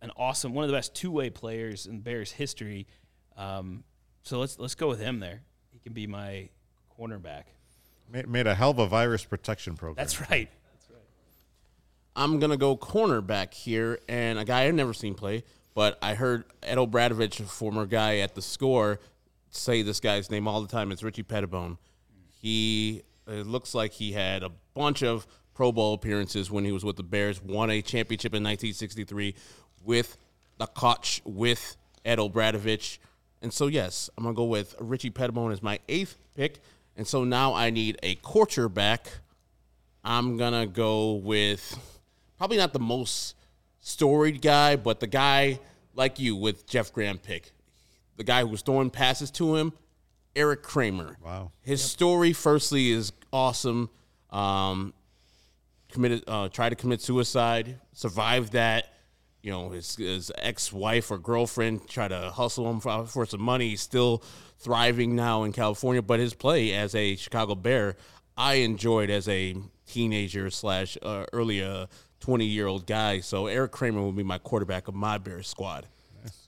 An 0.00 0.10
awesome, 0.16 0.54
one 0.54 0.64
of 0.64 0.70
the 0.70 0.76
best 0.76 0.92
two-way 0.96 1.30
players 1.30 1.86
in 1.86 2.00
Bears 2.00 2.32
history. 2.32 2.88
Um, 3.36 3.84
so 4.24 4.40
let's 4.40 4.58
let's 4.58 4.74
go 4.74 4.88
with 4.88 4.98
him 4.98 5.20
there. 5.20 5.42
He 5.70 5.78
can 5.78 5.92
be 5.92 6.08
my 6.08 6.48
cornerback. 6.98 7.44
Made, 8.10 8.28
made 8.28 8.46
a 8.46 8.54
hell 8.54 8.70
of 8.70 8.78
a 8.78 8.86
virus 8.86 9.24
protection 9.24 9.74
program. 9.74 9.96
That's 9.96 10.30
right. 10.30 10.48
I'm 12.14 12.38
gonna 12.38 12.58
go 12.58 12.76
cornerback 12.76 13.54
here, 13.54 13.98
and 14.08 14.38
a 14.38 14.44
guy 14.44 14.64
I've 14.64 14.74
never 14.74 14.92
seen 14.92 15.14
play, 15.14 15.44
but 15.74 15.98
I 16.02 16.14
heard 16.14 16.44
Ed 16.62 16.76
Obradovich, 16.76 17.40
a 17.40 17.44
former 17.44 17.86
guy 17.86 18.18
at 18.18 18.34
the 18.34 18.42
score, 18.42 19.00
say 19.50 19.82
this 19.82 20.00
guy's 20.00 20.30
name 20.30 20.46
all 20.46 20.60
the 20.60 20.68
time. 20.68 20.92
It's 20.92 21.02
Richie 21.02 21.22
Pettibone. 21.22 21.78
He 22.28 23.02
it 23.26 23.46
looks 23.46 23.74
like 23.74 23.92
he 23.92 24.12
had 24.12 24.42
a 24.42 24.50
bunch 24.74 25.02
of 25.02 25.26
Pro 25.54 25.72
Bowl 25.72 25.94
appearances 25.94 26.50
when 26.50 26.64
he 26.64 26.72
was 26.72 26.84
with 26.84 26.96
the 26.96 27.02
Bears. 27.02 27.42
Won 27.42 27.70
a 27.70 27.80
championship 27.80 28.32
in 28.32 28.42
1963 28.42 29.34
with 29.84 30.16
the 30.58 30.66
Koch 30.66 31.20
with 31.24 31.76
Ed 32.04 32.18
Obradovich. 32.18 32.98
And 33.40 33.52
so 33.52 33.68
yes, 33.68 34.10
I'm 34.16 34.24
gonna 34.24 34.34
go 34.34 34.44
with 34.44 34.74
Richie 34.80 35.10
Pettibone 35.10 35.52
as 35.52 35.62
my 35.62 35.78
eighth 35.88 36.18
pick. 36.36 36.60
And 36.96 37.06
so 37.06 37.24
now 37.24 37.54
I 37.54 37.70
need 37.70 37.98
a 38.02 38.16
quarterback. 38.16 39.08
I'm 40.04 40.36
gonna 40.36 40.66
go 40.66 41.14
with 41.14 41.78
probably 42.36 42.56
not 42.56 42.72
the 42.72 42.80
most 42.80 43.34
storied 43.80 44.42
guy, 44.42 44.76
but 44.76 45.00
the 45.00 45.06
guy 45.06 45.58
like 45.94 46.18
you 46.18 46.36
with 46.36 46.66
Jeff 46.66 46.92
Graham 46.92 47.18
pick, 47.18 47.52
the 48.16 48.24
guy 48.24 48.40
who 48.40 48.48
was 48.48 48.62
throwing 48.62 48.90
passes 48.90 49.30
to 49.32 49.56
him, 49.56 49.72
Erik 50.34 50.62
Kramer. 50.62 51.16
Wow. 51.22 51.52
His 51.60 51.82
story, 51.82 52.32
firstly, 52.32 52.90
is 52.90 53.12
awesome. 53.32 53.90
Um, 54.30 54.94
committed, 55.90 56.24
uh, 56.26 56.48
tried 56.48 56.70
to 56.70 56.76
commit 56.76 57.00
suicide, 57.00 57.78
survived 57.92 58.52
that. 58.52 58.88
You 59.42 59.50
know, 59.50 59.70
his, 59.70 59.96
his 59.96 60.30
ex-wife 60.38 61.10
or 61.10 61.18
girlfriend 61.18 61.88
try 61.88 62.06
to 62.08 62.30
hustle 62.30 62.70
him 62.70 62.80
for, 62.80 63.06
for 63.06 63.26
some 63.26 63.42
money. 63.42 63.70
He's 63.70 63.80
still 63.80 64.22
thriving 64.58 65.16
now 65.16 65.42
in 65.42 65.52
California, 65.52 66.00
but 66.00 66.20
his 66.20 66.32
play 66.32 66.72
as 66.72 66.94
a 66.94 67.16
Chicago 67.16 67.56
Bear, 67.56 67.96
I 68.36 68.54
enjoyed 68.54 69.10
as 69.10 69.28
a 69.28 69.56
teenager 69.86 70.48
slash 70.50 70.96
uh, 71.02 71.26
early 71.32 71.62
uh, 71.62 71.86
20 72.20 72.46
year 72.46 72.68
old 72.68 72.86
guy. 72.86 73.18
So 73.20 73.48
Erik 73.48 73.72
Kramer 73.72 74.00
will 74.00 74.12
be 74.12 74.22
my 74.22 74.38
quarterback 74.38 74.86
of 74.88 74.94
my 74.94 75.18
bear 75.18 75.42
squad. 75.42 75.88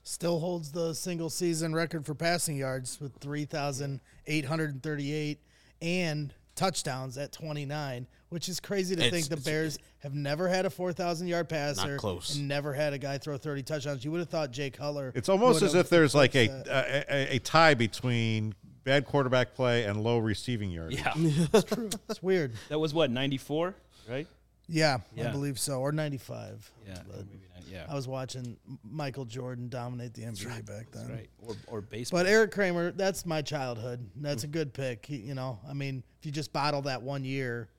Still 0.03 0.39
holds 0.39 0.71
the 0.71 0.93
single 0.93 1.29
season 1.29 1.75
record 1.75 2.05
for 2.05 2.15
passing 2.15 2.55
yards 2.55 3.01
with 3.01 3.17
3,838 3.17 5.39
and 5.81 6.33
touchdowns 6.55 7.17
at 7.17 7.33
29, 7.33 8.07
which 8.35 8.49
is 8.49 8.59
crazy 8.59 8.97
to 8.97 9.01
It's- 9.01 9.13
think 9.27 9.29
the 9.41 9.49
Bears 9.49 9.79
have 9.99 10.13
never 10.13 10.49
had 10.49 10.65
a 10.65 10.69
4,000 10.69 11.27
yard 11.27 11.47
passer 11.47 11.95
close. 11.97 12.35
and 12.35 12.49
never 12.49 12.73
had 12.73 12.91
a 12.91 12.97
guy 12.97 13.17
throw 13.17 13.37
30 13.37 13.63
touchdowns. 13.63 14.03
You 14.03 14.11
would 14.11 14.19
have 14.19 14.27
thought 14.27 14.51
Jay 14.51 14.69
Cutler. 14.69 15.13
It's 15.15 15.29
almost 15.29 15.61
as 15.61 15.73
if 15.73 15.87
there's 15.89 16.13
like 16.13 16.35
a, 16.35 16.49
a, 16.67 17.05
a 17.09 17.35
a 17.37 17.39
tie 17.39 17.75
between 17.75 18.53
bad 18.83 19.05
quarterback 19.05 19.53
play 19.55 19.85
and 19.85 20.03
low 20.03 20.17
receiving 20.17 20.69
yards. 20.69 20.95
Yeah, 20.99 21.13
That's 21.53 21.63
true. 21.63 21.89
It's 22.09 22.21
weird. 22.21 22.51
that 22.67 22.77
was 22.77 22.93
what 22.93 23.09
94, 23.09 23.73
right? 24.09 24.27
Yeah, 24.67 24.97
I 25.17 25.27
believe 25.29 25.57
so. 25.57 25.79
Or 25.79 25.93
95. 25.93 26.69
Yeah, 26.85 26.95
maybe 27.07 27.19
not. 27.53 27.63
Yeah, 27.71 27.85
I 27.89 27.95
was 27.95 28.07
watching 28.07 28.57
Michael 28.83 29.25
Jordan 29.25 29.69
dominate 29.69 30.13
the 30.13 30.23
NBA 30.23 30.65
back 30.65 30.91
then. 30.91 31.09
right. 31.09 31.29
Or 31.41 31.55
or 31.67 31.81
baseball. 31.81 32.19
But 32.19 32.27
Erik 32.27 32.51
Kramer, 32.51 32.91
that's 32.91 33.25
my 33.25 33.41
childhood. 33.41 34.07
That's 34.17 34.43
a 34.43 34.47
good 34.47 34.73
pick. 34.73 35.05
He, 35.05 35.15
you 35.17 35.33
know, 35.35 35.59
I 35.67 35.73
mean, 35.73 36.03
if 36.19 36.25
you 36.25 36.31
just 36.33 36.51
bottle 36.53 36.81
that 36.83 37.01
one 37.01 37.23
year, 37.25 37.69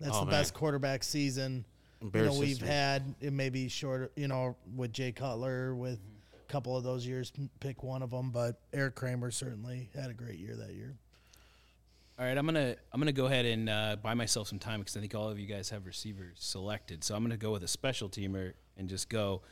that's 0.00 0.16
Oh, 0.16 0.20
the 0.20 0.26
man. 0.26 0.40
best 0.40 0.54
quarterback 0.54 1.02
season 1.04 1.64
you 2.02 2.10
know 2.22 2.32
we've 2.32 2.48
history. 2.48 2.68
had. 2.68 3.14
It 3.20 3.32
may 3.32 3.50
be 3.50 3.68
short, 3.68 4.12
you 4.16 4.26
know, 4.28 4.56
with 4.74 4.92
Jay 4.92 5.12
Cutler, 5.12 5.74
with 5.74 5.98
Mm-hmm. 5.98 6.36
a 6.48 6.52
couple 6.52 6.76
of 6.76 6.82
those 6.82 7.06
years, 7.06 7.32
pick 7.60 7.82
one 7.82 8.02
of 8.02 8.10
them. 8.10 8.30
But 8.30 8.60
Erik 8.72 8.94
Kramer 8.96 9.30
certainly 9.30 9.90
had 9.94 10.10
a 10.10 10.14
great 10.14 10.38
year 10.38 10.56
that 10.56 10.72
year. 10.74 10.96
All 12.18 12.26
right, 12.26 12.36
I'm 12.36 12.44
gonna 12.44 12.76
I'm 12.92 13.00
gonna 13.00 13.12
go 13.12 13.26
ahead 13.26 13.46
and 13.46 13.68
uh, 13.68 13.96
buy 14.02 14.14
myself 14.14 14.48
some 14.48 14.58
time 14.58 14.80
because 14.80 14.96
I 14.96 15.00
think 15.00 15.14
all 15.14 15.28
of 15.30 15.38
you 15.38 15.46
guys 15.46 15.70
have 15.70 15.86
receivers 15.86 16.36
selected. 16.38 17.02
So 17.04 17.14
I'm 17.14 17.22
gonna 17.22 17.36
go 17.36 17.52
with 17.52 17.62
a 17.62 17.68
special 17.68 18.08
teamer 18.10 18.52
and 18.76 18.88
just 18.88 19.08
go 19.08 19.42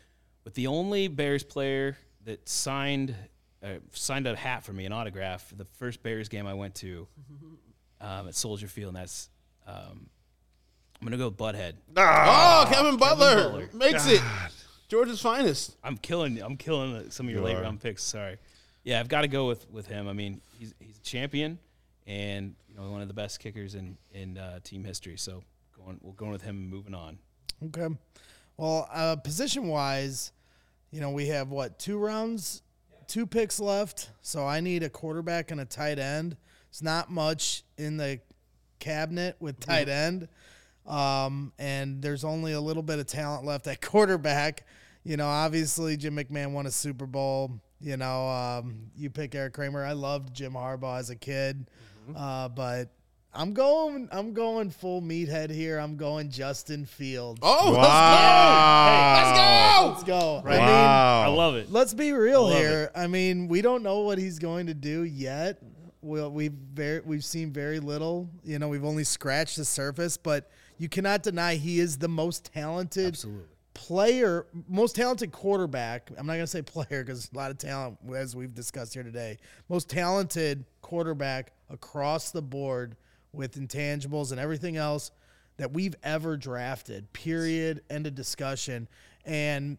with 0.45 0.55
the 0.55 0.67
only 0.67 1.09
Bears 1.09 1.45
player 1.45 1.97
that 2.25 2.47
signed 2.49 3.15
uh, 3.63 3.75
signed 3.93 4.27
a 4.27 4.37
hat 4.37 4.65
for 4.65 4.73
me, 4.73 4.85
an 4.87 4.93
autograph, 4.93 5.47
for 5.49 5.55
the 5.55 5.65
first 5.65 6.03
Bears 6.03 6.29
game 6.29 6.47
I 6.47 6.55
went 6.55 6.75
to 6.77 7.07
um, 8.01 8.29
at 8.29 8.35
Soldier 8.35 8.69
Field, 8.69 8.89
and 8.89 8.97
that's 8.97 9.31
um, 9.67 10.09
I'm 11.01 11.07
gonna 11.07 11.17
go 11.17 11.29
with 11.29 11.37
Butthead. 11.37 11.75
Oh, 11.97 12.67
Kevin 12.71 12.97
Butler, 12.97 13.35
Butler. 13.35 13.69
makes 13.73 14.07
it 14.07 14.21
Georgia's 14.89 15.21
finest. 15.21 15.77
I'm 15.85 15.97
killing 15.97 16.41
I'm 16.43 16.57
killing 16.57 17.11
some 17.11 17.27
of 17.27 17.33
your 17.33 17.43
late 17.43 17.57
are. 17.57 17.63
round 17.63 17.81
picks. 17.81 18.03
Sorry, 18.03 18.37
yeah, 18.85 19.01
I've 19.01 19.09
got 19.09 19.23
to 19.23 19.29
go 19.29 19.47
with 19.47 19.71
with 19.71 19.87
him. 19.87 20.09
I 20.09 20.13
mean, 20.13 20.41
he's 20.59 20.75
he's 20.81 20.99
a 20.99 21.03
champion 21.03 21.59
and 22.07 22.55
you 22.69 22.75
know 22.75 22.91
one 22.91 23.03
of 23.03 23.09
the 23.09 23.15
best 23.15 23.39
kickers 23.39 23.75
in 23.75 23.97
in 24.13 24.39
uh, 24.39 24.59
team 24.65 24.83
history. 24.83 25.17
So 25.17 25.45
going 25.77 25.99
we're 26.03 26.13
going 26.13 26.33
with 26.33 26.43
him 26.43 26.57
and 26.57 26.71
moving 26.71 26.95
on. 26.95 27.19
Okay. 27.67 27.95
Well, 28.57 28.89
uh, 28.93 29.17
position 29.17 29.69
wise, 29.69 30.33
you 30.91 31.01
know, 31.01 31.11
we 31.11 31.29
have 31.29 31.51
what 31.51 31.79
two 31.79 31.99
rounds, 31.99 32.63
two 33.07 33.27
picks 33.27 33.61
left. 33.61 34.11
So 34.21 34.47
I 34.47 34.61
need 34.61 34.83
a 34.83 34.89
quarterback 34.91 35.51
and 35.53 35.61
a 35.61 35.65
tight 35.65 35.99
end. 35.99 36.37
It's 36.71 36.83
not 36.83 37.11
much 37.11 37.63
in 37.77 37.97
the 37.99 38.21
cabinet 38.81 39.37
with 39.41 39.61
tight 39.61 39.89
end, 39.89 40.29
um, 40.89 41.53
and 41.59 42.01
there's 42.03 42.25
only 42.25 42.53
a 42.53 42.61
little 42.61 42.83
bit 42.83 42.99
of 42.99 43.07
talent 43.07 43.45
left 43.45 43.67
at 43.67 43.81
quarterback. 43.81 44.67
You 45.05 45.17
know, 45.17 45.29
obviously 45.29 45.97
Jim 45.97 46.17
McMahon 46.17 46.53
won 46.53 46.67
a 46.67 46.71
Super 46.71 47.07
Bowl. 47.07 47.61
You 47.81 47.97
know, 47.97 48.29
um, 48.29 48.91
you 48.97 49.11
pick 49.11 49.35
Erik 49.35 49.53
Kramer. 49.53 49.85
I 49.85 49.93
loved 49.93 50.35
Jim 50.35 50.53
Harbaugh 50.55 50.99
as 50.99 51.11
a 51.11 51.17
kid, 51.17 51.71
uh, 52.17 52.49
but 52.49 52.91
I'm 53.33 53.53
going. 53.53 54.09
I'm 54.11 54.33
going 54.33 54.71
full 54.71 55.01
meathead 55.01 55.51
here. 55.51 55.79
I'm 55.79 55.97
going 55.97 56.31
Justin 56.31 56.87
Fields. 56.87 57.39
Oh, 57.43 57.75
Wow. 57.77 59.91
Let's 59.93 60.05
go. 60.05 60.43
I 60.45 60.49
mean, 60.51 60.59
Wow. 60.59 61.23
I 61.23 61.27
love 61.29 61.55
it. 61.57 61.71
let's 61.71 61.95
be 61.95 62.13
real 62.13 62.45
love 62.45 62.59
here. 62.59 62.91
I 62.95 63.07
mean, 63.07 63.49
we 63.49 63.63
don't 63.63 63.83
know 63.83 64.01
what 64.01 64.19
he's 64.19 64.39
going 64.39 64.67
to 64.67 64.75
do 64.75 65.05
yet. 65.05 65.59
Well, 66.01 66.31
we've 66.31 66.53
very, 66.53 67.01
we've 67.01 67.25
seen 67.25 67.53
very 67.53 67.81
little. 67.81 68.29
You 68.45 68.59
know, 68.59 68.69
we've 68.69 68.85
only 68.85 69.05
scratched 69.05 69.57
the 69.57 69.65
surface, 69.65 70.17
but 70.17 70.51
you 70.79 70.89
cannot 70.89 71.23
deny 71.23 71.57
he 71.57 71.81
is 71.81 71.99
the 71.99 72.09
most 72.09 72.53
talented 72.53 73.09
Absolutely. 73.09 73.45
player, 73.75 74.47
most 74.69 74.97
talented 74.97 75.33
quarterback. 75.33 76.11
I'm 76.17 76.27
not 76.27 76.35
going 76.35 76.45
to 76.45 76.47
say 76.47 76.63
player 76.63 77.05
because 77.05 77.29
a 77.33 77.37
lot 77.37 77.51
of 77.51 77.59
talent, 77.59 77.99
as 78.15 78.35
we've 78.35 78.55
discussed 78.55 78.95
here 78.95 79.03
today. 79.03 79.39
Most 79.69 79.91
talented 79.91 80.65
quarterback 80.81 81.53
across 81.69 82.31
the 82.31 82.43
board 82.43 82.97
with 83.33 83.57
intangibles 83.57 84.31
and 84.31 84.41
everything 84.41 84.77
else 84.77 85.11
that 85.59 85.73
we've 85.73 85.97
ever 86.03 86.37
drafted. 86.37 87.13
Period. 87.13 87.83
End 87.91 88.07
of 88.07 88.15
discussion. 88.15 88.89
And 89.25 89.77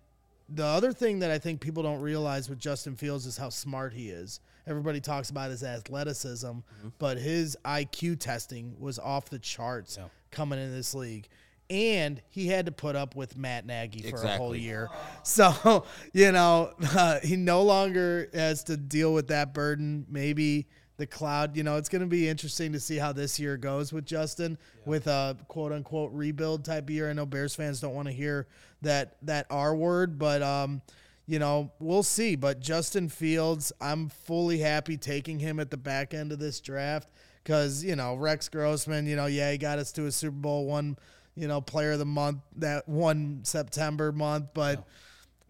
the 0.50 0.66
other 0.66 0.92
thing 0.92 1.20
that 1.20 1.32
I 1.32 1.38
think 1.38 1.62
people 1.62 1.84
don't 1.84 2.02
realize 2.02 2.50
with 2.50 2.60
Justin 2.60 2.96
Fields 2.96 3.26
is 3.26 3.38
how 3.38 3.50
smart 3.50 3.94
he 3.94 4.10
is. 4.10 4.40
Everybody 4.68 5.00
talks 5.00 5.30
about 5.30 5.50
his 5.50 5.64
athleticism, 5.64 6.48
mm-hmm. 6.48 6.90
but 7.00 7.18
his 7.18 7.58
IQ 7.66 8.20
testing 8.20 8.76
was 8.80 9.00
off 9.00 9.30
the 9.30 9.40
charts 9.40 9.98
coming 10.32 10.60
in 10.60 10.72
this 10.72 10.94
league. 10.94 11.28
And 11.70 12.20
he 12.30 12.48
had 12.48 12.66
to 12.66 12.72
put 12.72 12.96
up 12.96 13.16
with 13.16 13.38
Matt 13.38 13.66
Nagy 13.66 14.10
for 14.10 14.24
a 14.24 14.38
whole 14.38 14.56
year. 14.56 14.90
So, 15.24 15.86
you 16.14 16.32
know, 16.32 16.74
uh, 16.82 17.20
he 17.20 17.36
no 17.36 17.62
longer 17.62 18.30
has 18.34 18.64
to 18.64 18.78
deal 18.78 19.14
with 19.14 19.28
that 19.28 19.54
burden. 19.54 20.08
Maybe 20.10 20.68
the 20.98 21.06
cloud, 21.08 21.56
you 21.56 21.64
know, 21.64 21.78
it's 21.78 21.88
going 21.88 22.02
to 22.02 22.08
be 22.08 22.28
interesting 22.28 22.74
to 22.74 22.80
see 22.80 22.98
how 22.98 23.14
this 23.14 23.40
year 23.40 23.58
goes 23.58 23.94
with 23.94 24.06
Justin 24.06 24.58
with 24.86 25.08
a 25.08 25.38
quote 25.48 25.72
unquote 25.72 26.12
rebuild 26.14 26.66
type 26.66 26.90
year. 26.90 27.10
I 27.10 27.14
know 27.14 27.26
Bears 27.26 27.56
fans 27.56 27.80
don't 27.80 27.94
want 27.94 28.08
to 28.08 28.14
hear 28.14 28.48
that 28.82 29.16
that 29.22 29.46
R 29.50 29.76
word, 29.76 30.20
but 30.20 30.42
um, 30.42 30.82
you 31.26 31.40
know, 31.40 31.72
we'll 31.80 32.04
see. 32.04 32.36
But 32.36 32.60
Justin 32.60 33.08
Fields, 33.08 33.72
I'm 33.80 34.10
fully 34.10 34.58
happy 34.58 34.98
taking 34.98 35.40
him 35.40 35.60
at 35.60 35.72
the 35.72 35.78
back 35.78 36.14
end 36.14 36.32
of 36.32 36.40
this 36.40 36.60
draft 36.60 37.08
because 37.50 37.84
you 37.84 37.96
know 37.96 38.14
Rex 38.14 38.48
Grossman, 38.48 39.08
you 39.08 39.16
know, 39.16 39.26
yeah, 39.26 39.52
he 39.52 39.58
got 39.58 39.80
us 39.80 39.92
to 39.94 40.06
a 40.06 40.12
Super 40.12 40.36
Bowl 40.36 40.68
one, 40.68 41.00
you 41.36 41.48
know, 41.48 41.62
Player 41.62 41.94
of 41.94 42.00
the 42.00 42.06
Month 42.06 42.42
that 42.58 42.88
one 42.88 43.42
September 43.44 44.12
month, 44.12 44.50
but. 44.54 44.86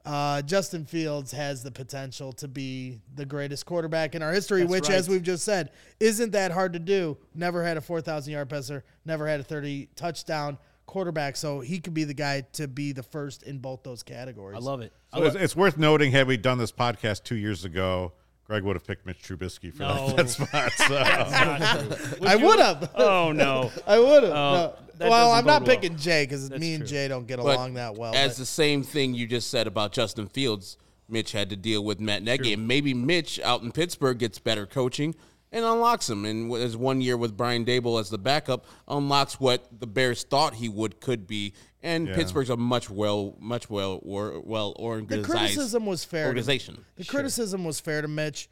Uh, 0.05 0.41
Justin 0.41 0.85
Fields 0.85 1.33
has 1.33 1.61
the 1.61 1.69
potential 1.69 2.31
to 2.31 2.47
be 2.47 2.99
the 3.13 3.25
greatest 3.25 3.65
quarterback 3.65 4.15
in 4.15 4.23
our 4.23 4.31
history, 4.31 4.61
That's 4.61 4.71
which, 4.71 4.89
right. 4.89 4.97
as 4.97 5.09
we've 5.09 5.21
just 5.21 5.43
said, 5.43 5.71
isn't 5.99 6.31
that 6.31 6.51
hard 6.51 6.73
to 6.73 6.79
do. 6.79 7.17
Never 7.35 7.63
had 7.63 7.75
a 7.75 7.81
4,000 7.81 8.31
yard 8.31 8.49
passer, 8.49 8.85
never 9.05 9.27
had 9.27 9.41
a 9.41 9.43
30 9.43 9.89
touchdown 9.97 10.57
quarterback. 10.87 11.35
So 11.35 11.59
he 11.59 11.79
could 11.79 11.93
be 11.93 12.05
the 12.05 12.13
guy 12.13 12.41
to 12.53 12.67
be 12.67 12.93
the 12.93 13.03
first 13.03 13.43
in 13.43 13.59
both 13.59 13.83
those 13.83 14.01
categories. 14.01 14.55
I 14.55 14.61
love 14.61 14.81
it. 14.81 14.93
So 15.13 15.23
it's, 15.25 15.35
it's 15.35 15.55
worth 15.55 15.77
noting, 15.77 16.13
had 16.13 16.27
we 16.27 16.37
done 16.37 16.57
this 16.57 16.71
podcast 16.71 17.25
two 17.25 17.35
years 17.35 17.65
ago, 17.65 18.13
Greg 18.49 18.63
would 18.63 18.75
have 18.75 18.85
picked 18.85 19.05
Mitch 19.05 19.21
Trubisky 19.21 19.71
for 19.71 19.83
No. 19.83 20.07
that, 20.07 20.17
that 20.17 20.29
spot. 20.29 20.71
So. 20.71 20.89
Not 20.89 21.61
true. 21.61 22.17
Oh, 22.19 22.27
I 22.27 22.35
would 22.35 22.59
have. 22.59 22.91
Oh 22.95 23.31
no. 23.31 23.71
I 23.85 23.99
would 23.99 24.23
have. 24.23 24.31
Oh, 24.33 24.75
that 24.97 25.07
well, 25.09 25.31
I'm 25.31 25.45
not 25.45 25.59
bode 25.61 25.67
well. 25.67 25.75
picking 25.77 25.97
Jay 25.97 26.23
because 26.23 26.49
me 26.49 26.73
and 26.73 26.81
true. 26.81 26.87
Jay 26.87 27.07
don't 27.07 27.27
get 27.27 27.37
But 27.37 27.55
along 27.55 27.75
that 27.75 27.95
well. 27.95 28.13
As 28.15 28.31
but- 28.33 28.37
the 28.39 28.45
same 28.47 28.81
thing 28.81 29.13
you 29.13 29.27
just 29.27 29.51
said 29.51 29.67
about 29.67 29.91
Justin 29.93 30.27
Fields, 30.27 30.77
Mitch 31.07 31.31
had 31.31 31.51
to 31.51 31.55
deal 31.55 31.83
with 31.85 31.99
Matt 31.99 32.23
Nagy, 32.23 32.51
and 32.53 32.67
maybe 32.67 32.93
Mitch 32.95 33.39
out 33.41 33.61
in 33.61 33.71
Pittsburgh 33.71 34.17
gets 34.17 34.39
better 34.39 34.65
coaching 34.65 35.13
and 35.51 35.65
unlocks 35.65 36.09
him. 36.09 36.25
And 36.25 36.51
as 36.53 36.77
one 36.77 37.01
year 37.01 37.17
with 37.17 37.35
Brian 37.35 37.65
Daboll 37.65 37.99
as 37.99 38.09
the 38.09 38.17
backup, 38.17 38.65
unlocks 38.87 39.39
what 39.39 39.67
the 39.79 39.87
Bears 39.87 40.23
thought 40.23 40.55
he 40.55 40.69
would 40.69 40.99
could 41.01 41.27
be. 41.27 41.53
And 41.81 42.07
Yeah. 42.07 42.15
Pittsburgh's 42.15 42.49
a 42.49 42.57
much 42.57 42.89
well, 42.89 43.35
much 43.39 43.69
well, 43.69 43.99
or 44.03 44.39
well 44.41 44.73
the 44.73 44.79
organized 44.79 45.29
criticism 45.29 45.85
was 45.85 46.03
fair. 46.03 46.23
to- 46.23 46.27
organization. 46.27 46.85
The 46.97 47.05
criticism 47.05 47.63
was 47.63 47.79
fair 47.79 48.01
to 48.01 48.07
Mitch. 48.07 48.49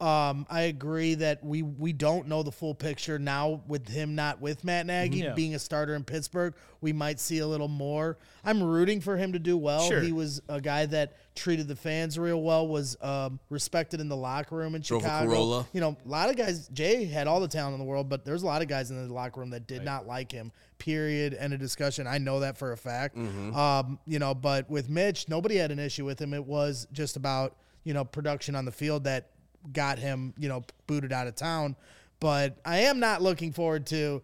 Um, 0.00 0.46
I 0.48 0.62
agree 0.62 1.14
that 1.16 1.42
we 1.42 1.62
we 1.62 1.92
don't 1.92 2.28
know 2.28 2.44
the 2.44 2.52
full 2.52 2.72
picture 2.72 3.18
now 3.18 3.62
with 3.66 3.88
him 3.88 4.14
not 4.14 4.40
with 4.40 4.62
Matt 4.62 4.86
Nagy 4.86 5.18
Yeah. 5.18 5.34
being 5.34 5.56
a 5.56 5.58
starter 5.58 5.96
in 5.96 6.04
Pittsburgh. 6.04 6.54
We 6.80 6.92
might 6.92 7.18
see 7.18 7.40
a 7.40 7.46
little 7.48 7.66
more. 7.66 8.16
I'm 8.44 8.62
rooting 8.62 9.00
for 9.00 9.16
him 9.16 9.32
to 9.32 9.40
do 9.40 9.56
well. 9.56 9.88
Sure. 9.88 10.00
He 10.00 10.12
was 10.12 10.40
a 10.48 10.60
guy 10.60 10.86
that 10.86 11.16
treated 11.34 11.66
the 11.66 11.74
fans 11.74 12.16
real 12.16 12.40
well, 12.40 12.68
was 12.68 12.96
um, 13.02 13.40
respected 13.50 14.00
in 14.00 14.08
the 14.08 14.16
locker 14.16 14.54
room 14.54 14.76
in 14.76 14.82
Drove 14.82 15.02
a 15.02 15.04
Chicago. 15.04 15.30
Corolla. 15.30 15.66
You 15.72 15.80
know, 15.80 15.96
a 16.04 16.08
lot 16.08 16.30
of 16.30 16.36
guys. 16.36 16.68
Jay 16.68 17.04
had 17.04 17.26
all 17.26 17.40
the 17.40 17.48
talent 17.48 17.74
in 17.74 17.80
the 17.80 17.84
world, 17.86 18.08
but 18.08 18.24
there's 18.24 18.44
a 18.44 18.46
lot 18.46 18.62
of 18.62 18.68
guys 18.68 18.92
in 18.92 19.08
the 19.08 19.12
locker 19.12 19.40
room 19.40 19.50
that 19.50 19.66
did 19.66 19.82
not 19.84 20.06
like 20.06 20.30
him. 20.30 20.52
Period. 20.78 21.34
End 21.34 21.52
of 21.52 21.58
discussion. 21.58 22.06
I 22.06 22.18
know 22.18 22.38
that 22.38 22.56
for 22.56 22.70
a 22.70 22.76
fact. 22.76 23.16
Um, 23.16 23.98
you 24.06 24.20
know, 24.20 24.32
but 24.32 24.70
with 24.70 24.88
Mitch, 24.88 25.28
nobody 25.28 25.56
had 25.56 25.72
an 25.72 25.80
issue 25.80 26.04
with 26.04 26.20
him. 26.20 26.32
It 26.34 26.44
was 26.46 26.86
just 26.92 27.16
about 27.16 27.56
you 27.82 27.94
know 27.94 28.04
production 28.04 28.54
on 28.54 28.64
the 28.64 28.70
field 28.72 29.02
that 29.02 29.30
got 29.72 29.98
him 29.98 30.34
you 30.38 30.48
know 30.48 30.64
booted 30.86 31.12
out 31.12 31.26
of 31.26 31.34
town. 31.36 31.76
But 32.20 32.56
I 32.64 32.78
am 32.80 32.98
not 33.00 33.22
looking 33.22 33.52
forward 33.52 33.86
to 33.86 34.22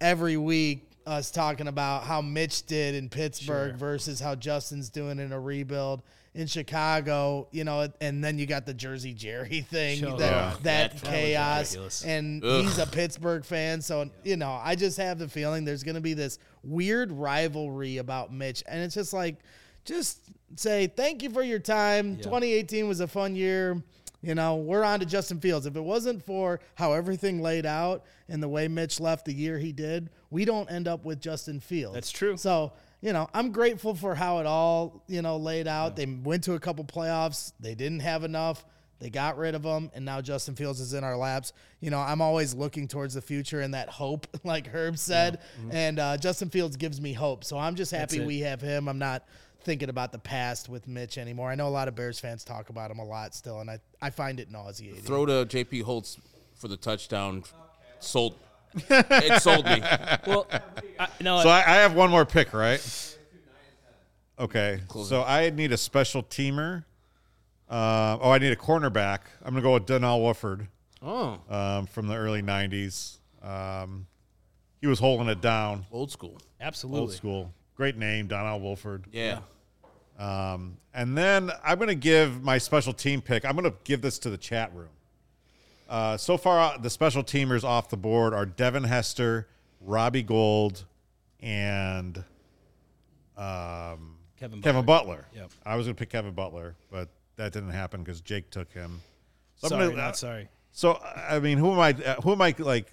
every 0.00 0.36
week 0.36 0.82
us 1.06 1.30
talking 1.30 1.68
about 1.68 2.02
how 2.02 2.20
Mitch 2.20 2.66
did 2.66 2.96
in 2.96 3.08
Pittsburgh 3.08 3.76
versus 3.76 4.18
how 4.18 4.34
Justin's 4.34 4.88
doing 4.90 5.20
in 5.20 5.30
a 5.32 5.38
rebuild 5.38 6.02
in 6.34 6.48
Chicago, 6.48 7.46
you 7.52 7.62
know, 7.64 7.88
and 8.00 8.22
then 8.22 8.38
you 8.38 8.44
got 8.44 8.66
the 8.66 8.74
Jersey 8.74 9.14
Jerry 9.14 9.60
thing, 9.70 10.00
Sure. 10.00 10.18
that, 10.18 10.30
Yeah. 10.32 10.56
that, 10.62 10.92
That 10.98 11.02
chaos. 11.02 11.60
ridiculous. 11.70 12.04
And 12.04 12.42
he's 12.42 12.78
a 12.78 12.86
Pittsburgh 12.86 13.44
fan. 13.44 13.80
So, 13.80 14.10
you 14.24 14.36
know, 14.36 14.50
I 14.62 14.74
just 14.74 14.96
have 14.98 15.18
the 15.20 15.28
feeling 15.28 15.64
there's 15.64 15.84
going 15.84 15.94
to 15.94 16.00
be 16.00 16.12
this 16.14 16.38
weird 16.64 17.12
rivalry 17.12 17.98
about 17.98 18.32
Mitch. 18.32 18.64
And 18.66 18.82
it's 18.82 18.94
just 18.96 19.12
like, 19.12 19.36
just 19.84 20.18
say, 20.56 20.88
thank 20.88 21.22
you 21.22 21.30
for 21.30 21.42
your 21.44 21.60
time. 21.60 22.16
2018 22.16 22.88
was 22.88 22.98
a 23.00 23.06
fun 23.08 23.36
year. 23.36 23.80
You 24.22 24.34
know, 24.34 24.56
we're 24.56 24.82
on 24.82 25.00
to 25.00 25.06
Justin 25.06 25.40
Fields. 25.40 25.66
If 25.66 25.76
it 25.76 25.80
wasn't 25.80 26.24
for 26.24 26.60
how 26.74 26.92
everything 26.92 27.42
laid 27.42 27.66
out 27.66 28.04
and 28.28 28.42
the 28.42 28.48
way 28.48 28.66
Mitch 28.66 28.98
left 28.98 29.26
the 29.26 29.32
year 29.32 29.58
he 29.58 29.72
did, 29.72 30.10
we 30.30 30.44
don't 30.44 30.70
end 30.70 30.88
up 30.88 31.04
with 31.04 31.20
Justin 31.20 31.60
Fields. 31.60 31.94
That's 31.94 32.10
true. 32.10 32.36
So, 32.36 32.72
you 33.00 33.12
know, 33.12 33.28
I'm 33.34 33.52
grateful 33.52 33.94
for 33.94 34.14
how 34.14 34.38
it 34.38 34.46
all, 34.46 35.04
you 35.06 35.22
know, 35.22 35.36
laid 35.36 35.68
out. 35.68 35.96
They 35.96 36.06
went 36.06 36.44
to 36.44 36.54
a 36.54 36.60
couple 36.60 36.84
playoffs. 36.84 37.52
They 37.60 37.74
didn't 37.74 38.00
have 38.00 38.24
enough. 38.24 38.64
They 38.98 39.10
got 39.10 39.36
rid 39.36 39.54
of 39.54 39.62
him, 39.62 39.90
and 39.94 40.06
now 40.06 40.22
Justin 40.22 40.54
Fields 40.54 40.80
is 40.80 40.94
in 40.94 41.04
our 41.04 41.18
laps. 41.18 41.52
You 41.80 41.90
know, 41.90 41.98
I'm 41.98 42.22
always 42.22 42.54
looking 42.54 42.88
towards 42.88 43.12
the 43.12 43.20
future 43.20 43.60
and 43.60 43.74
that 43.74 43.90
hope, 43.90 44.26
like 44.44 44.66
Herb 44.68 44.96
said. 44.96 45.40
And 45.70 45.98
uh, 45.98 46.16
Justin 46.16 46.48
Fields 46.48 46.78
gives 46.78 46.98
me 46.98 47.12
hope. 47.12 47.44
So 47.44 47.58
I'm 47.58 47.74
just 47.74 47.92
happy 47.92 48.20
we 48.20 48.40
have 48.40 48.62
him. 48.62 48.88
I'm 48.88 48.98
not 48.98 49.26
thinking 49.66 49.88
about 49.90 50.12
the 50.12 50.18
past 50.18 50.68
with 50.68 50.86
Mitch 50.86 51.18
anymore. 51.18 51.50
I 51.50 51.56
know 51.56 51.66
a 51.66 51.68
lot 51.68 51.88
of 51.88 51.96
Bears 51.96 52.20
fans 52.20 52.44
talk 52.44 52.70
about 52.70 52.90
him 52.90 53.00
a 53.00 53.04
lot 53.04 53.34
still, 53.34 53.60
and 53.60 53.68
I, 53.68 53.80
I 54.00 54.10
find 54.10 54.38
it 54.38 54.48
nauseating. 54.50 55.02
Throw 55.02 55.26
to 55.26 55.44
J.P. 55.44 55.80
Holtz 55.80 56.18
for 56.54 56.68
the 56.68 56.76
touchdown. 56.76 57.42
Sold. 57.98 58.36
it 58.88 59.42
sold 59.42 59.64
me. 59.66 59.82
Well, 60.26 60.46
I, 60.98 61.08
no, 61.20 61.42
So 61.42 61.48
I, 61.48 61.58
I 61.58 61.74
have 61.76 61.94
one 61.94 62.10
more 62.10 62.24
pick, 62.24 62.52
right? 62.54 62.80
Okay. 64.38 64.80
So 65.04 65.22
I 65.22 65.50
need 65.50 65.72
a 65.72 65.76
special 65.76 66.22
teamer. 66.22 66.84
Uh, 67.68 68.18
oh, 68.20 68.30
I 68.30 68.38
need 68.38 68.52
a 68.52 68.56
cornerback. 68.56 69.20
I'm 69.42 69.52
going 69.52 69.56
to 69.56 69.62
go 69.62 69.74
with 69.74 69.86
Donnell 69.86 70.20
Woolford 70.20 70.68
Oh, 71.02 71.38
um, 71.50 71.86
from 71.86 72.06
the 72.06 72.14
early 72.14 72.42
90s. 72.42 73.16
Um, 73.42 74.06
he 74.80 74.86
was 74.86 74.98
holding 75.00 75.28
it 75.28 75.40
down, 75.40 75.86
old 75.90 76.12
school. 76.12 76.38
absolutely. 76.60 77.00
old 77.00 77.12
school. 77.12 77.52
Great 77.76 77.96
name, 77.96 78.26
Donnell 78.28 78.60
Woolford. 78.60 79.06
Yeah. 79.12 79.40
Um, 80.18 80.78
and 80.94 81.16
then 81.16 81.50
I'm 81.62 81.76
going 81.78 81.88
to 81.88 81.94
give 81.94 82.42
my 82.42 82.58
special 82.58 82.92
team 82.92 83.20
pick. 83.20 83.44
I'm 83.44 83.54
going 83.56 83.70
to 83.70 83.76
give 83.84 84.00
this 84.00 84.18
to 84.20 84.30
the 84.30 84.38
chat 84.38 84.74
room. 84.74 84.88
Uh, 85.88 86.16
so 86.16 86.36
far, 86.36 86.58
uh, 86.74 86.78
the 86.78 86.90
special 86.90 87.22
teamers 87.22 87.62
off 87.64 87.88
the 87.90 87.96
board 87.96 88.32
are 88.34 88.46
Devin 88.46 88.84
Hester, 88.84 89.46
Robbie 89.80 90.22
Gould, 90.22 90.84
and 91.40 92.24
um, 93.36 94.16
Kevin 94.38 94.62
Kevin 94.62 94.84
Butler. 94.84 95.26
Yep. 95.34 95.50
I 95.64 95.76
was 95.76 95.86
going 95.86 95.94
to 95.94 95.98
pick 95.98 96.10
Kevin 96.10 96.32
Butler, 96.32 96.74
but 96.90 97.08
that 97.36 97.52
didn't 97.52 97.70
happen 97.70 98.02
because 98.02 98.20
Jake 98.20 98.50
took 98.50 98.72
him. 98.72 99.00
So, 99.56 99.66
I'm 99.66 99.68
Sorry, 99.70 99.88
gonna- 99.90 100.02
uh, 100.02 100.06
not 100.06 100.16
sorry. 100.16 100.48
so 100.72 101.00
I 101.28 101.38
mean, 101.38 101.58
who 101.58 101.72
am 101.72 101.78
I? 101.78 101.90
Uh, 101.90 102.20
who 102.22 102.32
am 102.32 102.42
I 102.42 102.54
like 102.58 102.90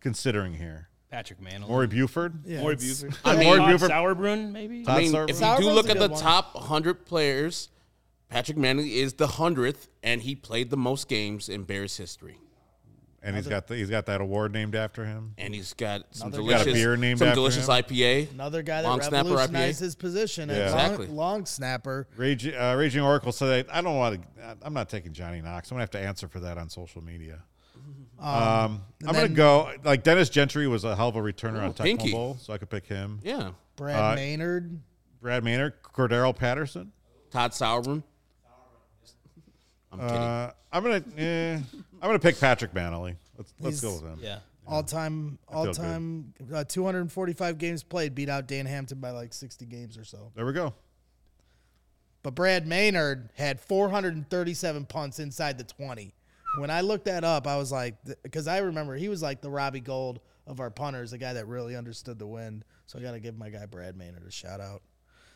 considering 0.00 0.54
here? 0.54 0.88
Patrick 1.10 1.40
Mannelly. 1.40 1.68
Maury 1.68 1.86
Buford. 1.86 2.44
Yeah, 2.44 2.60
Maury 2.60 2.74
it's- 2.74 3.02
Buford. 3.02 3.18
I 3.24 3.36
mean- 3.36 3.46
Todd 3.46 3.58
Maury 3.58 3.72
Buford- 3.72 3.90
Sauerbrun, 3.90 4.52
maybe. 4.52 4.84
I 4.86 4.98
mean, 4.98 5.12
Sauerbrun. 5.12 5.30
if 5.30 5.36
you 5.36 5.40
do 5.40 5.44
Sauerbrun's 5.46 5.64
look 5.74 5.86
a 5.86 5.90
at 5.90 5.98
good 5.98 6.10
the 6.10 6.14
one. 6.14 6.22
top 6.22 6.54
100 6.54 7.06
players, 7.06 7.70
Patrick 8.28 8.58
Mannelly 8.58 8.90
is 8.92 9.14
the 9.14 9.26
100th, 9.26 9.88
and 10.02 10.20
he 10.22 10.34
played 10.34 10.68
the 10.70 10.76
most 10.76 11.08
games 11.08 11.48
in 11.48 11.64
Bears 11.64 11.96
history. 11.96 12.38
and 13.20 13.34
he's 13.34 13.48
got 13.48 13.66
the, 13.66 13.74
he's 13.74 13.90
got 13.90 14.06
that 14.06 14.20
award 14.20 14.52
named 14.52 14.76
after 14.76 15.04
him. 15.04 15.34
and 15.38 15.52
he's 15.52 15.72
got 15.74 16.02
some 16.14 16.28
Another 16.28 16.42
guy. 16.42 16.48
delicious 16.50 16.64
Got 16.66 16.70
a 16.70 16.74
beer 16.74 16.96
named 16.96 17.18
some 17.18 17.28
after 17.28 17.34
delicious 17.34 17.64
him? 17.66 17.74
IPA. 17.74 18.30
Another 18.30 18.62
guy 18.62 18.82
that 18.82 18.88
Long 18.88 19.00
snapper 19.02 19.30
revolutionized 19.30 19.78
IPA. 19.80 19.84
his 19.84 19.94
position 19.96 20.48
Yeah. 20.50 20.64
Exactly. 20.66 21.06
long, 21.08 21.16
long 21.16 21.46
snapper. 21.46 22.06
Raging, 22.16 22.54
uh, 22.54 22.74
Raging 22.76 23.02
Oracle 23.02 23.32
said, 23.32 23.66
"I 23.72 23.80
don't 23.80 23.96
want 23.96 24.22
to. 24.22 24.56
I'm 24.62 24.72
not 24.72 24.88
taking 24.88 25.12
Johnny 25.12 25.40
Knox. 25.40 25.68
I'm 25.70 25.74
gonna 25.74 25.82
have 25.82 25.90
to 25.90 25.98
answer 25.98 26.28
for 26.28 26.38
that 26.40 26.58
on 26.58 26.68
social 26.68 27.02
media." 27.02 27.40
Um, 28.18 28.82
I'm 29.06 29.14
gonna 29.14 29.28
go 29.28 29.72
like 29.84 30.02
Dennis 30.02 30.28
Gentry 30.28 30.66
was 30.66 30.84
a 30.84 30.96
hell 30.96 31.08
of 31.08 31.16
a 31.16 31.20
returner 31.20 31.62
on 31.62 31.72
Tecmo 31.72 31.82
Pinky. 31.84 32.12
Bowl, 32.12 32.36
so 32.40 32.52
I 32.52 32.58
could 32.58 32.68
pick 32.70 32.86
him. 32.86 33.20
Yeah, 33.22 33.52
Brad 33.76 34.12
Uh, 34.12 34.14
Maynard. 34.16 34.80
Brad 35.20 35.44
Maynard, 35.44 35.82
Cordarrelle 35.82 36.34
Patterson. 36.36 36.92
Todd 37.30 37.52
Sauerbrun. 37.52 38.02
I'm 39.92 39.98
kidding. 40.00 40.14
Uh, 40.16 40.52
I'm 40.72 40.82
gonna, 40.82 41.02
eh, 41.16 41.54
I'm 41.56 42.00
gonna 42.00 42.18
pick 42.18 42.38
Patrick 42.38 42.72
Mannelly. 42.74 43.16
Let's 43.36 43.54
let's 43.60 43.80
He's- 43.80 43.80
go 43.80 43.94
with 43.94 44.12
him. 44.12 44.18
Yeah. 44.22 44.40
All 44.66 44.82
time, 44.82 45.38
all 45.48 45.72
time, 45.72 46.34
uh, 46.52 46.62
245 46.62 47.56
games 47.56 47.82
played, 47.82 48.14
beat 48.14 48.28
out 48.28 48.46
Dan 48.46 48.66
Hampton 48.66 49.00
by 49.00 49.10
like 49.12 49.32
60 49.32 49.64
games 49.64 49.96
or 49.96 50.04
so. 50.04 50.30
There 50.34 50.44
we 50.44 50.52
go. 50.52 50.74
But 52.22 52.34
Brad 52.34 52.66
Maynard 52.66 53.30
had 53.36 53.60
437 53.62 54.84
punts 54.84 55.18
inside 55.20 55.56
the 55.56 55.64
20. 55.64 56.12
When 56.56 56.70
I 56.70 56.80
looked 56.80 57.04
that 57.04 57.24
up, 57.24 57.46
I 57.46 57.56
was 57.56 57.70
like, 57.70 57.94
because 58.22 58.48
I 58.48 58.58
remember 58.58 58.94
he 58.96 59.08
was 59.08 59.22
like 59.22 59.40
the 59.40 59.50
Robbie 59.50 59.80
Gould 59.80 60.20
of 60.46 60.60
our 60.60 60.70
punters, 60.70 61.10
the 61.10 61.18
guy 61.18 61.34
that 61.34 61.46
really 61.46 61.76
understood 61.76 62.18
the 62.18 62.26
wind. 62.26 62.64
So 62.86 62.98
I 62.98 63.02
got 63.02 63.12
to 63.12 63.20
give 63.20 63.36
my 63.38 63.50
guy 63.50 63.66
Brad 63.66 63.96
Maynard 63.96 64.26
a 64.26 64.30
shout 64.30 64.60
out. 64.60 64.82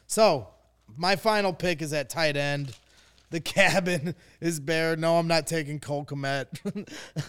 So 0.07 0.49
my 0.97 1.17
final 1.17 1.53
pick 1.53 1.83
is 1.83 1.93
at 1.93 2.09
tight 2.09 2.37
end. 2.37 2.75
The 3.31 3.41
cabin 3.41 4.15
is 4.41 4.59
bare. 4.61 4.95
No, 4.97 5.17
I'm 5.19 5.27
not 5.29 5.47
taking 5.47 5.81
Cole 5.81 6.05
Kmet. 6.05 6.47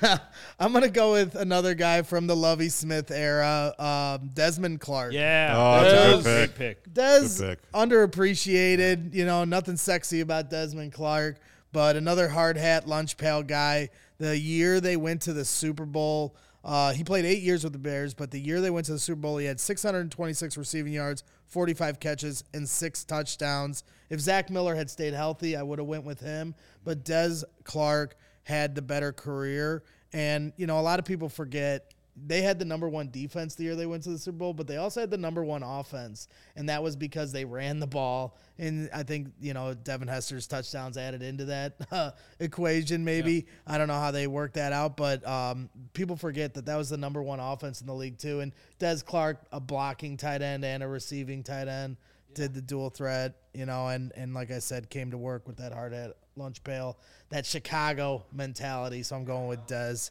I'm 0.60 0.74
gonna 0.74 0.90
go 0.90 1.14
with 1.14 1.36
another 1.36 1.76
guy 1.76 2.02
from 2.02 2.28
the 2.28 2.36
Lovie 2.36 2.68
Smith 2.68 3.10
era, 3.10 3.74
um, 3.80 4.30
Desmond 4.34 4.82
Clark. 4.82 5.14
Yeah. 5.14 5.54
Oh, 5.56 5.84
that's 5.84 5.94
a 5.94 5.96
good 5.96 6.24
pick. 6.26 6.58
great 6.58 6.84
pick. 6.84 6.94
Des 6.94 7.38
Good 7.38 7.48
pick. 7.60 7.72
underappreciated. 7.72 9.14
You 9.14 9.26
know, 9.26 9.44
nothing 9.46 9.78
sexy 9.78 10.20
about 10.22 10.50
Desmond 10.50 10.92
Clark, 10.94 11.38
but 11.74 11.98
another 11.98 12.30
hard 12.30 12.56
hat 12.56 12.88
lunch 12.88 13.18
pail 13.18 13.44
guy. 13.44 13.90
The 14.20 14.38
year 14.38 14.80
they 14.80 14.96
went 14.96 15.24
to 15.24 15.34
the 15.34 15.44
Super 15.44 15.86
Bowl, 15.86 16.36
uh, 16.64 16.94
he 16.94 17.04
played 17.04 17.26
eight 17.26 17.44
years 17.44 17.64
with 17.64 17.74
the 17.74 17.80
Bears, 17.80 18.14
but 18.14 18.32
the 18.32 18.40
year 18.40 18.62
they 18.62 18.70
went 18.70 18.86
to 18.86 18.94
the 18.94 19.00
Super 19.00 19.20
Bowl, 19.20 19.38
he 19.38 19.46
had 19.46 19.60
626 19.60 20.58
receiving 20.58 20.94
yards, 20.94 21.24
45 21.48 22.00
catches, 22.00 22.44
and 22.54 22.68
six 22.70 23.04
touchdowns. 23.04 23.84
If 24.10 24.22
Zach 24.22 24.50
Miller 24.50 24.76
had 24.76 24.90
stayed 24.90 25.14
healthy, 25.14 25.58
I 25.58 25.64
would 25.64 25.80
have 25.80 25.88
went 25.88 26.06
with 26.06 26.22
him. 26.22 26.56
But 26.86 27.04
Des 27.04 27.42
Clark 27.66 28.16
had 28.44 28.76
the 28.76 28.82
better 28.82 29.12
career, 29.12 29.84
and 30.14 30.54
you 30.56 30.68
know, 30.68 30.80
a 30.80 30.82
lot 30.82 31.00
of 31.00 31.06
people 31.06 31.28
forget 31.28 31.94
they 32.16 32.42
had 32.42 32.60
the 32.60 32.66
number 32.66 32.88
one 32.88 33.10
defense 33.10 33.56
the 33.56 33.64
year 33.64 33.76
they 33.76 33.86
went 33.86 34.04
to 34.04 34.10
the 34.10 34.18
Super 34.18 34.38
Bowl, 34.38 34.54
but 34.54 34.68
they 34.68 34.78
also 34.78 35.00
had 35.00 35.10
the 35.10 35.18
number 35.18 35.44
one 35.44 35.64
offense, 35.64 36.28
and 36.56 36.70
that 36.70 36.84
was 36.84 36.96
because 36.96 37.32
they 37.32 37.44
ran 37.44 37.80
the 37.80 37.88
ball. 37.88 38.38
And 38.60 38.90
I 38.94 39.04
think 39.04 39.30
you 39.42 39.54
know 39.54 39.74
Devin 39.74 40.08
Hester's 40.08 40.46
touchdowns 40.46 40.98
added 40.98 41.24
into 41.24 41.46
that 41.46 41.76
uh, 41.92 42.12
equation. 42.40 43.04
Maybe 43.04 43.48
I 43.66 43.78
don't 43.78 43.88
know 43.88 44.00
how 44.00 44.12
they 44.12 44.28
worked 44.28 44.56
that 44.56 44.74
out, 44.74 44.96
but 44.96 45.28
um, 45.28 45.70
people 45.94 46.16
forget 46.16 46.54
that 46.54 46.66
that 46.68 46.76
was 46.76 46.90
the 46.90 46.98
number 46.98 47.22
one 47.22 47.40
offense 47.40 47.82
in 47.82 47.88
the 47.88 47.96
league 47.96 48.20
too. 48.20 48.42
And 48.42 48.54
Des 48.78 48.98
Clark, 49.06 49.40
a 49.52 49.60
blocking 49.60 50.18
tight 50.18 50.42
end 50.42 50.64
and 50.64 50.84
a 50.84 50.88
receiving 50.88 51.44
tight 51.44 51.68
end, 51.68 51.98
did 52.36 52.54
the 52.54 52.62
dual 52.62 52.92
threat. 52.92 53.36
You 53.54 53.66
know, 53.66 53.88
and 53.88 54.12
and 54.16 54.36
like 54.36 54.52
I 54.52 54.60
said, 54.60 54.90
came 54.90 55.12
to 55.12 55.18
work 55.18 55.48
with 55.48 55.58
that 55.58 55.74
hard 55.74 55.94
hat 55.94 56.12
lunch 56.36 56.64
pail, 56.64 56.98
that 57.30 57.46
Chicago 57.46 58.26
mentality. 58.32 59.02
So 59.04 59.16
I'm 59.16 59.26
going 59.26 59.48
with 59.48 59.66
Des. 59.66 60.10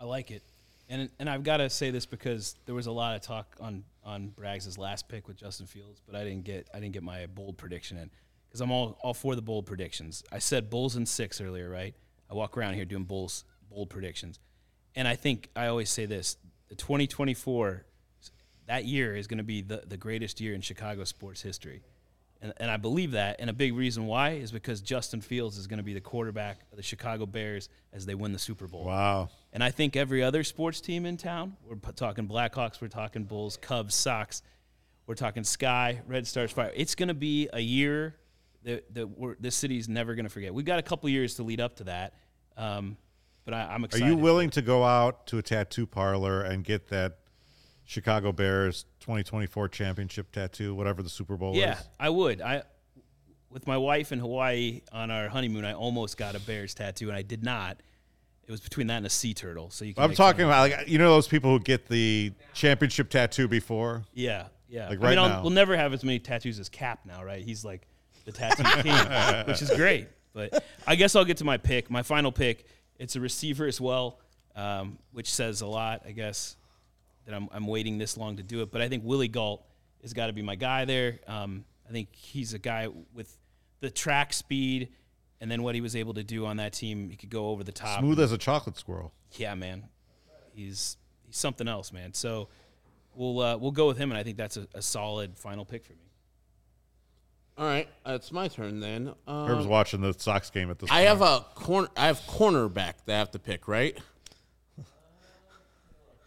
I 0.00 0.04
like 0.04 0.30
it. 0.30 0.42
And 0.88 1.10
and 1.18 1.28
I've 1.28 1.42
got 1.42 1.58
to 1.58 1.68
say 1.68 1.90
this 1.90 2.06
because 2.06 2.56
there 2.66 2.74
was 2.74 2.86
a 2.86 2.92
lot 2.92 3.14
of 3.14 3.22
talk 3.22 3.56
on 3.60 3.84
on 4.04 4.30
Braggs' 4.30 4.78
last 4.78 5.08
pick 5.08 5.28
with 5.28 5.36
Justin 5.36 5.66
Fields, 5.66 6.00
but 6.06 6.14
I 6.14 6.24
didn't 6.24 6.44
get 6.44 6.68
I 6.72 6.80
didn't 6.80 6.94
get 6.94 7.02
my 7.02 7.26
bold 7.26 7.58
prediction 7.58 7.98
in 7.98 8.10
because 8.48 8.60
I'm 8.60 8.70
all 8.70 8.98
all 9.02 9.14
for 9.14 9.34
the 9.34 9.42
bold 9.42 9.66
predictions. 9.66 10.24
I 10.32 10.38
said 10.38 10.70
Bulls 10.70 10.96
in 10.96 11.04
six 11.04 11.40
earlier, 11.40 11.68
right? 11.68 11.94
I 12.30 12.34
walk 12.34 12.56
around 12.56 12.74
here 12.74 12.84
doing 12.84 13.04
Bulls 13.04 13.44
bold 13.70 13.90
predictions, 13.90 14.38
and 14.94 15.06
I 15.06 15.14
think 15.14 15.50
I 15.54 15.66
always 15.66 15.90
say 15.90 16.06
this: 16.06 16.38
the 16.68 16.74
2024 16.74 17.84
that 18.66 18.84
year 18.84 19.16
is 19.16 19.26
going 19.26 19.38
to 19.38 19.44
be 19.44 19.60
the 19.60 19.82
the 19.86 19.96
greatest 19.96 20.40
year 20.40 20.54
in 20.54 20.62
Chicago 20.62 21.04
sports 21.04 21.42
history. 21.42 21.82
And, 22.40 22.52
and 22.58 22.70
I 22.70 22.76
believe 22.76 23.12
that. 23.12 23.36
And 23.40 23.50
a 23.50 23.52
big 23.52 23.74
reason 23.74 24.06
why 24.06 24.32
is 24.32 24.52
because 24.52 24.80
Justin 24.80 25.20
Fields 25.20 25.58
is 25.58 25.66
going 25.66 25.78
to 25.78 25.82
be 25.82 25.94
the 25.94 26.00
quarterback 26.00 26.60
of 26.70 26.76
the 26.76 26.82
Chicago 26.82 27.26
Bears 27.26 27.68
as 27.92 28.06
they 28.06 28.14
win 28.14 28.32
the 28.32 28.38
Super 28.38 28.66
Bowl. 28.68 28.84
Wow. 28.84 29.30
And 29.52 29.64
I 29.64 29.70
think 29.70 29.96
every 29.96 30.22
other 30.22 30.44
sports 30.44 30.80
team 30.80 31.04
in 31.04 31.16
town, 31.16 31.56
we're 31.66 31.76
talking 31.92 32.28
Blackhawks, 32.28 32.80
we're 32.80 32.88
talking 32.88 33.24
Bulls, 33.24 33.56
Cubs, 33.56 33.94
Sox, 33.94 34.42
we're 35.06 35.14
talking 35.14 35.42
Sky, 35.42 36.00
Red 36.06 36.26
Stars, 36.26 36.52
Fire. 36.52 36.72
It's 36.76 36.94
going 36.94 37.08
to 37.08 37.14
be 37.14 37.48
a 37.52 37.60
year 37.60 38.14
that, 38.64 38.94
that 38.94 39.06
we're, 39.18 39.36
this 39.40 39.56
city's 39.56 39.88
never 39.88 40.14
going 40.14 40.26
to 40.26 40.30
forget. 40.30 40.52
We've 40.52 40.66
got 40.66 40.78
a 40.78 40.82
couple 40.82 41.08
years 41.08 41.34
to 41.36 41.42
lead 41.42 41.60
up 41.60 41.76
to 41.76 41.84
that. 41.84 42.14
Um, 42.56 42.96
but 43.44 43.54
I, 43.54 43.62
I'm 43.62 43.84
excited. 43.84 44.04
Are 44.04 44.08
you 44.10 44.16
willing 44.16 44.50
to 44.50 44.62
go 44.62 44.84
out 44.84 45.26
to 45.28 45.38
a 45.38 45.42
tattoo 45.42 45.86
parlor 45.86 46.42
and 46.42 46.62
get 46.62 46.88
that 46.88 47.18
Chicago 47.88 48.32
Bears 48.32 48.84
2024 49.00 49.70
championship 49.70 50.30
tattoo, 50.30 50.74
whatever 50.74 51.02
the 51.02 51.08
Super 51.08 51.38
Bowl 51.38 51.54
Yeah, 51.56 51.72
is? 51.72 51.78
Yeah, 51.78 51.84
I 51.98 52.10
would. 52.10 52.42
I 52.42 52.62
with 53.50 53.66
my 53.66 53.78
wife 53.78 54.12
in 54.12 54.18
Hawaii 54.18 54.82
on 54.92 55.10
our 55.10 55.30
honeymoon, 55.30 55.64
I 55.64 55.72
almost 55.72 56.18
got 56.18 56.34
a 56.34 56.40
Bears 56.40 56.74
tattoo, 56.74 57.08
and 57.08 57.16
I 57.16 57.22
did 57.22 57.42
not. 57.42 57.80
It 58.46 58.50
was 58.50 58.60
between 58.60 58.88
that 58.88 58.98
and 58.98 59.06
a 59.06 59.10
sea 59.10 59.32
turtle. 59.32 59.70
So 59.70 59.86
you. 59.86 59.94
Can 59.94 60.04
I'm 60.04 60.12
talking 60.12 60.44
about 60.44 60.70
like 60.70 60.86
you 60.86 60.98
know 60.98 61.08
those 61.14 61.28
people 61.28 61.50
who 61.50 61.60
get 61.60 61.88
the 61.88 62.30
championship 62.52 63.08
tattoo 63.08 63.48
before. 63.48 64.02
Yeah, 64.12 64.48
yeah. 64.68 64.82
Like 64.82 64.88
I 64.88 64.92
mean, 64.92 65.00
right 65.00 65.18
I'll, 65.18 65.28
now. 65.30 65.40
we'll 65.40 65.50
never 65.50 65.74
have 65.74 65.94
as 65.94 66.04
many 66.04 66.18
tattoos 66.18 66.58
as 66.58 66.68
Cap 66.68 67.00
now, 67.06 67.24
right? 67.24 67.42
He's 67.42 67.64
like 67.64 67.88
the 68.26 68.32
tattoo 68.32 68.64
king, 68.82 69.46
which 69.46 69.62
is 69.62 69.70
great. 69.70 70.08
But 70.34 70.62
I 70.86 70.94
guess 70.94 71.16
I'll 71.16 71.24
get 71.24 71.38
to 71.38 71.44
my 71.44 71.56
pick. 71.56 71.90
My 71.90 72.02
final 72.02 72.32
pick. 72.32 72.66
It's 72.98 73.16
a 73.16 73.20
receiver 73.20 73.66
as 73.66 73.80
well, 73.80 74.18
um, 74.54 74.98
which 75.12 75.32
says 75.32 75.62
a 75.62 75.66
lot, 75.66 76.02
I 76.06 76.10
guess, 76.10 76.56
that 77.28 77.36
I'm, 77.36 77.48
I'm 77.52 77.66
waiting 77.66 77.98
this 77.98 78.16
long 78.16 78.38
to 78.38 78.42
do 78.42 78.62
it. 78.62 78.72
But 78.72 78.80
I 78.80 78.88
think 78.88 79.04
Willie 79.04 79.28
Gault 79.28 79.62
has 80.00 80.14
got 80.14 80.28
to 80.28 80.32
be 80.32 80.40
my 80.40 80.54
guy 80.54 80.86
there. 80.86 81.18
Um, 81.26 81.64
I 81.86 81.92
think 81.92 82.14
he's 82.14 82.54
a 82.54 82.58
guy 82.58 82.88
with 83.12 83.36
the 83.80 83.90
track 83.90 84.32
speed, 84.32 84.88
and 85.40 85.50
then 85.50 85.62
what 85.62 85.74
he 85.74 85.82
was 85.82 85.94
able 85.94 86.14
to 86.14 86.24
do 86.24 86.46
on 86.46 86.56
that 86.56 86.72
team. 86.72 87.10
He 87.10 87.16
could 87.16 87.28
go 87.28 87.50
over 87.50 87.62
the 87.62 87.72
top. 87.72 88.00
Smooth 88.00 88.18
as 88.18 88.32
a 88.32 88.38
chocolate 88.38 88.78
squirrel. 88.78 89.12
Yeah, 89.32 89.54
man, 89.54 89.84
he's 90.54 90.96
he's 91.26 91.36
something 91.36 91.68
else, 91.68 91.92
man. 91.92 92.14
So 92.14 92.48
we'll 93.14 93.40
uh, 93.40 93.56
we'll 93.58 93.72
go 93.72 93.86
with 93.86 93.98
him, 93.98 94.10
and 94.10 94.18
I 94.18 94.22
think 94.22 94.38
that's 94.38 94.56
a, 94.56 94.66
a 94.74 94.80
solid 94.80 95.36
final 95.38 95.66
pick 95.66 95.84
for 95.84 95.92
me. 95.92 95.98
All 97.58 97.66
right, 97.66 97.88
it's 98.06 98.32
my 98.32 98.48
turn 98.48 98.80
then. 98.80 99.12
Um, 99.26 99.48
Herb's 99.48 99.66
watching 99.66 100.00
the 100.00 100.14
Sox 100.14 100.48
game 100.48 100.70
at 100.70 100.78
this. 100.78 100.90
I 100.90 100.94
point. 100.94 101.08
have 101.08 101.20
a 101.22 101.44
corner. 101.54 101.88
I 101.94 102.06
have 102.06 102.20
cornerback 102.20 102.94
that 103.04 103.14
I 103.14 103.18
have 103.18 103.32
to 103.32 103.38
pick, 103.38 103.68
right? 103.68 103.98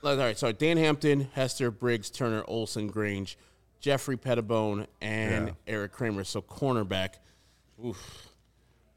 All 0.04 0.18
right, 0.18 0.38
sorry. 0.38 0.54
Dan 0.54 0.78
Hampton, 0.78 1.30
Hester, 1.34 1.70
Briggs, 1.72 2.10
Turner, 2.10 2.44
Olsen, 2.48 2.88
Grange, 2.88 3.38
Jeffery 3.80 4.18
Pettibone, 4.18 4.88
and 5.02 5.48
Yeah. 5.50 5.54
Erik 5.68 5.92
Kramer. 5.92 6.24
So 6.24 6.42
cornerback. 6.42 7.16
Oof. 7.86 7.98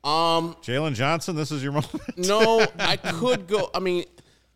Um, 0.03 0.55
Jaylon 0.63 0.95
Johnson. 0.95 1.37
This 1.37 1.51
is 1.51 1.63
your 1.63 1.73
moment. 1.73 2.19
no, 2.19 2.67
I 2.79 2.97
could 2.97 3.47
go. 3.47 3.71
I 3.75 3.81
mean, 3.81 4.05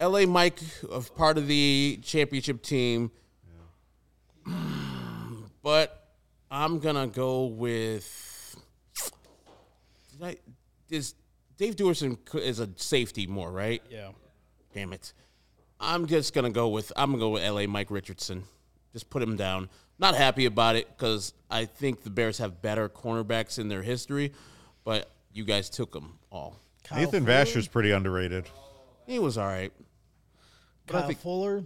L.A. 0.00 0.26
Mike, 0.26 0.60
of 0.90 1.14
part 1.16 1.38
of 1.38 1.46
the 1.48 1.98
championship 2.02 2.62
team, 2.62 3.10
yeah. 4.46 4.52
but 5.62 6.08
I'm 6.50 6.78
gonna 6.78 7.06
go 7.06 7.46
with. 7.46 8.56
Did 10.12 10.22
I, 10.26 10.36
is 10.90 11.14
Dave 11.56 11.76
Duerson 11.76 12.18
is 12.36 12.60
a 12.60 12.68
safety 12.76 13.26
more 13.26 13.50
right? 13.50 13.82
Yeah, 13.90 14.10
Damn 14.74 14.92
it. 14.92 15.12
I'm 15.80 16.06
just 16.06 16.34
gonna 16.34 16.50
go 16.50 16.68
with 16.68 16.92
I'm 16.96 17.10
gonna 17.10 17.20
go 17.20 17.30
with 17.30 17.48
LA 17.48 17.66
Mike 17.66 17.90
Richardson. 17.90 18.44
Just 18.92 19.10
put 19.10 19.22
him 19.22 19.36
down. 19.36 19.68
Not 19.98 20.14
happy 20.14 20.46
about 20.46 20.76
it 20.76 20.88
because 20.88 21.34
I 21.50 21.64
think 21.64 22.02
the 22.02 22.10
Bears 22.10 22.38
have 22.38 22.62
better 22.62 22.88
cornerbacks 22.88 23.58
in 23.58 23.68
their 23.68 23.82
history, 23.82 24.32
but 24.84 25.10
you 25.32 25.44
guys 25.44 25.68
took 25.68 25.92
them 25.92 26.18
all. 26.30 26.56
Kyle 26.84 26.98
Nathan 26.98 27.24
Fuller, 27.24 27.26
Vasher's 27.26 27.68
pretty 27.68 27.90
underrated. 27.90 28.46
He 29.06 29.18
was 29.18 29.36
all 29.36 29.46
right. 29.46 29.72
But 30.86 30.96
I 30.96 30.98
Kyle 31.00 31.08
think 31.08 31.20
Fuller, 31.20 31.64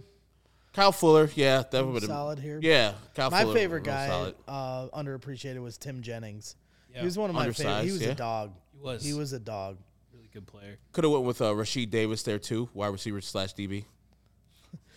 Kyle 0.73 0.91
Fuller, 0.91 1.29
yeah, 1.35 1.63
that 1.71 1.85
would 1.85 2.01
have 2.01 2.09
solid 2.09 2.39
here. 2.39 2.59
Yeah, 2.61 2.93
Kyle 3.15 3.29
My 3.29 3.43
Fuller, 3.43 3.55
favorite 3.55 3.83
guy, 3.83 4.07
solid. 4.07 4.35
uh, 4.47 4.87
underappreciated, 4.89 5.61
was 5.61 5.77
Tim 5.77 6.01
Jennings. 6.01 6.55
Yeah. 6.91 6.99
He 6.99 7.05
was 7.05 7.17
one 7.17 7.29
of 7.29 7.35
my 7.35 7.51
favorite. 7.51 7.85
He 7.85 7.91
was 7.91 8.01
yeah. 8.01 8.09
a 8.09 8.15
dog. 8.15 8.53
He 8.73 8.79
was. 8.79 9.03
He 9.03 9.13
was 9.13 9.33
a 9.33 9.39
dog. 9.39 9.77
really 10.13 10.29
good 10.33 10.47
player. 10.47 10.77
Could 10.91 11.03
have 11.03 11.13
went 11.13 11.25
with 11.25 11.41
uh, 11.41 11.45
Rashied 11.51 11.89
Davis 11.89 12.23
there 12.23 12.39
too, 12.39 12.69
wide 12.73 12.87
receiver 12.87 13.21
slash 13.21 13.53
DB. 13.53 13.85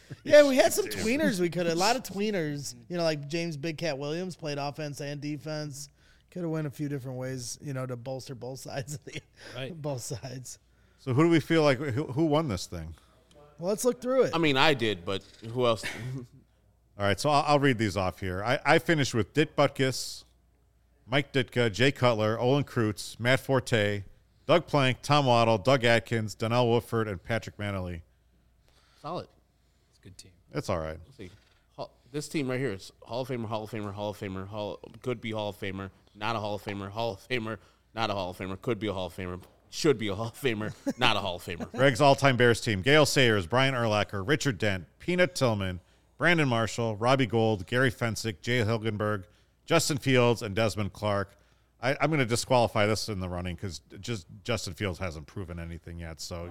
Yeah, 0.25 0.47
we 0.49 0.57
had 0.57 0.73
some 0.73 0.87
tweeners. 0.87 1.41
We 1.41 1.49
could 1.51 1.67
a 1.67 1.75
lot 1.75 1.97
of 1.97 2.03
tweeners. 2.15 2.75
You 2.89 2.97
know, 2.97 3.03
like 3.03 3.29
James 3.29 3.57
Big 3.57 3.77
Cat 3.79 3.99
Williams 3.99 4.37
played 4.37 4.59
offense 4.59 5.01
and 5.01 5.21
defense. 5.21 5.89
Could 6.31 6.43
have 6.43 6.51
went 6.51 6.67
a 6.67 6.71
few 6.71 6.89
different 6.89 7.19
ways. 7.19 7.59
You 7.63 7.73
know, 7.75 7.87
to 7.87 7.97
bolster 7.97 8.35
both 8.35 8.61
sides 8.61 8.95
of 8.95 9.05
the 9.05 9.21
Right. 9.57 9.81
both 9.81 10.03
sides. 10.03 10.59
So 10.99 11.13
who 11.13 11.23
do 11.25 11.29
we 11.29 11.41
feel 11.41 11.63
like 11.63 11.79
who, 11.79 12.05
who 12.05 12.25
won 12.27 12.49
this 12.49 12.67
thing? 12.67 12.95
Well, 13.59 13.69
let's 13.71 13.85
look 13.85 14.01
through 14.01 14.23
it. 14.25 14.31
I 14.35 14.39
mean, 14.39 14.57
I 14.57 14.75
did, 14.75 15.05
but 15.05 15.23
who 15.53 15.67
else? 15.67 15.83
All 16.99 17.05
right, 17.07 17.19
so 17.19 17.31
I'll, 17.31 17.45
I'll 17.47 17.59
read 17.59 17.79
these 17.79 17.97
off 17.97 18.21
here. 18.21 18.43
I, 18.45 18.59
I 18.65 18.79
finished 18.79 19.15
with 19.15 19.33
Dick 19.35 19.55
Butkus, 19.57 20.25
Mike 21.07 21.33
Ditka, 21.33 21.73
Jay 21.73 21.91
Cutler, 21.93 22.39
Olin 22.39 22.65
Kreutz, 22.65 23.19
Matt 23.21 23.41
Forte, 23.41 24.05
Doug 24.47 24.67
Plank, 24.67 24.99
Tom 25.03 25.27
Waddle, 25.27 25.59
Doug 25.59 25.85
Atkins, 25.85 26.35
Donnell 26.35 26.69
Woolford, 26.69 27.09
and 27.09 27.23
Patrick 27.23 27.57
Mannelly. 27.57 28.03
Solid. 29.01 29.29
It's 30.07 30.15
good 30.15 30.17
team. 30.19 30.33
It's 30.53 30.71
all 30.71 30.79
right. 30.79 30.99
Let's 31.05 31.17
see. 31.17 31.31
Hall- 31.77 31.91
This 32.13 32.29
team 32.29 32.49
right 32.49 32.61
here 32.61 32.73
is 32.73 32.93
Hall 33.03 33.23
of 33.23 33.29
Famer, 33.29 33.47
Hall 33.47 33.65
of 33.65 33.71
Famer, 33.71 33.93
Hall 33.93 34.11
of 34.11 34.19
Famer, 34.19 34.47
Hall 34.47 34.79
could 35.03 35.21
be 35.21 35.33
Hall 35.33 35.49
of 35.51 35.59
Famer, 35.59 35.91
not 36.15 36.37
a 36.37 36.39
Hall 36.39 36.55
of 36.55 36.63
Famer, 36.63 36.89
Hall 36.91 37.13
of 37.15 37.29
Famer, 37.29 37.59
not 37.95 38.11
a 38.11 38.13
Hall 38.15 38.31
of 38.31 38.39
Famer, 38.39 38.61
could 38.61 38.79
be 38.79 38.87
a 38.87 38.93
Hall 38.93 39.07
of 39.07 39.15
Famer, 39.17 39.41
should 39.71 39.99
be 39.99 40.09
a 40.09 40.15
Hall 40.15 40.29
of 40.29 40.41
Famer, 40.41 40.73
not 40.99 41.17
a 41.17 41.19
Hall 41.19 41.37
of 41.37 41.43
Famer. 41.45 41.71
Greg's 41.73 42.01
all-time 42.01 42.37
Bears 42.37 42.61
team: 42.61 42.83
Gale 42.83 43.05
Sayers, 43.07 43.47
Brian 43.47 43.75
Urlacher, 43.75 44.27
Richard 44.27 44.59
Dent, 44.59 44.87
Peanut 44.99 45.35
Tillman, 45.35 45.81
Brandon 46.19 46.49
Marshall, 46.49 46.97
Robbie 46.97 47.27
Gould, 47.27 47.67
Gary 47.67 47.91
Fencik, 47.91 48.41
Jay 48.41 48.61
Hilgenberg, 48.63 49.25
Justin 49.67 49.99
Fields, 49.99 50.41
and 50.43 50.55
Desmond 50.55 50.93
Clark. 50.93 51.37
I, 51.83 51.97
I'm 52.01 52.09
going 52.09 52.21
to 52.21 52.25
disqualify 52.27 52.87
this 52.87 53.09
in 53.11 53.21
the 53.21 53.29
running 53.29 53.55
because 53.57 53.81
just 54.01 54.27
Justin 54.45 54.73
Fields 54.73 54.99
hasn't 54.99 55.27
proven 55.27 55.59
anything 55.59 55.99
yet. 55.99 56.21
So 56.23 56.51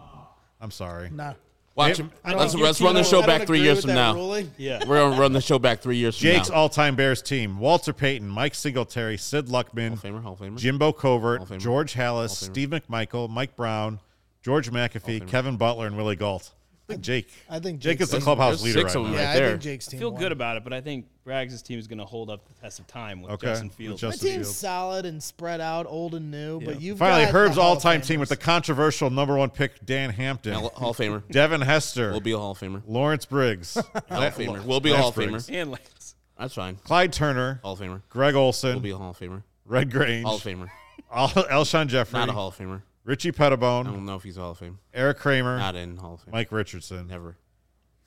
I'm 0.61 0.69
sorry. 0.71 1.09
nah. 1.09 1.33
Watch 1.75 1.97
him. 1.97 2.09
Let's, 2.25 2.55
let's 2.55 2.79
run 2.79 2.95
the 2.95 3.03
show 3.03 3.21
back 3.21 3.45
three 3.45 3.59
years 3.59 3.81
from 3.81 3.95
now. 3.95 4.13
ruling. 4.13 4.49
Yeah. 4.57 4.83
We're 4.87 4.97
gonna 4.97 5.19
run 5.19 5.33
the 5.33 5.41
show 5.41 5.59
back 5.59 5.81
three 5.81 5.97
years 5.97 6.17
from 6.17 6.23
Jake's 6.23 6.49
now. 6.49 6.55
all-time 6.55 6.95
Bears 6.95 7.21
team: 7.21 7.59
Walter 7.59 7.91
Payton, 7.91 8.27
Mike 8.29 8.55
Singletary, 8.55 9.17
Sid 9.17 9.47
Luckman, 9.47 9.89
Hall 9.89 9.93
of 9.95 10.01
Famer, 10.01 10.21
Hall 10.23 10.37
Famer. 10.41 10.57
Jimbo 10.57 10.93
Covert, 10.93 11.39
Hall 11.39 11.47
Famer. 11.47 11.59
George 11.59 11.93
Halas, 11.93 11.99
Hall 11.99 12.27
Famer. 12.27 12.29
Steve 12.29 12.69
McMichael, 12.69 13.29
Mike 13.29 13.57
Brown, 13.57 13.99
George 14.41 14.71
McAfee, 14.71 15.27
Kevin 15.27 15.57
Butler, 15.57 15.87
and 15.87 15.97
Willie 15.97 16.15
Gault. 16.15 16.53
I 16.87 16.93
think 16.93 17.01
Jake. 17.01 17.29
I 17.49 17.59
think 17.59 17.79
Jake 17.79 17.97
Jake's 17.97 18.11
is 18.13 18.19
the 18.19 18.23
clubhouse 18.23 18.61
There's 18.61 18.75
leader 18.75 18.87
six 18.87 18.95
right 18.95 19.01
of 19.01 19.03
them 19.07 19.11
now. 19.13 19.17
right 19.17 19.23
Yeah, 19.23 19.31
I 19.31 19.35
there. 19.39 19.49
think 19.51 19.61
Jake's 19.63 19.87
I 19.87 19.91
team 19.91 19.99
feel 20.01 20.11
won. 20.11 20.21
good 20.21 20.31
about 20.31 20.57
it, 20.57 20.63
but 20.63 20.71
I 20.71 20.81
think 20.81 21.07
Braggs' 21.25 21.63
team 21.63 21.79
is 21.79 21.87
going 21.87 21.97
to 21.97 22.05
hold 22.05 22.29
up 22.29 22.47
the 22.47 22.53
test 22.61 22.79
of 22.79 22.85
time 22.85 23.23
with 23.23 23.31
Okay. 23.31 23.47
Justin 23.47 23.69
With 23.69 23.75
Fields. 23.77 24.03
My 24.03 24.09
Justin 24.11 24.29
team's 24.29 24.45
Fields. 24.47 24.57
solid 24.57 25.05
and 25.07 25.23
spread 25.23 25.61
out, 25.61 25.87
old 25.89 26.13
and 26.13 26.29
new. 26.29 26.61
But 26.61 26.79
you've 26.81 26.99
Finally, 26.99 27.25
got 27.25 27.33
Herb's 27.33 27.55
Hall 27.55 27.71
of 27.71 27.77
all-time 27.77 28.01
team 28.01 28.19
with 28.19 28.29
the 28.29 28.37
controversial 28.37 29.09
number 29.09 29.35
one 29.35 29.49
pick, 29.49 29.83
Dan 29.83 30.11
Hampton, 30.11 30.53
Hall 30.53 30.69
Hall 30.75 30.89
of 30.91 30.97
Famer. 30.97 31.23
Devin 31.31 31.61
Hester, 31.61 32.11
Will 32.11 32.21
be 32.21 32.33
a 32.33 32.37
Hall 32.37 32.51
of 32.51 32.59
Famer. 32.59 32.83
Lawrence 32.85 33.25
Briggs, 33.25 33.73
Hall 33.73 33.83
of 33.95 34.35
Famer. 34.35 34.63
Will 34.65 34.79
be 34.79 34.89
a 34.91 34.93
Lance 34.93 35.01
Hall 35.01 35.09
of 35.09 35.15
Briggs. 35.15 35.47
Famer. 35.49 35.61
and 35.61 35.71
Lance. 35.71 36.15
That's 36.37 36.53
fine. 36.53 36.75
Clyde 36.75 37.11
Turner, 37.13 37.61
Hall 37.63 37.73
of 37.73 37.79
Famer. 37.79 38.03
Greg 38.09 38.35
Olsen. 38.35 38.67
Will 38.67 38.73
Olsen, 38.75 38.83
be 38.83 38.89
a 38.91 38.97
Hall 38.97 39.09
of 39.09 39.17
Famer. 39.17 39.41
Red 39.65 39.89
Grange, 39.91 40.25
Hall 40.25 40.35
of 40.35 40.43
Famer. 40.43 40.69
Al- 41.11 41.29
Alshon 41.29 41.87
Jeffery, 41.87 42.19
Not 42.19 42.29
a 42.29 42.33
Hall 42.33 42.49
of 42.49 42.57
Famer. 42.57 42.83
Richie 43.05 43.31
Pettibone. 43.31 43.87
I 43.87 43.91
don't 43.91 44.05
know 44.05 44.15
if 44.15 44.23
he's 44.23 44.35
a 44.37 44.41
Hall 44.41 44.51
of 44.51 44.57
Fame. 44.57 44.79
Erik 44.93 45.19
Kramer, 45.19 45.57
Not 45.57 45.75
in 45.75 45.95
Hall 45.97 46.15
of 46.15 46.21
Fame. 46.21 46.31
Mike 46.33 46.51
Richardson. 46.51 47.07
Never. 47.07 47.37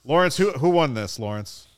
Lawrence, 0.05 0.37
who 0.37 0.51
who 0.53 0.69
won 0.71 0.95
this? 0.95 1.19
Lawrence. 1.19 1.69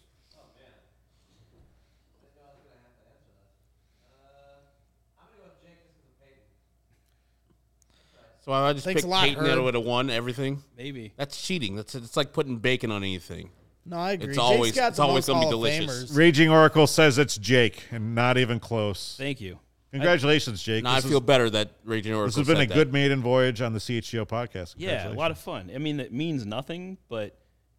So 8.44 8.52
I 8.52 8.72
just 8.72 8.84
Thanks 8.84 9.02
picked 9.02 9.06
a 9.06 9.10
lot, 9.10 9.24
Peyton 9.24 9.44
that 9.44 9.58
Herb. 9.58 9.64
would 9.64 9.74
have 9.74 9.84
won 9.84 10.08
everything. 10.10 10.62
Maybe. 10.76 11.12
That's 11.16 11.40
cheating. 11.40 11.76
That's 11.76 11.94
it's 11.94 12.16
like 12.16 12.32
putting 12.32 12.56
bacon 12.56 12.90
on 12.90 13.02
anything. 13.02 13.50
No, 13.84 13.98
I 13.98 14.12
agree. 14.12 14.28
It's 14.28 14.36
Jake's 14.36 14.42
always- 14.44 14.72
got 14.72 14.88
it's 14.88 14.96
the 14.96 15.02
always 15.02 15.28
most 15.28 15.34
gonna 15.34 15.40
be 15.40 15.44
Hall 15.52 15.64
of 15.66 15.70
delicious. 15.72 16.10
Famers. 16.12 16.16
Raging 16.16 16.48
Oracle 16.50 16.86
says 16.86 17.18
it's 17.18 17.36
Jake, 17.36 17.84
and 17.90 18.14
not 18.14 18.38
even 18.38 18.58
close. 18.58 19.14
Thank 19.18 19.40
you. 19.40 19.58
Congratulations, 19.92 20.62
Jake. 20.62 20.84
Now 20.84 20.92
I 20.92 21.00
This 21.00 21.06
feel 21.10 21.18
is- 21.18 21.24
better 21.24 21.50
that 21.50 21.72
Raging 21.84 22.12
Oracle 22.14 22.26
This 22.28 22.36
has 22.36 22.46
been 22.46 22.56
a 22.56 22.60
said 22.60 22.68
that. 22.70 22.74
good 22.74 22.92
maiden 22.92 23.20
voyage 23.22 23.60
on 23.60 23.72
the 23.72 23.80
CHGO 23.80 24.24
podcast. 24.26 24.74
Yeah, 24.78 25.08
a 25.08 25.14
lot 25.14 25.32
Congratulations. 25.32 25.38
of 25.38 25.38
fun. 25.38 25.70
I 25.74 25.78
mean, 25.78 26.00
it 26.00 26.12
means 26.12 26.46
nothing, 26.46 26.98
but 27.08 27.36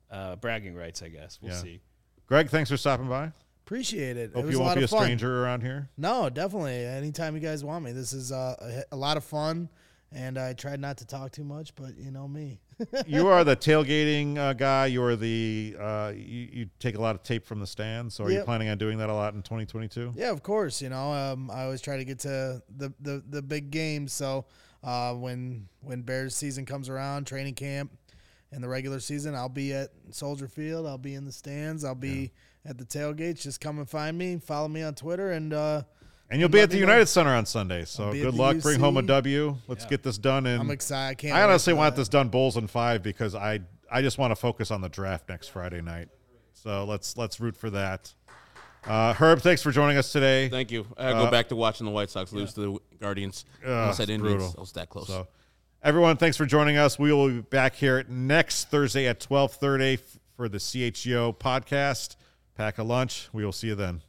uh, 0.10 0.36
bragging 0.36 0.76
rights, 0.76 1.02
I 1.02 1.08
guess. 1.08 1.40
We'll 1.42 1.54
Yeah. 1.54 1.62
see. 1.62 1.82
Greg, 2.28 2.50
thanks 2.50 2.70
for 2.70 2.78
stopping 2.78 3.08
by. 3.08 3.32
Appreciate 3.66 4.18
it. 4.18 4.32
Hope 4.34 4.44
it 4.44 4.46
was 4.48 4.54
you 4.54 4.60
a 4.60 4.64
won't 4.64 4.70
lot 4.72 4.76
be 4.76 4.82
a 4.82 4.84
of 4.84 4.90
fun. 4.90 5.04
stranger 5.04 5.44
around 5.44 5.62
here. 5.62 5.90
No, 5.98 6.30
definitely. 6.30 6.84
Anytime 6.86 7.34
you 7.36 7.40
guys 7.42 7.64
want 7.64 7.86
me, 7.86 7.94
this 7.94 8.12
is 8.12 8.32
uh, 8.34 8.84
a, 8.92 8.96
a 8.96 8.98
lot 8.98 9.16
of 9.16 9.24
fun. 9.24 9.70
And 10.14 10.38
I 10.38 10.52
tried 10.52 10.82
not 10.82 10.98
to 10.98 11.06
talk 11.06 11.32
too 11.32 11.46
much, 11.46 11.74
but 11.76 11.98
you 11.98 12.12
know 12.12 12.28
me. 12.28 12.60
You 13.06 13.28
are 13.28 13.44
the 13.44 13.56
tailgating 13.56 14.38
uh, 14.38 14.54
guy. 14.54 14.88
You 14.88 15.04
are 15.04 15.16
the 15.16 15.76
uh, 15.80 16.12
you, 16.16 16.50
you 16.52 16.70
take 16.80 16.96
a 16.96 17.02
lot 17.02 17.16
of 17.16 17.24
tape 17.24 17.46
from 17.46 17.60
the 17.60 17.68
stands. 17.68 18.16
So 18.16 18.26
are 18.26 18.32
you 18.32 18.42
planning 18.44 18.70
on 18.70 18.78
doing 18.78 18.98
that 19.00 19.10
a 19.10 19.14
lot 19.14 19.34
in 19.34 19.42
2022? 19.42 20.14
Yeah, 20.16 20.32
of 20.32 20.44
course. 20.44 20.82
You 20.82 20.90
know, 20.90 21.12
um, 21.12 21.50
I 21.52 21.64
always 21.64 21.82
try 21.82 21.98
to 21.98 22.06
get 22.06 22.20
to 22.20 22.62
the 22.76 22.94
the, 23.00 23.24
the 23.30 23.42
big 23.42 23.72
games. 23.72 24.14
So 24.14 24.46
uh, 24.84 25.14
when 25.14 25.68
when 25.82 26.02
Bears 26.02 26.36
season 26.36 26.66
comes 26.66 26.90
around, 26.90 27.26
training 27.26 27.56
camp, 27.56 27.92
and 28.52 28.64
the 28.64 28.70
regular 28.70 29.00
season, 29.00 29.36
I'll 29.36 29.50
be 29.50 29.74
at 29.74 29.90
Soldier 30.10 30.48
Field. 30.48 30.88
I'll 30.88 30.98
be 30.98 31.16
in 31.16 31.26
the 31.26 31.32
stands. 31.32 31.84
I'll 31.84 31.96
be 31.96 32.32
at 32.66 32.78
the 32.78 32.86
tailgates. 32.86 33.42
Just 33.42 33.62
come 33.62 33.80
and 33.80 33.90
find 33.90 34.18
me. 34.18 34.38
Follow 34.38 34.68
me 34.68 34.84
on 34.84 34.96
Twitter, 34.96 35.32
and 35.32 35.54
uh, 35.54 35.84
And 36.32 36.40
you'll 36.40 36.48
And 36.48 36.54
be 36.54 36.62
at 36.62 36.70
the 36.70 36.78
me 36.78 36.82
know. 36.82 36.88
United 36.88 37.08
Center 37.08 37.36
on 37.36 37.46
Sunday. 37.46 37.84
So 37.86 38.12
be 38.14 38.22
at 38.22 38.24
good 38.24 38.34
the 38.34 38.38
luck. 38.38 38.58
Bring 38.60 38.80
home 38.80 38.98
a 38.98 39.04
UC. 39.04 39.08
W. 39.08 39.58
Let's 39.68 39.86
get 39.86 40.02
this 40.02 40.18
done. 40.18 40.46
And 40.48 40.62
I'm 40.62 40.72
excited. 40.72 41.12
I 41.12 41.14
can't. 41.16 41.34
I 41.36 41.40
wait 41.42 41.44
honestly 41.52 41.74
for 41.74 41.78
want 41.78 41.96
that. 41.96 42.02
this 42.02 42.10
done 42.10 42.30
Bulls 42.30 42.58
in 42.58 42.68
five 42.68 43.04
because 43.04 43.36
I 43.36 43.60
I 43.92 44.02
just 44.02 44.18
want 44.18 44.32
to 44.32 44.36
focus 44.38 44.72
on 44.72 44.82
the 44.82 44.90
draft 44.90 45.28
next 45.30 45.50
Friday 45.50 45.82
night. 45.82 46.08
So 46.54 46.86
let's 46.86 47.18
let's 47.18 47.40
root 47.40 47.58
for 47.58 47.70
that. 47.72 48.14
Uh, 48.86 49.14
Herb, 49.14 49.42
thanks 49.42 49.62
for 49.62 49.72
joining 49.72 49.98
us 49.98 50.12
today. 50.12 50.48
Thank 50.50 50.72
you. 50.72 50.88
I 50.98 51.12
go 51.12 51.30
back 51.30 51.50
to 51.50 51.56
watching 51.56 51.86
the 51.86 51.92
White 51.92 52.10
Sox 52.10 52.32
lose 52.34 52.54
to 52.54 52.62
the 52.62 52.80
Guardians. 53.00 53.46
I 53.64 53.70
Ugh, 53.70 53.94
said 53.94 54.10
Indians. 54.10 54.38
brutal. 54.38 54.56
I 54.58 54.62
was 54.62 54.72
that 54.72 54.90
close. 54.90 55.08
So, 55.08 55.28
everyone, 55.84 56.18
thanks 56.18 56.36
for 56.36 56.48
joining 56.48 56.78
us. 56.78 56.98
We 56.98 57.14
will 57.14 57.28
be 57.30 57.42
back 57.42 57.76
here 57.76 58.04
next 58.08 58.72
Thursday 58.72 59.06
at 59.08 59.20
twelve 59.20 59.54
thirty 59.54 60.00
for 60.36 60.50
the 60.50 60.58
CHGO 60.58 61.38
podcast. 61.38 62.16
Pack 62.56 62.78
a 62.80 62.84
lunch. 62.84 63.30
We 63.34 63.44
will 63.46 63.52
see 63.52 63.68
you 63.68 63.76
then. 63.76 64.02